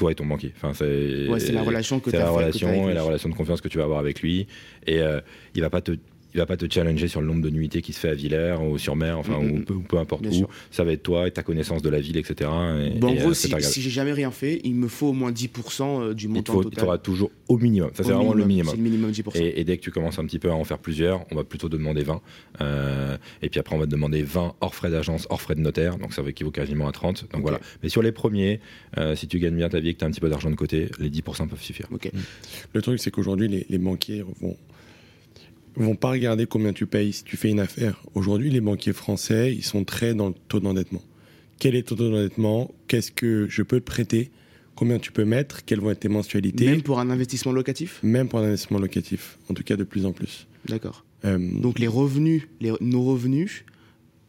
toi 0.00 0.10
et 0.10 0.14
ton 0.14 0.24
banquier. 0.24 0.52
Enfin, 0.56 0.72
c'est 0.72 1.52
la 1.52 1.62
relation 1.62 2.00
que 2.00 2.10
tu 2.10 2.16
la 2.16 2.30
relation 2.30 2.88
et 2.88 2.94
la 2.94 3.02
relation 3.02 3.28
de 3.28 3.34
confiance 3.34 3.60
que 3.60 3.68
tu 3.68 3.76
vas 3.78 3.84
avoir 3.84 3.98
avec 3.98 4.22
lui. 4.22 4.46
Et 4.86 5.00
euh, 5.00 5.20
il 5.54 5.60
va 5.60 5.68
pas 5.68 5.82
te 5.82 5.92
il 6.34 6.38
va 6.38 6.46
pas 6.46 6.56
te 6.56 6.66
challenger 6.72 7.08
sur 7.08 7.20
le 7.20 7.26
nombre 7.26 7.42
de 7.42 7.50
nuitées 7.50 7.82
qui 7.82 7.92
se 7.92 8.00
fait 8.00 8.08
à 8.08 8.14
Villers 8.14 8.56
ou 8.60 8.78
sur 8.78 8.94
mer, 8.94 9.18
enfin, 9.18 9.38
ou, 9.38 9.60
peu, 9.60 9.98
importe 9.98 10.26
où. 10.26 10.46
Ça 10.70 10.84
va 10.84 10.92
être 10.92 11.02
toi 11.02 11.26
et 11.26 11.30
ta 11.30 11.42
connaissance 11.42 11.82
de 11.82 11.88
la 11.88 12.00
ville, 12.00 12.16
etc. 12.16 12.50
bon, 12.96 13.08
en 13.08 13.14
gros, 13.14 13.30
euh, 13.30 13.34
si, 13.34 13.52
si 13.60 13.82
j'ai 13.82 13.90
jamais 13.90 14.12
rien 14.12 14.30
fait, 14.30 14.60
il 14.64 14.74
me 14.74 14.88
faut 14.88 15.08
au 15.08 15.12
moins 15.12 15.32
10% 15.32 15.82
euh, 15.82 16.14
du 16.14 16.28
montant 16.28 16.58
il 16.58 16.64
total. 16.64 16.78
Tu 16.78 16.84
auras 16.84 16.98
toujours 16.98 17.30
au 17.48 17.58
minimum. 17.58 17.90
Ça, 17.94 18.04
c'est 18.04 18.12
vraiment 18.12 18.34
le 18.34 18.44
minimum. 18.44 18.74
le 18.76 18.82
minimum 18.82 19.10
10%. 19.10 19.32
Et, 19.34 19.64
dès 19.64 19.76
que 19.76 19.82
tu 19.82 19.90
commences 19.90 20.18
un 20.18 20.24
petit 20.24 20.38
peu 20.38 20.50
à 20.50 20.54
en 20.54 20.64
faire 20.64 20.78
plusieurs, 20.78 21.24
on 21.32 21.34
va 21.34 21.44
plutôt 21.44 21.68
te 21.68 21.76
demander 21.76 22.02
20. 22.02 22.20
Euh, 22.60 23.16
et 23.42 23.48
puis 23.48 23.58
après, 23.58 23.74
on 23.74 23.78
va 23.78 23.86
te 23.86 23.90
demander 23.90 24.22
20 24.22 24.54
hors 24.60 24.74
frais 24.74 24.90
d'agence, 24.90 25.26
hors 25.30 25.40
frais 25.40 25.54
de 25.54 25.60
notaire. 25.60 25.98
Donc 25.98 26.14
ça 26.14 26.22
équivaut 26.26 26.50
quasiment 26.50 26.86
à 26.86 26.92
30. 26.92 27.26
Donc 27.32 27.42
voilà. 27.42 27.60
Mais 27.82 27.88
sur 27.88 28.02
les 28.02 28.12
premiers, 28.12 28.60
si 29.14 29.26
tu 29.26 29.38
gagnes 29.38 29.56
bien 29.56 29.68
ta 29.68 29.80
vie 29.80 29.88
et 29.88 29.94
que 29.94 29.98
tu 29.98 30.04
as 30.04 30.08
un 30.08 30.10
petit 30.10 30.20
peu 30.20 30.28
d'argent 30.28 30.50
de 30.50 30.56
côté, 30.56 30.88
les 30.98 31.10
10% 31.10 31.48
peuvent 31.48 31.60
suffire. 31.60 31.88
Le 32.72 32.82
truc, 32.82 33.00
c'est 33.00 33.10
qu'aujourd'hui, 33.10 33.48
les, 33.48 33.66
les 33.68 33.78
banquiers 33.78 34.24
vont 34.40 34.56
vont 35.76 35.94
pas 35.96 36.10
regarder 36.10 36.46
combien 36.46 36.72
tu 36.72 36.86
payes 36.86 37.12
si 37.12 37.24
tu 37.24 37.36
fais 37.36 37.50
une 37.50 37.60
affaire. 37.60 38.02
Aujourd'hui, 38.14 38.50
les 38.50 38.60
banquiers 38.60 38.92
français, 38.92 39.52
ils 39.54 39.64
sont 39.64 39.84
très 39.84 40.14
dans 40.14 40.28
le 40.28 40.34
taux 40.48 40.60
d'endettement. 40.60 41.02
Quel 41.58 41.74
est 41.74 41.88
ton 41.88 41.96
taux 41.96 42.10
d'endettement? 42.10 42.74
Qu'est-ce 42.88 43.12
que 43.12 43.46
je 43.48 43.62
peux 43.62 43.80
te 43.80 43.84
prêter? 43.84 44.30
Combien 44.74 44.98
tu 44.98 45.12
peux 45.12 45.24
mettre? 45.24 45.64
Quelles 45.64 45.80
vont 45.80 45.90
être 45.90 46.00
tes 46.00 46.08
mensualités? 46.08 46.64
Même 46.66 46.82
pour 46.82 47.00
un 47.00 47.10
investissement 47.10 47.52
locatif? 47.52 48.00
Même 48.02 48.28
pour 48.28 48.38
un 48.38 48.44
investissement 48.44 48.78
locatif, 48.78 49.38
en 49.50 49.54
tout 49.54 49.62
cas 49.62 49.76
de 49.76 49.84
plus 49.84 50.06
en 50.06 50.12
plus. 50.12 50.46
D'accord. 50.66 51.04
Euh, 51.26 51.38
Donc 51.60 51.78
les 51.78 51.86
revenus, 51.86 52.48
nos 52.80 53.02
revenus 53.02 53.64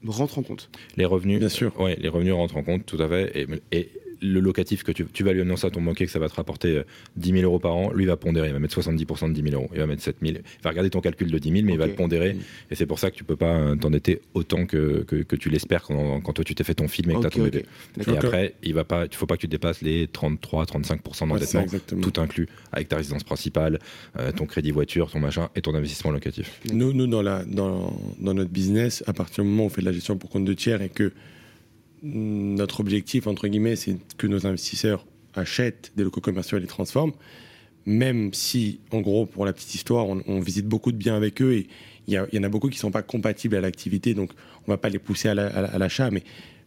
rentrent 0.06 0.40
en 0.40 0.44
compte. 0.44 0.70
Les 0.98 1.06
revenus, 1.06 1.40
bien 1.40 1.48
sûr. 1.48 1.74
Oui, 1.80 1.92
les 1.98 2.10
revenus 2.10 2.34
rentrent 2.34 2.58
en 2.58 2.64
compte, 2.64 2.86
tout 2.86 3.02
à 3.02 3.08
fait. 3.08 3.32
Et, 3.40 3.48
et 3.72 3.90
le 4.22 4.40
locatif 4.40 4.84
que 4.84 4.92
tu, 4.92 5.06
tu, 5.06 5.24
vas 5.24 5.34
lui 5.34 5.42
annoncer 5.42 5.68
à 5.68 5.70
ton 5.72 5.82
banquier 5.82 6.06
que 6.06 6.12
ça 6.12 6.20
va 6.20 6.30
te 6.30 6.36
rapporter 6.36 6.82
10 7.16 7.32
euh, 7.32 7.34
000 7.34 7.46
euros 7.46 7.60
par 7.60 7.76
an, 7.76 7.92
lui 7.92 8.06
va 8.06 8.18
pondérer, 8.18 8.48
il 8.48 8.54
va 8.54 8.60
mettre 8.60 8.80
70% 8.80 9.30
de 9.30 9.34
10 9.34 9.52
000 9.52 9.56
euros, 9.56 9.70
il 9.74 9.80
va 9.80 9.88
mettre 9.88 10.04
7 10.04 10.18
000, 10.22 10.36
il 10.36 10.64
va 10.64 10.70
regarder 10.70 10.90
ton 10.90 11.02
calcul 11.02 11.32
de 11.32 11.38
10 11.38 11.52
000, 11.52 11.66
mais 11.66 11.74
il 11.74 11.80
va 11.80 11.88
le 11.88 11.94
pondérer, 11.94 12.38
et 12.70 12.76
c'est 12.76 12.86
pour 12.86 13.00
ça 13.00 13.10
que 13.12 13.16
tu 13.16 13.24
peux 13.24 13.36
pas 13.36 13.56
euh, 13.56 13.76
t'endetter 13.76 14.22
autant 14.34 14.66
que, 14.66 15.04
que, 15.04 15.36
tu 15.36 15.50
l'espères 15.50 15.84
quand, 15.84 16.22
quand, 16.22 16.34
toi 16.34 16.46
tu 16.46 16.56
t'es 16.56 16.64
fait 16.64 16.76
ton 16.76 16.88
film 16.88 17.12
et 17.12 17.16
que 17.16 17.22
tu 17.22 17.28
as 17.28 17.30
ton 17.32 17.44
bébé. 17.44 17.66
Et 18.08 18.18
après, 18.18 18.56
il 18.64 18.74
va 18.74 18.84
pas, 18.84 19.06
il 19.06 19.16
faut 19.16 19.26
pas 19.26 19.36
que 19.36 19.42
tu 19.42 19.48
dépasses 19.48 19.82
les 19.82 20.06
33-35% 20.08 21.28
d'endettement, 21.28 21.66
tout 22.02 22.22
inclus, 22.22 22.48
avec 22.72 22.90
ta 22.90 22.98
résidence 22.98 23.24
principale, 23.24 23.80
euh, 24.20 24.32
ton 24.32 24.46
crédit 24.46 24.72
voiture, 24.72 25.10
ton 25.10 25.20
machin, 25.20 25.50
et 25.56 25.62
ton 25.62 25.74
investissement 25.74 26.12
locatif. 26.12 26.60
Nous, 26.72 26.94
nous 26.94 27.08
dans, 27.08 27.22
la, 27.22 27.44
dans, 27.46 27.94
dans 28.20 28.34
notre 28.34 28.52
business, 28.52 29.04
à 29.08 29.14
partir 29.14 29.44
du 29.44 29.50
moment 29.50 29.64
où 29.64 29.66
on 29.68 29.70
fait 29.70 29.82
de 29.82 29.88
la 29.88 29.94
gestion 29.94 30.18
pour 30.18 30.30
compte 30.30 30.46
de 30.46 30.54
tiers 30.54 30.82
et 30.82 30.90
que 30.90 31.12
notre 32.04 32.80
objectif, 32.80 33.28
entre 33.28 33.48
guillemets, 33.48 33.76
c'est 33.76 33.98
que 34.18 34.28
nos 34.28 34.48
investisseurs 34.48 35.06
achètent 35.36 35.92
des 35.96 36.04
locaux 36.04 36.22
commerciaux 36.22 36.58
et 36.58 36.62
les 36.62 36.68
transforment. 36.68 37.14
Même 37.86 38.34
si, 38.34 38.80
en 38.92 39.02
gros, 39.02 39.26
pour 39.26 39.46
la 39.46 39.54
petite 39.54 39.74
histoire, 39.74 40.08
on, 40.08 40.40
visite 40.40 40.68
beaucoup 40.68 40.92
de 40.92 40.98
biens 40.98 41.16
avec 41.16 41.42
eux 41.42 41.54
et 41.54 41.68
il 42.08 42.14
y, 42.14 42.40
en 42.40 42.44
a 42.44 42.50
beaucoup 42.50 42.70
qui 42.70 42.76
ne 42.76 42.82
sont 42.82 42.92
pas 42.92 43.02
compatibles 43.02 43.56
à 43.56 43.62
l'activité, 43.62 44.14
donc 44.14 44.32
on 44.68 44.72
ne 44.72 44.74
va 44.74 44.78
pas 44.78 44.90
les 44.90 45.00
pousser 45.00 45.30
à 45.30 45.78
l'achat, 45.78 46.12
mais 46.12 46.24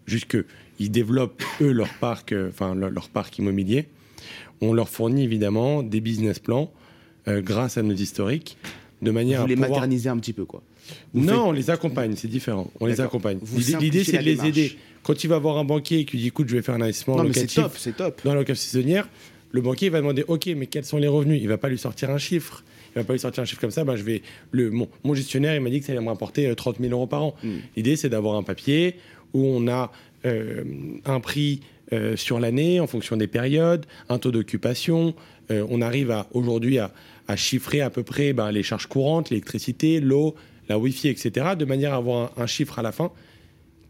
juste 0.07 0.27
qu'ils 0.27 0.91
développent, 0.91 1.43
eux, 1.61 1.73
leur 1.73 1.93
parc, 2.01 2.33
euh, 2.33 2.51
leur, 2.75 3.09
parc 3.09 3.39
immobilier. 3.39 3.87
On 4.61 4.73
leur 4.73 4.89
fournit 4.89 5.25
évidemment 5.25 5.83
des 5.83 6.01
business 6.01 6.39
plans 6.39 6.73
euh, 7.29 7.43
grâce 7.43 7.77
à 7.79 7.83
nos 7.83 7.95
historiques, 7.95 8.57
de 9.03 9.11
manière 9.11 9.41
Vous 9.41 9.47
à 9.47 9.49
les 9.49 9.57
moderniser 9.57 10.09
un 10.09 10.19
petit 10.19 10.33
peu, 10.33 10.45
quoi. 10.45 10.63
non, 11.13 11.49
on 11.49 11.53
les 11.53 11.71
accompagne, 11.71 12.15
c'est 12.17 12.29
différent. 12.29 12.71
On 12.81 12.87
les 12.87 13.01
accompagne. 13.01 13.39
L'idée, 13.81 14.05
c'est 14.05 14.19
de 14.19 14.23
les 14.23 14.47
aider. 14.47 14.79
Quand 15.05 15.23
il 15.23 15.29
va 15.29 15.39
voir 15.39 15.59
un 15.59 15.65
banquier 15.65 16.05
qui 16.05 16.13
lui 16.13 16.23
dit 16.23 16.29
écoute, 16.29 16.49
je 16.49 16.57
vais 16.57 16.63
faire 16.63 16.75
un 16.75 16.81
investissement 16.81 17.17
non, 17.17 17.25
locatif 17.25 17.55
top, 17.55 17.73
c'est 17.77 17.97
top. 17.97 18.21
dans 18.25 18.33
la 18.33 18.41
location 18.41 18.71
saisonnière, 18.71 19.09
le 19.53 19.61
banquier 19.61 19.89
va 19.91 20.01
demander 20.01 20.25
ok, 20.27 20.47
mais 20.57 20.67
quels 20.67 20.85
sont 20.85 20.97
les 20.97 21.07
revenus? 21.07 21.41
Il 21.41 21.47
va 21.47 21.59
pas 21.59 21.69
lui 21.69 21.79
sortir 21.79 22.11
un 22.11 22.19
chiffre. 22.19 22.65
Il 22.95 22.99
va 22.99 23.05
pas 23.05 23.13
lui 23.13 23.21
sortir 23.21 23.43
un 23.43 23.47
chiffre 23.47 23.61
comme 23.61 23.71
ça. 23.71 23.85
Ben, 23.85 23.97
je 23.97 24.03
vais 24.03 24.23
le 24.51 24.71
mon, 24.71 25.15
gestionnaire, 25.15 25.55
il 25.55 25.61
m'a 25.61 25.71
dit 25.71 25.79
que 25.79 25.87
ça 25.87 25.93
allait 25.93 26.01
me 26.01 26.09
rapporter 26.09 26.53
30 26.53 26.77
euh, 26.77 26.83
000 26.83 26.93
euros 26.93 27.07
par 27.07 27.23
an. 27.23 27.35
Hmm. 27.43 27.59
L'idée, 27.77 27.97
c'est 27.97 28.09
d'avoir 28.09 28.37
un 28.37 28.43
papier 28.43 28.97
où 29.33 29.45
on 29.45 29.69
a 29.69 29.93
euh, 30.25 30.65
un 31.05 31.21
prix 31.21 31.61
euh, 31.93 32.17
sur 32.17 32.41
l'année 32.41 32.81
en 32.81 32.87
fonction 32.87 33.17
des 33.17 33.27
périodes, 33.27 33.87
un 34.09 34.19
taux 34.19 34.31
d'occupation. 34.31 35.15
on 35.51 35.83
arrive 35.83 36.11
à 36.11 36.27
aujourd'hui 36.33 36.79
à, 36.79 36.91
chiffrer 37.37 37.81
à 37.81 37.91
peu 37.91 38.03
près 38.03 38.33
ben, 38.33 38.51
les 38.51 38.63
charges 38.63 38.87
courantes, 38.87 39.31
l'électricité, 39.31 40.01
l'eau, 40.01 40.35
la 40.69 40.79
Wi-Fi, 40.79 41.09
etc., 41.09 41.51
de 41.57 41.65
manière 41.65 41.93
à 41.93 41.97
avoir 41.97 42.33
un 42.39 42.47
chiffre 42.47 42.79
à 42.79 42.83
la 42.83 42.91
fin 42.91 43.13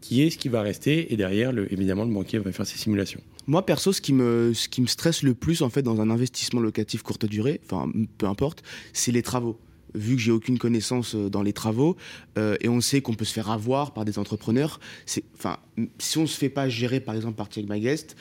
qui 0.05 0.21
est 0.21 0.29
ce 0.29 0.37
qui 0.37 0.49
va 0.49 0.61
rester, 0.61 1.11
et 1.11 1.17
derrière, 1.17 1.51
le, 1.51 1.63
évidemment, 1.73 2.05
le 2.05 2.13
banquier 2.13 2.37
va 2.37 2.51
faire 2.51 2.67
ses 2.67 2.77
simulations. 2.77 3.21
Moi, 3.47 3.65
perso, 3.65 3.91
ce 3.91 4.01
qui, 4.01 4.13
me, 4.13 4.53
ce 4.53 4.67
qui 4.69 4.81
me 4.81 4.87
stresse 4.87 5.23
le 5.23 5.33
plus, 5.33 5.63
en 5.63 5.69
fait, 5.69 5.81
dans 5.81 5.99
un 5.99 6.09
investissement 6.11 6.61
locatif 6.61 7.01
courte 7.01 7.25
durée, 7.25 7.59
enfin, 7.65 7.91
peu 8.19 8.27
importe, 8.27 8.61
c'est 8.93 9.11
les 9.11 9.23
travaux. 9.23 9.57
vu 9.95 10.15
que 10.15 10.21
j'ai 10.21 10.31
aucune 10.31 10.57
connaissance 10.59 11.15
dans 11.15 11.41
les 11.41 11.53
travaux, 11.53 11.95
et 12.37 12.69
on 12.69 12.81
sait 12.81 13.01
qu'on 13.01 13.13
peut 13.13 13.25
se 13.25 13.33
faire 13.33 13.49
avoir 13.49 13.93
par 13.93 14.05
des 14.05 14.19
entrepreneurs. 14.19 14.79
Enfin, 15.33 15.57
si 15.97 16.17
on 16.17 16.27
se 16.27 16.37
fait 16.37 16.49
pas 16.49 16.69
gérer, 16.69 16.99
par 16.99 17.15
exemple, 17.15 17.35
par 17.35 17.47
Check 17.47 17.67
My 17.69 17.79
Guest, 17.79 18.15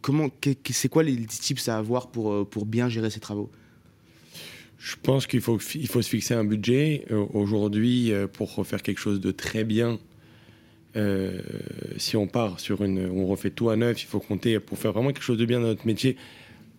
comment, 0.00 0.30
c'est 0.70 0.88
quoi 0.88 1.02
les 1.02 1.16
tips 1.26 1.68
à 1.68 1.78
avoir 1.78 2.10
pour, 2.10 2.48
pour 2.48 2.66
bien 2.66 2.88
gérer 2.88 3.10
ces 3.10 3.20
travaux? 3.20 3.50
Je 4.78 4.94
pense 5.02 5.26
qu'il 5.26 5.40
faut, 5.40 5.58
il 5.74 5.88
faut 5.88 6.02
se 6.02 6.08
fixer 6.08 6.34
un 6.34 6.44
budget. 6.44 7.04
Aujourd'hui, 7.34 8.12
pour 8.32 8.66
faire 8.66 8.82
quelque 8.82 9.00
chose 9.00 9.20
de 9.20 9.30
très 9.30 9.64
bien, 9.64 9.98
euh, 10.96 11.40
si 11.96 12.16
on 12.16 12.26
part 12.26 12.60
sur 12.60 12.82
une, 12.82 13.08
on 13.10 13.26
refait 13.26 13.50
tout 13.50 13.70
à 13.70 13.76
neuf, 13.76 14.02
il 14.02 14.06
faut 14.06 14.20
compter 14.20 14.58
pour 14.60 14.78
faire 14.78 14.92
vraiment 14.92 15.08
quelque 15.08 15.22
chose 15.22 15.38
de 15.38 15.44
bien 15.44 15.60
dans 15.60 15.66
notre 15.66 15.86
métier 15.86 16.16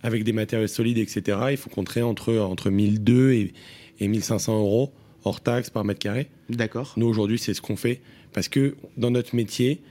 avec 0.02 0.24
des 0.24 0.34
matériaux 0.34 0.68
solides, 0.68 0.98
etc. 0.98 1.38
Il 1.52 1.58
faut 1.58 1.70
compter 1.70 2.02
entre 2.02 2.36
entre 2.38 2.70
1002 2.70 3.32
et, 3.32 3.54
et 4.00 4.08
1500 4.08 4.60
euros 4.60 4.94
hors 5.24 5.42
taxe 5.42 5.70
par 5.70 5.84
mètre 5.84 6.00
carré. 6.00 6.28
D'accord. 6.50 6.94
Nous 6.98 7.06
aujourd'hui, 7.06 7.38
c'est 7.38 7.54
ce 7.54 7.62
qu'on 7.62 7.76
fait 7.76 8.02
parce 8.34 8.48
que 8.48 8.76
dans 8.98 9.12
notre 9.12 9.36
métier, 9.36 9.82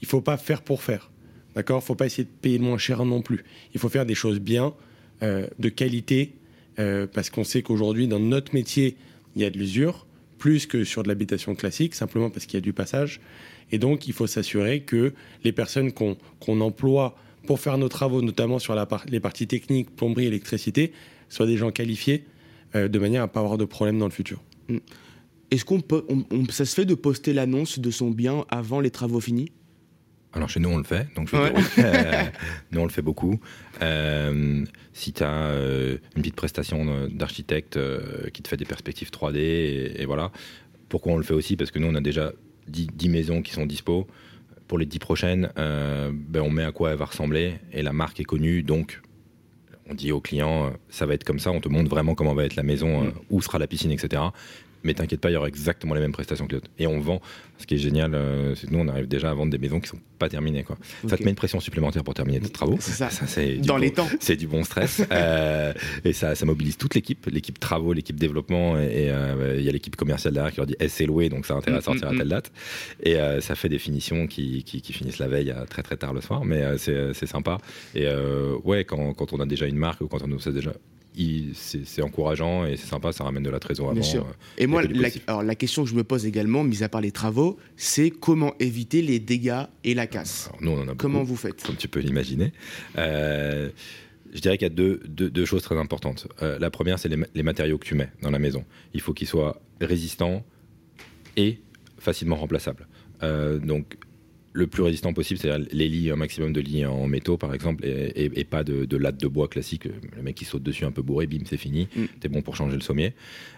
il 0.00 0.08
faut 0.08 0.20
pas 0.20 0.36
faire 0.36 0.62
pour 0.62 0.82
faire. 0.82 1.10
D'accord? 1.54 1.82
Faut 1.82 1.94
pas 1.94 2.06
essayer 2.06 2.24
de 2.24 2.28
payer 2.28 2.58
moins 2.58 2.78
cher 2.78 3.04
non 3.04 3.22
plus. 3.22 3.44
Il 3.74 3.80
faut 3.80 3.88
faire 3.88 4.06
des 4.06 4.14
choses 4.14 4.40
bien, 4.40 4.74
euh, 5.22 5.46
de 5.58 5.68
qualité, 5.68 6.34
euh, 6.78 7.06
parce 7.06 7.30
qu'on 7.30 7.44
sait 7.44 7.62
qu'aujourd'hui 7.62 8.06
dans 8.06 8.20
notre 8.20 8.54
métier, 8.54 8.96
il 9.34 9.42
y 9.42 9.44
a 9.44 9.50
de 9.50 9.58
l'usure 9.58 10.06
plus 10.38 10.66
que 10.66 10.84
sur 10.84 11.02
de 11.02 11.08
l'habitation 11.08 11.54
classique, 11.54 11.94
simplement 11.94 12.28
parce 12.28 12.44
qu'il 12.44 12.54
y 12.54 12.58
a 12.58 12.60
du 12.60 12.74
passage. 12.74 13.20
Et 13.72 13.78
donc, 13.78 14.06
il 14.06 14.12
faut 14.12 14.26
s'assurer 14.26 14.80
que 14.80 15.12
les 15.44 15.52
personnes 15.52 15.92
qu'on 15.92 16.60
emploie 16.60 17.16
pour 17.46 17.60
faire 17.60 17.78
nos 17.78 17.88
travaux, 17.88 18.22
notamment 18.22 18.58
sur 18.58 18.74
la 18.74 18.86
les 19.08 19.20
parties 19.20 19.46
techniques, 19.46 19.94
plomberie, 19.94 20.26
électricité, 20.26 20.92
soient 21.28 21.46
des 21.46 21.56
gens 21.56 21.70
qualifiés 21.70 22.24
euh, 22.74 22.88
de 22.88 22.98
manière 22.98 23.22
à 23.22 23.26
ne 23.26 23.30
pas 23.30 23.40
avoir 23.40 23.56
de 23.56 23.64
problème 23.64 23.98
dans 23.98 24.06
le 24.06 24.12
futur. 24.12 24.42
Mm. 24.68 24.78
Est-ce 25.52 25.64
qu'on 25.64 25.80
peut, 25.80 26.04
ça 26.50 26.64
se 26.64 26.74
fait 26.74 26.84
de 26.84 26.94
poster 26.94 27.32
l'annonce 27.32 27.78
de 27.78 27.90
son 27.92 28.10
bien 28.10 28.44
avant 28.48 28.80
les 28.80 28.90
travaux 28.90 29.20
finis? 29.20 29.52
Alors 30.32 30.50
chez 30.50 30.60
nous 30.60 30.68
on 30.68 30.76
le 30.76 30.84
fait, 30.84 31.06
donc 31.14 31.30
je 31.30 31.36
nous 32.72 32.80
on 32.80 32.84
le 32.84 32.90
fait 32.90 33.00
beaucoup. 33.00 33.40
Euh, 33.80 34.64
si 34.92 35.12
tu 35.12 35.22
as 35.22 35.46
euh, 35.46 35.98
une 36.16 36.22
petite 36.22 36.34
prestation 36.34 37.08
d'architecte 37.08 37.78
qui 38.32 38.42
te 38.42 38.48
fait 38.48 38.56
des 38.56 38.64
perspectives 38.64 39.10
3D, 39.10 39.36
et, 39.38 40.04
voilà. 40.04 40.32
Pourquoi 40.88 41.12
on 41.12 41.16
le 41.16 41.22
fait 41.22 41.32
aussi? 41.32 41.56
Parce 41.56 41.70
que 41.70 41.78
nous 41.78 41.86
on 41.86 41.94
a 41.94 42.00
déjà 42.00 42.32
10, 42.68 43.08
maisons 43.08 43.42
qui 43.42 43.52
sont 43.52 43.66
dispo. 43.66 44.06
Pour 44.68 44.78
les 44.78 44.86
10 44.86 44.98
prochaines, 44.98 45.52
euh, 45.58 46.10
ben 46.12 46.40
on 46.40 46.50
met 46.50 46.64
à 46.64 46.72
quoi 46.72 46.90
elle 46.90 46.98
va 46.98 47.04
ressembler 47.04 47.54
et 47.72 47.82
la 47.82 47.92
marque 47.92 48.18
est 48.18 48.24
connue, 48.24 48.64
donc 48.64 49.00
on 49.88 49.94
dit 49.94 50.10
au 50.10 50.20
client, 50.20 50.66
euh, 50.66 50.70
ça 50.88 51.06
va 51.06 51.14
être 51.14 51.22
comme 51.22 51.38
ça, 51.38 51.52
on 51.52 51.60
te 51.60 51.68
montre 51.68 51.88
vraiment 51.88 52.16
comment 52.16 52.34
va 52.34 52.44
être 52.44 52.56
la 52.56 52.64
maison, 52.64 53.04
euh, 53.04 53.06
mm. 53.06 53.12
où 53.30 53.40
sera 53.40 53.60
la 53.60 53.68
piscine, 53.68 53.92
etc 53.92 54.22
mais 54.86 54.94
t'inquiète 54.94 55.20
pas, 55.20 55.30
il 55.30 55.34
y 55.34 55.36
aura 55.36 55.48
exactement 55.48 55.94
les 55.94 56.00
mêmes 56.00 56.12
prestations 56.12 56.46
que 56.46 56.54
l'autre. 56.54 56.70
Et 56.78 56.86
on 56.86 57.00
vend. 57.00 57.20
Ce 57.58 57.66
qui 57.66 57.74
est 57.74 57.78
génial, 57.78 58.14
euh, 58.14 58.54
c'est 58.54 58.66
que 58.66 58.72
nous, 58.72 58.78
on 58.78 58.88
arrive 58.88 59.08
déjà 59.08 59.30
à 59.30 59.34
vendre 59.34 59.50
des 59.50 59.58
maisons 59.58 59.80
qui 59.80 59.88
sont 59.88 59.98
pas 60.18 60.28
terminées. 60.28 60.62
Quoi. 60.62 60.76
Ça 61.08 61.16
te 61.16 61.22
met 61.22 61.30
une 61.30 61.36
pression 61.36 61.58
supplémentaire 61.58 62.04
pour 62.04 62.14
terminer 62.14 62.38
tes 62.38 62.50
travaux. 62.50 62.76
C'est 62.80 62.92
ça. 62.92 63.10
c'est 63.10 63.56
Dans 63.56 63.78
les 63.78 63.92
temps. 63.92 64.08
C'est 64.20 64.36
du 64.36 64.46
bon 64.46 64.62
stress. 64.62 65.02
euh, 65.10 65.72
et 66.04 66.12
ça, 66.12 66.34
ça 66.34 66.46
mobilise 66.46 66.76
toute 66.76 66.94
l'équipe, 66.94 67.26
l'équipe 67.26 67.58
travaux, 67.58 67.92
l'équipe 67.92 68.16
développement. 68.16 68.78
Et 68.78 69.10
euh, 69.10 69.56
il 69.58 69.64
y 69.64 69.68
a 69.68 69.72
l'équipe 69.72 69.96
commerciale 69.96 70.34
derrière 70.34 70.52
qui 70.52 70.58
leur 70.58 70.66
dit 70.66 70.76
c'est 70.88 71.06
loué, 71.06 71.28
donc 71.28 71.46
ça 71.46 71.54
a 71.54 71.56
intérêt 71.56 71.78
à 71.78 71.80
mm, 71.80 71.82
sortir 71.82 72.08
à 72.08 72.12
mm, 72.12 72.18
telle 72.18 72.26
mm. 72.26 72.30
date. 72.30 72.52
Et 73.02 73.16
ça 73.40 73.54
fait 73.54 73.68
des 73.68 73.78
finitions 73.78 74.26
qui, 74.26 74.62
qui, 74.62 74.82
qui, 74.82 74.92
finissent 74.92 75.18
la 75.18 75.28
veille 75.28 75.50
à 75.50 75.64
très 75.66 75.82
très 75.82 75.96
tard 75.96 76.12
le 76.12 76.20
soir. 76.20 76.44
Mais 76.44 76.62
c'est 76.78 77.26
sympa. 77.26 77.58
Et 77.94 78.06
ouais, 78.64 78.84
quand, 78.84 79.14
quand 79.14 79.32
on 79.32 79.40
a 79.40 79.46
déjà 79.46 79.66
une 79.66 79.76
marque 79.76 80.02
ou 80.02 80.08
quand 80.08 80.22
on 80.22 80.28
nous 80.28 80.40
sait 80.40 80.52
déjà 80.52 80.72
c'est 81.54 82.02
encourageant 82.02 82.66
et 82.66 82.76
c'est 82.76 82.86
sympa, 82.86 83.12
ça 83.12 83.24
ramène 83.24 83.42
de 83.42 83.50
la 83.50 83.58
trésor 83.58 83.90
avant. 83.90 84.00
Euh, 84.00 84.20
et 84.58 84.66
moi, 84.66 84.82
la, 84.82 85.08
alors, 85.26 85.42
la 85.42 85.54
question 85.54 85.84
que 85.84 85.90
je 85.90 85.94
me 85.94 86.04
pose 86.04 86.26
également, 86.26 86.62
mis 86.62 86.82
à 86.82 86.88
part 86.88 87.00
les 87.00 87.12
travaux, 87.12 87.58
c'est 87.76 88.10
comment 88.10 88.54
éviter 88.60 89.02
les 89.02 89.18
dégâts 89.18 89.64
et 89.84 89.94
la 89.94 90.06
casse. 90.06 90.50
nous, 90.60 90.72
on 90.72 90.82
en 90.82 90.88
a 90.88 90.94
comment 90.94 91.22
vous 91.22 91.36
faites 91.36 91.62
Comme 91.62 91.76
tu 91.76 91.88
peux 91.88 92.00
l'imaginer. 92.00 92.52
Euh, 92.98 93.70
je 94.34 94.40
dirais 94.40 94.58
qu'il 94.58 94.66
y 94.66 94.70
a 94.70 94.74
deux, 94.74 95.00
deux, 95.06 95.44
choses 95.46 95.62
très 95.62 95.78
importantes. 95.78 96.28
Euh, 96.42 96.58
la 96.58 96.70
première, 96.70 96.98
c'est 96.98 97.08
les, 97.08 97.16
les, 97.34 97.42
matériaux 97.42 97.78
que 97.78 97.86
tu 97.86 97.94
mets 97.94 98.10
dans 98.20 98.30
la 98.30 98.38
maison. 98.38 98.64
Il 98.92 99.00
faut 99.00 99.14
qu'ils 99.14 99.28
soient 99.28 99.62
résistants 99.80 100.44
et 101.36 101.60
facilement 101.98 102.36
remplaçables. 102.36 102.86
donc, 103.22 103.96
le 104.56 104.66
plus 104.66 104.82
résistant 104.82 105.12
possible, 105.12 105.38
c'est-à-dire 105.38 105.66
les 105.70 105.86
lits, 105.86 106.10
un 106.10 106.16
maximum 106.16 106.54
de 106.54 106.62
lits 106.62 106.86
en 106.86 107.06
métaux 107.06 107.36
par 107.36 107.52
exemple, 107.52 107.84
et, 107.84 108.44
pas 108.44 108.64
de, 108.64 108.86
de, 108.86 108.96
latte 108.96 109.18
de 109.18 109.28
bois 109.28 109.48
classique. 109.48 109.84
Le 109.84 110.22
mec 110.22 110.34
qui 110.34 110.46
saute 110.46 110.62
dessus 110.62 110.86
un 110.86 110.92
peu 110.92 111.02
bourré, 111.02 111.26
bim, 111.26 111.44
c'est 111.44 111.58
fini. 111.58 111.88
Mm. 111.94 112.04
T'es 112.20 112.28
bon 112.28 112.40
pour 112.40 112.56
changer 112.56 112.74
le 112.74 112.80
sommier. 112.80 113.12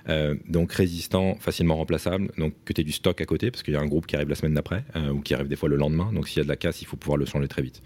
Euh, 0.08 0.34
donc 0.48 0.72
résistant, 0.72 1.36
facilement 1.36 1.76
remplaçable. 1.76 2.32
Donc 2.36 2.54
que 2.64 2.72
tu 2.72 2.80
aies 2.80 2.84
du 2.84 2.90
stock 2.90 3.20
à 3.20 3.26
côté, 3.26 3.52
parce 3.52 3.62
qu'il 3.62 3.74
y 3.74 3.76
a 3.76 3.80
un 3.80 3.86
groupe 3.86 4.06
qui 4.06 4.16
arrive 4.16 4.28
la 4.28 4.34
semaine 4.34 4.54
d'après, 4.54 4.84
euh, 4.96 5.10
ou 5.10 5.20
qui 5.20 5.34
arrive 5.34 5.46
des 5.46 5.54
fois 5.54 5.68
le 5.68 5.76
lendemain. 5.76 6.12
Donc 6.12 6.26
s'il 6.26 6.38
y 6.38 6.40
a 6.40 6.44
de 6.44 6.48
la 6.48 6.56
casse, 6.56 6.82
il 6.82 6.86
faut 6.86 6.96
pouvoir 6.96 7.16
le 7.16 7.26
changer 7.26 7.46
très 7.46 7.62
vite. 7.62 7.80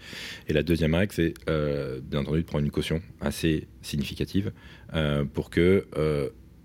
Et 0.47 0.53
la 0.53 0.63
deuxième 0.63 0.95
règle, 0.95 1.13
c'est 1.13 1.35
euh, 1.49 1.99
bien 2.01 2.21
entendu 2.21 2.41
de 2.41 2.47
prendre 2.47 2.65
une 2.65 2.71
caution 2.71 2.99
assez 3.21 3.67
significative 3.83 4.51
pour 5.33 5.49
que 5.49 5.85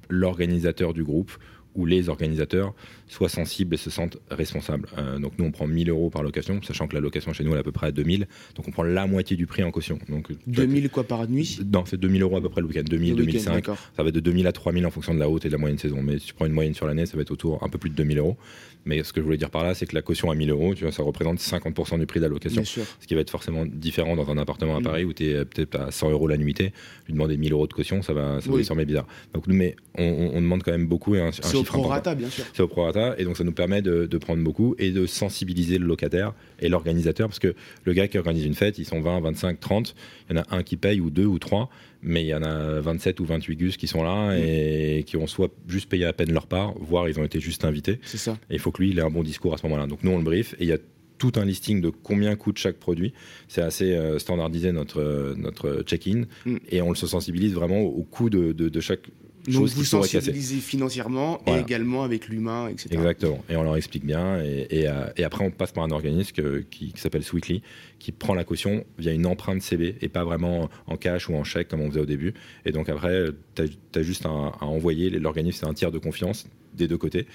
l'organisateur 0.09 0.93
du 0.93 1.03
groupe 1.03 1.33
où 1.75 1.87
les 1.87 2.09
organisateurs 2.09 2.75
soient 3.09 3.29
sensibles 3.29 3.75
et 3.75 3.79
se 3.79 3.91
sentent 3.91 4.19
responsables. 4.31 4.89
Euh, 4.99 5.19
donc 5.19 5.33
nous, 5.39 5.45
on 5.45 5.51
prend 5.51 5.67
1000 5.67 5.91
euros 5.91 6.11
par 6.11 6.23
location, 6.23 6.61
sachant 6.63 6.87
que 6.87 6.95
la 6.95 7.01
location 7.01 7.33
chez 7.33 7.45
nous, 7.45 7.51
elle 7.51 7.59
est 7.59 7.61
à 7.61 7.65
peu 7.65 7.73
près 7.73 7.89
à 7.89 7.93
2000. 7.93 8.27
Donc 8.55 8.69
on 8.69 8.71
prend 8.71 8.83
la 8.83 9.07
moitié 9.07 9.37
du 9.37 9.47
prix 9.47 9.63
en 9.63 9.71
caution. 9.71 9.99
Donc, 10.09 10.31
2000 10.47 10.91
quoi 10.91 11.05
par 11.05 11.29
nuit? 11.29 11.59
Non, 11.73 11.85
c'est 11.87 11.99
2000 11.99 12.23
euros 12.23 12.37
à 12.37 12.41
peu 12.41 12.49
près 12.49 12.61
le 12.61 12.67
week-end. 12.67 12.85
2000, 12.89 13.17
2005. 13.17 13.67
Ça 13.97 14.03
va 14.03 14.11
de 14.11 14.21
2000 14.21 14.47
à 14.47 14.53
3000 14.53 14.87
en 14.87 14.91
fonction 14.91 15.15
de 15.15 15.19
la 15.19 15.29
haute 15.29 15.45
et 15.45 15.49
de 15.49 15.53
la 15.53 15.59
moyenne 15.59 15.79
saison. 15.79 16.03
Mais 16.03 16.19
si 16.19 16.27
tu 16.27 16.35
prends 16.35 16.47
une 16.47 16.53
moyenne 16.53 16.75
sur 16.75 16.87
l'année, 16.87 17.07
ça 17.07 17.17
va 17.17 17.23
être 17.23 17.31
autour 17.31 17.63
un 17.63 17.69
peu 17.69 17.79
plus 17.79 17.91
de 17.91 17.95
2000 17.95 18.19
euros. 18.19 18.37
Mais 18.85 19.03
ce 19.03 19.13
que 19.13 19.21
je 19.21 19.25
voulais 19.25 19.37
dire 19.37 19.51
par 19.51 19.65
là, 19.65 19.75
c'est 19.75 19.87
que 19.87 19.95
la 19.95 20.03
caution 20.03 20.31
à 20.31 20.35
1000 20.35 20.51
euros, 20.51 20.75
tu 20.75 20.85
vois, 20.85 20.93
ça 20.93 21.03
représente 21.03 21.39
50% 21.39 21.99
du 21.99 22.07
prix 22.07 22.21
de 22.21 22.25
la 22.25 22.31
location. 22.31 22.65
Ce 22.65 23.07
qui 23.07 23.15
va 23.15 23.21
être 23.21 23.31
forcément 23.31 23.67
différent 23.67 24.17
dans 24.17 24.31
un 24.31 24.39
appartement 24.39 24.77
à. 24.77 24.81
Paris 24.89 25.05
où 25.05 25.13
tu 25.13 25.29
es 25.29 25.45
peut-être 25.45 25.75
à 25.75 25.91
100 25.91 26.11
euros 26.11 26.29
la 26.29 26.37
nuitée. 26.37 26.73
Lui 27.07 27.13
demander 27.13 27.37
1000 27.37 27.53
euros 27.53 27.67
de 27.67 27.73
caution, 27.73 28.01
ça 28.01 28.13
va, 28.13 28.41
ça 28.41 28.75
va 28.75 28.85
bizarre. 28.85 29.07
Donc, 29.35 29.47
mais 29.47 29.77
on, 29.97 30.31
on, 30.35 30.41
demande 30.41 30.63
quand 30.63 30.71
même 30.71 30.87
beaucoup 30.87 31.15
et 31.15 31.21
un, 31.21 31.29
un 31.29 31.33
C'est 31.33 31.57
au 31.57 31.63
prorata, 31.63 32.15
bien 32.15 32.31
sûr. 32.31 32.45
C'est 32.53 32.63
au 32.63 32.69
prorata. 32.69 32.98
Et 33.19 33.25
donc, 33.25 33.37
ça 33.37 33.45
nous 33.45 33.53
permet 33.53 33.83
de, 33.83 34.07
de, 34.07 34.19
prendre 34.19 34.43
beaucoup 34.43 34.75
et 34.79 34.91
de 34.91 35.07
sensibiliser 35.07 35.79
le 35.79 35.87
locataire 35.87 36.35
et 36.61 36.69
l'organisateur. 36.69 37.29
Parce 37.29 37.39
que 37.39 37.55
le 37.85 37.93
gars 37.93 38.09
qui 38.09 38.19
organise 38.19 38.45
une 38.45 38.55
fête, 38.55 38.79
ils 38.79 38.85
sont 38.85 39.01
20, 39.01 39.21
25, 39.21 39.61
30. 39.61 39.95
Il 40.29 40.37
y 40.37 40.39
en 40.39 40.43
a 40.43 40.57
un 40.57 40.63
qui 40.63 40.77
paye 40.77 41.01
ou 41.01 41.11
deux 41.11 41.27
ou 41.27 41.39
trois 41.39 41.71
mais 42.03 42.23
il 42.23 42.29
y 42.29 42.35
en 42.35 42.43
a 42.43 42.81
27 42.81 43.21
ou 43.21 43.25
28 43.25 43.57
gus 43.57 43.77
qui 43.77 43.87
sont 43.87 44.03
là 44.03 44.31
mm. 44.31 44.43
et 44.43 45.05
qui 45.07 45.17
ont 45.17 45.27
soit 45.27 45.51
juste 45.67 45.89
payé 45.89 46.05
à 46.05 46.13
peine 46.13 46.33
leur 46.33 46.47
part, 46.47 46.75
voire 46.79 47.09
ils 47.09 47.19
ont 47.19 47.25
été 47.25 47.41
juste 47.41 47.65
invités. 47.65 47.99
C'est 48.03 48.19
ça. 48.19 48.39
Et 48.51 48.55
il 48.55 48.59
faut 48.59 48.71
que 48.71 48.83
lui, 48.83 48.91
il 48.91 48.99
ait 48.99 49.03
un 49.03 49.11
bon 49.11 49.23
discours 49.23 49.55
à 49.55 49.59
ce 49.59 49.65
moment-là. 49.65 49.87
Donc 49.87 50.03
nous, 50.03 50.11
on 50.11 50.19
le 50.19 50.25
brief 50.25 50.55
et 50.55 50.65
il 50.65 50.69
y 50.69 50.73
a 50.73 50.79
tout 51.19 51.33
un 51.35 51.45
listing 51.45 51.81
de 51.81 51.91
combien 51.91 52.37
coûte 52.37 52.59
chaque 52.59 52.77
produit. 52.77 53.13
C'est 53.49 53.63
assez 53.63 53.93
euh, 53.93 54.21
standardisé 54.21 54.71
notre, 54.71 55.01
euh, 55.01 55.35
notre 55.37 55.83
check-in 55.83 56.25
mm. 56.47 56.57
et 56.71 56.83
on 56.83 56.95
se 56.95 57.07
sensibilise 57.07 57.55
vraiment 57.55 57.81
au 57.81 58.05
coût 58.05 58.31
de, 58.31 58.53
de, 58.53 58.69
de 58.69 58.81
chaque 58.81 59.11
donc 59.53 59.69
vous 59.69 59.85
sensibilisez 59.85 60.59
financièrement 60.59 61.41
et 61.47 61.59
également 61.59 62.05
avec 62.05 62.29
l'humain, 62.29 62.69
etc. 62.69 62.89
Exactement. 62.93 63.43
Et 63.49 63.57
on 63.57 63.63
leur 63.63 63.77
explique 63.77 64.05
bien. 64.05 64.43
Et, 64.43 64.89
euh, 64.89 65.07
après, 65.25 65.45
on 65.45 65.51
passe 65.51 65.73
par 65.73 65.85
un 65.85 65.91
organisme 65.91 66.33
qui, 66.71 66.93
s'appelle 66.97 67.23
Sweetly, 67.23 67.63
qui 67.99 68.13
prend 68.13 68.35
la 68.35 68.45
caution 68.45 68.85
via 68.99 69.13
une 69.13 69.27
empreinte 69.27 69.63
CB 69.63 69.97
et 70.01 70.09
pas 70.09 70.25
vraiment 70.25 70.69
en 70.87 70.97
cash 70.97 71.29
ou 71.29 71.35
en 71.35 71.45
chèque 71.45 71.69
comme 71.69 71.81
on 71.81 71.91
faisait 71.91 72.01
au 72.01 72.07
début. 72.07 72.35
Et 72.65 72.73
donc 72.73 72.89
après, 72.89 73.27
tu 73.55 73.63
as, 73.95 74.03
juste 74.03 74.27
à, 74.27 74.31
envoyer. 74.65 75.11
L'organisme, 75.11 75.59
c'est 75.61 75.67
un 75.67 75.75
tiers 75.75 75.91
de 75.91 75.99
confiance 75.99 76.47
des 76.75 76.89
deux 76.89 76.99
côtés. 76.99 77.27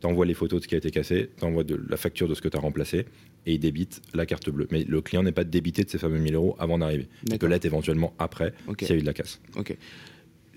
Tu 0.00 0.06
envoies 0.06 0.26
les 0.26 0.34
photos 0.34 0.60
de 0.60 0.62
ce 0.64 0.68
qui 0.68 0.74
a 0.76 0.78
été 0.78 0.90
cassé, 0.90 1.30
tu 1.36 1.44
envoies 1.44 1.64
de 1.64 1.80
la 1.88 1.96
facture 1.96 2.28
de 2.28 2.34
ce 2.34 2.40
que 2.40 2.48
tu 2.48 2.56
as 2.56 2.60
remplacé 2.60 3.06
et 3.46 3.54
il 3.54 3.58
débite 3.58 4.00
la 4.14 4.26
carte 4.26 4.48
bleue. 4.48 4.68
Mais 4.70 4.84
le 4.84 5.00
client 5.00 5.24
n'est 5.24 5.32
pas 5.32 5.44
débité 5.44 5.82
de 5.82 5.90
ces 5.90 5.98
fameux 5.98 6.18
1000 6.18 6.34
euros 6.34 6.54
avant 6.58 6.78
d'arriver. 6.78 7.08
Il 7.26 7.38
peut 7.38 7.46
l'être 7.46 7.64
éventuellement 7.64 8.14
après 8.18 8.52
s'il 8.78 8.88
y 8.90 8.92
a 8.92 8.96
eu 8.96 9.00
de 9.00 9.06
la 9.06 9.14
casse. 9.14 9.40
Ok 9.56 9.76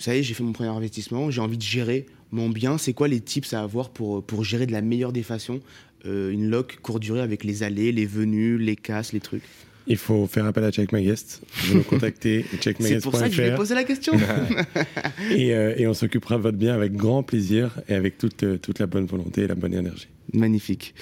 ça 0.02 0.16
y 0.16 0.20
est, 0.20 0.24
j'ai 0.24 0.34
fait 0.34 0.44
mon 0.44 0.52
premier 0.52 0.70
investissement, 0.70 1.32
j'ai 1.32 1.42
envie 1.42 1.58
de 1.58 1.64
gérer 1.64 2.06
mon 2.32 2.50
bien. 2.50 2.78
C'est 2.78 2.94
quoi 2.94 3.08
les 3.08 3.20
tips 3.20 3.54
à 3.54 3.62
avoir 3.62 3.90
pour, 3.90 4.24
pour 4.24 4.44
gérer 4.44 4.66
de 4.66 4.72
la 4.72 4.82
meilleure 4.82 5.12
des 5.12 5.24
façons 5.24 5.60
euh, 6.06 6.32
une 6.32 6.50
loc 6.50 6.80
courte 6.82 7.02
durée 7.02 7.22
avec 7.22 7.44
les 7.44 7.64
allées, 7.64 7.92
les 7.92 8.06
venues, 8.06 8.58
les 8.58 8.76
casses, 8.76 9.14
les 9.14 9.20
trucs? 9.20 9.44
Il 9.88 9.98
faut 9.98 10.28
faire 10.28 10.46
appel 10.46 10.64
à 10.64 10.72
Check 10.72 10.92
My 10.92 11.04
Guest. 11.04 11.42
Vous 11.54 11.78
nous 11.78 11.84
contactez, 11.84 12.46
checkmyguest.fr. 12.60 13.02
C'est 13.02 13.10
pour 13.10 13.16
ça 13.16 13.30
que 13.30 13.36
je 13.36 13.42
vais 13.42 13.56
poser 13.56 13.76
la 13.76 13.84
question. 13.84 14.14
et, 15.32 15.54
euh, 15.54 15.74
et, 15.78 15.88
on 15.88 15.94
s'occupera 15.94 16.38
de 16.38 16.42
votre 16.42 16.58
bien 16.58 16.74
avec 16.74 16.94
grand 16.94 17.24
plaisir 17.24 17.80
et 17.90 17.94
avec 17.94 18.18
toute, 18.18 18.44
euh, 18.44 18.58
toute 18.58 18.80
la 18.80 18.88
bonne 18.88 19.06
volonté 19.06 19.42
et 19.42 19.48
la 19.48 19.56
bonne 19.56 19.74
énergie. 19.74 20.08
Magnifique 20.34 20.94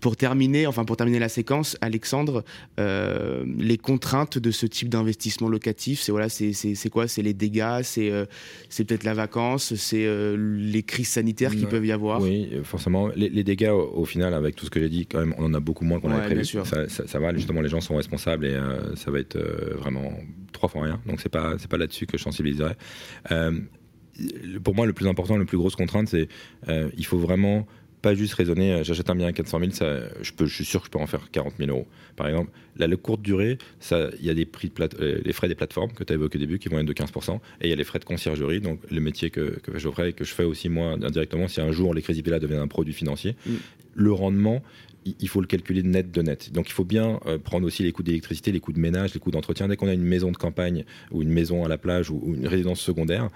pour 0.00 0.16
terminer, 0.16 0.66
enfin 0.66 0.84
pour 0.84 0.96
terminer 0.96 1.18
la 1.18 1.28
séquence, 1.28 1.76
Alexandre, 1.80 2.44
euh, 2.78 3.44
les 3.58 3.78
contraintes 3.78 4.38
de 4.38 4.50
ce 4.50 4.66
type 4.66 4.88
d'investissement 4.88 5.48
locatif, 5.48 6.00
c'est 6.00 6.12
voilà, 6.12 6.28
c'est 6.28 6.90
quoi? 6.90 7.08
C'est 7.08 7.22
les 7.22 7.34
dégâts, 7.34 7.82
c'est 7.82 8.10
euh, 8.10 8.24
c'est 8.68 8.84
peut-être 8.84 9.04
la 9.04 9.14
vacance, 9.14 9.74
c'est 9.74 10.06
euh, 10.06 10.36
les 10.58 10.82
crises 10.82 11.08
sanitaires 11.08 11.54
qui 11.54 11.66
peuvent 11.66 11.86
y 11.86 11.92
avoir? 11.92 12.20
Oui, 12.20 12.50
forcément. 12.64 13.08
Les, 13.16 13.44
dégâts, 13.44 13.70
au, 13.70 14.04
final, 14.04 14.34
avec 14.34 14.56
tout 14.56 14.66
ce 14.66 14.70
que 14.70 14.80
j'ai 14.80 14.88
dit, 14.88 15.06
quand 15.06 15.20
même, 15.20 15.34
on 15.38 15.44
en 15.44 15.54
a 15.54 15.60
beaucoup 15.60 15.84
moins 15.84 16.00
qu'on 16.00 16.10
avait 16.10 16.26
prévu. 16.26 16.44
Ça, 16.44 16.88
ça, 16.88 17.18
va, 17.18 17.34
justement, 17.34 17.60
les 17.60 17.68
gens 17.68 17.80
sont 17.80 17.96
responsables 17.96 18.46
et 18.46 18.58
ça 18.96 19.10
va 19.10 19.18
être 19.18 19.38
vraiment 19.78 20.12
trois 20.52 20.68
fois 20.68 20.84
rien. 20.84 21.00
Donc 21.06 21.20
c'est 21.20 21.28
pas 21.28 21.54
c'est 21.58 21.70
pas 21.70 21.78
là-dessus 21.78 22.06
que 22.06 22.18
je 22.18 22.22
sensibiliserai 22.22 22.74
pour 24.62 24.74
moi, 24.74 24.86
le 24.86 24.92
plus 24.92 25.06
important, 25.08 25.36
la 25.36 25.44
plus 25.44 25.58
grosse 25.58 25.76
contrainte, 25.76 26.08
c'est 26.08 26.28
euh, 26.68 26.90
il 26.96 27.06
faut 27.06 27.18
vraiment 27.18 27.66
pas 28.02 28.14
juste 28.14 28.34
raisonner, 28.34 28.72
euh, 28.72 28.84
j'achète 28.84 29.10
un 29.10 29.14
bien 29.14 29.26
à 29.28 29.32
400 29.32 29.58
000, 29.60 29.70
ça, 29.72 30.00
je, 30.22 30.32
peux, 30.32 30.46
je 30.46 30.54
suis 30.54 30.64
sûr 30.64 30.80
que 30.80 30.86
je 30.86 30.90
peux 30.90 30.98
en 30.98 31.06
faire 31.06 31.30
40 31.30 31.54
000 31.58 31.70
euros. 31.70 31.86
Par 32.16 32.28
exemple, 32.28 32.50
la, 32.76 32.86
la 32.86 32.96
courte 32.96 33.22
durée, 33.22 33.58
il 33.90 34.24
y 34.24 34.30
a 34.30 34.34
des 34.34 34.46
prix 34.46 34.68
de 34.68 34.74
plate, 34.74 34.94
euh, 35.00 35.20
les 35.24 35.32
frais 35.32 35.48
des 35.48 35.54
plateformes 35.54 35.92
que 35.92 36.04
tu 36.04 36.12
as 36.12 36.16
évoqué 36.16 36.38
au 36.38 36.40
début 36.40 36.58
qui 36.58 36.68
vont 36.68 36.78
être 36.78 36.86
de 36.86 36.92
15%, 36.92 37.36
et 37.36 37.66
il 37.66 37.70
y 37.70 37.72
a 37.72 37.76
les 37.76 37.84
frais 37.84 37.98
de 37.98 38.04
conciergerie, 38.04 38.60
donc 38.60 38.80
le 38.90 39.00
métier 39.00 39.30
que, 39.30 39.58
que 39.60 40.06
et 40.06 40.12
que 40.12 40.24
je 40.24 40.34
fais 40.34 40.44
aussi 40.44 40.68
moi 40.68 40.96
indirectement, 41.02 41.48
si 41.48 41.60
un 41.60 41.72
jour 41.72 41.94
les 41.94 42.02
crédits 42.02 42.22
là 42.22 42.38
deviennent 42.38 42.60
un 42.60 42.68
produit 42.68 42.94
financier, 42.94 43.36
Mm. 43.46 43.54
le 43.94 44.12
rendement, 44.12 44.62
il 45.04 45.14
il 45.18 45.28
faut 45.28 45.40
le 45.40 45.46
calculer 45.46 45.82
net 45.82 46.10
de 46.10 46.22
net. 46.22 46.52
Donc 46.52 46.68
il 46.68 46.72
faut 46.72 46.84
bien 46.84 47.20
euh, 47.26 47.38
prendre 47.38 47.66
aussi 47.66 47.82
les 47.82 47.92
coûts 47.92 48.02
d'électricité, 48.02 48.52
les 48.52 48.60
coûts 48.60 48.72
de 48.72 48.78
ménage, 48.78 49.14
les 49.14 49.20
coûts 49.20 49.30
d'entretien. 49.30 49.68
Dès 49.68 49.76
qu'on 49.76 49.88
a 49.88 49.94
une 49.94 50.02
maison 50.02 50.30
de 50.30 50.36
campagne 50.36 50.84
ou 51.10 51.22
une 51.22 51.30
maison 51.30 51.64
à 51.64 51.68
la 51.68 51.78
plage 51.78 52.10
ou, 52.10 52.20
ou 52.22 52.34
une 52.34 52.46
résidence 52.46 52.80
secondaire, 52.80 53.30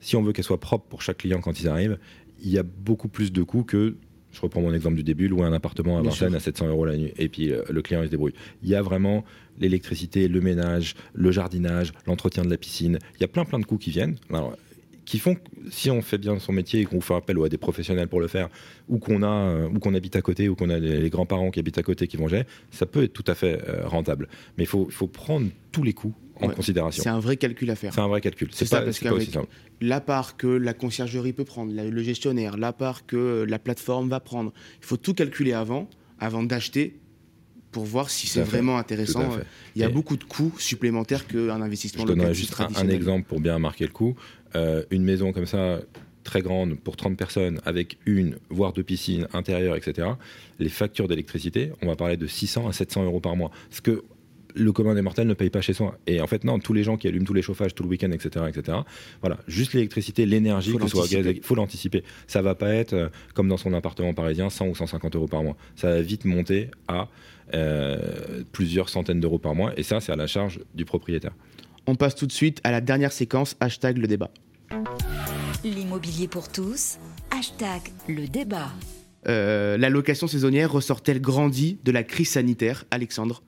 si 0.00 0.16
on 0.16 0.22
veut 0.22 0.32
qu'elle 0.32 0.44
soit 0.44 0.60
propre 0.60 0.86
pour 0.88 1.02
chaque 1.02 1.18
client 1.18 1.40
quand 1.40 1.60
ils 1.60 1.68
arrivent, 1.68 1.98
il 2.40 2.50
y 2.50 2.58
a 2.58 2.62
beaucoup 2.62 3.08
plus 3.08 3.32
de 3.32 3.42
coûts 3.42 3.64
que, 3.64 3.96
je 4.38 4.42
reprends 4.42 4.60
mon 4.60 4.72
exemple 4.72 4.94
du 4.94 5.02
début, 5.02 5.26
louer 5.26 5.42
un 5.42 5.52
appartement 5.52 5.98
à 5.98 6.02
Vincennes 6.02 6.36
à 6.36 6.40
700 6.40 6.68
euros 6.68 6.84
la 6.84 6.96
nuit 6.96 7.12
et 7.18 7.28
puis 7.28 7.50
euh, 7.50 7.62
le 7.68 7.82
client 7.82 8.02
il 8.02 8.06
se 8.06 8.10
débrouille. 8.10 8.34
Il 8.62 8.68
y 8.68 8.76
a 8.76 8.82
vraiment 8.82 9.24
l'électricité, 9.58 10.28
le 10.28 10.40
ménage, 10.40 10.94
le 11.12 11.32
jardinage, 11.32 11.92
l'entretien 12.06 12.44
de 12.44 12.50
la 12.50 12.56
piscine. 12.56 13.00
Il 13.16 13.20
y 13.20 13.24
a 13.24 13.28
plein 13.28 13.44
plein 13.44 13.58
de 13.58 13.64
coûts 13.64 13.78
qui 13.78 13.90
viennent. 13.90 14.14
Alors, 14.30 14.56
qui 15.04 15.18
font 15.18 15.36
que 15.36 15.40
si 15.70 15.90
on 15.90 16.02
fait 16.02 16.18
bien 16.18 16.38
son 16.38 16.52
métier 16.52 16.82
et 16.82 16.84
qu'on 16.84 17.00
fait 17.00 17.14
appel 17.14 17.38
à 17.42 17.48
des 17.48 17.56
professionnels 17.56 18.08
pour 18.08 18.20
le 18.20 18.28
faire, 18.28 18.50
ou 18.88 18.98
qu'on 18.98 19.22
a, 19.22 19.26
euh, 19.26 19.68
ou 19.68 19.78
qu'on 19.78 19.94
habite 19.94 20.16
à 20.16 20.20
côté, 20.20 20.50
ou 20.50 20.54
qu'on 20.54 20.68
a 20.68 20.78
les, 20.78 21.08
grands-parents 21.08 21.50
qui 21.50 21.58
habitent 21.58 21.78
à 21.78 21.82
côté 21.82 22.06
qui 22.06 22.18
vont 22.18 22.28
gérer, 22.28 22.46
ça 22.70 22.84
peut 22.84 23.02
être 23.04 23.14
tout 23.14 23.24
à 23.26 23.34
fait 23.34 23.58
euh, 23.68 23.88
rentable. 23.88 24.28
Mais 24.58 24.64
il 24.64 24.66
faut, 24.66 24.86
il 24.86 24.94
faut 24.94 25.08
prendre 25.08 25.48
tous 25.72 25.82
les 25.82 25.94
coûts 25.94 26.14
en 26.40 26.48
Ouais. 26.48 26.54
considération. 26.54 27.02
C'est 27.02 27.08
un 27.08 27.18
vrai 27.20 27.36
calcul 27.36 27.70
à 27.70 27.74
faire. 27.76 27.92
C'est 27.94 28.00
un 28.00 28.08
vrai 28.08 28.20
calcul. 28.20 28.48
C'est 28.52 28.60
C'est 28.60 28.66
ça, 28.66 28.78
pas, 28.78 28.84
parce 28.86 28.98
pas 29.00 29.10
qu'avec-. 29.10 29.38
La 29.80 30.00
part 30.00 30.36
que 30.36 30.46
la 30.46 30.74
conciergerie 30.74 31.32
peut 31.32 31.44
prendre, 31.44 31.72
la- 31.72 31.84
le 31.84 32.02
gestionnaire, 32.02 32.56
la 32.56 32.72
part 32.72 33.06
que 33.06 33.44
la 33.48 33.58
plateforme 33.58 34.08
va 34.08 34.20
prendre. 34.20 34.52
Il 34.80 34.86
faut 34.86 34.96
tout 34.96 35.14
calculer 35.14 35.52
avant, 35.52 35.88
avant 36.18 36.42
d'acheter, 36.42 36.98
pour 37.70 37.84
voir 37.84 38.08
si 38.10 38.26
c'est 38.26 38.42
vraiment 38.42 38.78
intéressant. 38.78 39.28
Il 39.76 39.82
y 39.82 39.84
a 39.84 39.88
Et- 39.88 39.92
beaucoup 39.92 40.16
de 40.16 40.24
coûts 40.24 40.54
supplémentaires 40.58 41.26
qu'un 41.26 41.60
investissement 41.60 42.02
Je 42.02 42.06
donnerai 42.08 42.28
locatif 42.28 42.40
juste 42.48 42.60
un, 42.60 42.88
exemple 42.88 43.26
pour 43.28 43.40
bien 43.40 43.58
marquer 43.58 43.84
le 43.86 43.92
coup. 43.92 44.16
Euh, 44.56 44.82
une 44.90 45.04
maison 45.04 45.32
comme 45.32 45.44
ça, 45.46 45.80
très 46.24 46.40
grande, 46.40 46.78
pour 46.78 46.96
30 46.96 47.16
personnes, 47.16 47.60
avec 47.66 47.98
une, 48.06 48.36
voire 48.50 48.72
deux 48.72 48.82
piscines 48.82 49.28
intérieures, 49.34 49.76
etc. 49.76 50.08
Les 50.58 50.68
factures 50.70 51.08
d'électricité, 51.08 51.72
on 51.82 51.86
va 51.86 51.96
parler 51.96 52.16
de 52.16 52.26
600 52.26 52.68
à 52.68 52.72
700 52.72 53.04
euros 53.04 53.20
par 53.20 53.36
mois. 53.36 53.50
Ce 53.70 53.80
que 53.82 54.02
le 54.58 54.72
commun 54.72 54.94
des 54.94 55.02
mortels 55.02 55.26
ne 55.26 55.34
paye 55.34 55.50
pas 55.50 55.60
chez 55.60 55.72
soi. 55.72 55.98
Et 56.06 56.20
en 56.20 56.26
fait, 56.26 56.44
non, 56.44 56.58
tous 56.58 56.72
les 56.72 56.82
gens 56.82 56.96
qui 56.96 57.08
allument 57.08 57.24
tous 57.24 57.34
les 57.34 57.42
chauffages 57.42 57.74
tout 57.74 57.82
le 57.82 57.88
week-end, 57.88 58.10
etc., 58.10 58.46
etc. 58.48 58.78
Voilà, 59.20 59.38
juste 59.46 59.72
l'électricité, 59.72 60.26
l'énergie, 60.26 60.72
Faut 60.72 60.78
que 60.78 60.84
ce 60.84 60.90
soit 60.90 61.00
l'anticiper. 61.02 61.22
gaz, 61.22 61.34
il 61.36 61.42
faut 61.42 61.54
l'anticiper. 61.54 62.04
Ça 62.26 62.42
va 62.42 62.54
pas 62.54 62.70
être 62.74 62.92
euh, 62.92 63.08
comme 63.34 63.48
dans 63.48 63.56
son 63.56 63.72
appartement 63.72 64.12
parisien, 64.14 64.50
100 64.50 64.68
ou 64.68 64.74
150 64.74 65.16
euros 65.16 65.28
par 65.28 65.42
mois. 65.42 65.56
Ça 65.76 65.88
va 65.90 66.00
vite 66.02 66.24
monter 66.24 66.70
à 66.88 67.08
euh, 67.54 68.42
plusieurs 68.52 68.88
centaines 68.88 69.20
d'euros 69.20 69.38
par 69.38 69.54
mois. 69.54 69.72
Et 69.78 69.82
ça, 69.82 70.00
c'est 70.00 70.12
à 70.12 70.16
la 70.16 70.26
charge 70.26 70.60
du 70.74 70.84
propriétaire. 70.84 71.32
On 71.86 71.94
passe 71.94 72.14
tout 72.14 72.26
de 72.26 72.32
suite 72.32 72.60
à 72.64 72.70
la 72.70 72.80
dernière 72.80 73.12
séquence, 73.12 73.56
hashtag 73.60 73.98
le 73.98 74.06
débat. 74.06 74.30
L'immobilier 75.64 76.28
pour 76.28 76.48
tous, 76.48 76.98
hashtag 77.30 77.80
le 78.08 78.28
débat. 78.28 78.70
Euh, 79.26 79.76
la 79.76 79.90
location 79.90 80.26
saisonnière 80.26 80.70
ressort-elle 80.70 81.20
grandie 81.20 81.78
de 81.84 81.90
la 81.90 82.04
crise 82.04 82.30
sanitaire? 82.30 82.84
Alexandre? 82.90 83.42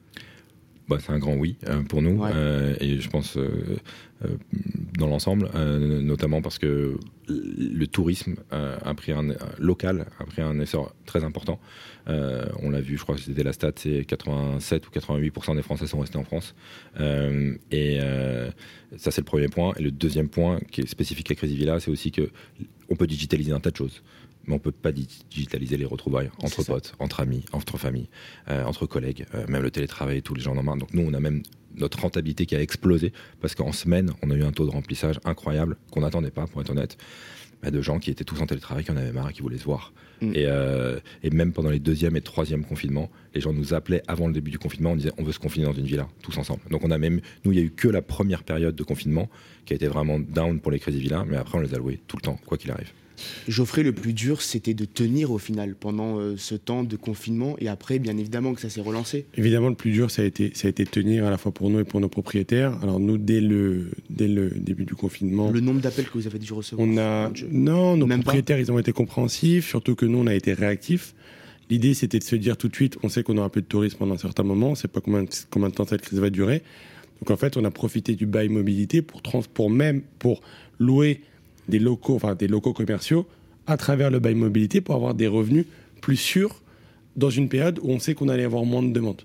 Bah, 0.90 0.98
c'est 0.98 1.12
un 1.12 1.20
grand 1.20 1.36
oui 1.36 1.56
euh, 1.68 1.82
pour 1.84 2.02
nous 2.02 2.20
Ouais. 2.20 2.32
euh, 2.34 2.74
et 2.80 2.98
je 2.98 3.08
pense 3.08 3.36
euh, 3.36 3.78
dans 4.98 5.06
l'ensemble, 5.06 5.48
notamment 5.54 6.42
parce 6.42 6.58
que 6.58 6.98
le 7.28 7.86
tourisme 7.86 8.34
a 8.50 8.92
pris 8.94 9.12
un 9.12 9.28
local 9.58 10.06
a 10.18 10.24
pris 10.24 10.42
un 10.42 10.58
essor 10.60 10.94
très 11.06 11.24
important. 11.24 11.58
On 12.06 12.68
l'a 12.68 12.82
vu, 12.82 12.98
je 12.98 13.02
crois 13.02 13.14
que 13.14 13.22
c'était 13.22 13.44
la 13.44 13.54
stat, 13.54 13.72
c'est 13.76 14.04
87 14.04 14.88
ou 14.88 14.90
88 14.90 15.32
des 15.54 15.62
Français 15.62 15.86
sont 15.86 16.00
restés 16.00 16.18
en 16.18 16.24
France. 16.24 16.54
Et 17.70 17.98
ça 18.98 19.10
c'est 19.10 19.22
le 19.22 19.26
premier 19.26 19.48
point. 19.48 19.72
Et 19.78 19.82
le 19.82 19.90
deuxième 19.90 20.28
point 20.28 20.58
qui 20.70 20.82
est 20.82 20.86
spécifique 20.86 21.30
à 21.30 21.34
Crazy 21.34 21.56
Villa, 21.56 21.80
c'est 21.80 21.90
aussi 21.90 22.10
que 22.10 22.28
on 22.90 22.96
peut 22.96 23.06
digitaliser 23.06 23.52
un 23.52 23.60
tas 23.60 23.70
de 23.70 23.76
choses. 23.76 24.02
Mais 24.46 24.54
on 24.54 24.58
peut 24.58 24.72
pas 24.72 24.92
dig- 24.92 25.24
digitaliser 25.30 25.76
les 25.76 25.84
retrouvailles 25.84 26.30
entre 26.42 26.62
ça. 26.62 26.72
potes, 26.72 26.94
entre 26.98 27.20
amis, 27.20 27.44
entre 27.52 27.78
familles, 27.78 28.08
euh, 28.48 28.64
entre 28.64 28.86
collègues, 28.86 29.26
euh, 29.34 29.46
même 29.48 29.62
le 29.62 29.70
télétravail, 29.70 30.22
tous 30.22 30.34
les 30.34 30.40
gens 30.40 30.56
en 30.56 30.62
marre. 30.62 30.76
Donc 30.76 30.92
nous, 30.94 31.02
on 31.06 31.14
a 31.14 31.20
même 31.20 31.42
notre 31.76 32.00
rentabilité 32.00 32.46
qui 32.46 32.56
a 32.56 32.60
explosé 32.60 33.12
parce 33.40 33.54
qu'en 33.54 33.72
semaine, 33.72 34.12
on 34.22 34.30
a 34.30 34.34
eu 34.34 34.42
un 34.42 34.52
taux 34.52 34.66
de 34.66 34.70
remplissage 34.70 35.20
incroyable 35.24 35.76
qu'on 35.90 36.00
n'attendait 36.00 36.30
pas, 36.30 36.46
pour 36.46 36.60
être 36.60 36.70
honnête, 36.70 36.96
bah, 37.62 37.70
de 37.70 37.80
gens 37.82 37.98
qui 37.98 38.10
étaient 38.10 38.24
tous 38.24 38.40
en 38.40 38.46
télétravail, 38.46 38.84
qui 38.84 38.90
en 38.90 38.96
avaient 38.96 39.12
marre 39.12 39.28
et 39.28 39.32
qui 39.32 39.42
voulaient 39.42 39.58
se 39.58 39.64
voir. 39.64 39.92
Mm. 40.22 40.32
Et, 40.34 40.46
euh, 40.46 40.98
et 41.22 41.30
même 41.30 41.52
pendant 41.52 41.70
les 41.70 41.78
deuxième 41.78 42.16
et 42.16 42.20
troisième 42.22 42.64
confinements, 42.64 43.10
les 43.34 43.40
gens 43.40 43.52
nous 43.52 43.72
appelaient 43.74 44.02
avant 44.08 44.26
le 44.26 44.32
début 44.32 44.50
du 44.50 44.58
confinement, 44.58 44.92
on 44.92 44.96
disait 44.96 45.12
on 45.18 45.22
veut 45.22 45.32
se 45.32 45.38
confiner 45.38 45.66
dans 45.66 45.72
une 45.72 45.86
villa, 45.86 46.08
tous 46.22 46.36
ensemble. 46.38 46.60
Donc 46.70 46.82
on 46.84 46.90
a 46.90 46.98
même, 46.98 47.20
nous, 47.44 47.52
il 47.52 47.58
y 47.58 47.60
a 47.60 47.64
eu 47.64 47.70
que 47.70 47.88
la 47.88 48.02
première 48.02 48.42
période 48.42 48.74
de 48.74 48.82
confinement 48.82 49.28
qui 49.64 49.74
a 49.74 49.76
été 49.76 49.86
vraiment 49.86 50.18
down 50.18 50.60
pour 50.60 50.72
les 50.72 50.78
Crazy 50.78 50.98
Villas, 51.00 51.24
mais 51.26 51.36
après 51.36 51.58
on 51.58 51.60
les 51.60 51.74
a 51.74 51.78
loués 51.78 52.00
tout 52.06 52.16
le 52.16 52.22
temps, 52.22 52.38
quoi 52.46 52.58
qu'il 52.58 52.70
arrive. 52.70 52.92
Geoffrey, 53.48 53.82
le 53.82 53.92
plus 53.92 54.12
dur, 54.12 54.42
c'était 54.42 54.74
de 54.74 54.84
tenir 54.84 55.30
au 55.30 55.38
final 55.38 55.74
pendant 55.74 56.18
euh, 56.18 56.34
ce 56.36 56.54
temps 56.54 56.84
de 56.84 56.96
confinement. 56.96 57.56
Et 57.58 57.68
après, 57.68 57.98
bien 57.98 58.16
évidemment 58.16 58.54
que 58.54 58.60
ça 58.60 58.70
s'est 58.70 58.80
relancé. 58.80 59.26
Évidemment, 59.36 59.68
le 59.68 59.74
plus 59.74 59.90
dur, 59.92 60.10
ça 60.10 60.22
a 60.22 60.24
été, 60.24 60.52
ça 60.54 60.68
a 60.68 60.70
été 60.70 60.84
de 60.84 60.90
tenir 60.90 61.26
à 61.26 61.30
la 61.30 61.38
fois 61.38 61.52
pour 61.52 61.70
nous 61.70 61.80
et 61.80 61.84
pour 61.84 62.00
nos 62.00 62.08
propriétaires. 62.08 62.78
Alors 62.82 63.00
nous, 63.00 63.18
dès 63.18 63.40
le, 63.40 63.90
dès 64.08 64.28
le 64.28 64.50
début 64.50 64.84
du 64.84 64.94
confinement, 64.94 65.50
Le 65.50 65.60
nombre 65.60 65.80
d'appels 65.80 66.06
que 66.06 66.14
vous 66.14 66.26
avez 66.26 66.38
dû 66.38 66.52
recevoir. 66.52 66.86
on 66.86 66.96
a... 66.98 67.30
Non, 67.50 67.96
nos 67.96 68.06
Même 68.06 68.20
pas 68.20 68.24
propriétaires, 68.24 68.58
ils 68.58 68.70
ont 68.72 68.78
été 68.78 68.92
compréhensifs, 68.92 69.68
surtout 69.68 69.94
que 69.94 70.06
nous, 70.06 70.18
on 70.18 70.26
a 70.26 70.34
été 70.34 70.52
réactifs. 70.52 71.14
L'idée, 71.70 71.94
c'était 71.94 72.18
de 72.18 72.24
se 72.24 72.36
dire 72.36 72.56
tout 72.56 72.68
de 72.68 72.74
suite, 72.74 72.98
on 73.02 73.08
sait 73.08 73.22
qu'on 73.22 73.38
aura 73.38 73.50
peu 73.50 73.60
de 73.60 73.66
tourisme 73.66 73.98
pendant 73.98 74.14
un 74.14 74.18
certain 74.18 74.42
moment, 74.42 74.68
on 74.68 74.70
ne 74.70 74.76
sait 74.76 74.88
pas 74.88 75.00
combien, 75.00 75.24
combien 75.50 75.68
de 75.68 75.74
temps 75.74 75.84
cette 75.86 76.02
crise 76.02 76.18
va 76.18 76.30
durer. 76.30 76.62
Donc 77.20 77.30
en 77.30 77.36
fait, 77.36 77.56
on 77.56 77.64
a 77.64 77.70
profité 77.70 78.14
du 78.16 78.26
bail 78.26 78.48
mobilité 78.48 79.02
pour, 79.02 79.22
trans, 79.22 79.42
pour 79.42 79.70
même 79.70 80.02
pour 80.18 80.40
louer 80.78 81.20
des 81.70 81.78
locaux, 81.78 82.16
enfin 82.16 82.34
des 82.34 82.48
locaux 82.48 82.72
commerciaux 82.72 83.26
à 83.66 83.76
travers 83.76 84.10
le 84.10 84.18
bail 84.18 84.34
mobilité 84.34 84.80
pour 84.80 84.94
avoir 84.94 85.14
des 85.14 85.26
revenus 85.26 85.66
plus 86.00 86.16
sûrs 86.16 86.60
dans 87.16 87.30
une 87.30 87.48
période 87.48 87.78
où 87.82 87.90
on 87.90 87.98
sait 87.98 88.14
qu'on 88.14 88.28
allait 88.28 88.44
avoir 88.44 88.64
moins 88.64 88.82
de 88.82 88.92
demandes. 88.92 89.22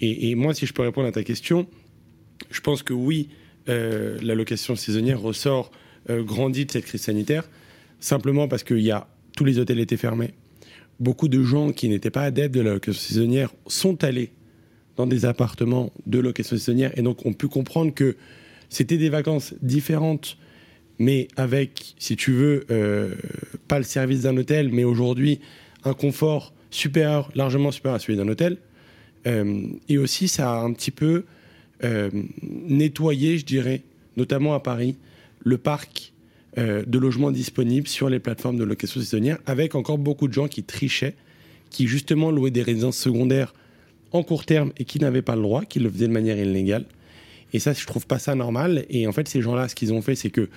Et, 0.00 0.34
moi, 0.34 0.54
si 0.54 0.66
je 0.66 0.72
peux 0.72 0.82
répondre 0.82 1.08
à 1.08 1.12
ta 1.12 1.22
question, 1.22 1.66
je 2.50 2.60
pense 2.60 2.82
que 2.82 2.92
oui, 2.92 3.28
euh, 3.68 4.18
la 4.22 4.34
location 4.34 4.76
saisonnière 4.76 5.20
ressort 5.20 5.70
euh, 6.10 6.22
grandie 6.22 6.66
de 6.66 6.70
cette 6.70 6.84
crise 6.84 7.00
sanitaire, 7.00 7.48
simplement 8.00 8.48
parce 8.48 8.64
que 8.64 8.74
y 8.74 8.90
a, 8.90 9.06
tous 9.36 9.44
les 9.44 9.58
hôtels 9.58 9.80
étaient 9.80 9.96
fermés. 9.96 10.32
Beaucoup 11.00 11.28
de 11.28 11.42
gens 11.42 11.72
qui 11.72 11.88
n'étaient 11.88 12.10
pas 12.10 12.22
adeptes 12.22 12.54
de 12.54 12.60
la 12.60 12.74
location 12.74 13.00
saisonnière 13.00 13.50
sont 13.66 14.04
allés 14.04 14.30
dans 14.96 15.06
des 15.06 15.24
appartements 15.24 15.90
de 16.06 16.18
location 16.18 16.56
saisonnière 16.56 16.96
et 16.98 17.02
donc 17.02 17.24
ont 17.24 17.32
pu 17.32 17.48
comprendre 17.48 17.94
que 17.94 18.16
c'était 18.68 18.98
des 18.98 19.08
vacances 19.08 19.54
différentes, 19.62 20.36
mais 20.98 21.28
avec, 21.36 21.94
si 21.98 22.16
tu 22.16 22.32
veux, 22.32 22.64
euh, 22.70 23.14
pas 23.68 23.78
le 23.78 23.84
service 23.84 24.22
d'un 24.22 24.36
hôtel, 24.36 24.70
mais 24.72 24.84
aujourd'hui 24.84 25.40
un 25.84 25.94
confort 25.94 26.52
supérieur, 26.70 27.30
largement 27.34 27.70
supérieur 27.70 27.96
à 27.96 27.98
celui 27.98 28.16
d'un 28.16 28.28
hôtel. 28.28 28.56
Euh, 29.26 29.66
et 29.88 29.98
aussi, 29.98 30.28
ça 30.28 30.52
a 30.52 30.62
un 30.62 30.72
petit 30.72 30.90
peu 30.90 31.24
euh, 31.84 32.10
nettoyé, 32.42 33.38
je 33.38 33.44
dirais, 33.44 33.82
notamment 34.16 34.54
à 34.54 34.60
Paris, 34.60 34.96
le 35.40 35.58
parc 35.58 36.12
de 36.54 36.98
logements 36.98 37.30
disponibles 37.30 37.88
sur 37.88 38.10
les 38.10 38.18
plateformes 38.18 38.58
de 38.58 38.64
location 38.64 39.00
saisonnière, 39.00 39.38
avec 39.46 39.74
encore 39.74 39.96
beaucoup 39.96 40.28
de 40.28 40.34
gens 40.34 40.48
qui 40.48 40.62
trichaient, 40.62 41.14
qui 41.70 41.86
justement 41.86 42.30
louaient 42.30 42.50
des 42.50 42.62
résidences 42.62 42.98
secondaires 42.98 43.54
en 44.12 44.22
court 44.22 44.44
terme 44.44 44.70
et 44.76 44.84
qui 44.84 44.98
n'avaient 44.98 45.22
pas 45.22 45.34
le 45.34 45.40
droit, 45.40 45.64
qui 45.64 45.80
le 45.80 45.90
faisaient 45.90 46.08
de 46.08 46.12
manière 46.12 46.36
illégale. 46.36 46.84
Et 47.52 47.58
ça, 47.58 47.72
je 47.72 47.86
trouve 47.86 48.06
pas 48.06 48.18
ça 48.18 48.34
normal. 48.34 48.84
Et 48.88 49.06
en 49.06 49.12
fait, 49.12 49.28
ces 49.28 49.42
gens-là, 49.42 49.68
ce 49.68 49.74
qu'ils 49.74 49.92
ont 49.92 50.02
fait, 50.02 50.14
c'est 50.14 50.30
que 50.30 50.48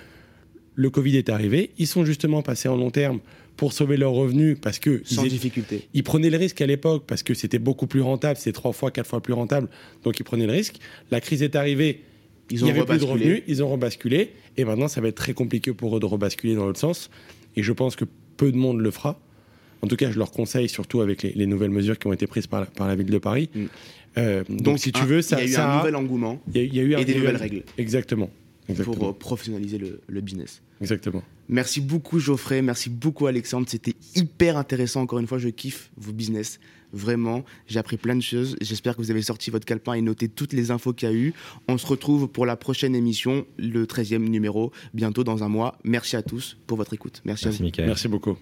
le 0.76 0.90
Covid 0.90 1.16
est 1.16 1.28
arrivé, 1.30 1.70
ils 1.78 1.86
sont 1.88 2.04
justement 2.04 2.42
passés 2.42 2.68
en 2.68 2.76
long 2.76 2.90
terme 2.90 3.18
pour 3.56 3.72
sauver 3.72 3.96
leurs 3.96 4.12
revenus 4.12 4.58
parce 4.60 4.78
que 4.78 5.00
Sans 5.04 5.24
ils 5.24 5.30
difficulté. 5.30 5.88
ils 5.94 6.04
prenaient 6.04 6.28
le 6.30 6.36
risque 6.36 6.60
à 6.60 6.66
l'époque 6.66 7.04
parce 7.06 7.22
que 7.22 7.32
c'était 7.34 7.58
beaucoup 7.58 7.86
plus 7.86 8.02
rentable, 8.02 8.36
c'était 8.38 8.52
trois 8.52 8.72
fois, 8.72 8.90
quatre 8.90 9.06
fois 9.08 9.20
plus 9.22 9.32
rentable, 9.32 9.68
donc 10.04 10.20
ils 10.20 10.24
prenaient 10.24 10.46
le 10.46 10.52
risque. 10.52 10.76
La 11.10 11.20
crise 11.20 11.42
est 11.42 11.56
arrivée, 11.56 12.02
Ils 12.50 12.58
il 12.58 12.62
ont 12.62 12.66
n'y 12.66 12.72
avait 12.72 12.84
plus 12.84 12.98
de 12.98 13.04
revenus, 13.04 13.42
ils 13.48 13.62
ont 13.64 13.68
rebasculé, 13.68 14.32
et 14.58 14.64
maintenant 14.66 14.88
ça 14.88 15.00
va 15.00 15.08
être 15.08 15.16
très 15.16 15.32
compliqué 15.32 15.72
pour 15.72 15.96
eux 15.96 16.00
de 16.00 16.06
rebasculer 16.06 16.54
dans 16.54 16.66
l'autre 16.66 16.78
sens. 16.78 17.10
Et 17.56 17.62
je 17.62 17.72
pense 17.72 17.96
que 17.96 18.04
peu 18.36 18.52
de 18.52 18.56
monde 18.58 18.80
le 18.80 18.90
fera. 18.90 19.18
En 19.82 19.88
tout 19.88 19.96
cas, 19.96 20.10
je 20.10 20.18
leur 20.18 20.30
conseille, 20.30 20.68
surtout 20.68 21.00
avec 21.00 21.22
les, 21.22 21.32
les 21.34 21.46
nouvelles 21.46 21.70
mesures 21.70 21.98
qui 21.98 22.06
ont 22.06 22.12
été 22.12 22.26
prises 22.26 22.46
par 22.46 22.60
la, 22.60 22.66
par 22.66 22.88
la 22.88 22.94
ville 22.96 23.06
de 23.10 23.18
Paris. 23.18 23.48
Mm. 23.54 23.64
Euh, 24.18 24.44
donc, 24.48 24.78
si 24.78 24.90
tu 24.92 25.04
veux, 25.04 25.20
ça, 25.22 25.36
il 25.36 25.44
y 25.44 25.46
a 25.48 25.50
eu 25.50 25.52
ça 25.52 25.70
un 25.72 25.76
nouvel 25.78 25.96
engouement 25.96 26.40
il 26.48 26.56
y 26.56 26.60
a, 26.60 26.62
il 26.64 26.74
y 26.74 26.80
a 26.80 26.82
eu 26.82 26.94
un- 26.94 26.98
et 26.98 27.04
des 27.04 27.12
il 27.12 27.16
y 27.16 27.20
nouvelles 27.20 27.36
règles. 27.36 27.62
Exactement. 27.78 28.30
Exactement. 28.68 28.96
pour 28.96 29.08
euh, 29.08 29.12
professionnaliser 29.12 29.78
le, 29.78 30.00
le 30.06 30.20
business. 30.20 30.62
Exactement. 30.80 31.22
Merci 31.48 31.80
beaucoup 31.80 32.18
Geoffrey, 32.18 32.60
merci 32.60 32.90
beaucoup 32.90 33.26
Alexandre, 33.26 33.66
c'était 33.68 33.94
hyper 34.14 34.56
intéressant. 34.56 35.02
Encore 35.02 35.20
une 35.20 35.26
fois, 35.26 35.38
je 35.38 35.48
kiffe 35.48 35.90
vos 35.96 36.12
business, 36.12 36.58
vraiment. 36.92 37.44
J'ai 37.68 37.78
appris 37.78 37.96
plein 37.96 38.16
de 38.16 38.20
choses. 38.22 38.56
J'espère 38.60 38.96
que 38.96 39.02
vous 39.02 39.10
avez 39.10 39.22
sorti 39.22 39.50
votre 39.50 39.64
calepin 39.64 39.94
et 39.94 40.02
noté 40.02 40.28
toutes 40.28 40.52
les 40.52 40.70
infos 40.70 40.92
qu'il 40.92 41.08
y 41.08 41.12
a 41.12 41.14
eu. 41.14 41.34
On 41.68 41.78
se 41.78 41.86
retrouve 41.86 42.28
pour 42.28 42.46
la 42.46 42.56
prochaine 42.56 42.94
émission, 42.96 43.46
le 43.58 43.86
13e 43.86 44.18
numéro, 44.18 44.72
bientôt 44.92 45.22
dans 45.24 45.44
un 45.44 45.48
mois. 45.48 45.78
Merci 45.84 46.16
à 46.16 46.22
tous 46.22 46.56
pour 46.66 46.76
votre 46.76 46.92
écoute. 46.94 47.22
Merci, 47.24 47.46
Merci 47.46 47.56
à 47.56 47.58
vous. 47.58 47.64
Michael. 47.64 47.86
Merci 47.86 48.08
beaucoup. 48.08 48.36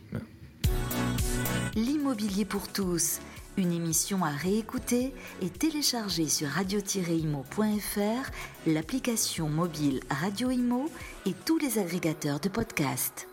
L'immobilier 1.76 2.44
pour 2.44 2.68
tous, 2.68 3.18
une 3.56 3.72
émission 3.72 4.24
à 4.24 4.30
réécouter 4.30 5.12
et 5.42 5.50
télécharger 5.50 6.28
sur 6.28 6.48
radio-imo.fr, 6.48 8.30
l'application 8.66 9.48
mobile 9.48 10.00
Radio 10.10 10.50
Imo 10.50 10.90
et 11.26 11.34
tous 11.44 11.58
les 11.58 11.78
agrégateurs 11.78 12.40
de 12.40 12.48
podcasts. 12.48 13.28